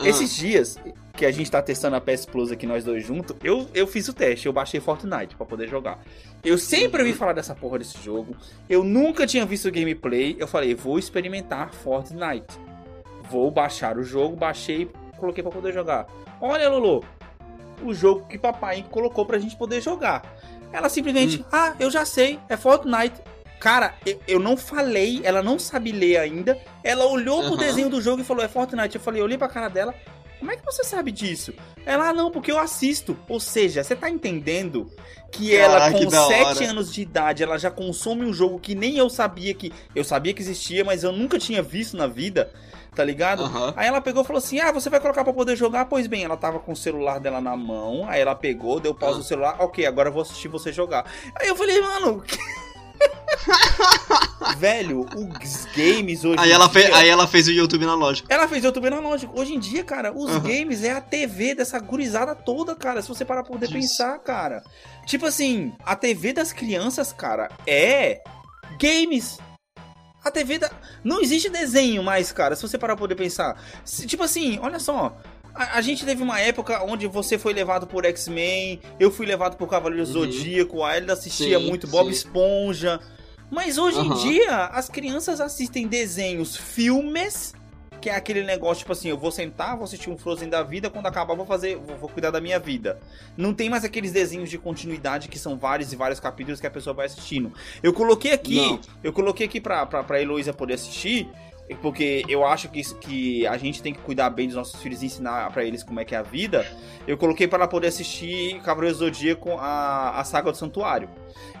Ah, 0.00 0.08
Esses 0.08 0.34
dias 0.34 0.76
que 1.14 1.26
a 1.26 1.30
gente 1.30 1.50
tá 1.50 1.60
testando 1.60 1.96
a 1.96 2.00
PS 2.00 2.26
Plus 2.26 2.50
aqui, 2.50 2.66
nós 2.66 2.84
dois 2.84 3.04
juntos, 3.04 3.36
eu, 3.44 3.68
eu 3.74 3.86
fiz 3.86 4.08
o 4.08 4.12
teste, 4.14 4.46
eu 4.46 4.52
baixei 4.52 4.80
Fortnite 4.80 5.36
pra 5.36 5.44
poder 5.44 5.68
jogar. 5.68 5.98
Eu 6.42 6.56
sempre 6.56 7.02
ouvi 7.02 7.12
falar 7.12 7.32
dessa 7.34 7.54
porra 7.54 7.78
desse 7.78 8.02
jogo, 8.02 8.34
eu 8.68 8.82
nunca 8.82 9.26
tinha 9.26 9.44
visto 9.44 9.70
gameplay, 9.70 10.36
eu 10.38 10.48
falei, 10.48 10.74
vou 10.74 10.98
experimentar 10.98 11.72
Fortnite. 11.72 12.58
Vou 13.30 13.50
baixar 13.50 13.96
o 13.98 14.02
jogo, 14.02 14.36
baixei, 14.36 14.90
coloquei 15.16 15.42
pra 15.42 15.52
poder 15.52 15.72
jogar. 15.72 16.06
Olha, 16.40 16.68
Lolo, 16.68 17.04
o 17.82 17.94
jogo 17.94 18.26
que 18.26 18.38
papai 18.38 18.84
colocou 18.90 19.24
pra 19.24 19.38
gente 19.38 19.56
poder 19.56 19.80
jogar. 19.80 20.22
Ela 20.72 20.88
simplesmente, 20.88 21.44
ah, 21.52 21.74
eu 21.78 21.90
já 21.90 22.04
sei, 22.04 22.38
é 22.48 22.56
Fortnite. 22.56 23.20
Cara, 23.60 23.94
eu, 24.04 24.18
eu 24.26 24.40
não 24.40 24.56
falei, 24.56 25.20
ela 25.22 25.40
não 25.42 25.58
sabe 25.58 25.92
ler 25.92 26.16
ainda. 26.16 26.58
Ela 26.82 27.04
olhou 27.06 27.42
pro 27.42 27.52
Aham. 27.54 27.58
desenho 27.58 27.88
do 27.88 28.00
jogo 28.02 28.22
e 28.22 28.24
falou, 28.24 28.42
é 28.44 28.48
Fortnite. 28.48 28.96
Eu 28.96 29.00
falei, 29.00 29.20
eu 29.20 29.24
olhei 29.24 29.38
pra 29.38 29.48
cara 29.48 29.68
dela, 29.68 29.94
como 30.42 30.50
é 30.50 30.56
que 30.56 30.64
você 30.64 30.82
sabe 30.82 31.12
disso? 31.12 31.54
Ela, 31.86 32.08
ah, 32.08 32.12
não, 32.12 32.28
porque 32.28 32.50
eu 32.50 32.58
assisto. 32.58 33.16
Ou 33.28 33.38
seja, 33.38 33.84
você 33.84 33.94
tá 33.94 34.10
entendendo 34.10 34.90
que 35.30 35.54
ela, 35.54 35.78
Caraca, 35.78 35.98
que 35.98 36.04
com 36.04 36.10
da 36.10 36.26
7 36.26 36.42
hora. 36.44 36.70
anos 36.70 36.92
de 36.92 37.00
idade, 37.00 37.44
ela 37.44 37.56
já 37.56 37.70
consome 37.70 38.24
um 38.24 38.32
jogo 38.32 38.58
que 38.58 38.74
nem 38.74 38.96
eu 38.98 39.08
sabia 39.08 39.54
que. 39.54 39.72
Eu 39.94 40.02
sabia 40.02 40.34
que 40.34 40.42
existia, 40.42 40.84
mas 40.84 41.04
eu 41.04 41.12
nunca 41.12 41.38
tinha 41.38 41.62
visto 41.62 41.96
na 41.96 42.08
vida, 42.08 42.50
tá 42.92 43.04
ligado? 43.04 43.44
Aham. 43.44 43.72
Aí 43.76 43.86
ela 43.86 44.00
pegou 44.00 44.24
e 44.24 44.26
falou 44.26 44.38
assim: 44.38 44.58
Ah, 44.58 44.72
você 44.72 44.90
vai 44.90 44.98
colocar 44.98 45.22
pra 45.22 45.32
poder 45.32 45.54
jogar? 45.54 45.84
Pois 45.84 46.08
bem, 46.08 46.24
ela 46.24 46.36
tava 46.36 46.58
com 46.58 46.72
o 46.72 46.76
celular 46.76 47.20
dela 47.20 47.40
na 47.40 47.56
mão. 47.56 48.04
Aí 48.08 48.20
ela 48.20 48.34
pegou, 48.34 48.80
deu 48.80 48.92
pausa 48.96 49.14
Ah. 49.14 49.18
no 49.18 49.24
celular. 49.24 49.56
Ok, 49.60 49.86
agora 49.86 50.08
eu 50.08 50.12
vou 50.12 50.22
assistir 50.22 50.48
você 50.48 50.72
jogar. 50.72 51.04
Aí 51.40 51.46
eu 51.46 51.54
falei, 51.54 51.80
mano. 51.80 52.20
Velho, 54.58 55.00
os 55.16 55.66
games 55.76 56.24
hoje. 56.24 56.38
Aí 56.38 56.50
ela, 56.52 56.68
dia- 56.68 56.72
fez, 56.82 56.94
aí 56.94 57.08
ela 57.08 57.26
fez 57.26 57.48
o 57.48 57.50
YouTube 57.52 57.86
na 57.86 57.94
loja. 57.94 58.22
ela 58.28 58.46
fez 58.46 58.62
YouTube 58.64 58.86
analógico. 58.86 59.38
Hoje 59.38 59.54
em 59.54 59.58
dia, 59.58 59.82
cara, 59.84 60.12
os 60.12 60.30
Aham. 60.30 60.40
games 60.40 60.84
é 60.84 60.92
a 60.92 61.00
TV 61.00 61.54
dessa 61.54 61.78
gurizada 61.78 62.34
toda, 62.34 62.74
cara. 62.74 63.02
Se 63.02 63.08
você 63.08 63.24
parar 63.24 63.42
pra 63.42 63.52
poder 63.52 63.66
Isso. 63.66 63.74
pensar, 63.74 64.18
cara. 64.20 64.62
Tipo 65.06 65.26
assim, 65.26 65.72
a 65.84 65.96
TV 65.96 66.32
das 66.32 66.52
crianças, 66.52 67.12
cara, 67.12 67.48
é 67.66 68.20
games. 68.80 69.38
A 70.24 70.30
TV 70.30 70.58
da. 70.58 70.70
Não 71.02 71.20
existe 71.20 71.48
desenho 71.48 72.02
mais, 72.02 72.30
cara, 72.30 72.54
se 72.54 72.62
você 72.62 72.78
parar 72.78 72.94
pra 72.94 73.00
poder 73.00 73.16
pensar. 73.16 73.60
Se- 73.84 74.06
tipo 74.06 74.22
assim, 74.22 74.58
olha 74.62 74.78
só. 74.78 75.16
A, 75.54 75.78
a 75.78 75.80
gente 75.82 76.04
teve 76.04 76.22
uma 76.22 76.40
época 76.40 76.82
onde 76.84 77.06
você 77.06 77.38
foi 77.38 77.52
levado 77.52 77.86
por 77.86 78.04
X-Men, 78.04 78.80
eu 78.98 79.10
fui 79.10 79.26
levado 79.26 79.56
por 79.56 79.68
Cavaleiro 79.68 80.04
Uhum. 80.06 80.12
Zodíaco, 80.12 80.82
a 80.82 80.96
Elida 80.96 81.12
assistia 81.12 81.58
Sim, 81.58 81.66
muito 81.68 81.86
Bob 81.86 82.06
sim. 82.06 82.12
Esponja. 82.12 83.00
Mas 83.50 83.76
hoje 83.76 83.98
em 83.98 84.10
Aham. 84.10 84.22
dia, 84.22 84.64
as 84.66 84.88
crianças 84.88 85.38
assistem 85.40 85.86
desenhos, 85.86 86.56
filmes, 86.56 87.52
que 88.00 88.08
é 88.08 88.16
aquele 88.16 88.42
negócio, 88.42 88.78
tipo 88.80 88.92
assim, 88.92 89.10
eu 89.10 89.18
vou 89.18 89.30
sentar, 89.30 89.76
vou 89.76 89.84
assistir 89.84 90.08
um 90.10 90.16
Frozen 90.16 90.48
da 90.48 90.62
vida, 90.62 90.88
quando 90.88 91.06
acabar 91.06 91.34
vou 91.36 91.44
fazer, 91.46 91.76
vou, 91.76 91.96
vou 91.98 92.08
cuidar 92.08 92.30
da 92.30 92.40
minha 92.40 92.58
vida. 92.58 92.98
Não 93.36 93.52
tem 93.52 93.68
mais 93.68 93.84
aqueles 93.84 94.10
desenhos 94.10 94.48
de 94.48 94.56
continuidade 94.58 95.28
que 95.28 95.38
são 95.38 95.58
vários 95.58 95.92
e 95.92 95.96
vários 95.96 96.18
capítulos 96.18 96.60
que 96.60 96.66
a 96.66 96.70
pessoa 96.70 96.94
vai 96.94 97.06
assistindo. 97.06 97.52
Eu 97.82 97.92
coloquei 97.92 98.32
aqui, 98.32 98.56
Não. 98.56 98.80
eu 99.04 99.12
coloquei 99.12 99.46
aqui 99.46 99.60
pra, 99.60 99.84
pra, 99.84 100.02
pra 100.02 100.20
Heloísa 100.20 100.52
poder 100.54 100.74
assistir, 100.74 101.28
porque 101.74 102.24
eu 102.28 102.44
acho 102.46 102.68
que, 102.68 102.80
isso- 102.80 102.96
que 102.96 103.46
a 103.46 103.56
gente 103.56 103.82
tem 103.82 103.92
que 103.92 104.00
cuidar 104.00 104.30
bem 104.30 104.46
dos 104.46 104.56
nossos 104.56 104.80
filhos 104.80 105.02
e 105.02 105.06
ensinar 105.06 105.50
pra 105.52 105.64
eles 105.64 105.82
como 105.82 106.00
é 106.00 106.04
que 106.04 106.14
é 106.14 106.18
a 106.18 106.22
vida. 106.22 106.66
Eu 107.06 107.16
coloquei 107.16 107.46
pra 107.48 107.58
ela 107.58 107.68
poder 107.68 107.88
assistir 107.88 108.60
Cavaleiro 108.62 108.96
Zodíaco, 108.96 109.50
a, 109.58 110.20
a 110.20 110.24
saga 110.24 110.50
do 110.52 110.56
Santuário. 110.56 111.08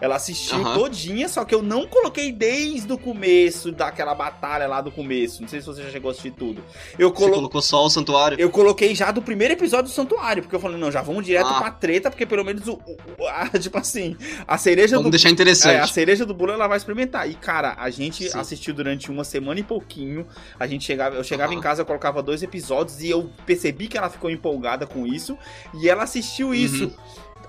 Ela 0.02 0.16
assistiu 0.16 0.58
Aham. 0.58 0.74
todinha, 0.74 1.28
só 1.28 1.44
que 1.44 1.54
eu 1.54 1.62
não 1.62 1.86
coloquei 1.86 2.32
desde 2.32 2.92
o 2.92 2.98
começo 2.98 3.70
daquela 3.70 4.16
batalha 4.16 4.66
lá 4.66 4.80
do 4.80 4.90
começo. 4.90 5.40
Não 5.40 5.48
sei 5.48 5.60
se 5.60 5.66
você 5.68 5.80
já 5.84 5.90
chegou 5.90 6.08
a 6.08 6.10
assistir 6.10 6.32
tudo. 6.32 6.60
Eu, 6.98 7.10
Você 7.10 7.14
colo... 7.14 7.34
colocou 7.34 7.62
só 7.62 7.84
o 7.84 7.88
santuário. 7.88 8.36
eu 8.40 8.50
coloquei 8.50 8.96
já 8.96 9.12
do 9.12 9.22
primeiro 9.22 9.54
episódio 9.54 9.84
do 9.84 9.94
Santuário, 9.94 10.42
porque 10.42 10.56
eu 10.56 10.58
falei, 10.58 10.76
não, 10.76 10.90
já 10.90 11.02
vamos 11.02 11.24
direto 11.24 11.46
Ah. 11.46 11.60
pra 11.60 11.70
treta, 11.70 12.10
porque 12.10 12.26
pelo 12.26 12.44
menos 12.44 12.66
o, 12.66 12.72
o- 13.16 13.26
a- 13.28 13.48
tipo 13.56 13.78
assim, 13.78 14.16
a 14.44 14.58
cereja 14.58 14.96
Vamos 14.96 15.04
do 15.04 15.10
deixar 15.12 15.28
é, 15.28 15.30
a 15.30 15.32
interessante. 15.34 15.92
cereja 15.92 16.26
do 16.26 16.34
bolo 16.34 16.50
ela 16.50 16.66
vai 16.66 16.78
experimentar. 16.78 17.30
E, 17.30 17.34
cara, 17.34 17.76
a 17.78 17.88
gente 17.88 18.28
Sim. 18.28 18.36
assistiu 18.36 18.74
durante 18.74 19.08
uma 19.08 19.22
semana 19.22 19.60
e 19.60 19.62
pouquinho. 19.62 20.26
A 20.58 20.66
gente 20.66 20.84
chegava, 20.84 21.14
eu 21.14 21.22
chegava 21.22 21.52
Aham. 21.52 21.60
em 21.60 21.62
casa, 21.62 21.82
eu 21.82 21.86
colocava 21.86 22.20
dois 22.20 22.42
episódios 22.42 23.00
e 23.02 23.08
eu 23.08 23.30
percebi 23.46 23.86
que 23.86 23.96
ela 23.96 24.10
ficou 24.10 24.28
empolgada 24.28 24.84
com 24.84 25.06
isso. 25.06 25.38
E 25.80 25.88
ela 25.88 26.02
assistiu 26.02 26.48
Uhum. 26.48 26.54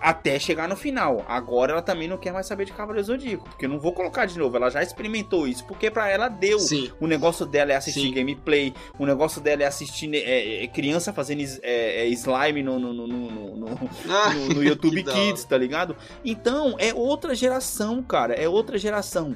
Até 0.03 0.37
chegar 0.37 0.67
no 0.67 0.75
final. 0.75 1.23
Agora 1.29 1.71
ela 1.71 1.81
também 1.81 2.09
não 2.09 2.17
quer 2.17 2.33
mais 2.33 2.45
saber 2.45 2.65
de 2.65 2.73
Cavaleiro 2.73 3.07
Zodíaco. 3.07 3.45
Porque 3.49 3.65
eu 3.65 3.69
não 3.69 3.79
vou 3.79 3.93
colocar 3.93 4.25
de 4.25 4.37
novo. 4.37 4.57
Ela 4.57 4.69
já 4.69 4.83
experimentou 4.83 5.47
isso. 5.47 5.63
Porque 5.65 5.89
pra 5.89 6.09
ela 6.09 6.27
deu. 6.27 6.59
Sim. 6.59 6.91
O 6.99 7.07
negócio 7.07 7.45
dela 7.45 7.71
é 7.71 7.75
assistir 7.75 8.01
Sim. 8.09 8.13
gameplay. 8.13 8.73
O 8.99 9.05
negócio 9.05 9.39
dela 9.39 9.63
é 9.63 9.65
assistir 9.65 10.07
né, 10.07 10.17
é, 10.17 10.63
é, 10.65 10.67
criança 10.67 11.13
fazendo 11.13 11.41
é, 11.61 12.01
é, 12.01 12.07
slime 12.09 12.61
no, 12.61 12.77
no, 12.77 12.91
no, 12.93 13.07
no- 13.07 13.31
no- 13.31 13.55
no- 13.55 13.89
Ah, 14.09 14.33
no, 14.35 14.55
no 14.55 14.63
YouTube 14.65 15.01
Kids, 15.03 15.45
tá 15.45 15.57
ligado? 15.57 15.95
Então, 16.25 16.75
é 16.79 16.93
outra 16.93 17.33
geração, 17.33 18.03
cara. 18.03 18.33
É 18.33 18.49
outra 18.49 18.77
geração. 18.77 19.35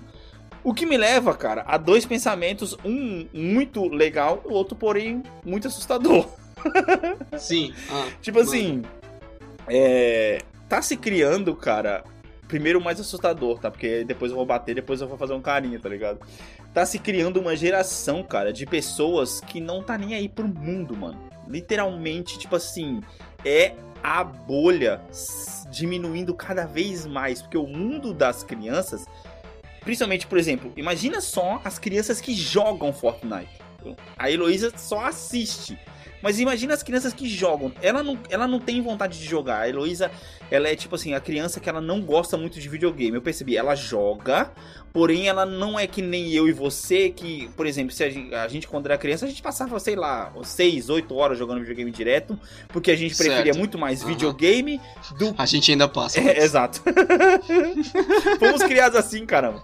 O 0.64 0.74
que 0.74 0.86
me 0.86 0.98
leva, 0.98 1.34
cara, 1.34 1.64
a 1.66 1.78
dois 1.78 2.06
pensamentos. 2.06 2.76
Um 2.84 3.26
muito 3.34 3.88
legal, 3.88 4.42
o 4.44 4.52
outro, 4.52 4.76
porém, 4.76 5.24
muito 5.46 5.68
assustador. 5.70 6.28
Sim. 7.40 7.74
Ah, 7.90 8.08
Tipo 8.22 8.40
assim, 8.42 8.82
é. 9.68 10.40
Tá 10.68 10.82
se 10.82 10.98
criando, 10.98 11.56
cara. 11.56 12.04
Primeiro 12.48 12.80
mais 12.82 13.00
assustador, 13.00 13.60
tá? 13.60 13.70
Porque 13.70 14.04
depois 14.06 14.32
eu 14.32 14.38
vou 14.38 14.46
bater, 14.46 14.74
depois 14.74 15.02
eu 15.02 15.08
vou 15.08 15.18
fazer 15.18 15.34
um 15.34 15.42
carinho, 15.42 15.80
tá 15.80 15.90
ligado? 15.90 16.20
Tá 16.74 16.86
se 16.86 16.98
criando 16.98 17.40
uma 17.40 17.56
geração, 17.56 18.24
cara, 18.24 18.54
de 18.54 18.66
pessoas 18.66 19.42
que 19.42 19.60
não 19.60 19.84
tá 19.84 19.98
nem 19.98 20.16
aí 20.16 20.30
pro 20.30 20.48
mundo, 20.48 20.96
mano. 20.96 21.20
Literalmente, 21.48 22.40
tipo 22.40 22.56
assim, 22.56 23.02
é 23.44 23.74
a 24.04 24.24
bolha 24.24 25.02
diminuindo 25.70 26.34
cada 26.34 26.66
vez 26.66 27.06
mais. 27.06 27.42
Porque 27.42 27.58
o 27.58 27.68
mundo 27.68 28.14
das 28.14 28.44
crianças, 28.44 29.06
principalmente, 29.82 30.28
por 30.28 30.38
exemplo, 30.38 30.72
imagina 30.78 31.20
só 31.20 31.62
as 31.64 31.78
crianças 31.78 32.22
que 32.22 32.34
jogam 32.34 32.94
Fortnite. 32.94 33.50
A 34.18 34.30
Heloísa 34.30 34.72
só 34.78 35.06
assiste. 35.06 35.78
Mas 36.22 36.40
imagina 36.40 36.74
as 36.74 36.82
crianças 36.84 37.14
que 37.14 37.28
jogam. 37.30 37.72
Ela 37.82 38.02
não, 38.04 38.18
ela 38.30 38.48
não 38.48 38.60
tem 38.60 38.82
vontade 38.82 39.20
de 39.20 39.26
jogar. 39.26 39.62
A 39.62 39.70
Heloísa, 39.70 40.12
ela 40.50 40.68
é 40.68 40.76
tipo 40.76 40.96
assim, 40.96 41.14
a 41.14 41.20
criança 41.20 41.60
que 41.60 41.70
ela 41.70 41.80
não 41.82 42.02
gosta 42.02 42.36
muito 42.38 42.60
de 42.60 42.68
videogame. 42.68 43.16
Eu 43.16 43.22
percebi, 43.22 43.56
ela 43.56 43.76
joga, 43.76 44.52
porém 44.92 45.28
ela 45.28 45.46
não 45.46 45.80
é 45.80 45.86
que 45.86 46.02
nem 46.02 46.32
eu 46.34 46.48
e 46.48 46.52
você, 46.52 47.10
que, 47.10 47.50
por 47.56 47.68
exemplo, 47.68 47.92
se 47.94 48.04
a 48.04 48.10
gente, 48.10 48.34
a 48.34 48.48
gente 48.48 48.68
quando 48.68 48.88
era 48.88 48.98
criança, 48.98 49.26
a 49.26 49.30
gente 49.30 49.42
passava, 49.44 49.80
sei 49.80 49.96
lá, 49.96 50.34
6, 50.44 50.90
8 50.90 51.14
horas 51.16 51.38
jogando 51.38 51.60
videogame 51.60 51.92
direto, 51.92 52.38
porque 52.70 52.90
a 52.92 52.96
gente 52.96 53.16
preferia 53.16 53.46
Certo. 53.46 53.58
muito 53.60 53.78
mais 53.78 54.02
Aham. 54.02 54.10
videogame 54.12 54.82
do 55.20 55.36
a 55.38 55.46
gente 55.46 55.72
ainda 55.72 55.88
passa. 55.88 56.20
é, 56.20 56.40
exato. 56.44 56.82
Fomos 58.40 58.64
criados 58.64 58.98
assim, 58.98 59.26
caramba. 59.26 59.64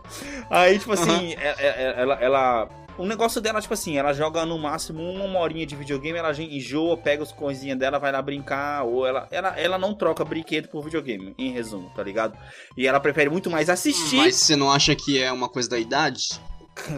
Aí, 0.49 0.77
tipo 0.79 0.93
assim, 0.93 1.33
é- 1.33 1.55
é- 1.57 1.95
ela, 1.97 2.15
ela. 2.21 2.69
O 2.97 3.05
negócio 3.05 3.41
dela, 3.41 3.59
tipo 3.59 3.73
assim, 3.73 3.97
ela 3.97 4.13
joga 4.13 4.45
no 4.45 4.57
máximo 4.57 5.01
uma 5.03 5.39
horinha 5.39 5.65
de 5.65 5.75
videogame, 5.75 6.17
ela 6.17 6.31
enjoa, 6.31 6.95
pega 6.95 7.23
as 7.23 7.31
coisinhas 7.31 7.77
dela, 7.77 7.97
vai 7.97 8.11
lá 8.11 8.21
brincar, 8.21 8.83
ou 8.83 9.05
ela, 9.07 9.27
ela, 9.31 9.59
ela 9.59 9.77
não 9.77 9.95
troca 9.95 10.23
brinquedo 10.23 10.67
por 10.67 10.83
videogame, 10.83 11.33
em 11.37 11.51
resumo, 11.51 11.89
tá 11.95 12.03
ligado? 12.03 12.37
E 12.77 12.87
ela 12.87 12.99
prefere 12.99 13.29
muito 13.29 13.49
mais 13.49 13.69
assistir. 13.69 14.17
Mas 14.17 14.35
você 14.35 14.55
não 14.55 14.71
acha 14.71 14.95
que 14.95 15.21
é 15.21 15.31
uma 15.31 15.49
coisa 15.49 15.69
da 15.69 15.79
idade? 15.79 16.39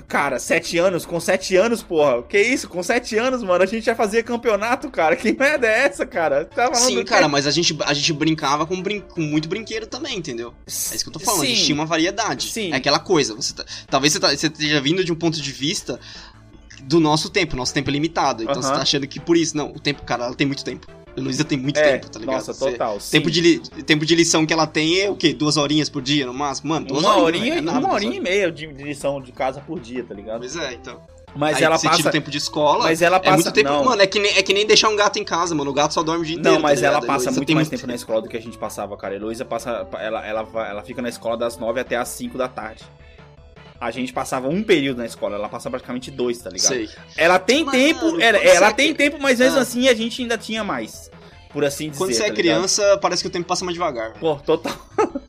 Cara, 0.07 0.39
sete 0.39 0.78
anos, 0.78 1.05
com 1.05 1.19
sete 1.19 1.55
anos, 1.55 1.84
porra. 1.84 2.23
Que 2.23 2.39
isso? 2.39 2.67
Com 2.69 2.82
sete 2.82 3.17
anos, 3.17 3.43
mano, 3.43 3.61
a 3.63 3.67
gente 3.67 3.86
já 3.86 3.93
fazia 3.93 4.23
campeonato, 4.23 4.89
cara. 4.89 5.15
Que 5.15 5.34
merda 5.38 5.67
é 5.67 5.80
essa, 5.86 6.05
cara? 6.05 6.45
Tá 6.45 6.67
falando 6.73 6.97
Sim, 6.97 7.03
cara, 7.03 7.28
mas 7.28 7.45
a 7.45 7.51
gente, 7.51 7.78
a 7.86 7.93
gente 7.93 8.13
brincava 8.13 8.65
com, 8.65 8.82
brin 8.82 9.01
com 9.01 9.21
muito 9.21 9.49
brinquedo 9.49 9.86
também, 9.86 10.17
entendeu? 10.17 10.53
É 10.65 10.69
isso 10.71 11.03
que 11.03 11.09
eu 11.09 11.13
tô 11.13 11.19
falando, 11.19 11.43
a 11.43 11.45
gente 11.45 11.59
Sim. 11.59 11.65
tinha 11.65 11.76
uma 11.76 11.86
variedade. 11.86 12.51
Sim. 12.51 12.71
É 12.71 12.78
aquela 12.78 12.99
coisa, 12.99 13.36
você 13.36 13.53
tá- 13.53 13.65
talvez 13.89 14.13
você, 14.13 14.19
tá- 14.19 14.30
você 14.36 14.47
esteja 14.47 14.80
vindo 14.80 15.03
de 15.03 15.11
um 15.11 15.15
ponto 15.15 15.39
de 15.41 15.51
vista 15.51 15.99
do 16.84 16.99
nosso 16.99 17.30
tempo, 17.30 17.55
nosso 17.55 17.73
tempo 17.73 17.89
é 17.89 17.93
limitado. 17.93 18.43
Então 18.43 18.55
você 18.55 18.67
Aham. 18.67 18.78
tá 18.78 18.82
achando 18.82 19.05
que 19.07 19.19
por 19.19 19.36
isso, 19.36 19.57
não, 19.57 19.71
o 19.71 19.80
tempo, 19.80 20.03
cara, 20.03 20.26
ela 20.26 20.36
tem 20.36 20.47
muito 20.47 20.63
tempo. 20.63 20.88
A 21.18 21.22
Luísa 21.22 21.43
tem 21.45 21.57
muito 21.57 21.78
É, 21.80 21.93
tempo, 21.93 22.09
tá 22.11 22.20
ligado? 22.20 22.36
nossa, 22.36 22.53
Você- 22.53 22.72
total. 22.72 22.97
Tempo 23.11 23.28
sim. 23.28 23.32
de, 23.34 23.41
li- 23.41 23.59
tempo 23.86 24.05
de 24.05 24.16
lição 24.16 24.45
que 24.45 24.51
ela 24.53 24.68
tem 24.68 25.01
é 25.01 25.09
o 25.09 25.16
quê? 25.16 25.34
Duas 25.34 25.55
horinhas 25.57 25.88
por 25.89 26.01
dia, 26.01 26.26
no 26.26 26.34
máximo? 26.34 26.70
Mano, 26.70 26.86
duas 26.88 26.99
Uma 27.03 27.18
horinhas, 27.18 27.41
horinha, 27.47 27.57
é 27.57 27.61
nada, 27.61 27.80
uma 27.80 27.93
horinha 27.93 28.18
e 28.18 28.20
meia 28.20 28.51
de, 28.51 28.68
de 28.68 28.84
lição 28.84 29.22
de 29.22 29.32
casa 29.32 29.61
por 29.61 29.80
dia, 29.80 30.03
tá 30.03 30.13
ligado? 30.13 30.39
Pois 30.39 30.55
é, 30.55 30.74
então. 30.74 30.99
Mas 31.38 31.57
Aí 31.57 31.63
ela 31.66 31.78
você 31.78 31.88
tira 31.88 31.97
passa. 31.97 32.09
o 32.09 32.11
tempo 32.13 32.32
de 32.32 32.38
escola. 32.38 32.84
Mas 32.86 33.01
ela 33.01 33.18
É 33.18 33.20
passa. 33.20 33.34
muito 33.36 33.51
tempo. 33.51 33.70
não, 33.70 33.84
Mano, 33.84 34.01
é 34.01 34.07
que, 34.07 34.20
nem, 34.20 34.32
é 34.38 34.41
que 34.41 34.53
nem 34.53 34.66
deixar 34.66 34.88
um 34.88 34.95
gato 34.95 35.20
em 35.20 35.24
casa, 35.26 35.53
mano. 35.53 35.70
O 35.70 35.74
gato 35.74 35.93
só 35.93 36.01
dorme 36.01 36.22
o 36.24 36.26
dia 36.26 36.38
inteiro. 36.38 36.55
Não, 36.55 36.61
mas 36.61 36.80
tá 36.80 36.88
ela 36.88 36.99
passa 37.01 37.26
Heloísa 37.26 37.32
muito 37.32 37.53
mais 37.55 37.68
tempo 37.68 37.88
na 37.88 37.95
escola 37.95 38.22
do 38.22 38.30
que 38.30 38.38
a 38.38 38.41
gente 38.41 38.57
passava, 38.57 38.95
cara. 38.95 39.13
A 39.16 39.18
Heloísa 39.18 39.43
passa. 39.43 39.86
Ela, 39.99 40.26
ela, 40.26 40.47
ela 40.70 40.82
fica 40.84 41.01
na 41.01 41.09
escola 41.09 41.36
das 41.36 41.57
9 41.57 41.78
até 41.80 41.97
as 41.97 42.07
5 42.07 42.38
da 42.38 42.47
tarde. 42.47 42.84
A 43.80 43.91
gente 43.91 44.13
passava 44.13 44.47
um 44.47 44.63
período 44.63 44.97
na 44.99 45.05
escola, 45.05 45.36
ela 45.36 45.49
passa 45.49 45.69
praticamente 45.69 46.09
dois, 46.09 46.38
tá 46.39 46.49
ligado? 46.49 46.67
Sei. 46.69 46.89
Ela 47.17 47.38
tem 47.38 47.65
Mano, 47.65 47.78
tempo, 47.78 48.21
ela, 48.21 48.38
ela 48.38 48.67
é 48.69 48.73
tem 48.73 48.93
cri- 48.93 49.09
tempo, 49.09 49.21
mas 49.21 49.39
mesmo 49.39 49.57
Ah. 49.59 49.61
assim 49.61 49.88
a 49.89 49.93
gente 49.93 50.21
ainda 50.21 50.38
tinha 50.38 50.63
mais. 50.63 51.11
Por 51.51 51.63
assim 51.63 51.89
dizer. 51.89 51.97
Quando 51.99 52.13
você 52.13 52.23
é 52.23 52.28
tá 52.28 52.34
ligado? 52.34 52.43
criança, 52.55 52.97
parece 53.01 53.21
que 53.21 53.28
o 53.28 53.32
tempo 53.32 53.47
passa 53.47 53.63
mais 53.65 53.76
devagar. 53.76 54.13
Pô, 54.19 54.36
total. 54.38 54.73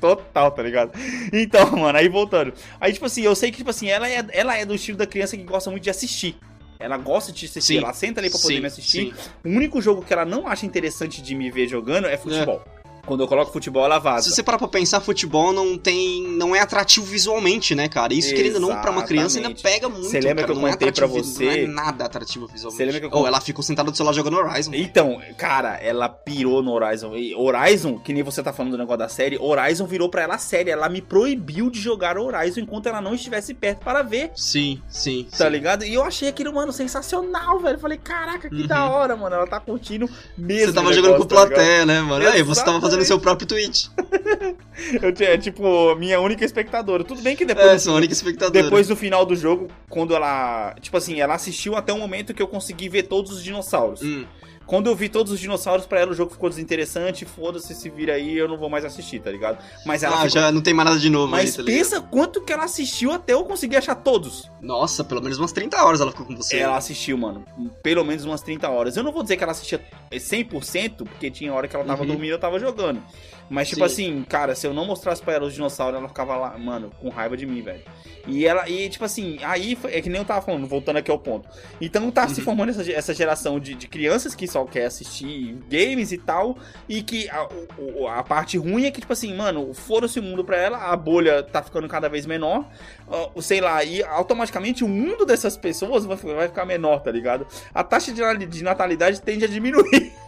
total, 0.00 0.50
tá 0.50 0.62
ligado? 0.62 0.92
Então, 1.32 1.70
mano, 1.76 1.98
aí 1.98 2.08
voltando. 2.08 2.52
Aí, 2.80 2.92
tipo 2.92 3.06
assim, 3.06 3.22
eu 3.22 3.34
sei 3.34 3.50
que, 3.50 3.58
tipo 3.58 3.70
assim, 3.70 3.88
ela 3.88 4.08
é, 4.08 4.24
ela 4.32 4.56
é 4.56 4.64
do 4.64 4.74
estilo 4.74 4.96
da 4.98 5.06
criança 5.06 5.36
que 5.36 5.42
gosta 5.42 5.70
muito 5.70 5.82
de 5.84 5.90
assistir. 5.90 6.36
Ela 6.78 6.96
gosta 6.96 7.30
de 7.30 7.44
assistir, 7.44 7.74
Sim. 7.74 7.78
ela 7.78 7.92
senta 7.92 8.20
ali 8.20 8.30
pra 8.30 8.38
poder 8.38 8.54
Sim, 8.54 8.60
me 8.60 8.66
assistir. 8.66 9.14
sim. 9.14 9.30
O 9.44 9.48
único 9.54 9.82
jogo 9.82 10.02
que 10.02 10.12
ela 10.12 10.24
não 10.24 10.46
acha 10.46 10.64
interessante 10.64 11.20
de 11.20 11.34
me 11.34 11.50
ver 11.50 11.68
jogando 11.68 12.06
é 12.06 12.16
futebol. 12.16 12.64
Quando 13.10 13.22
eu 13.22 13.26
coloco 13.26 13.50
futebol, 13.52 13.84
ela 13.84 13.98
vaza. 13.98 14.28
Se 14.28 14.36
você 14.36 14.40
parar 14.40 14.56
pra 14.56 14.68
pensar, 14.68 15.00
futebol 15.00 15.52
não 15.52 15.76
tem. 15.76 16.22
não 16.28 16.54
é 16.54 16.60
atrativo 16.60 17.04
visualmente, 17.04 17.74
né, 17.74 17.88
cara? 17.88 18.14
Isso, 18.14 18.32
querendo 18.32 18.54
ou 18.54 18.60
não, 18.60 18.80
pra 18.80 18.92
uma 18.92 19.02
criança 19.02 19.38
ainda 19.38 19.50
Exatamente. 19.50 19.62
pega 19.80 19.88
muito. 19.88 20.06
Você 20.06 20.20
lembra 20.20 20.34
cara. 20.36 20.46
que 20.46 20.52
eu 20.52 20.56
Não 20.62 20.68
é 20.68 20.70
contei 20.70 20.92
pra 20.92 21.06
você- 21.08 21.44
Não 21.44 21.50
é 21.52 21.66
nada 21.66 22.04
atrativo 22.04 22.46
visualmente. 22.46 22.76
Você 22.76 22.84
lembra 22.84 23.00
que 23.00 23.06
eu 23.12 23.18
Ou 23.18 23.26
ela 23.26 23.40
ficou 23.40 23.64
sentada 23.64 23.90
do 23.90 24.04
lado 24.04 24.14
jogando 24.14 24.36
Horizon. 24.36 24.70
Então, 24.74 25.20
cara, 25.36 25.74
ela 25.82 26.08
pirou 26.08 26.62
no 26.62 26.70
Horizon. 26.72 27.16
E 27.16 27.34
Horizon, 27.34 27.98
que 27.98 28.12
nem 28.12 28.22
você 28.22 28.44
tá 28.44 28.52
falando 28.52 28.72
do 28.72 28.78
negócio 28.78 28.98
da 28.98 29.08
série, 29.08 29.36
Horizon 29.40 29.86
virou 29.86 30.08
pra 30.08 30.22
ela 30.22 30.34
a 30.36 30.38
série. 30.38 30.70
Ela 30.70 30.88
me 30.88 31.02
proibiu 31.02 31.68
de 31.68 31.80
jogar 31.80 32.16
Horizon 32.16 32.60
enquanto 32.60 32.86
ela 32.86 33.00
não 33.00 33.12
estivesse 33.14 33.52
perto 33.54 33.80
para 33.80 34.02
ver. 34.02 34.30
Sim, 34.36 34.80
sim. 34.88 35.26
Tá 35.36 35.46
sim. 35.46 35.50
ligado? 35.50 35.84
E 35.84 35.92
eu 35.94 36.04
achei 36.04 36.28
aquilo, 36.28 36.54
mano, 36.54 36.72
sensacional, 36.72 37.58
velho. 37.58 37.78
Falei, 37.80 37.98
caraca, 37.98 38.48
que 38.48 38.54
Uhum. 38.62 38.66
da 38.68 38.88
hora, 38.88 39.16
mano. 39.16 39.34
Ela 39.34 39.46
tá 39.48 39.58
curtindo 39.58 40.08
mesmo. 40.38 40.66
Você 40.68 40.72
tava 40.74 40.90
o 40.90 40.92
jogando 40.92 41.16
com 41.16 41.24
negócio, 41.24 41.28
tá 41.28 41.46
plateia, 41.56 41.84
né, 41.86 42.00
mano? 42.00 42.28
Aí, 42.28 42.42
você 42.42 42.64
tava 42.64 42.80
fazendo 42.80 42.99
Exatamente. 43.02 43.06
seu 43.06 43.20
próprio 43.20 43.46
tweet. 43.48 43.90
Eu 45.02 45.12
tinha, 45.12 45.36
tipo, 45.36 45.94
minha 45.96 46.20
única 46.20 46.44
espectadora. 46.44 47.04
Tudo 47.04 47.20
bem 47.20 47.36
que 47.36 47.44
depois. 47.44 47.66
É, 47.66 47.74
no 47.74 47.80
sua 47.80 47.94
única 47.94 48.12
espectadora. 48.12 48.62
Depois 48.62 48.88
do 48.88 48.96
final 48.96 49.26
do 49.26 49.36
jogo, 49.36 49.68
quando 49.88 50.14
ela. 50.14 50.74
Tipo 50.80 50.96
assim, 50.96 51.20
ela 51.20 51.34
assistiu 51.34 51.76
até 51.76 51.92
o 51.92 51.98
momento 51.98 52.32
que 52.32 52.42
eu 52.42 52.48
consegui 52.48 52.88
ver 52.88 53.04
todos 53.04 53.32
os 53.32 53.44
dinossauros. 53.44 54.02
Hum, 54.02 54.24
Quando 54.70 54.86
eu 54.88 54.94
vi 54.94 55.08
todos 55.08 55.32
os 55.32 55.40
dinossauros, 55.40 55.84
pra 55.84 55.98
ela 55.98 56.12
o 56.12 56.14
jogo 56.14 56.30
ficou 56.30 56.48
desinteressante. 56.48 57.24
Foda-se, 57.24 57.74
se 57.74 57.90
vira 57.90 58.12
aí, 58.14 58.38
eu 58.38 58.46
não 58.46 58.56
vou 58.56 58.70
mais 58.70 58.84
assistir, 58.84 59.18
tá 59.20 59.28
ligado? 59.28 59.58
Mas 59.84 60.04
ela. 60.04 60.14
ah, 60.14 60.18
ficou- 60.18 60.30
já 60.30 60.52
não 60.52 60.60
tem 60.60 60.72
mais 60.72 60.88
nada 60.90 61.00
de 61.00 61.10
novo 61.10 61.26
Mas 61.28 61.50
aí, 61.50 61.56
tá 61.56 61.62
pensa 61.64 62.00
quanto 62.00 62.40
que 62.40 62.52
ela 62.52 62.62
assistiu 62.62 63.10
até 63.10 63.32
eu 63.32 63.42
conseguir 63.44 63.74
achar 63.76 63.96
todos. 63.96 64.48
Nossa, 64.60 65.02
pelo 65.02 65.20
menos 65.20 65.38
umas 65.40 65.50
30 65.50 65.82
horas 65.84 66.00
ela 66.00 66.12
ficou 66.12 66.24
com 66.24 66.36
você. 66.36 66.56
Ela 66.58 66.76
assistiu, 66.76 67.18
mano, 67.18 67.44
pelo 67.82 68.04
menos 68.04 68.24
umas 68.24 68.42
30 68.42 68.68
horas. 68.70 68.96
Eu 68.96 69.02
não 69.02 69.10
vou 69.10 69.24
dizer 69.24 69.36
que 69.36 69.42
ela 69.42 69.50
assistia 69.50 69.80
100%, 70.12 70.98
porque 71.04 71.32
tinha 71.32 71.52
hora 71.52 71.66
que 71.66 71.74
ela 71.74 71.84
tava 71.84 72.02
Uhum. 72.02 72.06
dormindo 72.08 72.26
e 72.26 72.30
eu 72.30 72.38
tava 72.38 72.60
jogando. 72.60 73.02
Mas, 73.50 73.68
tipo 73.68 73.80
Sim. 73.80 73.84
assim, 74.14 74.22
cara, 74.28 74.54
se 74.54 74.64
eu 74.66 74.72
não 74.72 74.86
mostrasse 74.86 75.20
pra 75.20 75.34
ela 75.34 75.44
os 75.44 75.52
dinossauros, 75.52 75.98
ela 75.98 76.06
ficava 76.08 76.36
lá, 76.36 76.56
mano, 76.56 76.92
com 77.00 77.08
raiva 77.08 77.36
de 77.36 77.44
mim, 77.44 77.60
velho. 77.62 77.82
E 78.28 78.46
ela, 78.46 78.68
e 78.68 78.88
tipo 78.88 79.04
assim, 79.04 79.38
aí 79.42 79.74
foi- 79.74 79.92
é 79.92 80.00
que 80.00 80.08
nem 80.08 80.20
eu 80.20 80.24
tava 80.24 80.40
falando, 80.40 80.66
voltando 80.68 80.98
aqui 80.98 81.10
ao 81.10 81.18
ponto. 81.18 81.48
Então 81.80 82.08
tá 82.12 82.28
se 82.28 82.38
Uhum. 82.38 82.44
formando 82.44 82.68
essa, 82.70 82.92
essa 82.92 83.12
geração 83.12 83.58
de, 83.58 83.74
de 83.74 83.88
crianças 83.88 84.34
que 84.36 84.46
só 84.46 84.64
quer 84.64 84.84
assistir 84.86 85.56
games 85.68 86.12
e 86.12 86.18
tal, 86.18 86.56
e 86.88 87.02
que 87.02 87.28
a, 87.28 87.48
o- 87.76 88.06
a 88.06 88.22
parte 88.22 88.56
ruim 88.56 88.84
é 88.84 88.90
que, 88.92 89.00
tipo 89.00 89.12
assim, 89.12 89.34
mano, 89.34 89.74
foram-se 89.74 90.20
o 90.20 90.22
mundo 90.22 90.44
pra 90.44 90.56
ela, 90.56 90.78
a 90.78 90.96
bolha 90.96 91.42
tá 91.42 91.60
ficando 91.60 91.88
cada 91.88 92.08
vez 92.08 92.26
menor, 92.26 92.64
ó, 93.08 93.30
sei 93.40 93.60
lá, 93.60 93.82
e 93.82 94.00
automaticamente 94.04 94.84
o 94.84 94.88
mundo 94.88 95.26
dessas 95.26 95.56
pessoas 95.56 96.04
vai, 96.04 96.16
vai 96.16 96.46
ficar 96.46 96.64
menor, 96.64 97.00
tá 97.00 97.10
ligado? 97.10 97.46
A 97.74 97.82
taxa 97.82 98.12
de, 98.12 98.46
de 98.46 98.62
natalidade 98.62 99.20
tende 99.20 99.44
a 99.44 99.48
diminuir. 99.48 100.12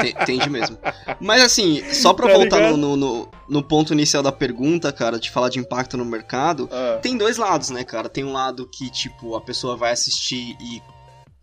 Tem, 0.00 0.12
tende 0.24 0.48
mesmo. 0.50 0.78
Mas 1.20 1.42
assim, 1.42 1.82
só 1.92 2.12
pra 2.14 2.28
Tá 2.28 2.34
voltar 2.34 2.70
no, 2.76 2.96
no, 2.96 3.28
no- 3.48 3.62
ponto 3.62 3.92
inicial 3.92 4.22
da 4.22 4.30
pergunta, 4.32 4.92
cara, 4.92 5.18
de 5.18 5.30
falar 5.30 5.48
de 5.48 5.58
impacto 5.58 5.96
no 5.96 6.04
mercado, 6.04 6.68
Ah, 6.72 6.98
tem 7.02 7.16
dois 7.16 7.36
lados, 7.36 7.70
né, 7.70 7.84
cara? 7.84 8.08
Tem 8.08 8.24
um 8.24 8.32
lado 8.32 8.68
que, 8.70 8.90
tipo, 8.90 9.34
a 9.36 9.40
pessoa 9.40 9.76
vai 9.76 9.92
assistir 9.92 10.56
e 10.60 10.80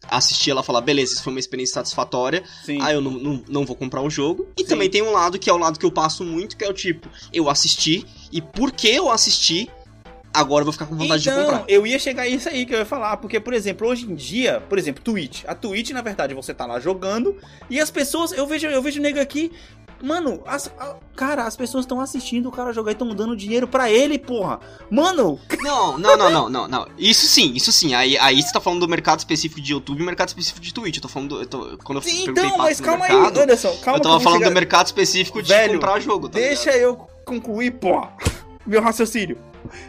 assistir 0.10 0.52
ela 0.52 0.62
falar, 0.62 0.82
beleza, 0.82 1.14
isso 1.14 1.24
foi 1.24 1.34
uma 1.34 1.40
experiência 1.40 1.74
satisfatória, 1.76 2.44
sim. 2.64 2.78
ah, 2.82 2.94
eu 2.94 3.02
não, 3.02 3.12
não, 3.12 3.44
não 3.48 3.66
vou 3.66 3.76
comprar 3.76 4.02
o 4.04 4.10
jogo. 4.10 4.48
E 4.56 4.62
Sim. 4.62 4.68
também 4.68 4.88
tem 4.90 5.02
um 5.02 5.12
lado 5.12 5.40
que 5.40 5.50
é 5.50 5.54
o 5.54 5.58
lado 5.58 5.80
que 5.80 5.86
eu 5.86 5.92
passo 5.92 6.24
muito, 6.24 6.56
que 6.56 6.64
é 6.64 6.70
o 6.70 6.74
tipo, 6.74 7.10
eu 7.34 7.50
assisti, 7.50 8.06
e 8.32 8.40
porque 8.40 8.88
eu 8.88 9.10
assisti, 9.10 9.68
agora 10.36 10.62
eu 10.62 10.66
vou 10.66 10.74
ficar 10.74 10.86
com 10.86 10.96
vontade 10.96 11.24
de 11.24 11.30
então, 11.30 11.44
comprar. 11.46 11.64
eu 11.68 11.86
ia 11.88 11.98
chegar 12.00 12.24
a 12.24 12.28
isso 12.28 12.48
aí 12.50 12.66
que 12.66 12.74
eu 12.74 12.80
ia 12.80 12.86
falar, 12.86 13.18
porque, 13.18 13.40
por 13.40 13.54
exemplo, 13.54 13.88
hoje 13.88 14.06
em 14.06 14.16
dia, 14.16 14.62
por 14.70 14.78
exemplo, 14.78 15.04
Twitch. 15.04 15.44
A 15.48 15.56
Twitch, 15.56 15.92
na 15.92 16.02
verdade, 16.02 16.34
você 16.34 16.54
tá 16.54 16.66
lá 16.66 16.80
jogando 16.80 17.36
e 17.70 17.80
as 17.80 17.90
pessoas, 17.92 18.32
eu 18.32 18.46
vejo, 18.46 18.68
eu 18.68 18.82
vejo 18.82 19.02
nego 19.02 19.20
aqui, 19.20 19.52
mano, 20.04 20.42
as- 20.46 20.68
a- 20.80 20.96
cara, 21.16 21.44
as 21.46 21.56
pessoas 21.56 21.84
estão 21.86 22.00
assistindo 22.02 22.48
o 22.50 22.52
cara 22.52 22.74
jogar 22.74 22.92
e 22.92 22.94
estão 22.94 23.08
dando 23.16 23.36
dinheiro 23.36 23.68
pra 23.68 23.90
ele, 23.90 24.20
porra. 24.20 24.60
Mano, 24.92 25.40
Não, 25.62 25.98
não, 25.98 26.18
não, 26.18 26.30
não, 26.30 26.50
não, 26.50 26.68
não. 26.68 26.88
Isso 26.98 27.26
sim, 27.28 27.54
isso 27.56 27.72
sim. 27.72 27.94
Aí, 27.96 28.18
aí 28.18 28.42
você 28.42 28.52
tá 28.52 28.60
falando 28.60 28.82
do 28.82 28.88
mercado 28.88 29.20
específico 29.20 29.60
de 29.62 29.72
YouTube 29.72 30.02
e 30.02 30.06
mercado 30.06 30.28
específico 30.28 30.60
de 30.60 30.74
Twitch. 30.74 30.98
Eu 30.98 31.02
tô 31.02 31.08
falando 31.08 31.30
do. 31.30 31.42
Eu 31.42 31.46
tô, 31.48 31.78
quando 31.84 32.02
eu 32.02 32.10
então, 32.12 32.58
mas 32.58 32.80
calma 32.82 33.08
mercado, 33.08 33.38
aí, 33.38 33.44
Anderson, 33.44 33.76
calma 33.84 33.98
eu 34.00 34.04
tava 34.04 34.20
falando 34.20 34.40
chegar- 34.40 34.50
do 34.50 34.54
mercado 34.54 34.86
específico 34.88 35.42
de 35.42 35.48
Velho, 35.50 35.74
comprar 35.76 36.00
jogo, 36.00 36.28
tá 36.30 36.38
Deixa 36.40 36.72
ligado? 36.72 36.82
eu 36.84 37.08
concluir, 37.24 37.72
porra. 37.72 38.12
Meu 38.68 38.82
raciocínio. 38.82 39.38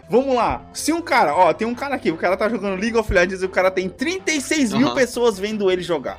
Vamos 0.09 0.35
lá. 0.35 0.69
Se 0.73 0.93
um 0.93 1.01
cara, 1.03 1.35
ó, 1.35 1.53
tem 1.53 1.67
um 1.67 1.75
cara 1.75 1.95
aqui, 1.95 2.11
o 2.11 2.17
cara 2.17 2.37
tá 2.37 2.49
jogando 2.49 2.81
League 2.81 2.97
of 2.97 3.13
Legends 3.13 3.43
e 3.43 3.47
o 3.47 3.49
cara 3.51 3.71
tem 3.71 3.89
36 3.89 4.73
mil 4.73 4.87
Aham. 4.89 4.95
pessoas 4.95 5.39
vendo 5.39 5.71
ele 5.71 5.83
jogar. 5.83 6.19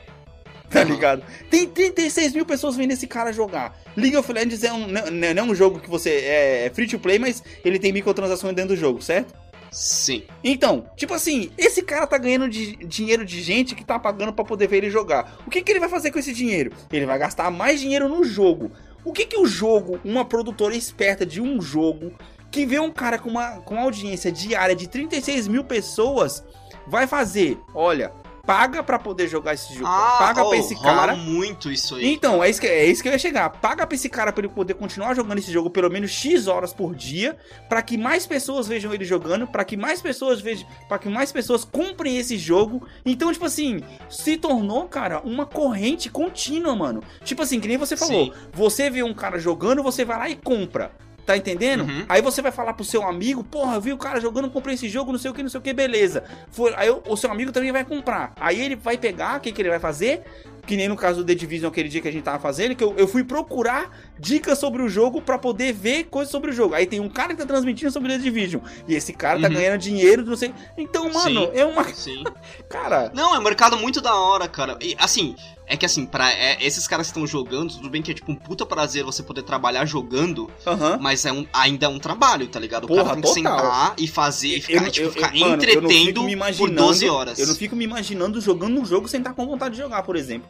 Tá 0.69 0.81
Aham. 0.81 0.89
ligado? 0.89 1.23
Tem 1.49 1.65
36 1.67 2.33
mil 2.33 2.45
pessoas 2.45 2.75
vendo 2.75 2.91
esse 2.91 3.07
cara 3.07 3.31
jogar. 3.31 3.77
League 3.95 4.17
of 4.17 4.31
Legends 4.31 4.63
é 4.63 4.73
um, 4.73 4.85
não, 4.87 5.05
não 5.11 5.27
é 5.27 5.43
um 5.43 5.55
jogo 5.55 5.79
que 5.79 5.89
você 5.89 6.09
é 6.09 6.71
free 6.73 6.87
to 6.87 6.99
play, 6.99 7.17
mas 7.17 7.41
ele 7.63 7.79
tem 7.79 7.93
microtransações 7.93 8.53
dentro 8.53 8.75
do 8.75 8.79
jogo, 8.79 9.01
certo? 9.01 9.33
Sim. 9.71 10.23
Então, 10.43 10.85
tipo 10.95 11.13
assim, 11.13 11.51
esse 11.57 11.81
cara 11.81 12.07
tá 12.07 12.17
ganhando 12.17 12.49
de- 12.49 12.75
dinheiro 12.85 13.25
de 13.25 13.41
gente 13.41 13.75
que 13.75 13.83
tá 13.85 13.99
pagando 13.99 14.31
pra 14.33 14.43
poder 14.45 14.67
ver 14.67 14.77
ele 14.77 14.89
jogar. 14.89 15.37
O 15.45 15.49
que, 15.49 15.61
que 15.61 15.71
ele 15.71 15.79
vai 15.79 15.89
fazer 15.89 16.09
com 16.11 16.19
esse 16.19 16.33
dinheiro? 16.33 16.71
Ele 16.91 17.05
vai 17.05 17.19
gastar 17.19 17.51
mais 17.51 17.79
dinheiro 17.79 18.07
no 18.09 18.23
jogo. 18.23 18.71
O 19.03 19.11
que, 19.13 19.25
que 19.25 19.37
o 19.39 19.45
jogo, 19.45 19.99
uma 20.03 20.25
produtora 20.25 20.75
esperta 20.75 21.25
de 21.25 21.39
um 21.41 21.61
jogo, 21.61 22.11
que 22.51 22.65
vê 22.65 22.79
um 22.79 22.91
cara 22.91 23.17
com 23.17 23.29
uma, 23.29 23.59
com 23.61 23.75
uma 23.75 23.83
audiência 23.83 24.31
diária 24.31 24.75
de 24.75 24.87
36 24.87 25.47
mil 25.47 25.63
pessoas, 25.63 26.43
vai 26.87 27.05
fazer? 27.07 27.59
Olha, 27.73 28.11
paga 28.47 28.81
pra 28.81 28.97
poder 28.97 29.27
jogar 29.27 29.55
esse 29.55 29.73
jogo. 29.73 29.89
paga 30.17 30.41
oh, 30.45 30.49
pra 30.49 30.57
esse 30.57 30.81
cara. 30.81 31.15
muito 31.17 31.69
isso 31.69 31.95
aí. 31.95 32.13
Então, 32.13 32.41
é 32.41 32.49
isso, 32.49 32.61
que, 32.61 32.67
é 32.67 32.85
isso 32.85 33.03
que 33.03 33.09
eu 33.09 33.11
ia 33.11 33.19
chegar. 33.19 33.49
Paga 33.49 33.85
pra 33.85 33.93
esse 33.93 34.07
cara 34.07 34.31
pra 34.31 34.45
ele 34.45 34.53
poder 34.53 34.73
continuar 34.75 35.13
jogando 35.13 35.39
esse 35.39 35.51
jogo 35.51 35.69
pelo 35.69 35.89
menos 35.89 36.09
X 36.11 36.47
horas 36.47 36.71
por 36.71 36.95
dia, 36.95 37.37
pra 37.67 37.81
que 37.81 37.97
mais 37.97 38.25
pessoas 38.25 38.65
vejam 38.65 38.93
ele 38.93 39.03
jogando, 39.03 39.45
pra 39.45 39.65
que 39.65 39.75
mais 39.75 40.01
pessoas 40.01 40.39
vejam, 40.39 40.65
para 40.87 40.97
que 40.97 41.09
mais 41.09 41.29
pessoas 41.33 41.65
comprem 41.65 42.17
esse 42.17 42.37
jogo. 42.37 42.87
Então, 43.05 43.33
tipo 43.33 43.45
assim, 43.45 43.81
se 44.09 44.37
tornou, 44.37 44.87
cara, 44.87 45.19
uma 45.25 45.45
corrente 45.45 46.09
contínua, 46.09 46.73
mano. 46.73 47.03
Tipo 47.25 47.41
assim, 47.41 47.59
que 47.59 47.67
nem 47.67 47.77
você 47.77 47.97
falou, 47.97 48.27
Sim. 48.27 48.33
você 48.53 48.89
vê 48.89 49.03
um 49.03 49.13
cara 49.13 49.37
jogando, 49.37 49.83
você 49.83 50.05
vai 50.05 50.17
lá 50.17 50.29
e 50.29 50.37
compra. 50.37 50.91
Tá 51.27 51.35
entendendo? 51.35 51.81
Uhum. 51.81 52.05
Aí 52.07 52.21
você 52.21 52.41
vai 52.41 52.53
falar 52.53 52.71
pro 52.71 52.85
seu 52.85 53.05
amigo, 53.05 53.43
porra, 53.43 53.75
eu 53.75 53.81
vi 53.81 53.91
o 53.91 53.97
cara 53.97 54.21
jogando, 54.21 54.49
comprei 54.49 54.75
esse 54.75 54.87
jogo, 54.87 55.11
não 55.11 55.19
sei 55.19 55.29
o 55.29 55.33
que, 55.33 55.43
não 55.43 55.49
sei 55.49 55.59
o 55.59 55.61
que, 55.61 55.73
beleza. 55.73 56.23
For, 56.49 56.73
aí 56.77 56.89
o, 56.89 57.03
o 57.05 57.17
seu 57.17 57.29
amigo 57.29 57.51
também 57.51 57.69
vai 57.69 57.83
comprar. 57.83 58.31
Aí 58.39 58.61
ele 58.61 58.77
vai 58.77 58.97
pegar, 58.97 59.37
o 59.37 59.41
que, 59.41 59.51
que 59.51 59.61
ele 59.61 59.67
vai 59.67 59.77
fazer? 59.77 60.23
Que 60.67 60.75
nem 60.77 60.87
no 60.87 60.95
caso 60.95 61.21
do 61.21 61.25
The 61.25 61.33
Division 61.33 61.69
aquele 61.69 61.89
dia 61.89 62.01
que 62.01 62.07
a 62.07 62.11
gente 62.11 62.23
tava 62.23 62.37
fazendo, 62.39 62.75
que 62.75 62.83
eu, 62.83 62.93
eu 62.97 63.07
fui 63.07 63.23
procurar 63.23 63.97
dicas 64.19 64.59
sobre 64.59 64.81
o 64.83 64.89
jogo 64.89 65.21
pra 65.21 65.37
poder 65.39 65.73
ver 65.73 66.03
coisas 66.05 66.29
sobre 66.31 66.51
o 66.51 66.53
jogo. 66.53 66.75
Aí 66.75 66.85
tem 66.85 66.99
um 66.99 67.09
cara 67.09 67.29
que 67.33 67.39
tá 67.39 67.45
transmitindo 67.45 67.91
sobre 67.91 68.09
The 68.11 68.19
Division. 68.19 68.61
E 68.87 68.93
esse 68.93 69.13
cara 69.13 69.39
tá 69.39 69.47
Uhum. 69.47 69.53
ganhando 69.53 69.79
dinheiro, 69.79 70.25
não 70.25 70.35
sei. 70.35 70.53
Então, 70.77 71.11
mano, 71.11 71.47
Sim. 71.47 71.51
é 71.53 71.65
uma. 71.65 71.83
Sim. 71.85 72.23
Cara. 72.69 73.11
Não, 73.15 73.33
é 73.33 73.39
um 73.39 73.43
mercado 73.43 73.77
muito 73.77 74.01
da 74.01 74.13
hora, 74.15 74.47
cara. 74.47 74.77
E 74.81 74.93
assim, 74.99 75.35
é 75.65 75.77
que 75.77 75.85
assim, 75.85 76.05
para 76.05 76.29
esses 76.61 76.85
caras 76.87 77.07
que 77.07 77.11
estão 77.11 77.25
jogando, 77.25 77.73
tudo 77.73 77.89
bem 77.89 78.01
que 78.01 78.11
é 78.11 78.13
tipo 78.13 78.29
um 78.31 78.35
puta 78.35 78.65
prazer 78.65 79.03
você 79.05 79.23
poder 79.23 79.43
trabalhar 79.43 79.85
jogando, 79.85 80.49
Aham. 80.65 80.97
mas 80.99 81.25
é 81.25 81.31
um, 81.31 81.45
ainda 81.53 81.85
é 81.85 81.89
um 81.89 81.97
trabalho, 81.99 82.47
tá 82.47 82.59
ligado? 82.59 82.83
O 82.83 82.87
Porra, 82.87 83.03
cara 83.03 83.13
tem 83.15 83.21
que 83.21 83.27
total. 83.43 83.59
sentar 83.59 83.93
e 83.97 84.07
fazer, 84.07 84.57
e 84.57 84.61
ficar, 84.61 84.85
Eu- 84.85 84.91
tipo, 84.91 85.07
eu- 85.07 85.11
ficar 85.13 85.33
eu- 85.33 85.39
mano, 85.39 85.55
entretendo 85.55 86.21
me 86.23 86.27
por 86.27 86.29
imaginando- 86.31 86.75
12 86.75 87.07
horas. 87.09 87.39
Eu 87.39 87.47
não 87.47 87.55
fico 87.55 87.75
me 87.75 87.85
imaginando 87.85 88.41
jogando 88.41 88.79
um 88.79 88.85
jogo 88.85 89.07
sem 89.07 89.19
estar 89.19 89.33
com 89.33 89.45
vontade 89.47 89.75
de 89.75 89.81
jogar, 89.81 90.03
por 90.03 90.15
exemplo. 90.17 90.47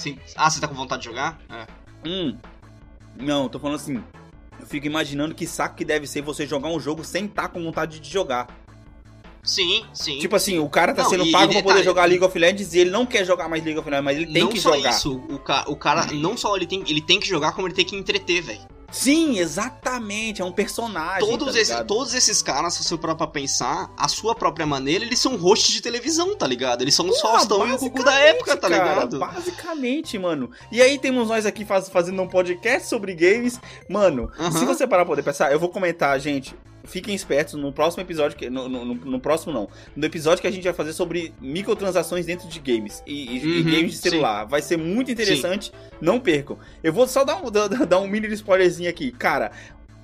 Sim. 0.00 0.18
Ah, 0.34 0.48
você 0.48 0.58
tá 0.60 0.66
com 0.66 0.74
vontade 0.74 1.02
de 1.02 1.08
jogar? 1.08 1.38
É. 1.50 1.66
Hum. 2.08 2.36
Não, 3.16 3.48
tô 3.48 3.58
falando 3.58 3.76
assim. 3.76 4.02
Eu 4.58 4.66
fico 4.66 4.86
imaginando 4.86 5.34
que 5.34 5.46
saco 5.46 5.76
que 5.76 5.84
deve 5.84 6.06
ser 6.06 6.22
você 6.22 6.46
jogar 6.46 6.68
um 6.68 6.80
jogo 6.80 7.04
sem 7.04 7.26
estar 7.26 7.48
com 7.48 7.62
vontade 7.62 8.00
de 8.00 8.10
jogar. 8.10 8.46
Sim, 9.42 9.84
sim. 9.92 10.18
Tipo 10.18 10.36
assim, 10.36 10.58
o 10.58 10.68
cara 10.68 10.94
tá 10.94 11.02
Não, 11.02 11.10
sendo 11.10 11.30
pago 11.30 11.52
e 11.52 11.54
pra 11.54 11.62
poder 11.62 11.82
jogar 11.82 12.04
League 12.04 12.24
of 12.24 12.38
Legends 12.38 12.74
e 12.74 12.78
ele 12.78 12.90
não 12.90 13.06
quer 13.06 13.24
jogar 13.24 13.48
mais 13.48 13.64
League 13.64 13.78
of 13.78 13.88
Legends, 13.88 14.04
mas 14.04 14.16
ele 14.16 14.32
tem 14.32 14.42
não 14.42 14.50
que 14.50 14.60
só 14.60 14.74
jogar. 14.74 14.90
isso, 14.90 15.16
o, 15.30 15.38
ca 15.38 15.64
o 15.66 15.76
cara 15.76 16.06
não 16.12 16.36
só 16.36 16.54
ele 16.56 16.66
tem, 16.66 16.82
ele 16.86 17.00
tem 17.00 17.18
que 17.18 17.26
jogar, 17.26 17.52
como 17.52 17.66
ele 17.66 17.74
tem 17.74 17.84
que 17.84 17.96
entreter, 17.96 18.42
velho. 18.42 18.60
Sim, 18.90 19.38
exatamente, 19.38 20.42
é 20.42 20.44
um 20.44 20.52
personagem. 20.52 21.20
Todos, 21.28 21.54
tá 21.54 21.60
esse- 21.60 21.84
todos 21.84 22.14
esses 22.14 22.42
caras, 22.42 22.74
se 22.74 22.84
você 22.84 22.96
parar 22.98 23.14
pra 23.14 23.26
pensar, 23.26 23.90
a 23.96 24.08
sua 24.08 24.34
própria 24.34 24.66
maneira, 24.66 25.04
eles 25.04 25.18
são 25.18 25.36
hosts 25.36 25.72
de 25.72 25.80
televisão, 25.80 26.36
tá 26.36 26.46
ligado? 26.46 26.82
Eles 26.82 26.94
são 26.94 27.06
o 27.06 27.08
Porra, 27.10 27.20
Faustão 27.38 27.66
e 27.68 27.72
o 27.72 27.78
Gugu 27.78 28.02
da 28.04 28.14
época, 28.18 28.56
tá 28.56 28.68
cara, 28.68 28.94
ligado? 28.94 29.18
Basicamente, 29.18 30.18
mano. 30.18 30.50
E 30.72 30.82
aí 30.82 30.98
temos 30.98 31.28
nós 31.28 31.46
aqui 31.46 31.64
faz- 31.64 31.88
fazendo 31.88 32.20
um 32.20 32.28
podcast 32.28 32.88
sobre 32.88 33.14
games. 33.14 33.60
Mano, 33.88 34.30
Aham. 34.38 34.50
se 34.52 34.64
você 34.64 34.86
parar 34.86 35.04
pra 35.04 35.12
poder 35.12 35.22
pensar, 35.22 35.52
eu 35.52 35.60
vou 35.60 35.68
comentar, 35.68 36.18
gente. 36.18 36.54
Fiquem 36.90 37.14
espertos 37.14 37.54
no 37.54 37.72
próximo 37.72 38.02
episódio. 38.02 38.36
Que, 38.36 38.50
no, 38.50 38.68
no- 38.68 38.84
no- 38.84 38.94
no 38.94 39.20
próximo, 39.20 39.52
não. 39.52 39.68
No 39.96 40.04
episódio 40.06 40.40
que 40.42 40.48
a 40.48 40.50
gente 40.50 40.64
vai 40.64 40.72
fazer 40.72 40.92
sobre 40.92 41.32
microtransações 41.40 42.26
dentro 42.26 42.48
de 42.48 42.58
games 42.58 43.02
e, 43.06 43.12
e- 43.12 43.38
e 43.38 43.62
Uhum, 43.62 43.70
games 43.70 43.92
de 43.92 43.96
celular. 43.98 44.44
Vai 44.44 44.60
ser 44.60 44.76
muito 44.76 45.10
interessante. 45.10 45.72
Não 46.00 46.18
percam. 46.18 46.58
Eu 46.82 46.92
vou 46.92 47.06
só 47.06 47.24
dar 47.24 47.36
um, 47.36 47.50
dar, 47.50 47.68
dar 47.68 48.00
um 48.00 48.06
mini 48.08 48.26
spoilerzinho 48.34 48.90
aqui. 48.90 49.12
Cara, 49.12 49.52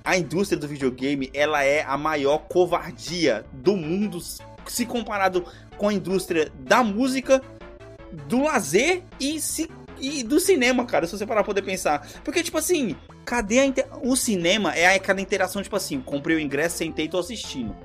a 0.03 0.17
indústria 0.17 0.57
do 0.59 0.67
videogame 0.67 1.29
ela 1.33 1.63
é 1.63 1.83
a 1.83 1.97
maior 1.97 2.37
covardia 2.47 3.45
do 3.51 3.75
mundo 3.75 4.19
se 4.65 4.85
comparado 4.85 5.43
com 5.77 5.89
a 5.89 5.93
indústria 5.93 6.51
da 6.59 6.83
música, 6.83 7.41
do 8.27 8.43
lazer 8.43 9.03
e, 9.19 9.39
se, 9.39 9.69
e 9.99 10.23
do 10.23 10.39
cinema, 10.39 10.85
cara, 10.85 11.05
se 11.05 11.17
você 11.17 11.25
parar 11.25 11.43
pra 11.43 11.53
poder 11.53 11.61
pensar. 11.61 12.07
Porque, 12.23 12.43
tipo 12.43 12.57
assim, 12.57 12.95
cadê 13.25 13.59
a 13.59 13.65
inter... 13.65 13.87
O 14.03 14.15
cinema 14.15 14.75
é 14.75 14.95
aquela 14.95 15.21
interação, 15.21 15.61
tipo 15.61 15.75
assim, 15.75 15.99
comprei 15.99 16.35
o 16.35 16.39
ingresso, 16.39 16.77
sentei 16.77 17.05
e 17.05 17.09
tô 17.09 17.19
assistindo. 17.19 17.75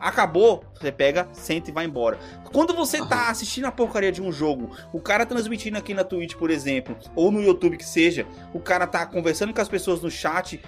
Acabou, 0.00 0.62
você 0.78 0.92
pega, 0.92 1.26
senta 1.32 1.70
e 1.70 1.72
vai 1.72 1.86
embora. 1.86 2.18
Quando 2.52 2.74
você 2.74 2.98
tá 3.06 3.30
assistindo 3.30 3.64
a 3.64 3.72
porcaria 3.72 4.12
de 4.12 4.20
um 4.20 4.30
jogo, 4.30 4.70
o 4.92 5.00
cara 5.00 5.24
transmitindo 5.24 5.78
aqui 5.78 5.94
na 5.94 6.04
Twitch, 6.04 6.34
por 6.34 6.50
exemplo, 6.50 6.94
ou 7.16 7.30
no 7.30 7.42
YouTube 7.42 7.78
que 7.78 7.86
seja, 7.86 8.26
o 8.52 8.60
cara 8.60 8.86
tá 8.86 9.06
conversando 9.06 9.54
com 9.54 9.60
as 9.62 9.68
pessoas 9.68 10.02
no 10.02 10.10
chat. 10.10 10.60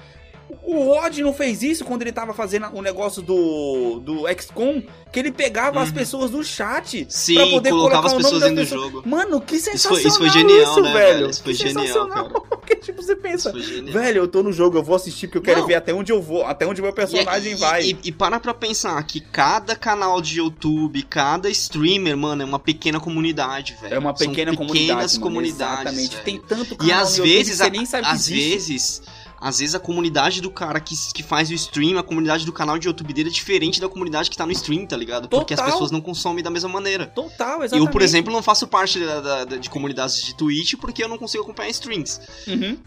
O 0.62 0.90
Odd 0.90 1.22
não 1.22 1.32
fez 1.32 1.62
isso 1.62 1.84
quando 1.84 2.02
ele 2.02 2.12
tava 2.12 2.32
fazendo 2.32 2.66
o 2.72 2.80
negócio 2.82 3.20
do, 3.22 4.00
do 4.00 4.24
XCOM, 4.40 4.82
que 5.12 5.18
ele 5.18 5.30
pegava 5.32 5.80
as 5.80 5.88
Uhum. 5.88 5.94
pessoas 5.94 6.30
do 6.30 6.42
chat 6.44 7.06
Sim, 7.08 7.34
pra 7.34 7.46
poder 7.46 7.70
colocava 7.70 8.02
colocar 8.02 8.06
as 8.06 8.12
o 8.12 8.14
nome 8.16 8.24
pessoas 8.24 8.42
dentro 8.42 8.56
do 8.56 8.60
pessoas. 8.68 8.92
jogo. 8.92 9.08
Mano, 9.08 9.40
que 9.40 9.56
Isso 9.56 9.64
foi, 9.64 9.72
sensacional 9.72 10.06
isso 10.08 10.18
foi 10.18 10.30
genial, 10.30 10.62
isso, 10.72 10.80
né, 10.82 10.92
velho? 10.92 11.30
Isso 11.30 11.42
foi 11.42 11.52
Que 11.52 11.58
genial, 11.58 11.86
sensacional. 11.86 12.30
cara. 12.30 12.40
Porque, 12.66 12.76
tipo, 12.76 13.00
você 13.02 13.14
pensa, 13.14 13.52
velho, 13.52 14.18
eu 14.18 14.26
tô 14.28 14.42
no 14.42 14.52
jogo, 14.52 14.76
eu 14.76 14.82
vou 14.82 14.96
assistir 14.96 15.28
porque 15.28 15.38
eu 15.38 15.42
quero 15.42 15.60
Não. 15.60 15.66
ver 15.68 15.76
até 15.76 15.94
onde 15.94 16.10
eu 16.10 16.20
vou, 16.20 16.44
até 16.44 16.66
onde 16.66 16.82
meu 16.82 16.92
personagem 16.92 17.52
E- 17.52 17.54
e- 17.54 17.58
vai. 17.58 17.82
E, 17.84 17.98
e 18.04 18.12
para 18.12 18.40
pra 18.40 18.52
pensar 18.52 19.00
que 19.04 19.20
cada 19.20 19.76
canal 19.76 20.20
de 20.20 20.38
YouTube, 20.38 21.00
cada 21.04 21.48
streamer, 21.48 22.16
mano, 22.16 22.42
é 22.42 22.44
uma 22.44 22.58
pequena 22.58 22.98
comunidade, 22.98 23.76
velho. 23.80 23.94
é 23.94 23.98
uma 24.00 24.16
São 24.16 24.26
pequena 24.28 24.50
pequenas 24.50 24.56
comunidade, 24.72 25.12
mano, 25.12 25.22
comunidades. 25.22 25.76
Exatamente. 25.92 26.10
velho. 26.10 26.24
Tem 26.24 26.38
tanto 26.40 26.74
E 26.74 26.76
canal 26.76 27.02
às 27.04 27.10
no 27.18 27.24
YouTube 27.24 27.36
vezes, 27.36 27.50
que 27.52 27.56
você 27.58 27.62
a- 27.62 27.70
nem 27.70 27.86
sabe 27.86 28.04
que 28.04 28.12
às 28.12 28.20
existe. 28.28 28.50
vezes, 28.50 29.02
às 29.40 29.58
vezes 29.58 29.74
a 29.74 29.80
comunidade 29.80 30.40
do 30.40 30.50
cara 30.50 30.80
que, 30.80 30.94
que 31.14 31.22
faz 31.22 31.50
o 31.50 31.54
stream, 31.54 31.98
a 31.98 32.02
comunidade 32.02 32.46
do 32.46 32.52
canal 32.52 32.78
de 32.78 32.86
YouTube 32.88 33.12
dele 33.12 33.28
é 33.28 33.32
diferente 33.32 33.80
da 33.80 33.88
comunidade 33.88 34.30
que 34.30 34.36
tá 34.36 34.46
no 34.46 34.52
stream, 34.52 34.86
tá 34.86 34.96
ligado? 34.96 35.28
Porque 35.28 35.52
as 35.54 35.60
Total. 35.60 35.72
pessoas 35.72 35.90
não 35.90 36.00
consomem 36.00 36.42
da 36.42 36.50
mesma 36.50 36.68
maneira. 36.70 37.06
Total, 37.06 37.62
exatamente. 37.62 37.86
Eu, 37.86 37.92
por 37.92 38.00
exemplo, 38.02 38.32
não 38.32 38.42
faço 38.42 38.66
parte 38.66 38.98
da- 38.98 39.20
da- 39.20 39.44
da- 39.44 39.56
de 39.56 39.68
comunidades 39.68 40.22
de 40.22 40.34
Twitch 40.34 40.74
porque 40.80 41.04
eu 41.04 41.08
não 41.08 41.18
consigo 41.18 41.42
acompanhar 41.44 41.70
streams. 41.70 42.20
Uhum. 42.48 42.78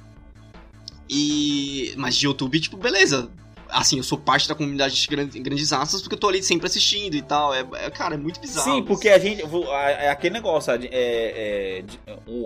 E. 1.10 1.93
Mas 1.97 2.16
de 2.16 2.26
YouTube, 2.26 2.60
tipo, 2.60 2.78
beleza. 2.78 3.30
Assim, 3.72 3.97
eu 3.97 4.03
sou 4.03 4.17
parte 4.17 4.47
da 4.47 4.55
comunidade 4.55 4.95
de 4.99 5.07
grandes, 5.07 5.41
grandes 5.41 5.72
asas 5.72 6.01
porque 6.01 6.15
eu 6.15 6.20
tô 6.20 6.28
ali 6.28 6.41
sempre 6.41 6.67
assistindo 6.67 7.15
e 7.15 7.22
tal. 7.22 7.53
É, 7.53 7.63
é- 7.74 7.89
cara, 7.89 8.15
é 8.15 8.17
muito 8.17 8.39
bizarro. 8.39 8.72
Sim, 8.72 8.84
porque 8.84 9.09
a 9.09 9.20
gente. 9.20 9.43
É 9.99 10.09
aquele 10.09 10.34
negócio. 10.34 10.72
É, 10.74 10.78
é, 10.91 11.84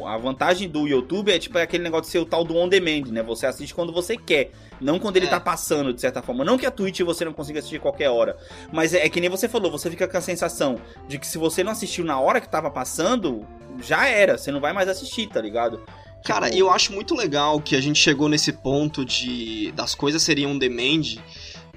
a 0.06 0.18
vantagem 0.18 0.68
do 0.70 0.88
YouTube 0.88 1.32
é 1.32 1.40
tipo 1.40 1.58
é 1.58 1.62
aquele 1.64 1.84
negócio 1.84 2.04
de 2.06 2.10
ser 2.10 2.20
o 2.20 2.26
tal 2.26 2.44
do 2.44 2.56
on 2.58 2.68
demand, 2.68 3.06
né? 3.12 3.24
Você 3.24 3.46
assiste 3.46 3.74
quando 3.74 3.94
você 3.94 4.18
quer. 4.18 4.52
Não 4.82 5.00
quando 5.00 5.16
ele 5.18 5.28
É. 5.28 5.30
tá 5.30 5.40
passando, 5.40 5.94
de 5.94 6.02
certa 6.02 6.22
forma. 6.22 6.44
Não 6.44 6.58
que 6.58 6.66
a 6.66 6.72
Twitch 6.72 7.00
você 7.02 7.24
não 7.24 7.32
consiga 7.34 7.60
assistir 7.60 7.80
qualquer 7.80 8.10
hora. 8.10 8.36
Mas 8.72 8.94
é, 8.94 9.06
é 9.06 9.10
que 9.10 9.22
nem 9.22 9.30
você 9.30 9.48
falou, 9.48 9.72
você 9.72 9.90
fica 9.90 10.08
com 10.08 10.18
a 10.18 10.22
sensação 10.22 10.78
de 11.08 11.18
que 11.18 11.26
se 11.26 11.38
você 11.38 11.64
não 11.64 11.72
assistiu 11.72 12.04
na 12.04 12.20
hora 12.20 12.42
que 12.42 12.50
tava 12.50 12.70
passando, 12.70 13.46
já 13.82 14.08
era. 14.08 14.38
Você 14.38 14.52
não 14.52 14.60
vai 14.60 14.74
mais 14.74 14.90
assistir, 14.90 15.28
tá 15.28 15.40
ligado? 15.40 15.82
Cara, 16.24 16.48
Tipo, 16.48 16.60
eu 16.60 16.72
acho 16.72 16.94
muito 16.94 17.16
legal 17.16 17.60
que 17.60 17.76
a 17.76 17.82
gente 17.82 18.00
chegou 18.00 18.30
nesse 18.30 18.52
ponto 18.54 19.04
de 19.04 19.72
das 19.74 19.94
coisas 19.94 20.24
seriam 20.24 20.52
on 20.52 20.58
demand 20.58 21.18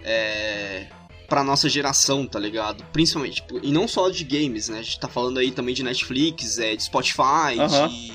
é, 0.05 0.87
pra 1.29 1.43
nossa 1.43 1.69
geração, 1.69 2.27
tá 2.27 2.39
ligado? 2.39 2.85
Principalmente, 2.93 3.37
tipo, 3.37 3.59
e 3.63 3.73
não 3.73 3.89
só 3.89 4.09
de 4.09 4.25
games, 4.25 4.69
né? 4.69 4.79
A 4.79 4.83
gente 4.83 5.01
tá 5.01 5.09
falando 5.09 5.39
aí 5.39 5.51
também 5.51 5.75
de 5.75 5.83
Netflix, 5.83 6.59
é, 6.59 6.77
de 6.77 6.85
Spotify, 6.85 7.59
Aham. 7.59 7.89
de, 7.89 8.13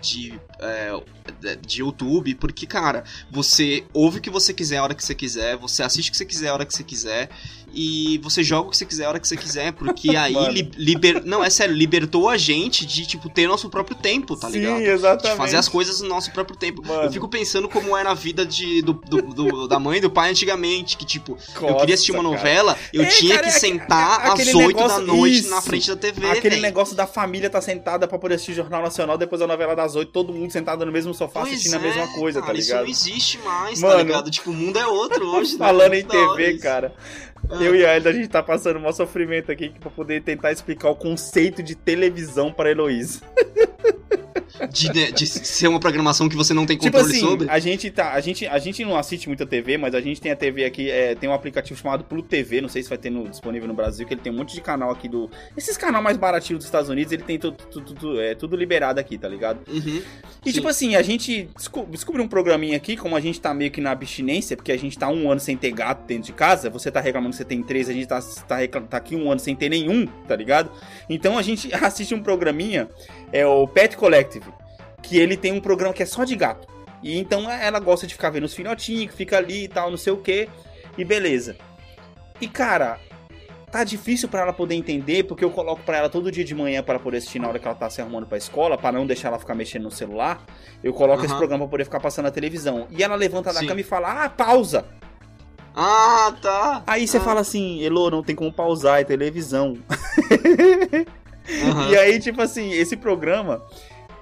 de, 0.00 0.40
é, 0.58 1.56
de 1.56 1.80
YouTube, 1.80 2.34
porque, 2.34 2.66
cara, 2.66 3.04
você 3.30 3.84
ouve 3.92 4.18
o 4.18 4.20
que 4.20 4.30
você 4.30 4.52
quiser 4.52 4.78
a 4.78 4.82
hora 4.82 4.94
que 4.94 5.04
você 5.04 5.14
quiser, 5.14 5.56
você 5.56 5.82
assiste 5.82 6.08
o 6.08 6.10
que 6.10 6.18
você 6.18 6.26
quiser 6.26 6.48
a 6.48 6.54
hora 6.54 6.66
que 6.66 6.74
você 6.74 6.84
quiser, 6.84 7.30
e 7.74 8.18
você 8.18 8.42
joga 8.42 8.68
o 8.68 8.70
que 8.70 8.76
você 8.76 8.86
quiser 8.86 9.04
a 9.06 9.08
hora 9.08 9.20
que 9.20 9.26
você 9.28 9.36
quiser, 9.36 9.72
porque 9.72 10.14
aí 10.16 10.34
li- 10.52 10.70
liber... 10.76 11.22
não, 11.24 11.42
é 11.42 11.50
sério, 11.50 11.74
libertou 11.74 12.28
a 12.28 12.36
gente 12.36 12.86
de, 12.86 13.06
tipo, 13.06 13.28
ter 13.28 13.46
nosso 13.48 13.68
próprio 13.68 13.96
tempo, 13.96 14.36
tá 14.36 14.48
ligado? 14.48 14.78
Sim, 14.78 14.84
exatamente. 14.84 15.30
de 15.32 15.36
fazer 15.36 15.56
as 15.56 15.68
coisas 15.68 16.00
no 16.00 16.08
nosso 16.08 16.30
próprio 16.32 16.56
tempo. 16.56 16.86
Mano. 16.86 17.02
Eu 17.04 17.12
fico 17.12 17.28
pensando 17.28 17.68
como 17.68 17.96
era 17.96 18.10
a 18.10 18.14
vida 18.14 18.46
de, 18.46 18.80
do, 18.82 18.92
do- 18.92 19.22
do- 19.34 19.68
da 19.68 19.78
mãe 19.78 19.98
e 19.98 20.00
do 20.00 20.10
pai 20.10 20.30
antigamente, 20.30 20.96
que 20.96 21.04
tipo, 21.04 21.36
eu 21.56 21.62
Nossa, 21.62 21.74
queria 21.80 21.94
assistir 21.94 22.12
uma 22.12 22.22
cara. 22.22 22.34
novela, 22.36 22.78
eu 22.92 23.02
É, 23.02 23.06
tinha 23.06 23.36
cara, 23.36 23.48
que 23.48 23.54
é 23.54 23.58
sentar 23.58 24.20
às 24.32 24.38
8 24.54 24.54
da 24.54 24.66
negócio- 24.66 25.06
noite 25.06 25.38
isso. 25.40 25.50
na 25.50 25.60
frente 25.60 25.88
da 25.88 25.96
TV, 25.96 26.26
Aquele 26.30 26.50
velho. 26.50 26.62
negócio 26.62 26.94
da 26.94 27.06
família 27.06 27.50
tá 27.50 27.60
sentada 27.60 28.06
pra 28.06 28.18
poder 28.18 28.34
assistir 28.36 28.54
Jornal 28.54 28.82
Nacional, 28.82 29.18
depois 29.18 29.40
a 29.42 29.46
novela 29.46 29.74
das 29.74 29.94
oito, 29.96 30.12
todo 30.12 30.32
mundo 30.32 30.50
sentado 30.52 30.84
no 30.86 30.92
mesmo 30.92 31.12
sofá 31.14 31.40
Pois 31.40 31.52
assistindo 31.54 31.74
a 31.74 31.78
é, 31.78 31.80
mesma 31.82 32.06
coisa, 32.14 32.40
cara, 32.40 32.52
tá 32.52 32.58
Isso 32.58 32.68
ligado? 32.68 32.82
não 32.84 32.90
existe 32.90 33.38
mais, 33.38 33.80
tá 33.80 33.86
Mano. 33.88 33.98
ligado? 34.00 34.30
Tipo, 34.30 34.50
o 34.50 34.54
mundo 34.54 34.78
é 34.78 34.86
outro 34.86 35.26
hoje. 35.26 35.52
né? 35.58 35.58
Falando 35.58 35.94
em 35.94 36.02
Muito 36.02 36.12
da 36.12 36.18
hora 36.18 36.36
TV, 36.36 36.50
isso. 36.52 36.62
cara. 36.62 36.94
Eu 37.50 37.74
e 37.74 37.84
a 37.84 37.94
Elida, 37.94 38.10
a 38.10 38.12
gente 38.12 38.28
tá 38.28 38.42
passando 38.42 38.78
um 38.78 38.92
sofrimento 38.92 39.52
aqui 39.52 39.70
pra 39.78 39.90
poder 39.90 40.22
tentar 40.22 40.52
explicar 40.52 40.88
o 40.88 40.96
conceito 40.96 41.62
de 41.62 41.74
televisão 41.74 42.52
pra 42.52 42.70
Heloísa. 42.70 43.20
De, 44.66 44.88
de- 44.90 45.12
de 45.12 45.26
ser 45.26 45.68
uma 45.68 45.80
programação 45.80 46.28
que 46.28 46.36
você 46.36 46.52
não 46.54 46.66
tem 46.66 46.76
Tipo 46.76 46.92
controle 46.96 47.12
assim, 47.16 47.20
sobre. 47.26 47.48
a 47.50 47.58
gente 47.58 47.90
tá. 47.90 48.12
A 48.12 48.20
gente, 48.20 48.46
a 48.46 48.58
gente 48.58 48.84
não 48.84 48.96
assiste 48.96 49.28
muita 49.28 49.44
TV, 49.46 49.76
mas 49.78 49.94
a 49.94 50.00
gente 50.00 50.20
tem 50.20 50.32
a 50.32 50.36
TV 50.36 50.64
aqui, 50.64 50.90
é, 50.90 51.14
tem 51.14 51.28
um 51.28 51.32
aplicativo 51.32 51.78
chamado 51.80 52.04
Pluto 52.04 52.28
TV, 52.28 52.60
não 52.60 52.68
sei 52.68 52.82
se 52.82 52.88
vai 52.88 52.98
ter 52.98 53.10
no- 53.10 53.28
disponível 53.28 53.68
no 53.68 53.74
Brasil, 53.74 54.06
que 54.06 54.14
ele 54.14 54.20
tem 54.20 54.32
um 54.32 54.36
monte 54.36 54.54
de 54.54 54.60
canal 54.60 54.90
aqui 54.90 55.08
do. 55.08 55.30
Esses 55.56 55.76
canal 55.76 56.02
mais 56.02 56.16
baratinhos 56.16 56.58
dos 56.58 56.66
Estados 56.66 56.88
Unidos, 56.90 57.12
ele 57.12 57.22
tem 57.22 57.38
tudo, 57.38 57.56
tudo, 57.70 57.94
tudo- 57.94 58.20
é, 58.20 58.34
tudo 58.34 58.56
liberado 58.56 58.98
aqui, 59.00 59.16
tá 59.18 59.28
ligado? 59.28 59.60
Uhum. 59.70 60.02
E 60.44 60.50
Sim. 60.50 60.52
tipo 60.52 60.68
assim, 60.68 60.94
a 60.96 61.02
gente 61.02 61.48
desco- 61.56 61.86
descobriu 61.90 62.24
um 62.24 62.28
programinha 62.28 62.76
aqui, 62.76 62.96
como 62.96 63.16
a 63.16 63.20
gente 63.20 63.40
tá 63.40 63.52
meio 63.54 63.70
que 63.70 63.80
na 63.80 63.90
abstinência, 63.92 64.56
porque 64.56 64.72
a 64.72 64.76
gente 64.78 64.98
tá 64.98 65.08
um 65.08 65.30
ano 65.30 65.40
sem 65.40 65.56
ter 65.56 65.70
gato 65.72 66.06
dentro 66.06 66.24
de 66.26 66.32
casa, 66.32 66.68
você 66.70 66.90
tá 66.90 67.00
reclamando 67.00 67.30
que 67.30 67.36
você 67.36 67.44
tem 67.44 67.62
três, 67.62 67.88
a 67.88 67.92
gente 67.92 68.06
tá, 68.06 68.20
tá, 68.46 68.56
tá 68.80 68.96
aqui 68.96 69.16
um 69.16 69.30
ano 69.30 69.40
sem 69.40 69.54
ter 69.56 69.68
nenhum, 69.68 70.06
tá 70.28 70.36
ligado? 70.36 70.70
Então 71.08 71.38
a 71.38 71.42
gente 71.42 71.72
assiste 71.74 72.14
um 72.14 72.22
programinha, 72.22 72.88
é 73.32 73.46
o 73.46 73.66
Pet 73.66 73.96
Collective, 73.96 74.44
que 75.04 75.18
ele 75.18 75.36
tem 75.36 75.52
um 75.52 75.60
programa 75.60 75.94
que 75.94 76.02
é 76.02 76.06
só 76.06 76.24
de 76.24 76.34
gato. 76.34 76.66
E 77.02 77.18
então 77.18 77.48
ela 77.50 77.78
gosta 77.78 78.06
de 78.06 78.14
ficar 78.14 78.30
vendo 78.30 78.44
os 78.44 78.54
filhotinhos, 78.54 79.10
que 79.10 79.16
fica 79.16 79.36
ali 79.36 79.64
e 79.64 79.68
tal, 79.68 79.90
não 79.90 79.96
sei 79.98 80.12
o 80.12 80.16
que, 80.16 80.48
e 80.96 81.04
beleza. 81.04 81.54
E 82.40 82.48
cara, 82.48 82.98
tá 83.70 83.84
difícil 83.84 84.26
pra 84.28 84.40
ela 84.40 84.52
poder 84.54 84.74
entender, 84.74 85.24
porque 85.24 85.44
eu 85.44 85.50
coloco 85.50 85.82
pra 85.82 85.98
ela 85.98 86.08
todo 86.08 86.32
dia 86.32 86.44
de 86.44 86.54
manhã 86.54 86.82
para 86.82 86.98
poder 86.98 87.18
assistir 87.18 87.38
na 87.38 87.48
hora 87.48 87.58
que 87.58 87.66
ela 87.68 87.74
tá 87.76 87.90
se 87.90 88.00
arrumando 88.00 88.26
pra 88.26 88.38
escola, 88.38 88.78
pra 88.78 88.90
não 88.90 89.06
deixar 89.06 89.28
ela 89.28 89.38
ficar 89.38 89.54
mexendo 89.54 89.82
no 89.82 89.90
celular. 89.90 90.42
Eu 90.82 90.94
coloco 90.94 91.20
esse 91.22 91.30
Aham. 91.32 91.38
programa 91.38 91.64
pra 91.64 91.70
poder 91.72 91.84
ficar 91.84 92.00
passando 92.00 92.24
na 92.24 92.30
televisão. 92.30 92.86
E 92.90 93.02
ela 93.02 93.14
levanta 93.14 93.52
da 93.52 93.60
Sim. 93.60 93.66
cama 93.66 93.80
e 93.80 93.84
fala: 93.84 94.24
"Ah, 94.24 94.28
pausa". 94.30 94.86
Ah, 95.76 96.32
tá. 96.40 96.82
Aí 96.86 97.06
você 97.06 97.18
Ah. 97.18 97.20
fala 97.20 97.40
assim: 97.40 97.80
"Elô, 97.82 98.08
não 98.10 98.22
tem 98.22 98.34
como 98.34 98.50
pausar, 98.52 99.00
é 99.00 99.04
televisão". 99.04 99.76
Aham. 101.62 101.90
E 101.90 101.96
aí, 101.98 102.18
tipo 102.18 102.40
assim, 102.40 102.70
esse 102.72 102.96
programa 102.96 103.62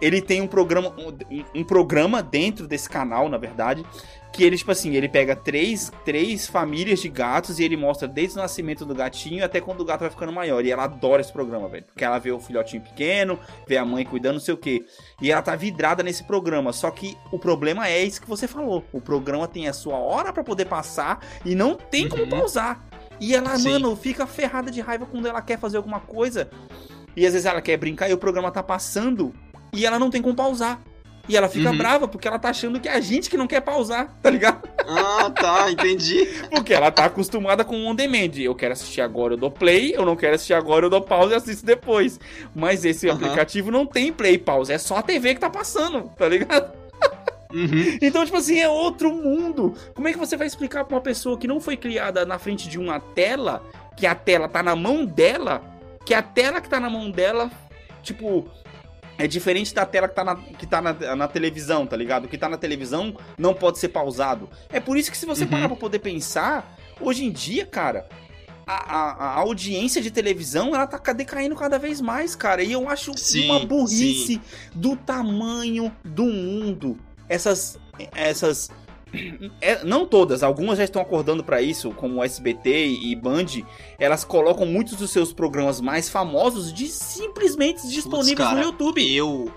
ele 0.02 0.20
tem 0.20 0.42
um 0.42 0.46
programa, 0.48 0.92
um, 0.98 1.60
um 1.60 1.64
programa 1.64 2.22
dentro 2.22 2.66
desse 2.66 2.88
canal, 2.88 3.28
na 3.28 3.38
verdade, 3.38 3.86
que 4.32 4.42
ele, 4.42 4.56
tipo 4.56 4.72
assim, 4.72 4.96
ele 4.96 5.08
pega 5.08 5.36
três, 5.36 5.92
três 6.04 6.46
famílias 6.46 7.00
de 7.00 7.08
gatos 7.08 7.58
e 7.58 7.64
ele 7.64 7.76
mostra 7.76 8.08
desde 8.08 8.36
o 8.38 8.42
nascimento 8.42 8.84
do 8.84 8.94
gatinho 8.94 9.44
até 9.44 9.60
quando 9.60 9.82
o 9.82 9.84
gato 9.84 10.00
vai 10.00 10.10
ficando 10.10 10.32
maior. 10.32 10.64
E 10.64 10.70
ela 10.72 10.84
adora 10.84 11.20
esse 11.20 11.32
programa, 11.32 11.68
velho. 11.68 11.84
Porque 11.84 12.02
ela 12.04 12.18
vê 12.18 12.32
o 12.32 12.40
filhotinho 12.40 12.82
pequeno, 12.82 13.38
vê 13.68 13.76
a 13.76 13.84
mãe 13.84 14.04
cuidando, 14.04 14.34
não 14.34 14.40
sei 14.40 14.54
o 14.54 14.56
quê. 14.56 14.84
E 15.20 15.30
ela 15.30 15.42
tá 15.42 15.54
vidrada 15.54 16.02
nesse 16.02 16.24
programa. 16.24 16.72
Só 16.72 16.90
que 16.90 17.16
o 17.30 17.38
problema 17.38 17.86
é 17.86 18.02
isso 18.02 18.20
que 18.22 18.28
você 18.28 18.48
falou. 18.48 18.82
O 18.90 19.00
programa 19.02 19.46
tem 19.46 19.68
a 19.68 19.72
sua 19.72 19.98
hora 19.98 20.32
para 20.32 20.42
poder 20.42 20.64
passar 20.64 21.20
e 21.44 21.54
não 21.54 21.74
tem 21.76 22.08
como 22.08 22.22
Uhum. 22.22 22.30
pausar. 22.30 22.82
E 23.20 23.34
ela, 23.34 23.56
Sim. 23.56 23.72
mano, 23.72 23.94
fica 23.94 24.26
ferrada 24.26 24.70
de 24.70 24.80
raiva 24.80 25.04
quando 25.06 25.28
ela 25.28 25.42
quer 25.42 25.58
fazer 25.58 25.76
alguma 25.76 26.00
coisa. 26.00 26.50
E 27.14 27.26
às 27.26 27.34
vezes 27.34 27.44
ela 27.46 27.60
quer 27.60 27.76
brincar 27.76 28.08
e 28.08 28.14
o 28.14 28.18
programa 28.18 28.50
tá 28.50 28.62
passando 28.62 29.34
e 29.72 29.86
ela 29.86 29.98
não 29.98 30.10
tem 30.10 30.20
como 30.22 30.34
pausar. 30.34 30.80
E 31.28 31.36
ela 31.36 31.48
fica 31.48 31.70
Uhum. 31.70 31.78
brava 31.78 32.08
porque 32.08 32.26
ela 32.26 32.38
tá 32.38 32.48
achando 32.50 32.80
que 32.80 32.88
é 32.88 32.92
a 32.94 33.00
gente 33.00 33.30
que 33.30 33.36
não 33.36 33.46
quer 33.46 33.60
pausar, 33.60 34.12
tá 34.20 34.28
ligado? 34.28 34.68
Ah, 34.88 35.30
tá, 35.30 35.70
entendi. 35.70 36.26
Porque 36.50 36.74
ela 36.74 36.90
tá 36.90 37.04
acostumada 37.04 37.64
com 37.64 37.76
o 37.76 37.86
on 37.86 37.94
demand. 37.94 38.32
Eu 38.36 38.52
quero 38.56 38.72
assistir 38.72 39.00
agora, 39.00 39.34
eu 39.34 39.36
dou 39.36 39.48
play. 39.48 39.94
Eu 39.94 40.04
não 40.04 40.16
quero 40.16 40.34
assistir 40.34 40.54
agora, 40.54 40.86
eu 40.86 40.90
dou 40.90 41.00
pause 41.00 41.32
e 41.32 41.36
assisto 41.36 41.64
depois. 41.64 42.18
Mas 42.52 42.84
esse 42.84 43.08
Aham. 43.08 43.14
aplicativo 43.16 43.70
não 43.70 43.86
tem 43.86 44.12
play 44.12 44.34
e 44.34 44.38
pause. 44.38 44.72
É 44.72 44.78
só 44.78 44.96
a 44.96 45.02
TV 45.02 45.34
que 45.34 45.40
tá 45.40 45.48
passando, 45.48 46.10
tá 46.18 46.28
ligado? 46.28 46.72
Uhum. 47.52 47.98
Então, 48.02 48.24
tipo 48.24 48.36
assim, 48.36 48.58
é 48.58 48.68
outro 48.68 49.12
mundo. 49.14 49.74
Como 49.94 50.08
é 50.08 50.12
que 50.12 50.18
você 50.18 50.36
vai 50.36 50.48
explicar 50.48 50.84
pra 50.84 50.96
uma 50.96 51.02
pessoa 51.02 51.38
que 51.38 51.46
não 51.46 51.60
foi 51.60 51.76
criada 51.76 52.26
na 52.26 52.38
frente 52.40 52.68
de 52.68 52.78
uma 52.80 52.98
tela, 52.98 53.62
que 53.96 54.06
a 54.08 54.14
tela 54.16 54.48
tá 54.48 54.60
na 54.64 54.74
mão 54.74 55.04
dela, 55.06 55.62
que 56.04 56.12
a 56.14 56.22
tela 56.22 56.60
que 56.60 56.68
tá 56.68 56.80
na 56.80 56.90
mão 56.90 57.08
dela, 57.10 57.48
tipo, 58.02 58.48
é 59.18 59.26
diferente 59.26 59.74
da 59.74 59.84
tela 59.86 60.08
que 60.08 60.14
tá 60.14 60.24
na, 60.24 60.36
que 60.36 60.66
tá 60.66 60.80
na, 60.80 61.16
na 61.16 61.28
televisão, 61.28 61.86
tá 61.86 61.96
ligado? 61.96 62.24
O 62.24 62.28
que 62.28 62.38
tá 62.38 62.48
na 62.48 62.56
televisão 62.56 63.16
não 63.38 63.52
pode 63.54 63.78
ser 63.78 63.88
pausado. 63.88 64.48
É 64.70 64.80
por 64.80 64.96
isso 64.96 65.10
que 65.10 65.16
se 65.16 65.26
você 65.26 65.44
Uhum. 65.44 65.50
parar 65.50 65.68
pra 65.68 65.76
poder 65.76 65.98
pensar, 66.00 66.76
hoje 67.00 67.24
em 67.24 67.30
dia, 67.30 67.64
cara. 67.66 68.08
A, 68.64 68.96
a- 68.96 69.24
a 69.24 69.34
audiência 69.40 70.00
de 70.00 70.10
televisão, 70.10 70.68
ela 70.74 70.86
tá 70.86 70.96
ca- 70.98 71.12
decaindo 71.12 71.54
cada 71.56 71.78
vez 71.78 72.00
mais, 72.00 72.36
cara. 72.36 72.62
E 72.62 72.70
eu 72.72 72.88
acho 72.88 73.12
Sim, 73.18 73.46
uma 73.46 73.58
burrice 73.66 74.40
do 74.74 74.94
tamanho 74.96 75.92
do 76.04 76.24
mundo. 76.24 76.96
Essas. 77.28 77.76
Essas. 78.14 78.70
É, 79.60 79.84
não 79.84 80.06
todas, 80.06 80.42
algumas 80.42 80.78
já 80.78 80.84
estão 80.84 81.02
acordando 81.02 81.44
pra 81.44 81.60
isso, 81.60 81.90
como 81.92 82.20
o 82.20 82.24
SBT 82.24 82.86
e 82.86 83.14
Band. 83.14 83.46
Elas 83.98 84.24
colocam 84.24 84.66
muitos 84.66 84.94
dos 84.96 85.10
seus 85.10 85.32
programas 85.32 85.80
mais 85.80 86.08
famosos 86.08 86.72
de 86.72 86.88
simplesmente 86.88 87.86
disponíveis 87.88 88.48
cara, 88.48 88.60
no 88.60 88.66
YouTube. 88.66 89.14
Eu. 89.14 89.52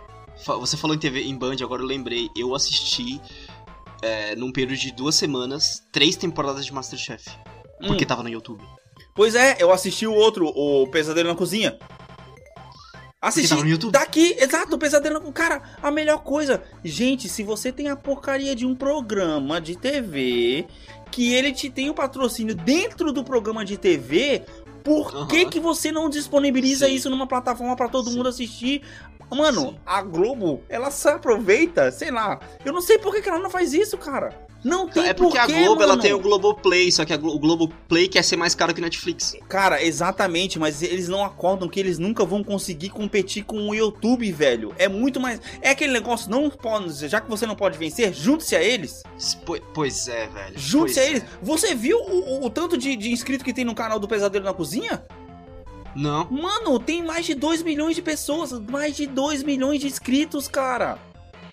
Você 0.60 0.76
falou 0.76 0.95
em 0.95 0.99
TV 0.99 1.24
em 1.24 1.36
Band, 1.36 1.56
agora 1.62 1.82
eu 1.82 1.88
lembrei. 1.88 2.30
Eu 2.36 2.53
assisti, 2.53 3.22
é, 4.01 4.36
num 4.36 4.51
período 4.51 4.78
de 4.78 4.91
duas 4.91 5.16
semanas, 5.16 5.82
três 5.91 6.16
temporadas 6.16 6.66
de 6.66 6.74
Masterchef. 6.74 7.24
Porque 7.88 8.03
Hum. 8.03 8.08
tava 8.08 8.24
no 8.24 8.30
YouTube. 8.30 8.62
Pois 9.16 9.34
é, 9.34 9.56
eu 9.60 9.72
assisti 9.72 10.06
o 10.06 10.14
outro, 10.14 10.47
o 10.47 10.88
Pesadelo 10.88 11.30
na 11.30 11.36
Cozinha. 11.36 11.78
Assisti 13.28 13.49
tava 13.49 13.63
no 13.63 13.69
YouTube? 13.69 13.91
daqui, 13.91 14.36
exato, 14.39 14.76
o 14.76 14.80
Pesadelo 14.80 15.15
Cozinha. 15.15 15.34
Cara, 15.34 15.61
a 15.82 15.89
melhor 15.89 16.19
coisa. 16.19 16.61
Gente, 16.84 17.28
se 17.28 17.43
você 17.43 17.71
tem 17.71 17.89
a 17.89 17.95
porcaria 17.95 18.55
de 18.55 18.65
um 18.65 18.76
programa 18.76 19.59
de 19.59 19.76
TV, 19.76 20.67
que 21.11 21.34
ele 21.34 21.51
te 21.51 21.69
tem 21.69 21.89
o 21.89 21.93
patrocínio 21.93 22.53
dentro 22.55 23.11
do 23.11 23.23
programa 23.23 23.65
de 23.65 23.78
TV, 23.78 24.43
por 24.84 25.13
Aham. 25.15 25.28
que, 25.28 25.45
que 25.45 25.59
você 25.59 25.91
não 25.91 26.09
disponibiliza 26.09 26.86
Sim. 26.86 26.93
isso 26.93 27.09
numa 27.09 27.26
plataforma 27.26 27.76
pra 27.76 27.89
todo 27.89 28.09
Sim. 28.09 28.17
mundo 28.17 28.30
assistir? 28.30 28.84
Mano, 29.32 29.69
Sim. 29.69 29.78
a 29.84 30.03
Globo, 30.03 30.63
ela 30.69 30.91
se 30.91 31.07
aproveita, 31.09 31.91
sei 31.91 32.11
lá. 32.11 32.39
Eu 32.63 32.71
não 32.71 32.82
sei 32.82 32.99
por 32.99 33.11
que, 33.13 33.23
que 33.23 33.30
ela 33.30 33.39
não 33.39 33.49
faz 33.49 33.73
isso, 33.73 33.97
cara. 33.97 34.45
Não 34.66 34.89
tem 34.89 35.05
é 35.05 35.13
porque 35.13 35.38
porquê, 35.38 35.53
a 35.53 35.63
Globo 35.63 35.84
ela 35.84 35.95
tem 35.95 36.11
o 36.11 36.20
Globoplay, 36.20 36.91
só 36.91 37.05
que 37.05 37.13
a 37.13 37.18
o 37.18 37.38
Globoplay 37.38 38.07
quer 38.07 38.24
ser 38.24 38.36
mais 38.36 38.55
caro 38.55 38.74
que 38.74 38.80
o 38.82 38.84
Netflix. 38.84 39.36
Cara, 39.47 39.84
exatamente, 39.84 40.57
mas 40.57 40.82
eles 40.82 41.07
não 41.07 41.24
acordam 41.24 41.70
que 41.70 41.80
eles 41.80 41.99
nunca 41.99 42.26
vão 42.26 42.43
conseguir 42.43 42.89
competir 42.89 43.43
com 43.45 43.70
o 43.70 43.76
YouTube, 43.76 44.32
velho. 44.32 44.74
É 44.80 44.88
muito 44.89 45.20
mais. 45.20 45.39
É 45.61 45.70
aquele 45.70 45.93
negócio, 45.93 46.32
não 46.32 46.49
pode. 46.49 47.07
Já 47.07 47.22
que 47.22 47.30
você 47.30 47.45
não 47.45 47.55
pode 47.55 47.78
vencer, 47.78 48.11
junte-se 48.11 48.55
a 48.55 48.63
eles. 48.63 49.03
Po- 49.45 49.61
Pois 49.74 50.07
é, 50.07 50.28
velho. 50.28 50.53
Junte-se 50.57 50.99
a 50.99 51.05
eles. 51.05 51.22
é. 51.22 51.26
Você 51.43 51.76
viu 51.76 51.97
o, 51.99 52.39
o- 52.41 52.45
o 52.45 52.49
tanto 52.49 52.76
de, 52.76 52.95
de 52.95 53.11
inscrito 53.11 53.45
que 53.45 53.53
tem 53.53 53.63
no 53.63 53.76
canal 53.76 53.99
do 53.99 54.07
Pesadelo 54.07 54.45
na 54.45 54.53
Cozinha? 54.53 55.03
Não. 55.95 56.28
Mano, 56.30 56.78
tem 56.80 57.03
mais 57.03 57.26
de 57.26 57.34
2 57.36 57.61
milhões 57.61 57.95
de 57.95 58.01
pessoas. 58.01 58.51
Mais 58.51 58.95
de 58.95 59.05
2 59.05 59.43
milhões 59.43 59.80
de 59.80 59.88
inscritos, 59.88 60.47
cara. 60.47 60.97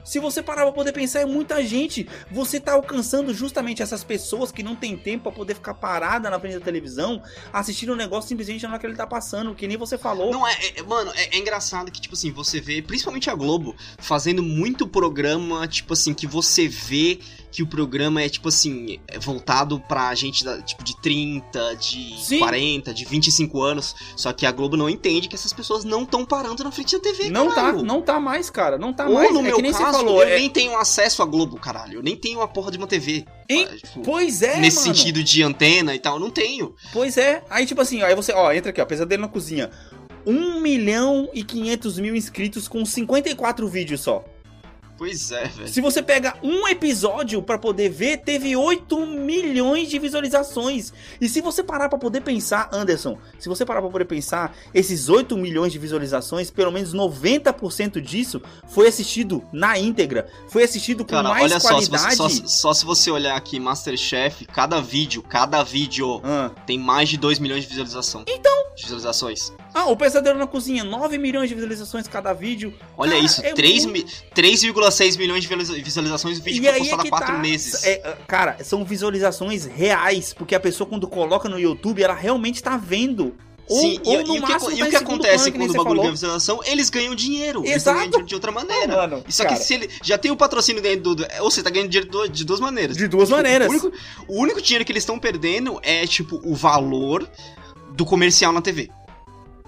Se 0.05 0.19
você 0.19 0.43
parar 0.43 0.63
pra 0.65 0.73
poder 0.73 0.93
pensar, 0.93 1.21
é 1.21 1.27
muita 1.27 1.65
gente. 1.65 2.09
Você 2.31 2.59
tá 2.59 2.73
alcançando 2.73 3.33
justamente 3.33 3.83
essas 3.83 4.03
pessoas 4.03 4.51
que 4.51 4.63
não 4.63 4.75
tem 4.75 4.97
tempo 4.97 5.25
pra 5.25 5.33
poder 5.33 5.55
ficar 5.55 5.75
parada 5.75 6.29
na 6.29 6.39
frente 6.41 6.55
da 6.59 6.65
televisão, 6.65 7.23
assistindo 7.53 7.93
um 7.93 7.97
negócio 7.97 8.29
simplesmente 8.29 8.63
na 8.65 8.71
hora 8.71 8.79
que 8.79 8.87
ele 8.87 8.97
tá 8.97 9.07
passando, 9.07 9.55
que 9.55 9.67
nem 9.67 9.77
você 9.77 9.97
falou. 9.97 10.33
Não, 10.33 10.47
é, 10.47 10.57
é- 10.77 10.83
mano, 10.83 11.13
é, 11.15 11.37
é 11.37 11.39
engraçado 11.39 11.91
que, 11.91 12.01
tipo 12.01 12.15
assim, 12.15 12.31
você 12.33 12.61
vê, 12.61 12.83
principalmente 12.83 13.31
a 13.31 13.35
Globo, 13.35 13.77
fazendo 13.99 14.43
muito 14.43 14.87
programa, 14.87 15.67
tipo 15.69 15.93
assim, 15.93 16.13
que 16.15 16.27
você 16.27 16.67
vê 16.69 17.21
que 17.53 17.63
o 17.63 17.67
programa 17.67 18.23
é, 18.23 18.29
tipo 18.31 18.49
assim, 18.49 18.99
é 19.07 19.19
voltado 19.19 19.79
pra 19.79 20.13
gente, 20.15 20.43
da, 20.43 20.61
tipo, 20.63 20.83
de 20.83 21.01
30, 21.03 21.77
de 21.77 22.17
Sim. 22.19 22.39
40, 22.39 22.93
de 22.95 23.05
25 23.05 23.63
anos. 23.63 23.95
Só 24.17 24.33
que 24.33 24.47
a 24.47 24.51
Globo 24.51 24.75
não 24.77 24.89
entende 24.89 25.29
que 25.29 25.35
essas 25.37 25.53
pessoas 25.53 25.85
não 25.85 26.03
estão 26.05 26.25
parando 26.25 26.65
na 26.65 26.73
frente 26.73 26.97
da 26.97 27.03
TV, 27.03 27.29
Não 27.29 27.49
tá, 27.51 27.55
caralho. 27.57 27.83
não 27.83 28.01
tá 28.01 28.19
mais, 28.19 28.49
cara. 28.49 28.79
Não 28.79 28.93
tá 28.93 29.07
Ou 29.07 29.15
mais. 29.15 29.31
no 29.33 29.41
é 29.41 29.43
meu 29.43 29.57
que 29.57 29.63
nem 29.63 29.71
caso, 29.73 29.85
você 29.85 29.93
falou. 29.93 30.23
eu 30.23 30.29
é- 30.29 30.39
nem 30.39 30.49
tenho 30.49 30.77
acesso 30.79 31.23
à 31.23 31.27
Globo, 31.27 31.59
caralho. 31.61 31.99
Eu 31.99 32.03
nem 32.03 32.17
tenho 32.17 32.41
a 32.41 32.49
porra 32.49 32.71
de 32.71 32.79
uma 32.79 32.87
TV. 32.87 33.25
Hein? 33.49 33.69
ah, 33.71 33.77
tipo, 33.77 34.01
Pois 34.03 34.41
é, 34.41 34.59
nesse 34.59 34.81
mano. 34.81 34.95
sentido 34.97 35.23
de 35.23 35.43
antena 35.43 35.95
e 35.95 35.99
tal, 35.99 36.19
não 36.19 36.31
tenho. 36.31 36.75
Pois 36.91 37.19
é. 37.19 37.45
Aí, 37.51 37.67
tipo 37.67 37.83
assim, 37.83 38.01
aí 38.03 38.15
você, 38.17 38.33
ó, 38.33 38.51
entra 38.51 38.71
aqui, 38.71 38.81
ó, 38.81 38.87
Pesadelo 38.87 39.21
na 39.21 39.29
Cozinha. 39.29 39.71
1 40.25 40.61
milhão 40.61 41.29
e 41.35 41.43
500 41.45 41.99
mil 41.99 42.15
inscritos 42.17 42.67
com 42.69 42.85
54 42.85 43.67
vídeos 43.69 44.01
só. 44.01 44.25
Pois 45.03 45.33
é, 45.33 45.49
velho. 45.49 45.69
Se 45.69 45.81
você 45.81 46.01
pega 46.01 46.37
um 46.45 46.69
episódio 46.69 47.43
pra 47.43 47.59
poder 47.59 47.89
ver, 47.89 48.19
teve 48.19 48.55
8 48.55 49.05
milhões 49.05 49.91
de 49.91 49.99
visualizações. 49.99 50.93
E 51.21 51.29
se 51.29 51.41
você 51.41 51.61
parar 51.65 51.89
pra 51.89 51.99
poder 51.99 52.21
pensar, 52.21 52.69
Anderson, 52.73 53.19
se 53.37 53.49
você 53.49 53.67
parar 53.67 53.81
pra 53.83 53.91
poder 53.91 54.05
pensar, 54.05 54.55
esses 54.73 55.09
8 55.09 55.37
milhões 55.37 55.73
de 55.73 55.79
visualizações, 55.81 56.53
pelo 56.53 56.71
menos 56.71 56.95
90% 56.95 58.01
disso 58.01 58.41
foi 58.69 58.87
assistido 58.87 59.43
na 59.53 59.77
íntegra. 59.77 60.29
Foi 60.47 60.63
assistido 60.63 61.05
com 61.05 61.11
Cara, 61.11 61.31
mais 61.31 61.43
olha 61.51 61.59
só 61.59 61.81
se, 61.81 61.91
qualidade. 61.91 62.17
você, 62.17 62.37
só, 62.43 62.47
só 62.47 62.73
se 62.73 62.85
você 62.85 63.11
olhar 63.11 63.37
aqui 63.37 63.59
Masterchef, 63.59 64.45
cada 64.47 64.81
vídeo, 64.81 65.21
cada 65.21 65.65
vídeo 65.65 66.21
Ah. 66.23 66.53
tem 66.65 66.79
mais 66.79 67.09
de 67.09 67.17
2 67.17 67.41
milhões 67.41 67.65
de 67.65 67.69
visualização. 67.71 68.23
Então. 68.29 68.67
De 68.77 68.85
visualizações. 68.85 69.53
Ah, 69.75 69.87
o 69.87 69.97
Pesadelo 69.97 70.39
na 70.39 70.47
Cozinha, 70.47 70.85
9 70.85 71.17
milhões 71.19 71.49
de 71.49 71.55
visualizações 71.55 72.07
cada 72.07 72.33
vídeo. 72.33 72.75
Olha 72.97 73.13
Cara, 73.13 73.25
isso, 73.25 73.45
é 73.45 73.53
3 73.55 73.87
muito- 73.87 74.07
mi- 74.07 74.13
3,6 74.35 75.17
milhões 75.17 75.43
de 75.43 75.49
visualiza- 75.49 75.83
visualizações 75.83 76.39
o 76.39 76.43
vídeo 76.43 76.63
E 76.63 76.69
foi 76.69 76.79
postado 76.81 77.03
é 77.03 77.07
há 77.07 77.11
4 77.11 77.33
tá. 77.35 77.39
meses. 77.39 77.85
É, 77.85 77.91
é, 77.93 78.17
cara, 78.27 78.59
são 78.63 78.85
visualizações 78.85 79.65
reais, 79.65 80.35
porque 80.35 80.55
a 80.55 80.61
pessoa 80.61 80.87
quando 80.89 81.09
coloca 81.09 81.49
no 81.49 81.59
YouTube, 81.59 82.03
ela 82.03 82.15
realmente 82.15 82.63
tá 82.63 82.77
vendo. 82.77 83.35
Ou, 83.69 83.81
Sim, 83.81 84.01
ou 84.05 84.13
e, 84.15 84.17
e 84.17 84.21
o 84.23 84.25
que, 84.25 84.41
máximo 84.41 84.73
e 84.73 84.79
tá 84.81 84.87
o 84.87 84.91
que 84.91 84.97
acontece 84.97 85.51
plano, 85.51 85.59
quando 85.67 85.71
o 85.71 85.85
bagulho 85.85 86.01
ganha 86.01 86.13
visualização? 86.13 86.61
Eles 86.67 86.91
ganham 86.91 87.15
dinheiro. 87.15 87.61
Eles 87.61 87.77
Exato. 87.77 87.97
ganham 87.97 88.11
dinheiro 88.11 88.29
de 88.29 88.35
outra 88.35 88.53
maneira. 88.53 88.97
Mano, 88.97 89.25
Só 89.29 89.45
cara, 89.45 89.57
que 89.57 89.63
se 89.65 89.75
ele 89.75 89.89
já 90.03 90.19
tem 90.19 90.31
o 90.31 90.37
patrocínio 90.37 90.83
dentro 90.83 91.15
do. 91.15 91.27
Ou 91.41 91.51
você 91.51 91.63
tá 91.63 91.71
ganhando 91.71 91.89
dinheiro 91.89 92.29
de 92.29 92.45
duas 92.45 92.61
maneiras. 92.61 92.97
de 92.97 93.07
duas 93.09 93.31
maneiras. 93.31 93.69
O 93.69 93.71
único, 93.71 93.93
o 94.29 94.43
único 94.43 94.61
dinheiro 94.61 94.85
que 94.85 94.93
eles 94.93 95.03
estão 95.03 95.19
perdendo 95.19 95.79
é, 95.83 96.07
tipo, 96.07 96.41
o 96.45 96.55
valor 96.55 97.27
do 97.93 98.05
comercial 98.05 98.53
na 98.53 98.61
TV. 98.61 98.91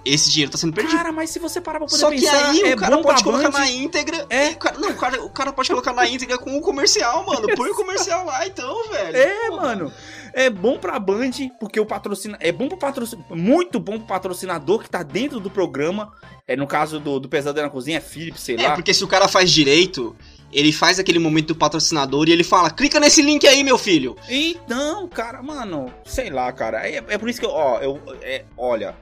Esse 0.05 0.31
dinheiro 0.31 0.53
tá 0.53 0.59
sendo 0.59 0.73
perdido. 0.75 0.97
Cara, 0.97 1.11
mas 1.13 1.31
se 1.31 1.39
você 1.39 1.61
parar 1.61 1.79
pra 1.79 1.89
poder 1.89 2.01
Só 2.01 2.11
que 2.11 2.21
pensar, 2.21 2.51
aí 2.51 2.61
é 2.61 2.75
o 2.75 2.77
cara 2.77 2.99
pode 2.99 3.25
colocar 3.25 3.51
Band. 3.51 3.59
na 3.59 3.71
íntegra. 3.71 4.27
É. 4.29 4.51
o 4.51 4.57
cara- 4.57 4.79
não, 4.79 4.91
o 4.91 4.95
cara, 4.97 5.25
o 5.25 5.31
cara 5.31 5.53
pode 5.53 5.69
colocar 5.71 5.93
na 5.95 6.07
íntegra 6.09 6.37
com 6.39 6.57
o 6.57 6.61
comercial, 6.61 7.25
mano. 7.25 7.49
Põe 7.57 7.71
o 7.71 7.75
comercial 7.75 8.25
lá 8.27 8.47
então, 8.47 8.89
velho. 8.91 9.17
É, 9.17 9.49
Pô, 9.49 9.57
mano. 9.57 9.93
É 10.35 10.51
bom 10.51 10.79
pra 10.79 10.99
Band, 10.99 11.31
porque 11.61 11.79
o 11.79 11.87
patrocina... 11.87 12.37
É 12.41 12.51
bom 12.51 12.69
pro 12.69 12.77
patrocinador. 12.77 13.37
Muito 13.37 13.79
bom 13.79 13.99
pro 13.99 14.07
patrocinador 14.09 14.81
que 14.83 14.91
tá 14.91 15.03
dentro 15.03 15.39
do 15.41 15.49
programa. 15.49 16.13
É 16.47 16.55
no 16.57 16.67
caso 16.67 16.99
do, 17.01 17.19
do 17.21 17.29
Pesadelo 17.29 17.67
na 17.67 17.73
Cozinha, 17.73 17.99
é 17.99 18.01
Philips, 18.01 18.43
sei 18.43 18.57
É, 18.57 18.69
lá. 18.69 18.75
porque 18.75 18.93
se 18.93 19.03
o 19.05 19.09
cara 19.09 19.29
faz 19.29 19.51
direito, 19.51 20.15
ele 20.53 20.73
faz 20.73 20.99
aquele 20.99 21.19
momento 21.19 21.49
do 21.49 21.55
patrocinador 21.57 22.29
e 22.29 22.33
ele 22.33 22.45
fala: 22.45 22.69
clica 22.71 23.01
nesse 23.01 23.23
link 23.23 23.47
aí, 23.47 23.65
meu 23.65 23.79
filho. 23.79 24.15
Então, 24.29 25.09
cara, 25.09 25.41
mano, 25.43 25.91
sei 26.05 26.29
lá, 26.31 26.53
cara. 26.53 26.87
É, 26.87 26.97
é 26.97 27.17
por 27.17 27.31
isso 27.31 27.41
que 27.41 27.47
eu, 27.47 27.51
ó, 27.51 27.79
eu, 27.79 27.99
é, 28.21 28.45
olha, 28.59 28.95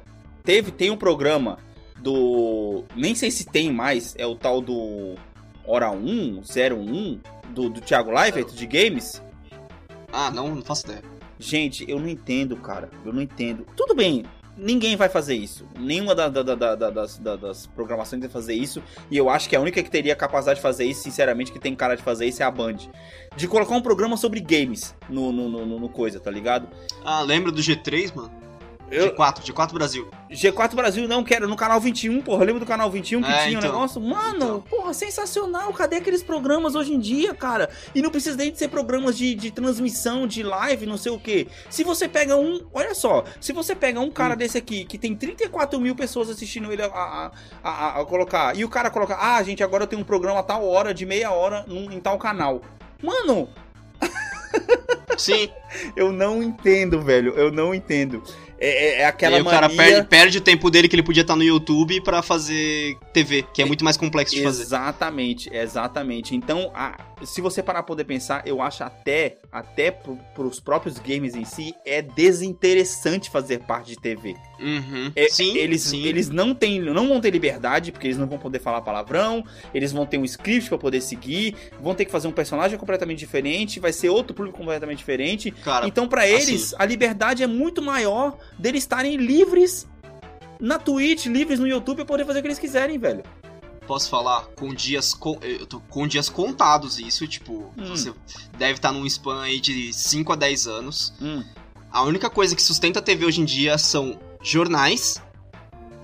teve, 0.44 0.70
tem 0.70 0.90
um 0.90 0.96
programa 0.96 1.58
do, 2.00 2.84
nem 2.96 3.14
sei 3.14 3.30
se 3.30 3.44
tem 3.46 3.72
mais, 3.72 4.14
é 4.18 4.26
o 4.26 4.34
tal 4.34 4.60
do 4.60 5.14
Hora 5.64 5.90
1, 5.90 6.42
01, 6.42 7.20
do, 7.50 7.68
do 7.70 7.80
Thiago 7.80 8.10
Leifert 8.10 8.52
de 8.52 8.66
games. 8.66 9.22
Ah, 10.12 10.30
não, 10.30 10.54
não 10.54 10.62
faço 10.62 10.86
ideia. 10.86 11.02
Gente, 11.38 11.88
eu 11.88 11.98
não 11.98 12.08
entendo, 12.08 12.56
cara. 12.56 12.90
Eu 13.04 13.12
não 13.12 13.22
entendo. 13.22 13.66
Tudo 13.76 13.94
bem. 13.94 14.24
ninguém 14.54 14.96
vai 14.96 15.08
fazer 15.08 15.34
isso. 15.34 15.66
Nenhuma 15.78 16.14
da- 16.14 16.28
da- 16.28 16.42
da- 16.42 16.54
da- 16.54 16.74
da- 16.74 16.90
das, 16.90 17.16
da- 17.18 17.36
das 17.36 17.66
programações 17.66 18.20
vai 18.20 18.28
fazer 18.30 18.52
isso. 18.52 18.82
E 19.10 19.16
eu 19.16 19.30
acho 19.30 19.48
que 19.48 19.56
a 19.56 19.60
única 19.60 19.82
que 19.82 19.90
teria 19.90 20.14
capacidade 20.14 20.56
de 20.58 20.62
fazer 20.62 20.84
isso, 20.84 21.02
sinceramente, 21.02 21.50
que 21.50 21.58
tem 21.58 21.74
cara 21.74 21.96
de 21.96 22.02
fazer 22.02 22.26
isso 22.26 22.42
é 22.42 22.46
a 22.46 22.50
Band. 22.50 22.76
De 23.34 23.48
colocar 23.48 23.74
um 23.74 23.80
programa 23.80 24.14
sobre 24.14 24.40
games 24.40 24.94
no, 25.08 25.32
no, 25.32 25.48
no- 25.48 25.78
no 25.80 25.88
coisa, 25.88 26.20
tá 26.20 26.30
ligado? 26.30 26.68
Ah, 27.02 27.22
lembra 27.22 27.50
do 27.50 27.62
G3, 27.62 28.14
mano? 28.14 28.30
Eu- 28.90 29.14
G4, 29.16 29.42
G4 29.42 29.72
Brasil. 29.72 30.10
G4 30.30 30.74
Brasil 30.74 31.08
não 31.08 31.24
quero, 31.24 31.48
no 31.48 31.56
canal 31.56 31.80
21, 31.80 32.20
porra. 32.20 32.44
Lembra 32.44 32.60
do 32.60 32.66
canal 32.66 32.90
21 32.90 33.22
que 33.22 33.30
É, 33.30 33.44
tinha 33.44 33.56
um 33.56 33.60
então. 33.60 33.72
negócio? 33.72 34.00
Mano, 34.00 34.36
Então. 34.36 34.60
porra, 34.62 34.92
sensacional. 34.92 35.72
Cadê 35.72 35.96
aqueles 35.96 36.22
programas 36.22 36.74
hoje 36.74 36.92
em 36.92 36.98
dia, 36.98 37.34
cara? 37.34 37.70
E 37.94 38.02
não 38.02 38.10
precisa 38.10 38.36
nem 38.36 38.52
de 38.52 38.58
ser 38.58 38.68
programas 38.68 39.16
de, 39.16 39.34
de 39.34 39.50
transmissão, 39.50 40.26
de 40.26 40.42
live, 40.42 40.84
não 40.84 40.98
sei 40.98 41.10
o 41.12 41.18
quê. 41.18 41.46
Se 41.70 41.82
você 41.84 42.06
pega 42.06 42.36
um. 42.36 42.60
Olha 42.74 42.94
só, 42.94 43.24
se 43.40 43.52
você 43.52 43.74
pega 43.74 43.98
um 43.98 44.04
Hum. 44.06 44.10
cara 44.10 44.34
desse 44.34 44.58
aqui, 44.58 44.84
que 44.84 44.98
tem 44.98 45.14
34 45.16 45.80
mil 45.80 45.94
pessoas 45.96 46.28
assistindo 46.28 46.70
ele 46.70 46.82
a, 46.82 46.86
a, 46.86 47.30
a- 47.64 47.70
a- 47.70 48.00
a 48.00 48.04
colocar, 48.04 48.54
e 48.56 48.62
o 48.64 48.68
cara 48.68 48.90
coloca, 48.90 49.16
ah, 49.18 49.42
gente, 49.42 49.62
agora 49.62 49.84
eu 49.84 49.86
tenho 49.86 50.02
um 50.02 50.04
programa 50.04 50.40
a 50.40 50.42
tal 50.42 50.66
hora, 50.68 50.92
de 50.92 51.06
meia 51.06 51.30
hora, 51.30 51.64
num, 51.66 51.90
em 51.90 51.98
tal 51.98 52.18
canal. 52.18 52.60
Mano, 53.02 53.48
Sim. 55.16 55.48
eu 55.96 56.12
não 56.12 56.42
entendo, 56.42 57.00
velho. 57.00 57.32
Eu 57.36 57.50
não 57.52 57.74
entendo. 57.74 58.22
É, 58.64 58.68
é- 58.68 58.94
é 58.94 59.00
e 59.00 59.04
aquela 59.04 59.36
aí 59.36 59.42
o 59.42 59.44
cara 59.44 59.68
perde, 59.68 60.06
perde 60.06 60.38
o 60.38 60.40
tempo 60.40 60.70
dele 60.70 60.88
que 60.88 60.94
ele 60.94 61.02
podia 61.02 61.22
estar 61.22 61.34
no 61.34 61.42
YouTube 61.42 62.00
pra 62.02 62.22
fazer 62.22 62.96
TV, 63.12 63.44
que 63.52 63.60
é 63.60 63.64
muito 63.64 63.82
mais 63.84 63.96
complexo 63.96 64.34
de 64.36 64.42
fazer. 64.42 64.62
Exatamente, 64.62 65.50
exatamente. 65.52 66.36
Então, 66.36 66.70
a- 66.72 66.96
se 67.24 67.40
você 67.40 67.62
parar 67.62 67.82
pra 67.82 67.88
poder 67.88 68.04
pensar, 68.04 68.46
eu 68.46 68.60
acho 68.62 68.82
até, 68.84 69.38
até 69.50 69.90
pro, 69.90 70.16
pros 70.34 70.58
próprios 70.60 70.98
games 70.98 71.34
em 71.34 71.44
si, 71.44 71.74
é 71.84 72.02
desinteressante 72.02 73.30
fazer 73.30 73.60
parte 73.60 73.88
de 73.88 73.96
TV. 73.96 74.34
Uhum. 74.60 75.12
É, 75.16 75.28
sim, 75.28 75.56
eles, 75.56 75.82
sim. 75.82 76.04
eles 76.04 76.28
não 76.28 76.54
têm, 76.54 76.80
não 76.80 77.08
vão 77.08 77.20
ter 77.20 77.30
liberdade, 77.30 77.92
porque 77.92 78.06
eles 78.06 78.18
não 78.18 78.26
vão 78.26 78.38
poder 78.38 78.58
falar 78.60 78.80
palavrão, 78.82 79.44
eles 79.74 79.92
vão 79.92 80.06
ter 80.06 80.18
um 80.18 80.24
script 80.24 80.68
pra 80.68 80.78
poder 80.78 81.00
seguir, 81.00 81.54
vão 81.80 81.94
ter 81.94 82.04
que 82.04 82.10
fazer 82.10 82.28
um 82.28 82.32
personagem 82.32 82.78
completamente 82.78 83.18
diferente, 83.18 83.80
vai 83.80 83.92
ser 83.92 84.08
outro 84.08 84.34
público 84.34 84.58
completamente 84.58 84.98
diferente. 84.98 85.50
Cara, 85.50 85.86
Então, 85.86 86.08
assim- 86.12 86.28
eles, 86.50 86.74
a 86.78 86.84
liberdade 86.84 87.42
é 87.42 87.46
muito 87.46 87.82
maior 87.82 88.36
deles 88.58 88.82
estarem 88.82 89.16
livres 89.16 89.88
na 90.60 90.78
Twitch, 90.78 91.26
livres 91.26 91.58
no 91.58 91.66
YouTube 91.66 91.96
pra 91.96 92.04
poder 92.04 92.24
fazer 92.24 92.38
o 92.38 92.42
que 92.42 92.48
eles 92.48 92.58
quiserem, 92.58 92.98
velho. 92.98 93.22
Posso 93.86 94.08
falar 94.08 94.46
com 94.56 94.72
dias 94.74 95.12
con- 95.14 95.38
eu 95.42 95.66
tô 95.66 95.80
com 95.88 96.06
dias 96.06 96.28
contados 96.28 96.98
isso, 96.98 97.26
tipo, 97.26 97.72
Hum. 97.76 97.86
você 97.88 98.12
deve 98.58 98.74
estar 98.74 98.92
num 98.92 99.04
span 99.06 99.42
aí 99.42 99.60
de 99.60 99.92
5 99.92 100.32
a 100.32 100.36
10 100.36 100.66
anos. 100.66 101.12
Hum. 101.20 101.42
A 101.90 102.02
única 102.02 102.30
coisa 102.30 102.54
que 102.56 102.62
sustenta 102.62 103.00
a 103.00 103.02
TV 103.02 103.26
hoje 103.26 103.40
em 103.40 103.44
dia 103.44 103.76
são 103.76 104.18
jornais 104.42 105.20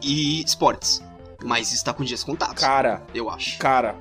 e 0.02 0.42
esportes. 0.44 1.02
Mas 1.42 1.72
está 1.72 1.92
com 1.92 2.02
dias 2.04 2.24
contados, 2.24 2.62
Cara, 2.62 3.02
eu 3.14 3.30
acho. 3.30 3.58
cara, 3.58 3.94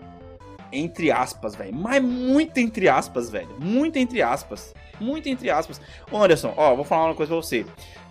entre 0.72 1.12
aspas, 1.12 1.56
velho. 1.56 1.74
Mas 1.76 2.04
muito 2.04 2.58
entre 2.58 2.90
aspas, 2.90 3.30
velho. 3.30 3.56
Muito 3.60 3.98
entre 3.98 4.22
aspas. 4.22 4.74
Muito 5.00 5.30
entre 5.30 5.50
aspas. 5.52 5.80
Ô, 6.12 6.18
Anderson, 6.22 6.54
ó, 6.58 6.76
vou 6.76 6.84
falar 6.84 7.06
uma 7.06 7.14
coisa 7.16 7.32
pra 7.32 7.42
você. 7.42 7.64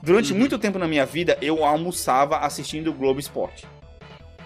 Durante 0.03 0.33
Uhum. 0.33 0.39
muito 0.39 0.57
tempo 0.59 0.79
na 0.79 0.87
minha 0.87 1.05
vida, 1.05 1.37
eu 1.43 1.65
almoçava 1.65 2.39
assistindo 2.39 2.91
o 2.91 2.95
Globo 2.95 3.19
Esporte. 3.19 3.67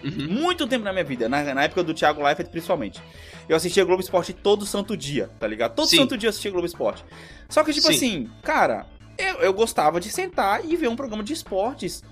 Uhum. 0.02 0.28
Muito 0.28 0.66
tempo 0.66 0.84
na 0.84 0.92
minha 0.92 1.04
vida, 1.04 1.28
na, 1.28 1.54
na 1.54 1.64
época 1.64 1.82
do 1.82 1.92
Thiago 1.94 2.22
Leifert 2.22 2.48
principalmente. 2.50 3.02
Eu 3.48 3.56
assistia 3.56 3.84
Globo 3.84 4.00
Esporte 4.02 4.32
todo 4.32 4.64
santo 4.64 4.96
dia, 4.96 5.28
tá 5.38 5.46
ligado? 5.46 5.74
Todo 5.74 5.88
Sim. 5.88 5.98
santo 5.98 6.16
dia 6.16 6.28
eu 6.28 6.30
assistia 6.30 6.50
Globo 6.50 6.66
Esporte. 6.66 7.04
Só 7.48 7.62
que, 7.64 7.72
tipo 7.72 7.86
Sim. 7.88 7.94
assim, 7.94 8.30
cara, 8.42 8.86
eu, 9.18 9.34
eu 9.40 9.52
gostava 9.52 10.00
de 10.00 10.08
sentar 10.10 10.64
e 10.64 10.76
ver 10.76 10.88
um 10.88 10.96
programa 10.96 11.22
de 11.22 11.32
esportes 11.32 12.02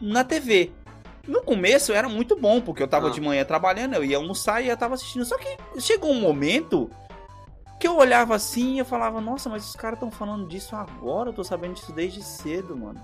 na 0.00 0.24
TV. 0.24 0.72
No 1.26 1.40
começo 1.42 1.92
era 1.92 2.08
muito 2.08 2.34
bom, 2.36 2.60
porque 2.60 2.82
eu 2.82 2.88
tava 2.88 3.06
Ah. 3.08 3.10
de 3.10 3.20
manhã 3.20 3.44
trabalhando, 3.44 3.94
eu 3.94 4.04
ia 4.04 4.16
almoçar 4.16 4.60
e 4.62 4.68
eu 4.68 4.76
tava 4.76 4.94
assistindo. 4.94 5.24
Só 5.24 5.38
que 5.38 5.56
chegou 5.80 6.10
um 6.10 6.20
momento 6.20 6.90
que 7.78 7.86
eu 7.86 7.96
olhava 7.96 8.34
assim 8.34 8.74
e 8.74 8.78
eu 8.80 8.84
falava, 8.84 9.20
nossa, 9.20 9.48
mas 9.48 9.68
os 9.68 9.76
caras 9.76 9.96
estão 9.96 10.10
falando 10.10 10.46
disso 10.48 10.74
agora, 10.76 11.30
eu 11.30 11.32
tô 11.32 11.42
sabendo 11.44 11.74
disso 11.74 11.92
desde 11.92 12.22
cedo, 12.22 12.76
mano. 12.76 13.00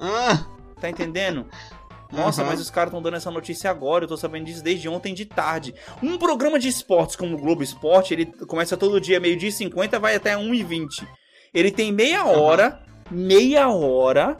Ah, 0.00 0.44
Tá 0.80 0.90
entendendo? 0.90 1.46
Nossa, 2.12 2.42
Aham. 2.42 2.50
mas 2.50 2.60
os 2.60 2.70
caras 2.70 2.90
estão 2.90 3.00
dando 3.00 3.16
essa 3.16 3.30
notícia 3.30 3.70
agora, 3.70 4.04
eu 4.04 4.08
tô 4.08 4.16
sabendo 4.18 4.44
disso 4.44 4.62
desde 4.62 4.88
ontem 4.88 5.14
de 5.14 5.24
tarde. 5.24 5.74
Um 6.02 6.18
programa 6.18 6.58
de 6.58 6.68
esportes 6.68 7.16
como 7.16 7.34
o 7.34 7.38
Globo 7.38 7.62
Esporte, 7.62 8.12
ele 8.12 8.26
começa 8.46 8.76
todo 8.76 9.00
dia 9.00 9.18
meio-dia 9.18 9.48
e 9.48 9.52
50, 9.52 9.98
vai 9.98 10.14
até 10.14 10.36
1h20. 10.36 11.06
Ele 11.54 11.70
tem 11.70 11.90
meia 11.90 12.26
hora, 12.26 12.82
meia 13.10 13.68
hora, 13.70 14.36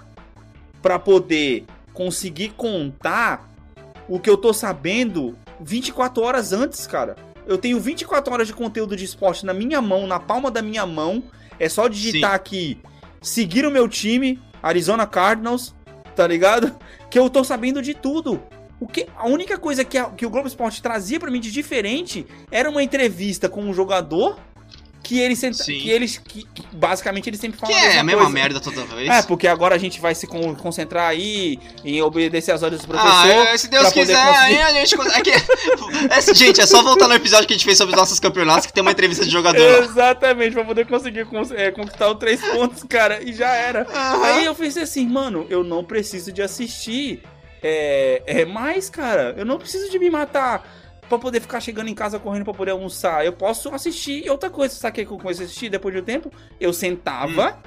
pra 0.82 0.98
poder 0.98 1.64
conseguir 1.94 2.50
contar 2.50 3.50
o 4.08 4.18
que 4.20 4.28
eu 4.28 4.36
tô 4.36 4.52
sabendo 4.52 5.36
24 5.60 6.22
horas 6.22 6.52
antes, 6.52 6.86
cara. 6.86 7.16
Eu 7.46 7.56
tenho 7.56 7.80
24 7.80 8.32
horas 8.32 8.46
de 8.46 8.52
conteúdo 8.52 8.96
de 8.96 9.04
esporte 9.04 9.46
na 9.46 9.54
minha 9.54 9.80
mão, 9.80 10.06
na 10.06 10.20
palma 10.20 10.50
da 10.50 10.60
minha 10.60 10.86
mão. 10.86 11.22
É 11.58 11.68
só 11.68 11.88
digitar 11.88 12.30
Sim. 12.30 12.36
aqui, 12.36 12.80
seguir 13.20 13.64
o 13.64 13.70
meu 13.70 13.88
time, 13.88 14.38
Arizona 14.62 15.06
Cardinals, 15.06 15.74
tá 16.14 16.26
ligado? 16.26 16.74
Que 17.12 17.18
eu 17.18 17.28
tô 17.28 17.44
sabendo 17.44 17.82
de 17.82 17.92
tudo. 17.92 18.42
O 18.80 18.86
que, 18.88 19.06
a 19.18 19.26
única 19.28 19.58
coisa 19.58 19.84
que, 19.84 19.98
a- 19.98 20.08
que 20.08 20.24
o 20.24 20.30
Globo 20.30 20.48
Esporte 20.48 20.80
trazia 20.80 21.20
pra 21.20 21.30
mim 21.30 21.40
de 21.40 21.52
diferente 21.52 22.26
era 22.50 22.70
uma 22.70 22.82
entrevista 22.82 23.50
com 23.50 23.60
um 23.62 23.74
jogador 23.74 24.38
que 25.03 25.18
ele 25.18 25.34
senta, 25.34 25.62
Sim. 25.64 25.78
que 25.80 25.90
eles 25.90 26.16
que, 26.18 26.46
basicamente 26.72 27.28
ele 27.28 27.36
sempre 27.36 27.59
fala 27.59 27.72
que 27.72 27.78
é 27.78 27.98
a 27.98 28.05
mesma 28.05 28.22
coisa. 28.22 28.32
merda 28.34 28.61
toda 28.61 28.84
vez. 28.84 29.09
É, 29.09 29.22
porque 29.22 29.48
agora 29.48 29.74
a 29.74 29.78
gente 29.78 30.00
vai 30.00 30.14
se 30.14 30.26
con- 30.26 30.55
concentrar 30.55 31.09
aí 31.09 31.59
em 31.84 32.00
obedecer 32.00 32.53
as 32.53 32.62
ordens 32.62 32.82
do 32.82 32.88
professor. 32.88 33.11
Ah, 33.53 33.59
se 33.59 33.68
Deus 33.68 33.90
quiser, 33.90 34.14
conseguir- 34.16 34.36
aí 34.38 34.62
a 34.62 34.72
gente 34.74 34.96
consegue. 34.96 35.30
É 35.30 35.36
é, 36.30 36.34
gente, 36.34 36.61
é 36.61 36.66
só 36.66 36.82
voltar 36.82 37.09
no 37.09 37.14
episódio 37.14 37.46
que 37.48 37.53
a 37.53 37.57
gente 37.57 37.64
fez 37.64 37.76
sobre 37.76 37.94
os 37.94 37.98
nossos 38.00 38.20
campeonatos 38.20 38.66
que 38.66 38.72
tem 38.72 38.80
uma 38.80 38.92
entrevista 38.92 39.24
de 39.24 39.30
jogador. 39.30 39.82
Exatamente, 39.82 40.53
pra 40.53 40.64
poder 40.64 40.86
conseguir 40.86 41.26
cons- 41.26 41.50
é, 41.50 41.70
conquistar 41.72 42.11
os 42.11 42.18
três 42.18 42.40
pontos, 42.40 42.84
cara, 42.88 43.20
e 43.22 43.32
já 43.32 43.50
era. 43.55 43.82
Aham. 43.92 44.24
Aí 44.24 44.44
eu 44.44 44.55
pensei 44.55 44.84
assim, 44.84 45.07
mano, 45.09 45.46
eu 45.50 45.64
não 45.64 45.82
preciso 45.82 46.30
de 46.32 46.40
assistir 46.42 47.22
é, 47.62 48.22
é 48.26 48.44
mais, 48.44 48.88
cara. 48.88 49.34
Eu 49.36 49.44
não 49.44 49.59
preciso 49.59 49.90
de 49.90 49.98
me 49.98 50.11
matar 50.11 50.82
pra 51.09 51.18
poder 51.18 51.40
ficar 51.40 51.61
chegando 51.61 51.88
em 51.88 51.94
casa 51.94 52.18
correndo 52.18 52.44
pra 52.44 52.55
poder 52.55 52.70
almoçar. 52.72 53.24
Eu 53.24 53.32
posso 53.32 53.68
assistir. 53.74 54.24
E 54.24 54.30
outra 54.30 54.48
coisa, 54.50 54.74
sabe 54.74 55.03
o 55.03 55.07
que 55.07 55.12
eu 55.12 55.18
comecei 55.18 55.44
a 55.44 55.46
assistir 55.46 55.68
depois 55.68 55.94
de 55.94 56.00
um 56.00 56.05
tempo? 56.05 56.30
Eu 56.61 56.72
sentava 56.72 57.59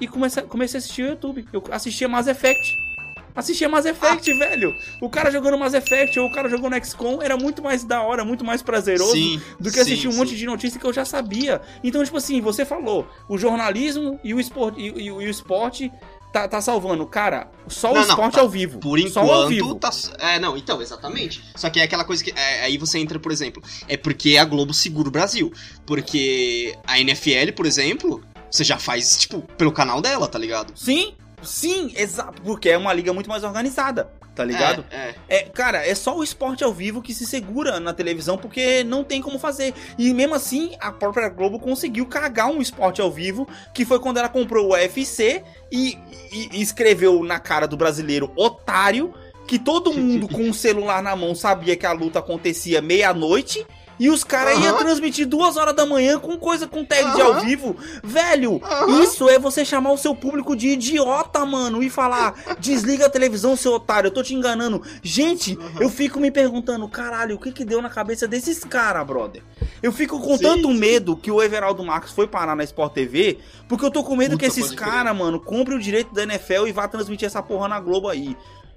e 0.00 0.06
comecei, 0.06 0.42
comecei 0.44 0.78
a 0.78 0.80
assistir 0.80 1.02
o 1.02 1.08
YouTube. 1.08 1.46
Eu 1.52 1.62
assistia 1.70 2.08
Mass 2.08 2.26
Effect. 2.26 2.86
Assistia 3.34 3.68
Mass 3.68 3.84
Effect, 3.84 4.32
velho. 4.38 4.72
O 5.02 5.10
cara 5.10 5.30
jogando 5.30 5.58
Mass 5.58 5.74
Effect 5.74 6.18
ou 6.18 6.26
o 6.26 6.32
cara 6.32 6.48
jogando 6.48 6.74
XCOM 6.82 7.20
era 7.20 7.36
muito 7.36 7.62
mais 7.62 7.84
da 7.84 8.00
hora, 8.00 8.24
muito 8.24 8.42
mais 8.42 8.62
prazeroso 8.62 9.12
Sim, 9.12 9.38
do 9.60 9.64
que 9.64 9.74
sim, 9.74 9.80
assistir 9.80 10.08
um 10.08 10.12
sim. 10.12 10.18
monte 10.18 10.34
de 10.34 10.46
notícia 10.46 10.80
que 10.80 10.86
eu 10.86 10.92
já 10.92 11.04
sabia. 11.04 11.60
Então, 11.84 12.02
tipo 12.02 12.16
assim, 12.16 12.40
você 12.40 12.64
falou, 12.64 13.06
o 13.28 13.36
jornalismo 13.36 14.18
e 14.24 14.32
o 14.32 14.40
esporte, 14.40 14.80
e, 14.80 14.88
e- 14.88 15.04
e 15.08 15.10
o 15.12 15.20
esporte 15.20 15.92
tá, 16.36 16.48
tá 16.48 16.60
salvando. 16.60 17.06
Cara, 17.06 17.48
só 17.66 17.90
o 17.90 17.94
Não, 17.94 18.02
não, 18.02 18.08
esporte 18.10 18.34
tá. 18.34 18.40
ao 18.42 18.48
vivo. 18.48 18.78
Por 18.78 18.98
só 19.08 19.20
ao 19.20 19.26
enquanto, 19.26 19.48
vivo. 19.48 19.74
tá. 19.76 19.90
É, 20.18 20.38
não, 20.38 20.56
então, 20.56 20.82
exatamente. 20.82 21.42
Só 21.54 21.70
que 21.70 21.80
é 21.80 21.84
aquela 21.84 22.04
coisa 22.04 22.22
que. 22.22 22.30
é, 22.30 22.64
aí 22.64 22.76
você 22.76 22.98
entra, 22.98 23.18
por 23.18 23.32
exemplo. 23.32 23.62
É 23.88 23.96
porque 23.96 24.36
a 24.36 24.44
Globo 24.44 24.74
segura 24.74 25.08
o 25.08 25.10
Brasil. 25.10 25.50
Porque 25.86 26.76
a 26.86 27.00
NFL, 27.00 27.52
por 27.54 27.64
exemplo, 27.64 28.22
você 28.50 28.64
já 28.64 28.78
faz, 28.78 29.16
tipo, 29.16 29.40
pelo 29.56 29.72
canal 29.72 30.00
dela, 30.02 30.28
tá 30.28 30.38
ligado? 30.38 30.72
Sim, 30.76 31.14
sim, 31.42 31.92
exato. 31.96 32.42
Porque 32.42 32.68
é 32.68 32.76
uma 32.76 32.92
liga 32.92 33.12
muito 33.12 33.30
mais 33.30 33.42
organizada, 33.42 34.10
tá 34.36 34.44
ligado? 34.44 34.84
É, 34.90 35.14
é. 35.28 35.36
É, 35.38 35.42
cara, 35.44 35.84
é 35.84 35.94
só 35.94 36.16
o 36.16 36.22
esporte 36.22 36.62
ao 36.62 36.72
vivo 36.72 37.02
que 37.02 37.12
se 37.14 37.26
segura 37.26 37.80
na 37.80 37.92
televisão, 37.92 38.36
porque 38.38 38.84
não 38.84 39.02
tem 39.02 39.20
como 39.20 39.38
fazer. 39.38 39.74
E 39.98 40.12
mesmo 40.14 40.34
assim, 40.34 40.76
a 40.78 40.92
própria 40.92 41.28
Globo 41.30 41.58
conseguiu 41.58 42.06
cagar 42.06 42.48
um 42.48 42.60
esporte 42.60 43.00
ao 43.00 43.10
vivo, 43.10 43.48
que 43.74 43.84
foi 43.84 43.98
quando 43.98 44.18
ela 44.18 44.28
comprou 44.28 44.66
o 44.66 44.72
UFC 44.74 45.42
e, 45.72 45.98
e- 46.30 46.48
e 46.52 46.60
escreveu 46.62 47.24
na 47.24 47.40
cara 47.40 47.66
do 47.66 47.76
brasileiro 47.76 48.30
otário 48.36 49.12
que 49.48 49.58
todo 49.58 49.92
mundo 49.94 50.28
com 50.28 50.42
um 50.42 50.52
celular 50.52 51.02
na 51.02 51.16
mão 51.16 51.34
sabia 51.34 51.74
que 51.76 51.86
a 51.86 51.92
luta 51.92 52.18
acontecia 52.18 52.82
meia-noite. 52.82 53.66
E 53.98 54.08
os 54.10 54.22
caras 54.22 54.58
iam 54.58 54.74
Aham. 54.74 54.84
transmitir 54.84 55.26
duas 55.26 55.56
horas 55.56 55.74
da 55.74 55.86
manhã 55.86 56.18
com 56.18 56.36
coisa 56.36 56.66
com 56.66 56.84
tag 56.84 57.14
de 57.14 57.20
ao 57.20 57.40
vivo. 57.40 57.76
Velho, 58.04 58.60
isso 59.02 59.28
é 59.28 59.38
você 59.38 59.64
chamar 59.64 59.92
o 59.92 59.96
seu 59.98 60.14
público 60.14 60.54
de 60.54 60.68
idiota, 60.68 61.44
mano, 61.46 61.82
e 61.82 61.88
falar: 61.88 62.34
desliga 62.60 63.06
a 63.06 63.10
televisão, 63.10 63.56
seu 63.56 63.72
otário, 63.72 64.08
eu 64.08 64.12
tô 64.12 64.22
te 64.22 64.34
enganando. 64.34 64.82
Gente, 65.02 65.58
eu 65.80 65.88
fico 65.88 66.20
me 66.20 66.30
perguntando: 66.30 66.86
caralho, 66.88 67.36
o 67.36 67.38
que 67.38 67.52
que 67.52 67.64
deu 67.64 67.80
na 67.80 67.88
cabeça 67.88 68.26
desses 68.28 68.62
caras, 68.64 69.06
brother? 69.06 69.42
Eu 69.82 69.92
fico 69.92 70.20
com 70.20 70.36
Sim, 70.36 70.42
tanto 70.42 70.68
sim. 70.68 70.78
medo 70.78 71.16
que 71.16 71.30
o 71.30 71.42
Everaldo 71.42 71.84
Marcos 71.84 72.12
foi 72.12 72.26
parar 72.26 72.56
na 72.56 72.64
Sport 72.64 72.92
TV, 72.92 73.38
porque 73.68 73.84
eu 73.84 73.90
tô 73.90 74.02
com 74.02 74.16
medo 74.16 74.32
Puta, 74.32 74.40
que 74.40 74.46
esses 74.46 74.72
caras, 74.72 75.16
mano, 75.16 75.40
comprem 75.40 75.76
o 75.78 75.80
direito 75.80 76.12
da 76.12 76.22
NFL 76.22 76.66
e 76.66 76.72
vá 76.72 76.88
transmitir 76.88 77.26
essa 77.26 77.42
porra 77.42 77.68
na 77.68 77.80
Globo 77.80 78.08
aí. 78.08 78.36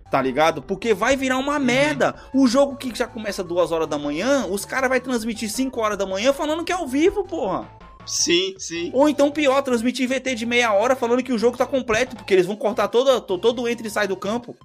Tá 0.10 0.22
ligado? 0.22 0.62
Porque 0.62 0.94
vai 0.94 1.16
virar 1.16 1.38
uma 1.38 1.58
Uhum. 1.58 1.64
merda. 1.64 2.16
O 2.34 2.48
jogo 2.48 2.76
que 2.76 2.94
já 2.96 3.06
começa 3.06 3.44
duas 3.44 3.72
horas 3.72 3.88
da 3.88 3.98
manhã, 3.98 4.48
os 4.48 4.66
caras 4.66 4.90
vai 4.90 5.00
transmitir 5.00 5.50
5 5.52 5.80
horas 5.80 5.98
da 5.98 6.06
manhã 6.06 6.34
falando 6.34 6.64
que 6.64 6.72
é 6.72 6.76
ao 6.76 6.88
vivo, 6.88 7.24
porra. 7.24 7.70
Sim, 8.08 8.56
sim. 8.58 8.90
Ou 8.92 9.08
então 9.08 9.30
pior, 9.30 9.62
transmitir 9.62 10.08
VT 10.10 10.34
de 10.34 10.46
meia 10.46 10.74
hora 10.74 10.96
falando 10.96 11.22
que 11.22 11.32
o 11.32 11.38
jogo 11.38 11.58
tá 11.58 11.66
completo, 11.66 12.16
porque 12.16 12.34
eles 12.34 12.48
vão 12.48 12.56
cortar 12.56 12.88
todo, 12.88 13.22
todo 13.22 13.62
o 13.62 13.68
entra 13.68 13.86
e 13.86 13.90
sai 13.90 14.08
do 14.08 14.16
campo. 14.16 14.56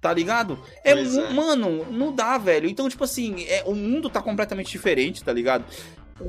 Tá 0.00 0.12
ligado? 0.12 0.58
É, 0.84 0.90
é. 0.90 1.30
Mano, 1.32 1.86
não 1.90 2.12
dá, 2.12 2.36
velho. 2.36 2.68
Então, 2.68 2.88
tipo 2.88 3.04
assim, 3.04 3.44
é, 3.44 3.62
o 3.64 3.74
mundo 3.74 4.10
tá 4.10 4.20
completamente 4.20 4.70
diferente, 4.70 5.22
tá 5.22 5.32
ligado? 5.32 5.64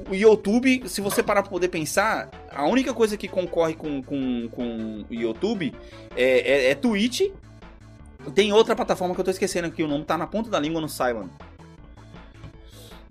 O 0.09 0.13
YouTube, 0.13 0.83
se 0.87 0.99
você 1.01 1.23
parar 1.23 1.41
pra 1.41 1.49
poder 1.51 1.69
pensar, 1.69 2.29
a 2.51 2.65
única 2.67 2.93
coisa 2.93 3.15
que 3.17 3.27
concorre 3.27 3.73
com, 3.73 4.01
com, 4.03 4.49
com 4.49 5.05
o 5.09 5.13
YouTube 5.13 5.73
é, 6.15 6.67
é, 6.67 6.71
é 6.71 6.75
Twitch. 6.75 7.21
Tem 8.33 8.51
outra 8.53 8.75
plataforma 8.75 9.13
que 9.15 9.21
eu 9.21 9.25
tô 9.25 9.31
esquecendo 9.31 9.67
aqui, 9.67 9.83
o 9.83 9.87
nome 9.87 10.03
tá 10.05 10.17
na 10.17 10.27
ponta 10.27 10.49
da 10.49 10.59
língua 10.59 10.81
no 10.81 10.89
Silent. 10.89 11.29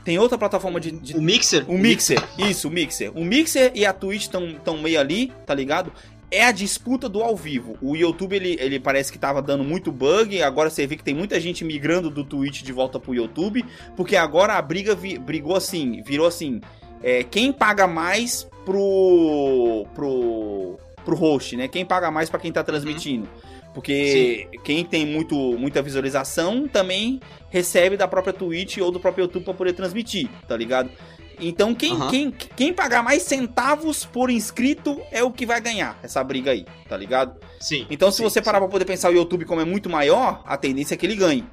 Tem 0.05 0.19
outra 0.19 0.39
plataforma 0.39 0.79
de, 0.79 0.93
de 0.93 1.17
O 1.17 1.21
Mixer? 1.21 1.69
o 1.69 1.77
Mixer, 1.77 2.23
isso, 2.39 2.69
o 2.69 2.71
Mixer. 2.71 3.11
O 3.17 3.25
Mixer 3.25 3.73
e 3.75 3.85
a 3.85 3.93
Twitch 3.93 4.23
estão 4.23 4.55
tão 4.65 4.79
meio 4.79 5.01
ali, 5.01 5.33
tá 5.45 5.53
ligado? 5.53 5.93
É 6.31 6.45
a 6.45 6.53
disputa 6.53 7.09
do 7.09 7.23
ao 7.23 7.37
vivo. 7.37 7.77
O 7.83 7.97
YouTube, 7.97 8.35
ele, 8.37 8.57
ele 8.61 8.79
parece 8.79 9.11
que 9.11 9.19
tava 9.19 9.43
dando 9.43 9.65
muito 9.65 9.91
bug. 9.91 10.41
Agora 10.43 10.71
você 10.71 10.87
vê 10.87 10.97
que 10.97 11.03
tem 11.03 11.15
muita 11.15 11.41
gente 11.41 11.65
migrando 11.65 12.09
do 12.11 12.25
Twitch 12.25 12.63
de 12.63 12.73
volta 12.73 13.01
pro 13.01 13.15
YouTube. 13.15 13.65
Porque 13.97 14.17
agora 14.17 14.55
a 14.55 14.63
briga 14.63 14.95
vi- 14.95 15.19
brigou 15.19 15.57
assim, 15.57 16.03
virou 16.03 16.27
assim. 16.27 16.61
é, 17.03 17.23
quem 17.25 17.53
paga 17.53 17.87
mais 17.89 18.47
pro. 18.65 19.87
pro. 19.95 20.79
pro 21.05 21.17
host, 21.17 21.57
né? 21.57 21.69
Quem 21.69 21.85
paga 21.85 22.11
mais 22.11 22.29
pra 22.31 22.39
quem 22.41 22.53
tá 22.53 22.63
transmitindo. 22.63 23.29
Porque 23.77 24.49
quem 24.65 24.83
tem 24.87 25.05
muito, 25.05 25.37
muita 25.37 25.83
visualização 25.83 26.67
também 26.67 27.21
recebe 27.51 27.95
da 27.95 28.09
própria 28.09 28.33
Twitch 28.33 28.79
ou 28.79 28.91
do 28.91 28.99
próprio 28.99 29.25
YouTube 29.25 29.45
pra 29.45 29.53
poder 29.53 29.75
transmitir, 29.75 30.31
tá 30.49 30.57
ligado? 30.57 30.89
Então 31.39 31.75
quem, 31.75 31.93
Aham. 31.93 32.09
quem, 32.09 32.31
quem 32.31 32.73
pagar 32.73 33.03
mais 33.03 33.25
centavos 33.25 34.03
por 34.03 34.31
inscrito 34.31 34.99
é 35.13 35.23
o 35.23 35.31
que 35.31 35.45
vai 35.45 35.61
ganhar 35.61 35.99
essa 36.03 36.25
briga 36.25 36.53
aí, 36.53 36.65
tá 36.89 36.97
ligado? 36.97 37.39
Sim. 37.61 37.87
Então 37.91 38.11
se 38.11 38.17
sim, 38.17 38.23
você 38.23 38.41
sim. 38.41 38.45
parar 38.47 38.61
pra 38.61 38.69
poder 38.69 38.87
pensar 38.87 39.11
o 39.11 39.15
YouTube 39.15 39.45
como 39.45 39.61
é 39.61 39.65
muito 39.67 39.91
maior, 39.91 40.43
a 40.47 40.57
tendência 40.57 40.95
é 40.95 40.97
que 40.97 41.05
ele 41.05 41.15
ganhe, 41.15 41.45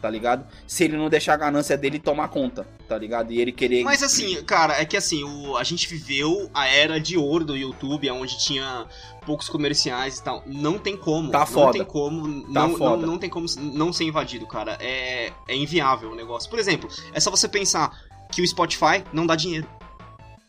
tá 0.00 0.10
ligado? 0.10 0.46
Se 0.66 0.84
ele 0.84 0.96
não 0.96 1.08
deixar 1.08 1.34
a 1.34 1.36
ganância 1.36 1.76
dele 1.76 1.98
tomar 1.98 2.28
conta, 2.28 2.66
tá 2.88 2.96
ligado? 2.96 3.32
E 3.32 3.40
ele 3.40 3.52
querer... 3.52 3.84
Mas 3.84 4.02
assim, 4.02 4.42
cara, 4.44 4.80
é 4.80 4.84
que 4.84 4.96
assim, 4.96 5.24
o, 5.24 5.56
a 5.56 5.64
gente 5.64 5.88
viveu 5.88 6.50
a 6.54 6.66
era 6.66 7.00
de 7.00 7.16
ouro 7.16 7.44
do 7.44 7.56
YouTube, 7.56 8.10
onde 8.10 8.38
tinha 8.38 8.86
poucos 9.26 9.48
comerciais 9.48 10.18
e 10.18 10.22
tal. 10.22 10.42
Não 10.46 10.78
tem 10.78 10.96
como. 10.96 11.30
Tá 11.30 11.40
não 11.40 11.46
foda. 11.46 11.72
tem 11.72 11.84
como. 11.84 12.42
Tá 12.42 12.48
não, 12.48 12.68
não, 12.68 12.76
foda. 12.78 13.06
não 13.06 13.18
tem 13.18 13.28
como 13.28 13.46
não 13.58 13.92
ser 13.92 14.04
invadido, 14.04 14.46
cara. 14.46 14.78
É, 14.80 15.32
é 15.48 15.56
inviável 15.56 16.12
o 16.12 16.14
negócio. 16.14 16.48
Por 16.48 16.58
exemplo, 16.58 16.88
é 17.12 17.18
só 17.18 17.30
você 17.30 17.48
pensar 17.48 17.90
que 18.30 18.40
o 18.40 18.46
Spotify 18.46 19.04
não 19.12 19.26
dá 19.26 19.34
dinheiro. 19.34 19.66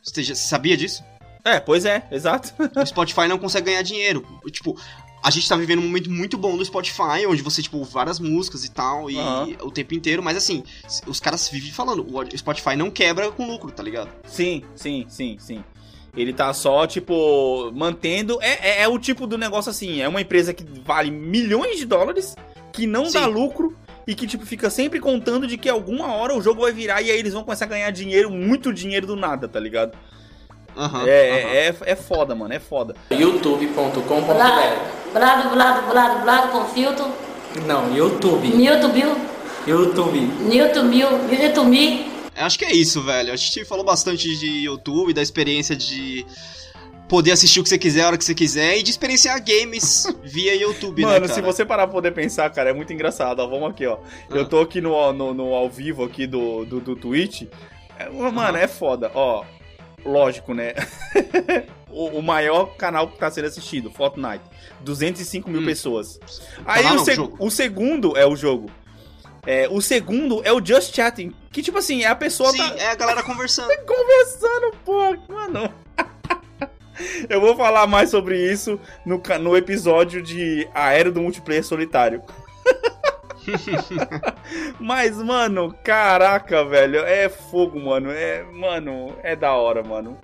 Você 0.03 0.35
sabia 0.35 0.77
disso? 0.77 1.03
É, 1.43 1.59
pois 1.59 1.85
é, 1.85 2.05
exato. 2.11 2.53
O 2.75 2.85
Spotify 2.85 3.27
não 3.27 3.37
consegue 3.37 3.67
ganhar 3.67 3.81
dinheiro. 3.81 4.25
Tipo, 4.51 4.77
a 5.23 5.29
gente 5.29 5.47
tá 5.47 5.55
vivendo 5.55 5.79
um 5.79 5.83
momento 5.83 6.09
muito 6.09 6.37
bom 6.37 6.55
do 6.55 6.63
Spotify, 6.63 7.25
onde 7.27 7.41
você, 7.41 7.61
tipo, 7.61 7.83
várias 7.83 8.19
músicas 8.19 8.63
e 8.63 8.71
tal, 8.71 9.09
e 9.09 9.17
Aham. 9.17 9.49
o 9.63 9.71
tempo 9.71 9.93
inteiro, 9.93 10.23
mas 10.23 10.37
assim, 10.37 10.63
os 11.05 11.19
caras 11.19 11.49
vivem 11.49 11.71
falando, 11.71 12.05
o 12.05 12.37
Spotify 12.37 12.75
não 12.75 12.89
quebra 12.89 13.31
com 13.31 13.47
lucro, 13.47 13.71
tá 13.71 13.83
ligado? 13.83 14.09
Sim, 14.25 14.63
sim, 14.75 15.05
sim, 15.09 15.37
sim. 15.39 15.63
Ele 16.15 16.33
tá 16.33 16.51
só, 16.51 16.87
tipo, 16.87 17.71
mantendo. 17.75 18.39
É, 18.41 18.79
é, 18.79 18.81
é 18.81 18.87
o 18.87 18.97
tipo 18.97 19.27
do 19.27 19.37
negócio 19.37 19.69
assim: 19.69 20.01
é 20.01 20.07
uma 20.07 20.19
empresa 20.19 20.51
que 20.51 20.65
vale 20.83 21.11
milhões 21.11 21.77
de 21.77 21.85
dólares, 21.85 22.35
que 22.73 22.87
não 22.87 23.03
dá 23.03 23.25
Sim. 23.25 23.31
lucro 23.31 23.77
e 24.07 24.15
que, 24.15 24.25
tipo, 24.25 24.43
fica 24.43 24.69
sempre 24.69 24.99
contando 24.99 25.45
de 25.45 25.57
que 25.57 25.69
alguma 25.69 26.11
hora 26.13 26.33
o 26.35 26.41
jogo 26.41 26.61
vai 26.61 26.71
virar 26.71 27.01
e 27.03 27.11
aí 27.11 27.19
eles 27.19 27.33
vão 27.33 27.43
começar 27.43 27.65
a 27.65 27.67
ganhar 27.67 27.91
dinheiro, 27.91 28.31
muito 28.31 28.73
dinheiro 28.73 29.05
do 29.05 29.15
nada, 29.15 29.47
tá 29.47 29.59
ligado? 29.59 29.95
Aham, 30.77 31.07
é, 31.07 31.29
aham. 31.31 31.49
é, 31.49 31.75
é, 31.91 31.95
foda, 31.95 32.35
mano, 32.35 32.53
é 32.53 32.59
foda. 32.59 32.95
youtube.com.br 33.09 34.33
Blado, 34.33 35.49
blado, 35.49 35.49
blado, 35.49 35.89
blado, 35.91 36.21
blado 36.21 36.47
com 36.51 36.65
filtro. 36.65 37.05
Não, 37.65 37.95
YouTube. 37.95 38.47
YouTube. 39.65 40.19
Newton 40.43 41.63
Me. 41.65 42.11
Eu 42.35 42.45
Acho 42.45 42.59
que 42.59 42.65
é 42.65 42.71
isso, 42.71 43.01
velho. 43.01 43.33
A 43.33 43.35
gente 43.35 43.65
falou 43.65 43.83
bastante 43.83 44.37
de 44.37 44.65
YouTube, 44.65 45.13
da 45.13 45.21
experiência 45.21 45.75
de 45.75 46.25
poder 47.09 47.31
assistir 47.31 47.59
o 47.59 47.63
que 47.63 47.69
você 47.69 47.77
quiser, 47.77 48.03
a 48.03 48.07
hora 48.07 48.17
que 48.17 48.23
você 48.25 48.35
quiser, 48.35 48.77
e 48.77 48.83
de 48.83 48.91
experienciar 48.91 49.41
games 49.43 50.05
via 50.23 50.53
YouTube, 50.55 51.01
né, 51.03 51.07
Mano, 51.07 51.21
cara? 51.21 51.33
se 51.33 51.41
você 51.41 51.65
parar 51.65 51.87
pra 51.87 51.93
poder 51.93 52.11
pensar, 52.11 52.49
cara, 52.51 52.69
é 52.69 52.73
muito 52.73 52.91
engraçado. 52.93 53.39
Ó, 53.39 53.47
vamos 53.47 53.69
aqui, 53.71 53.87
ó. 53.87 53.97
Eu 54.29 54.41
Ah. 54.41 54.45
tô 54.45 54.59
aqui 54.59 54.79
no, 54.81 55.11
no, 55.13 55.33
no 55.33 55.53
ao 55.55 55.69
vivo 55.69 56.03
aqui 56.03 56.27
do, 56.27 56.65
do, 56.65 56.79
do 56.79 56.95
Twitch. 56.95 57.43
É, 57.97 58.09
mano, 58.09 58.57
é 58.57 58.67
foda. 58.67 59.09
Ó, 59.15 59.43
lógico, 60.07 60.53
né? 60.53 60.73
o, 61.89 62.19
o 62.19 62.21
maior 62.23 62.75
canal 62.77 63.07
que 63.07 63.17
tá 63.17 63.29
sendo 63.29 63.45
assistido, 63.47 63.91
Fortnite. 63.91 64.43
205 64.81 65.49
mil 65.49 65.61
Hum. 65.61 65.65
pessoas. 65.65 66.19
Aí 66.65 66.83
Canal 66.83 67.01
o, 67.01 67.05
seg- 67.05 67.15
jogo. 67.15 67.37
o 67.39 67.49
segundo 67.51 68.17
é 68.17 68.25
o 68.25 68.35
jogo. 68.35 68.69
É, 69.45 69.67
o 69.69 69.81
segundo 69.81 70.41
é 70.43 70.51
o 70.51 70.63
Just 70.63 70.93
Chatting. 70.95 71.33
Que, 71.51 71.61
tipo 71.63 71.77
assim, 71.77 72.03
é 72.03 72.07
a 72.07 72.15
pessoa 72.15 72.51
Sim, 72.51 72.57
tá 72.57 72.75
é 72.77 72.87
a 72.91 72.95
galera 72.95 73.23
conversando. 73.23 73.69
conversando, 73.85 74.75
pô, 74.85 75.15
mano. 75.33 75.73
Eu 77.29 77.39
vou 77.39 77.55
falar 77.55 77.85
mais 77.87 78.09
sobre 78.09 78.51
isso 78.51 78.79
no, 79.05 79.21
no 79.39 79.55
episódio 79.55 80.21
de 80.21 80.67
A 80.73 80.91
Era 80.93 81.11
do 81.11 81.21
Multiplayer 81.21 81.63
Solitário. 81.63 82.21
Mas, 84.79 85.17
mano, 85.17 85.73
caraca, 85.83 86.63
velho, 86.65 86.99
é 86.99 87.29
fogo, 87.29 87.79
mano. 87.79 88.11
É, 88.11 88.43
mano, 88.51 89.13
é 89.23 89.35
da 89.35 89.53
hora, 89.53 89.83
mano. 89.83 90.17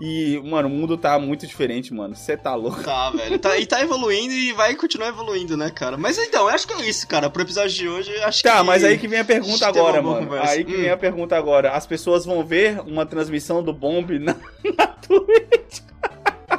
E, 0.00 0.40
mano, 0.44 0.66
o 0.66 0.70
mundo 0.70 0.96
tá 0.96 1.16
muito 1.16 1.46
diferente, 1.46 1.94
mano. 1.94 2.16
Você 2.16 2.36
tá 2.36 2.56
louco. 2.56 2.82
Tá, 2.82 3.10
velho. 3.10 3.38
Tá, 3.38 3.56
e 3.56 3.64
tá 3.64 3.80
evoluindo 3.82 4.34
e 4.34 4.52
vai 4.52 4.74
continuar 4.74 5.08
evoluindo, 5.08 5.56
né, 5.56 5.70
cara? 5.70 5.96
Mas 5.96 6.18
então, 6.18 6.42
eu 6.42 6.48
acho 6.48 6.66
que 6.66 6.74
é 6.74 6.88
isso, 6.88 7.06
cara. 7.06 7.30
Pro 7.30 7.42
episódio 7.42 7.70
de 7.70 7.88
hoje, 7.88 8.12
acho 8.24 8.42
que. 8.42 8.48
Tá, 8.48 8.64
mas 8.64 8.82
aí 8.82 8.98
que 8.98 9.06
vem 9.06 9.20
a 9.20 9.24
pergunta 9.24 9.64
agora, 9.68 10.02
mano. 10.02 10.26
conversa. 10.26 10.50
Aí 10.54 10.64
que 10.64 10.74
Hum. 10.74 10.80
vem 10.80 10.90
a 10.90 10.96
pergunta 10.96 11.36
agora. 11.36 11.70
As 11.70 11.86
pessoas 11.86 12.24
vão 12.24 12.44
ver 12.44 12.80
uma 12.80 13.06
transmissão 13.06 13.62
do 13.62 13.72
Bomb 13.72 14.18
na, 14.18 14.34
na 14.76 14.86
Twitch. 14.88 15.41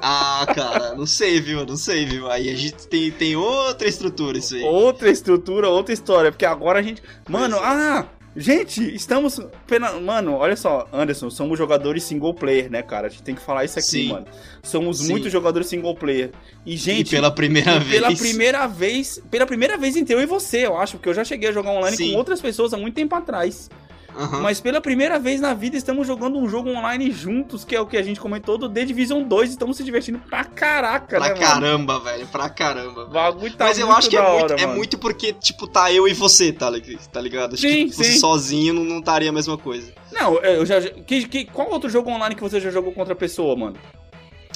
Ah, 0.05 0.45
cara, 0.53 0.95
não 0.95 1.05
sei, 1.05 1.39
viu? 1.39 1.65
Não 1.65 1.77
sei, 1.77 2.05
viu? 2.05 2.29
Aí 2.29 2.49
a 2.49 2.55
gente 2.55 2.87
tem, 2.87 3.09
tem 3.09 3.37
outra 3.37 3.87
estrutura 3.87 4.37
isso 4.37 4.53
aí. 4.55 4.61
Outra 4.61 5.09
estrutura, 5.09 5.69
outra 5.69 5.93
história. 5.93 6.29
Porque 6.29 6.45
agora 6.45 6.79
a 6.79 6.81
gente. 6.81 7.01
Mano, 7.29 7.55
é. 7.55 7.59
ah! 7.63 8.05
Gente, 8.35 8.83
estamos. 8.95 9.39
pena- 9.67 9.93
Mano, 9.99 10.33
olha 10.33 10.55
só, 10.55 10.87
Anderson, 10.91 11.29
somos 11.29 11.57
jogadores 11.57 12.03
single 12.03 12.33
player, 12.33 12.69
né, 12.69 12.81
cara? 12.81 13.07
A 13.07 13.09
gente 13.09 13.21
tem 13.23 13.35
que 13.35 13.41
falar 13.41 13.63
isso 13.63 13.77
aqui, 13.77 13.87
Sim. 13.87 14.09
mano. 14.09 14.25
Somos 14.63 14.97
Sim. 14.99 15.11
muitos 15.11 15.31
jogadores 15.31 15.67
single 15.67 15.95
player. 15.95 16.31
E, 16.65 16.73
e 16.73 16.77
gente. 16.77 17.11
pela 17.11 17.29
primeira 17.31 17.79
vez. 17.79 17.91
pela 18.01 18.13
primeira 18.15 18.67
vez. 18.67 19.21
Pela 19.29 19.45
primeira 19.45 19.77
vez 19.77 19.95
entre 19.95 20.15
eu 20.15 20.21
e 20.21 20.25
você, 20.25 20.65
eu 20.65 20.75
acho. 20.75 20.97
Porque 20.97 21.09
eu 21.09 21.13
já 21.13 21.23
cheguei 21.23 21.49
a 21.49 21.51
jogar 21.53 21.71
online 21.71 21.95
Sim. 21.95 22.11
com 22.11 22.17
outras 22.17 22.41
pessoas 22.41 22.73
há 22.73 22.77
muito 22.77 22.95
tempo 22.95 23.13
atrás. 23.15 23.69
Aham. 24.15 24.41
Mas 24.41 24.61
pela 24.61 24.79
primeira 24.79 25.17
vez 25.19 25.41
na 25.41 25.53
vida 25.53 25.75
estamos 25.75 26.05
jogando 26.05 26.37
um 26.37 26.47
jogo 26.47 26.69
online 26.69 27.11
juntos, 27.11 27.65
que 27.65 27.75
é 27.75 27.81
o 27.81 27.85
que 27.87 27.97
a 27.97 28.01
gente 28.03 28.19
comentou 28.19 28.57
do 28.57 28.69
The 28.69 28.85
Division 28.85 29.23
2. 29.23 29.49
e 29.49 29.53
Estamos 29.53 29.77
se 29.77 29.83
divertindo 29.83 30.19
pra 30.19 30.43
caraca, 30.43 31.17
Pra 31.17 31.29
né, 31.29 31.33
mano? 31.33 31.41
caramba, 31.41 31.99
velho. 31.99 32.27
Pra 32.27 32.49
caramba. 32.49 33.05
Velho. 33.07 33.55
tá 33.57 33.65
Mas 33.65 33.79
eu 33.79 33.91
acho 33.91 34.09
que 34.09 34.17
é 34.17 34.21
da 34.21 34.29
muito, 34.29 34.43
hora, 34.51 34.61
é 34.61 34.65
mano. 34.65 34.77
muito 34.77 34.97
porque, 34.97 35.33
tipo, 35.33 35.67
tá 35.67 35.91
eu 35.91 36.07
e 36.07 36.13
você, 36.13 36.51
tá, 36.53 36.71
tá 37.11 37.21
ligado? 37.21 37.53
Acho 37.53 37.61
Sim, 37.67 37.87
que 37.87 37.95
você 37.95 38.03
sim. 38.05 38.19
sozinho 38.19 38.73
não, 38.73 38.83
não 38.83 38.99
estaria 38.99 39.29
a 39.29 39.33
mesma 39.33 39.57
coisa. 39.57 39.91
Não, 40.11 40.35
eu 40.39 40.65
já. 40.65 40.79
Que, 40.81 41.27
que, 41.27 41.45
qual 41.45 41.69
outro 41.71 41.89
jogo 41.89 42.09
online 42.11 42.35
que 42.35 42.41
você 42.41 42.59
já 42.59 42.69
jogou 42.69 42.91
contra 42.93 43.13
a 43.13 43.17
pessoa, 43.17 43.55
mano? 43.55 43.77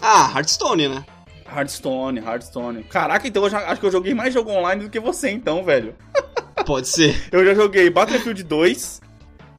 Ah, 0.02 0.32
Hearthstone, 0.36 0.88
né? 0.90 1.04
Hearthstone, 1.52 2.20
Hearthstone. 2.20 2.84
Caraca, 2.84 3.28
então 3.28 3.44
eu 3.44 3.50
já, 3.50 3.60
acho 3.72 3.80
que 3.80 3.88
eu 3.88 3.92
joguei 3.92 4.14
mais 4.14 4.34
jogo 4.34 4.52
online 4.52 4.84
do 4.84 4.90
que 4.90 5.00
você, 5.00 5.30
então, 5.32 5.64
velho. 5.64 5.96
Pode 6.66 6.88
ser. 6.88 7.16
Eu 7.32 7.46
já 7.46 7.54
joguei 7.56 7.90
Battlefield 7.90 8.44
2 8.44 9.02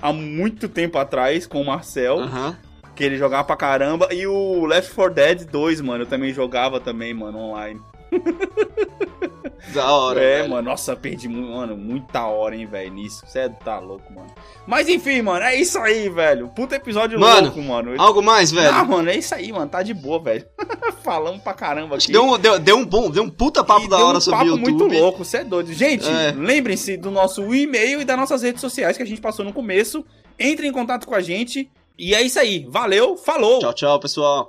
há 0.00 0.12
muito 0.12 0.68
tempo 0.68 0.98
atrás 0.98 1.46
com 1.46 1.60
o 1.60 1.66
Marcel, 1.66 2.18
Aham. 2.20 2.56
que 2.94 3.04
ele 3.04 3.16
jogava 3.16 3.44
pra 3.44 3.56
caramba, 3.56 4.08
e 4.12 4.26
o 4.26 4.64
Left 4.66 4.94
4 4.94 5.14
Dead 5.14 5.44
2, 5.44 5.80
mano, 5.80 6.02
eu 6.02 6.06
também 6.08 6.32
jogava 6.32 6.80
também, 6.80 7.12
mano, 7.14 7.38
online. 7.38 7.80
Da 9.72 9.92
hora. 9.92 10.20
é, 10.22 10.38
velho. 10.38 10.50
mano, 10.50 10.70
nossa, 10.70 10.96
perdi, 10.96 11.28
mano, 11.28 11.76
muita 11.76 12.24
hora, 12.26 12.56
hein, 12.56 12.64
velho, 12.64 12.90
nisso. 12.92 13.22
Você 13.26 13.48
tá 13.64 13.78
louco, 13.78 14.10
mano. 14.12 14.28
Mas 14.66 14.88
enfim, 14.88 15.20
mano, 15.20 15.44
é 15.44 15.56
isso 15.56 15.78
aí, 15.78 16.08
velho. 16.08 16.48
Puta 16.48 16.76
episódio 16.76 17.18
Mano, 17.20 17.48
louco, 17.48 17.60
mano. 17.62 17.94
Algo 18.00 18.22
mais, 18.22 18.50
velho? 18.50 18.72
Ah, 18.72 18.84
mano, 18.84 19.10
é 19.10 19.16
isso 19.16 19.34
aí, 19.34 19.52
mano, 19.52 19.68
tá 19.68 19.82
de 19.82 19.92
boa, 19.92 20.18
velho. 20.20 20.46
Falamos 21.02 21.42
pra 21.42 21.52
caramba 21.52 21.96
aqui. 21.96 22.10
Deu 22.10 22.24
um, 22.24 22.38
deu, 22.38 22.58
deu 22.58 22.76
um 22.78 22.84
bom, 22.84 23.10
deu 23.10 23.22
um 23.24 23.28
puta 23.28 23.62
papo 23.62 23.84
E 23.84 23.88
da 23.88 23.96
deu 23.98 24.06
hora 24.06 24.18
um 24.18 24.20
sobre 24.20 24.38
papo 24.38 24.50
o 24.52 24.58
YouTube. 24.58 24.78
muito 24.78 24.94
louco, 24.98 25.24
você 25.24 25.38
é 25.38 25.44
doido. 25.44 25.72
Gente, 25.72 26.06
É. 26.08 26.32
lembrem-se 26.36 26.96
do 26.96 27.10
nosso 27.10 27.54
e-mail 27.54 28.00
e 28.00 28.04
das 28.04 28.16
nossas 28.16 28.42
redes 28.42 28.60
sociais 28.62 28.96
que 28.96 29.02
a 29.02 29.06
gente 29.06 29.20
passou 29.20 29.44
no 29.44 29.52
começo. 29.52 30.04
Entrem 30.38 30.70
em 30.70 30.72
contato 30.72 31.06
com 31.06 31.14
a 31.14 31.20
gente. 31.20 31.70
E 31.98 32.14
é 32.14 32.22
isso 32.22 32.38
aí. 32.38 32.64
Valeu, 32.70 33.16
falou! 33.16 33.58
Tchau, 33.58 33.74
tchau, 33.74 34.00
pessoal. 34.00 34.48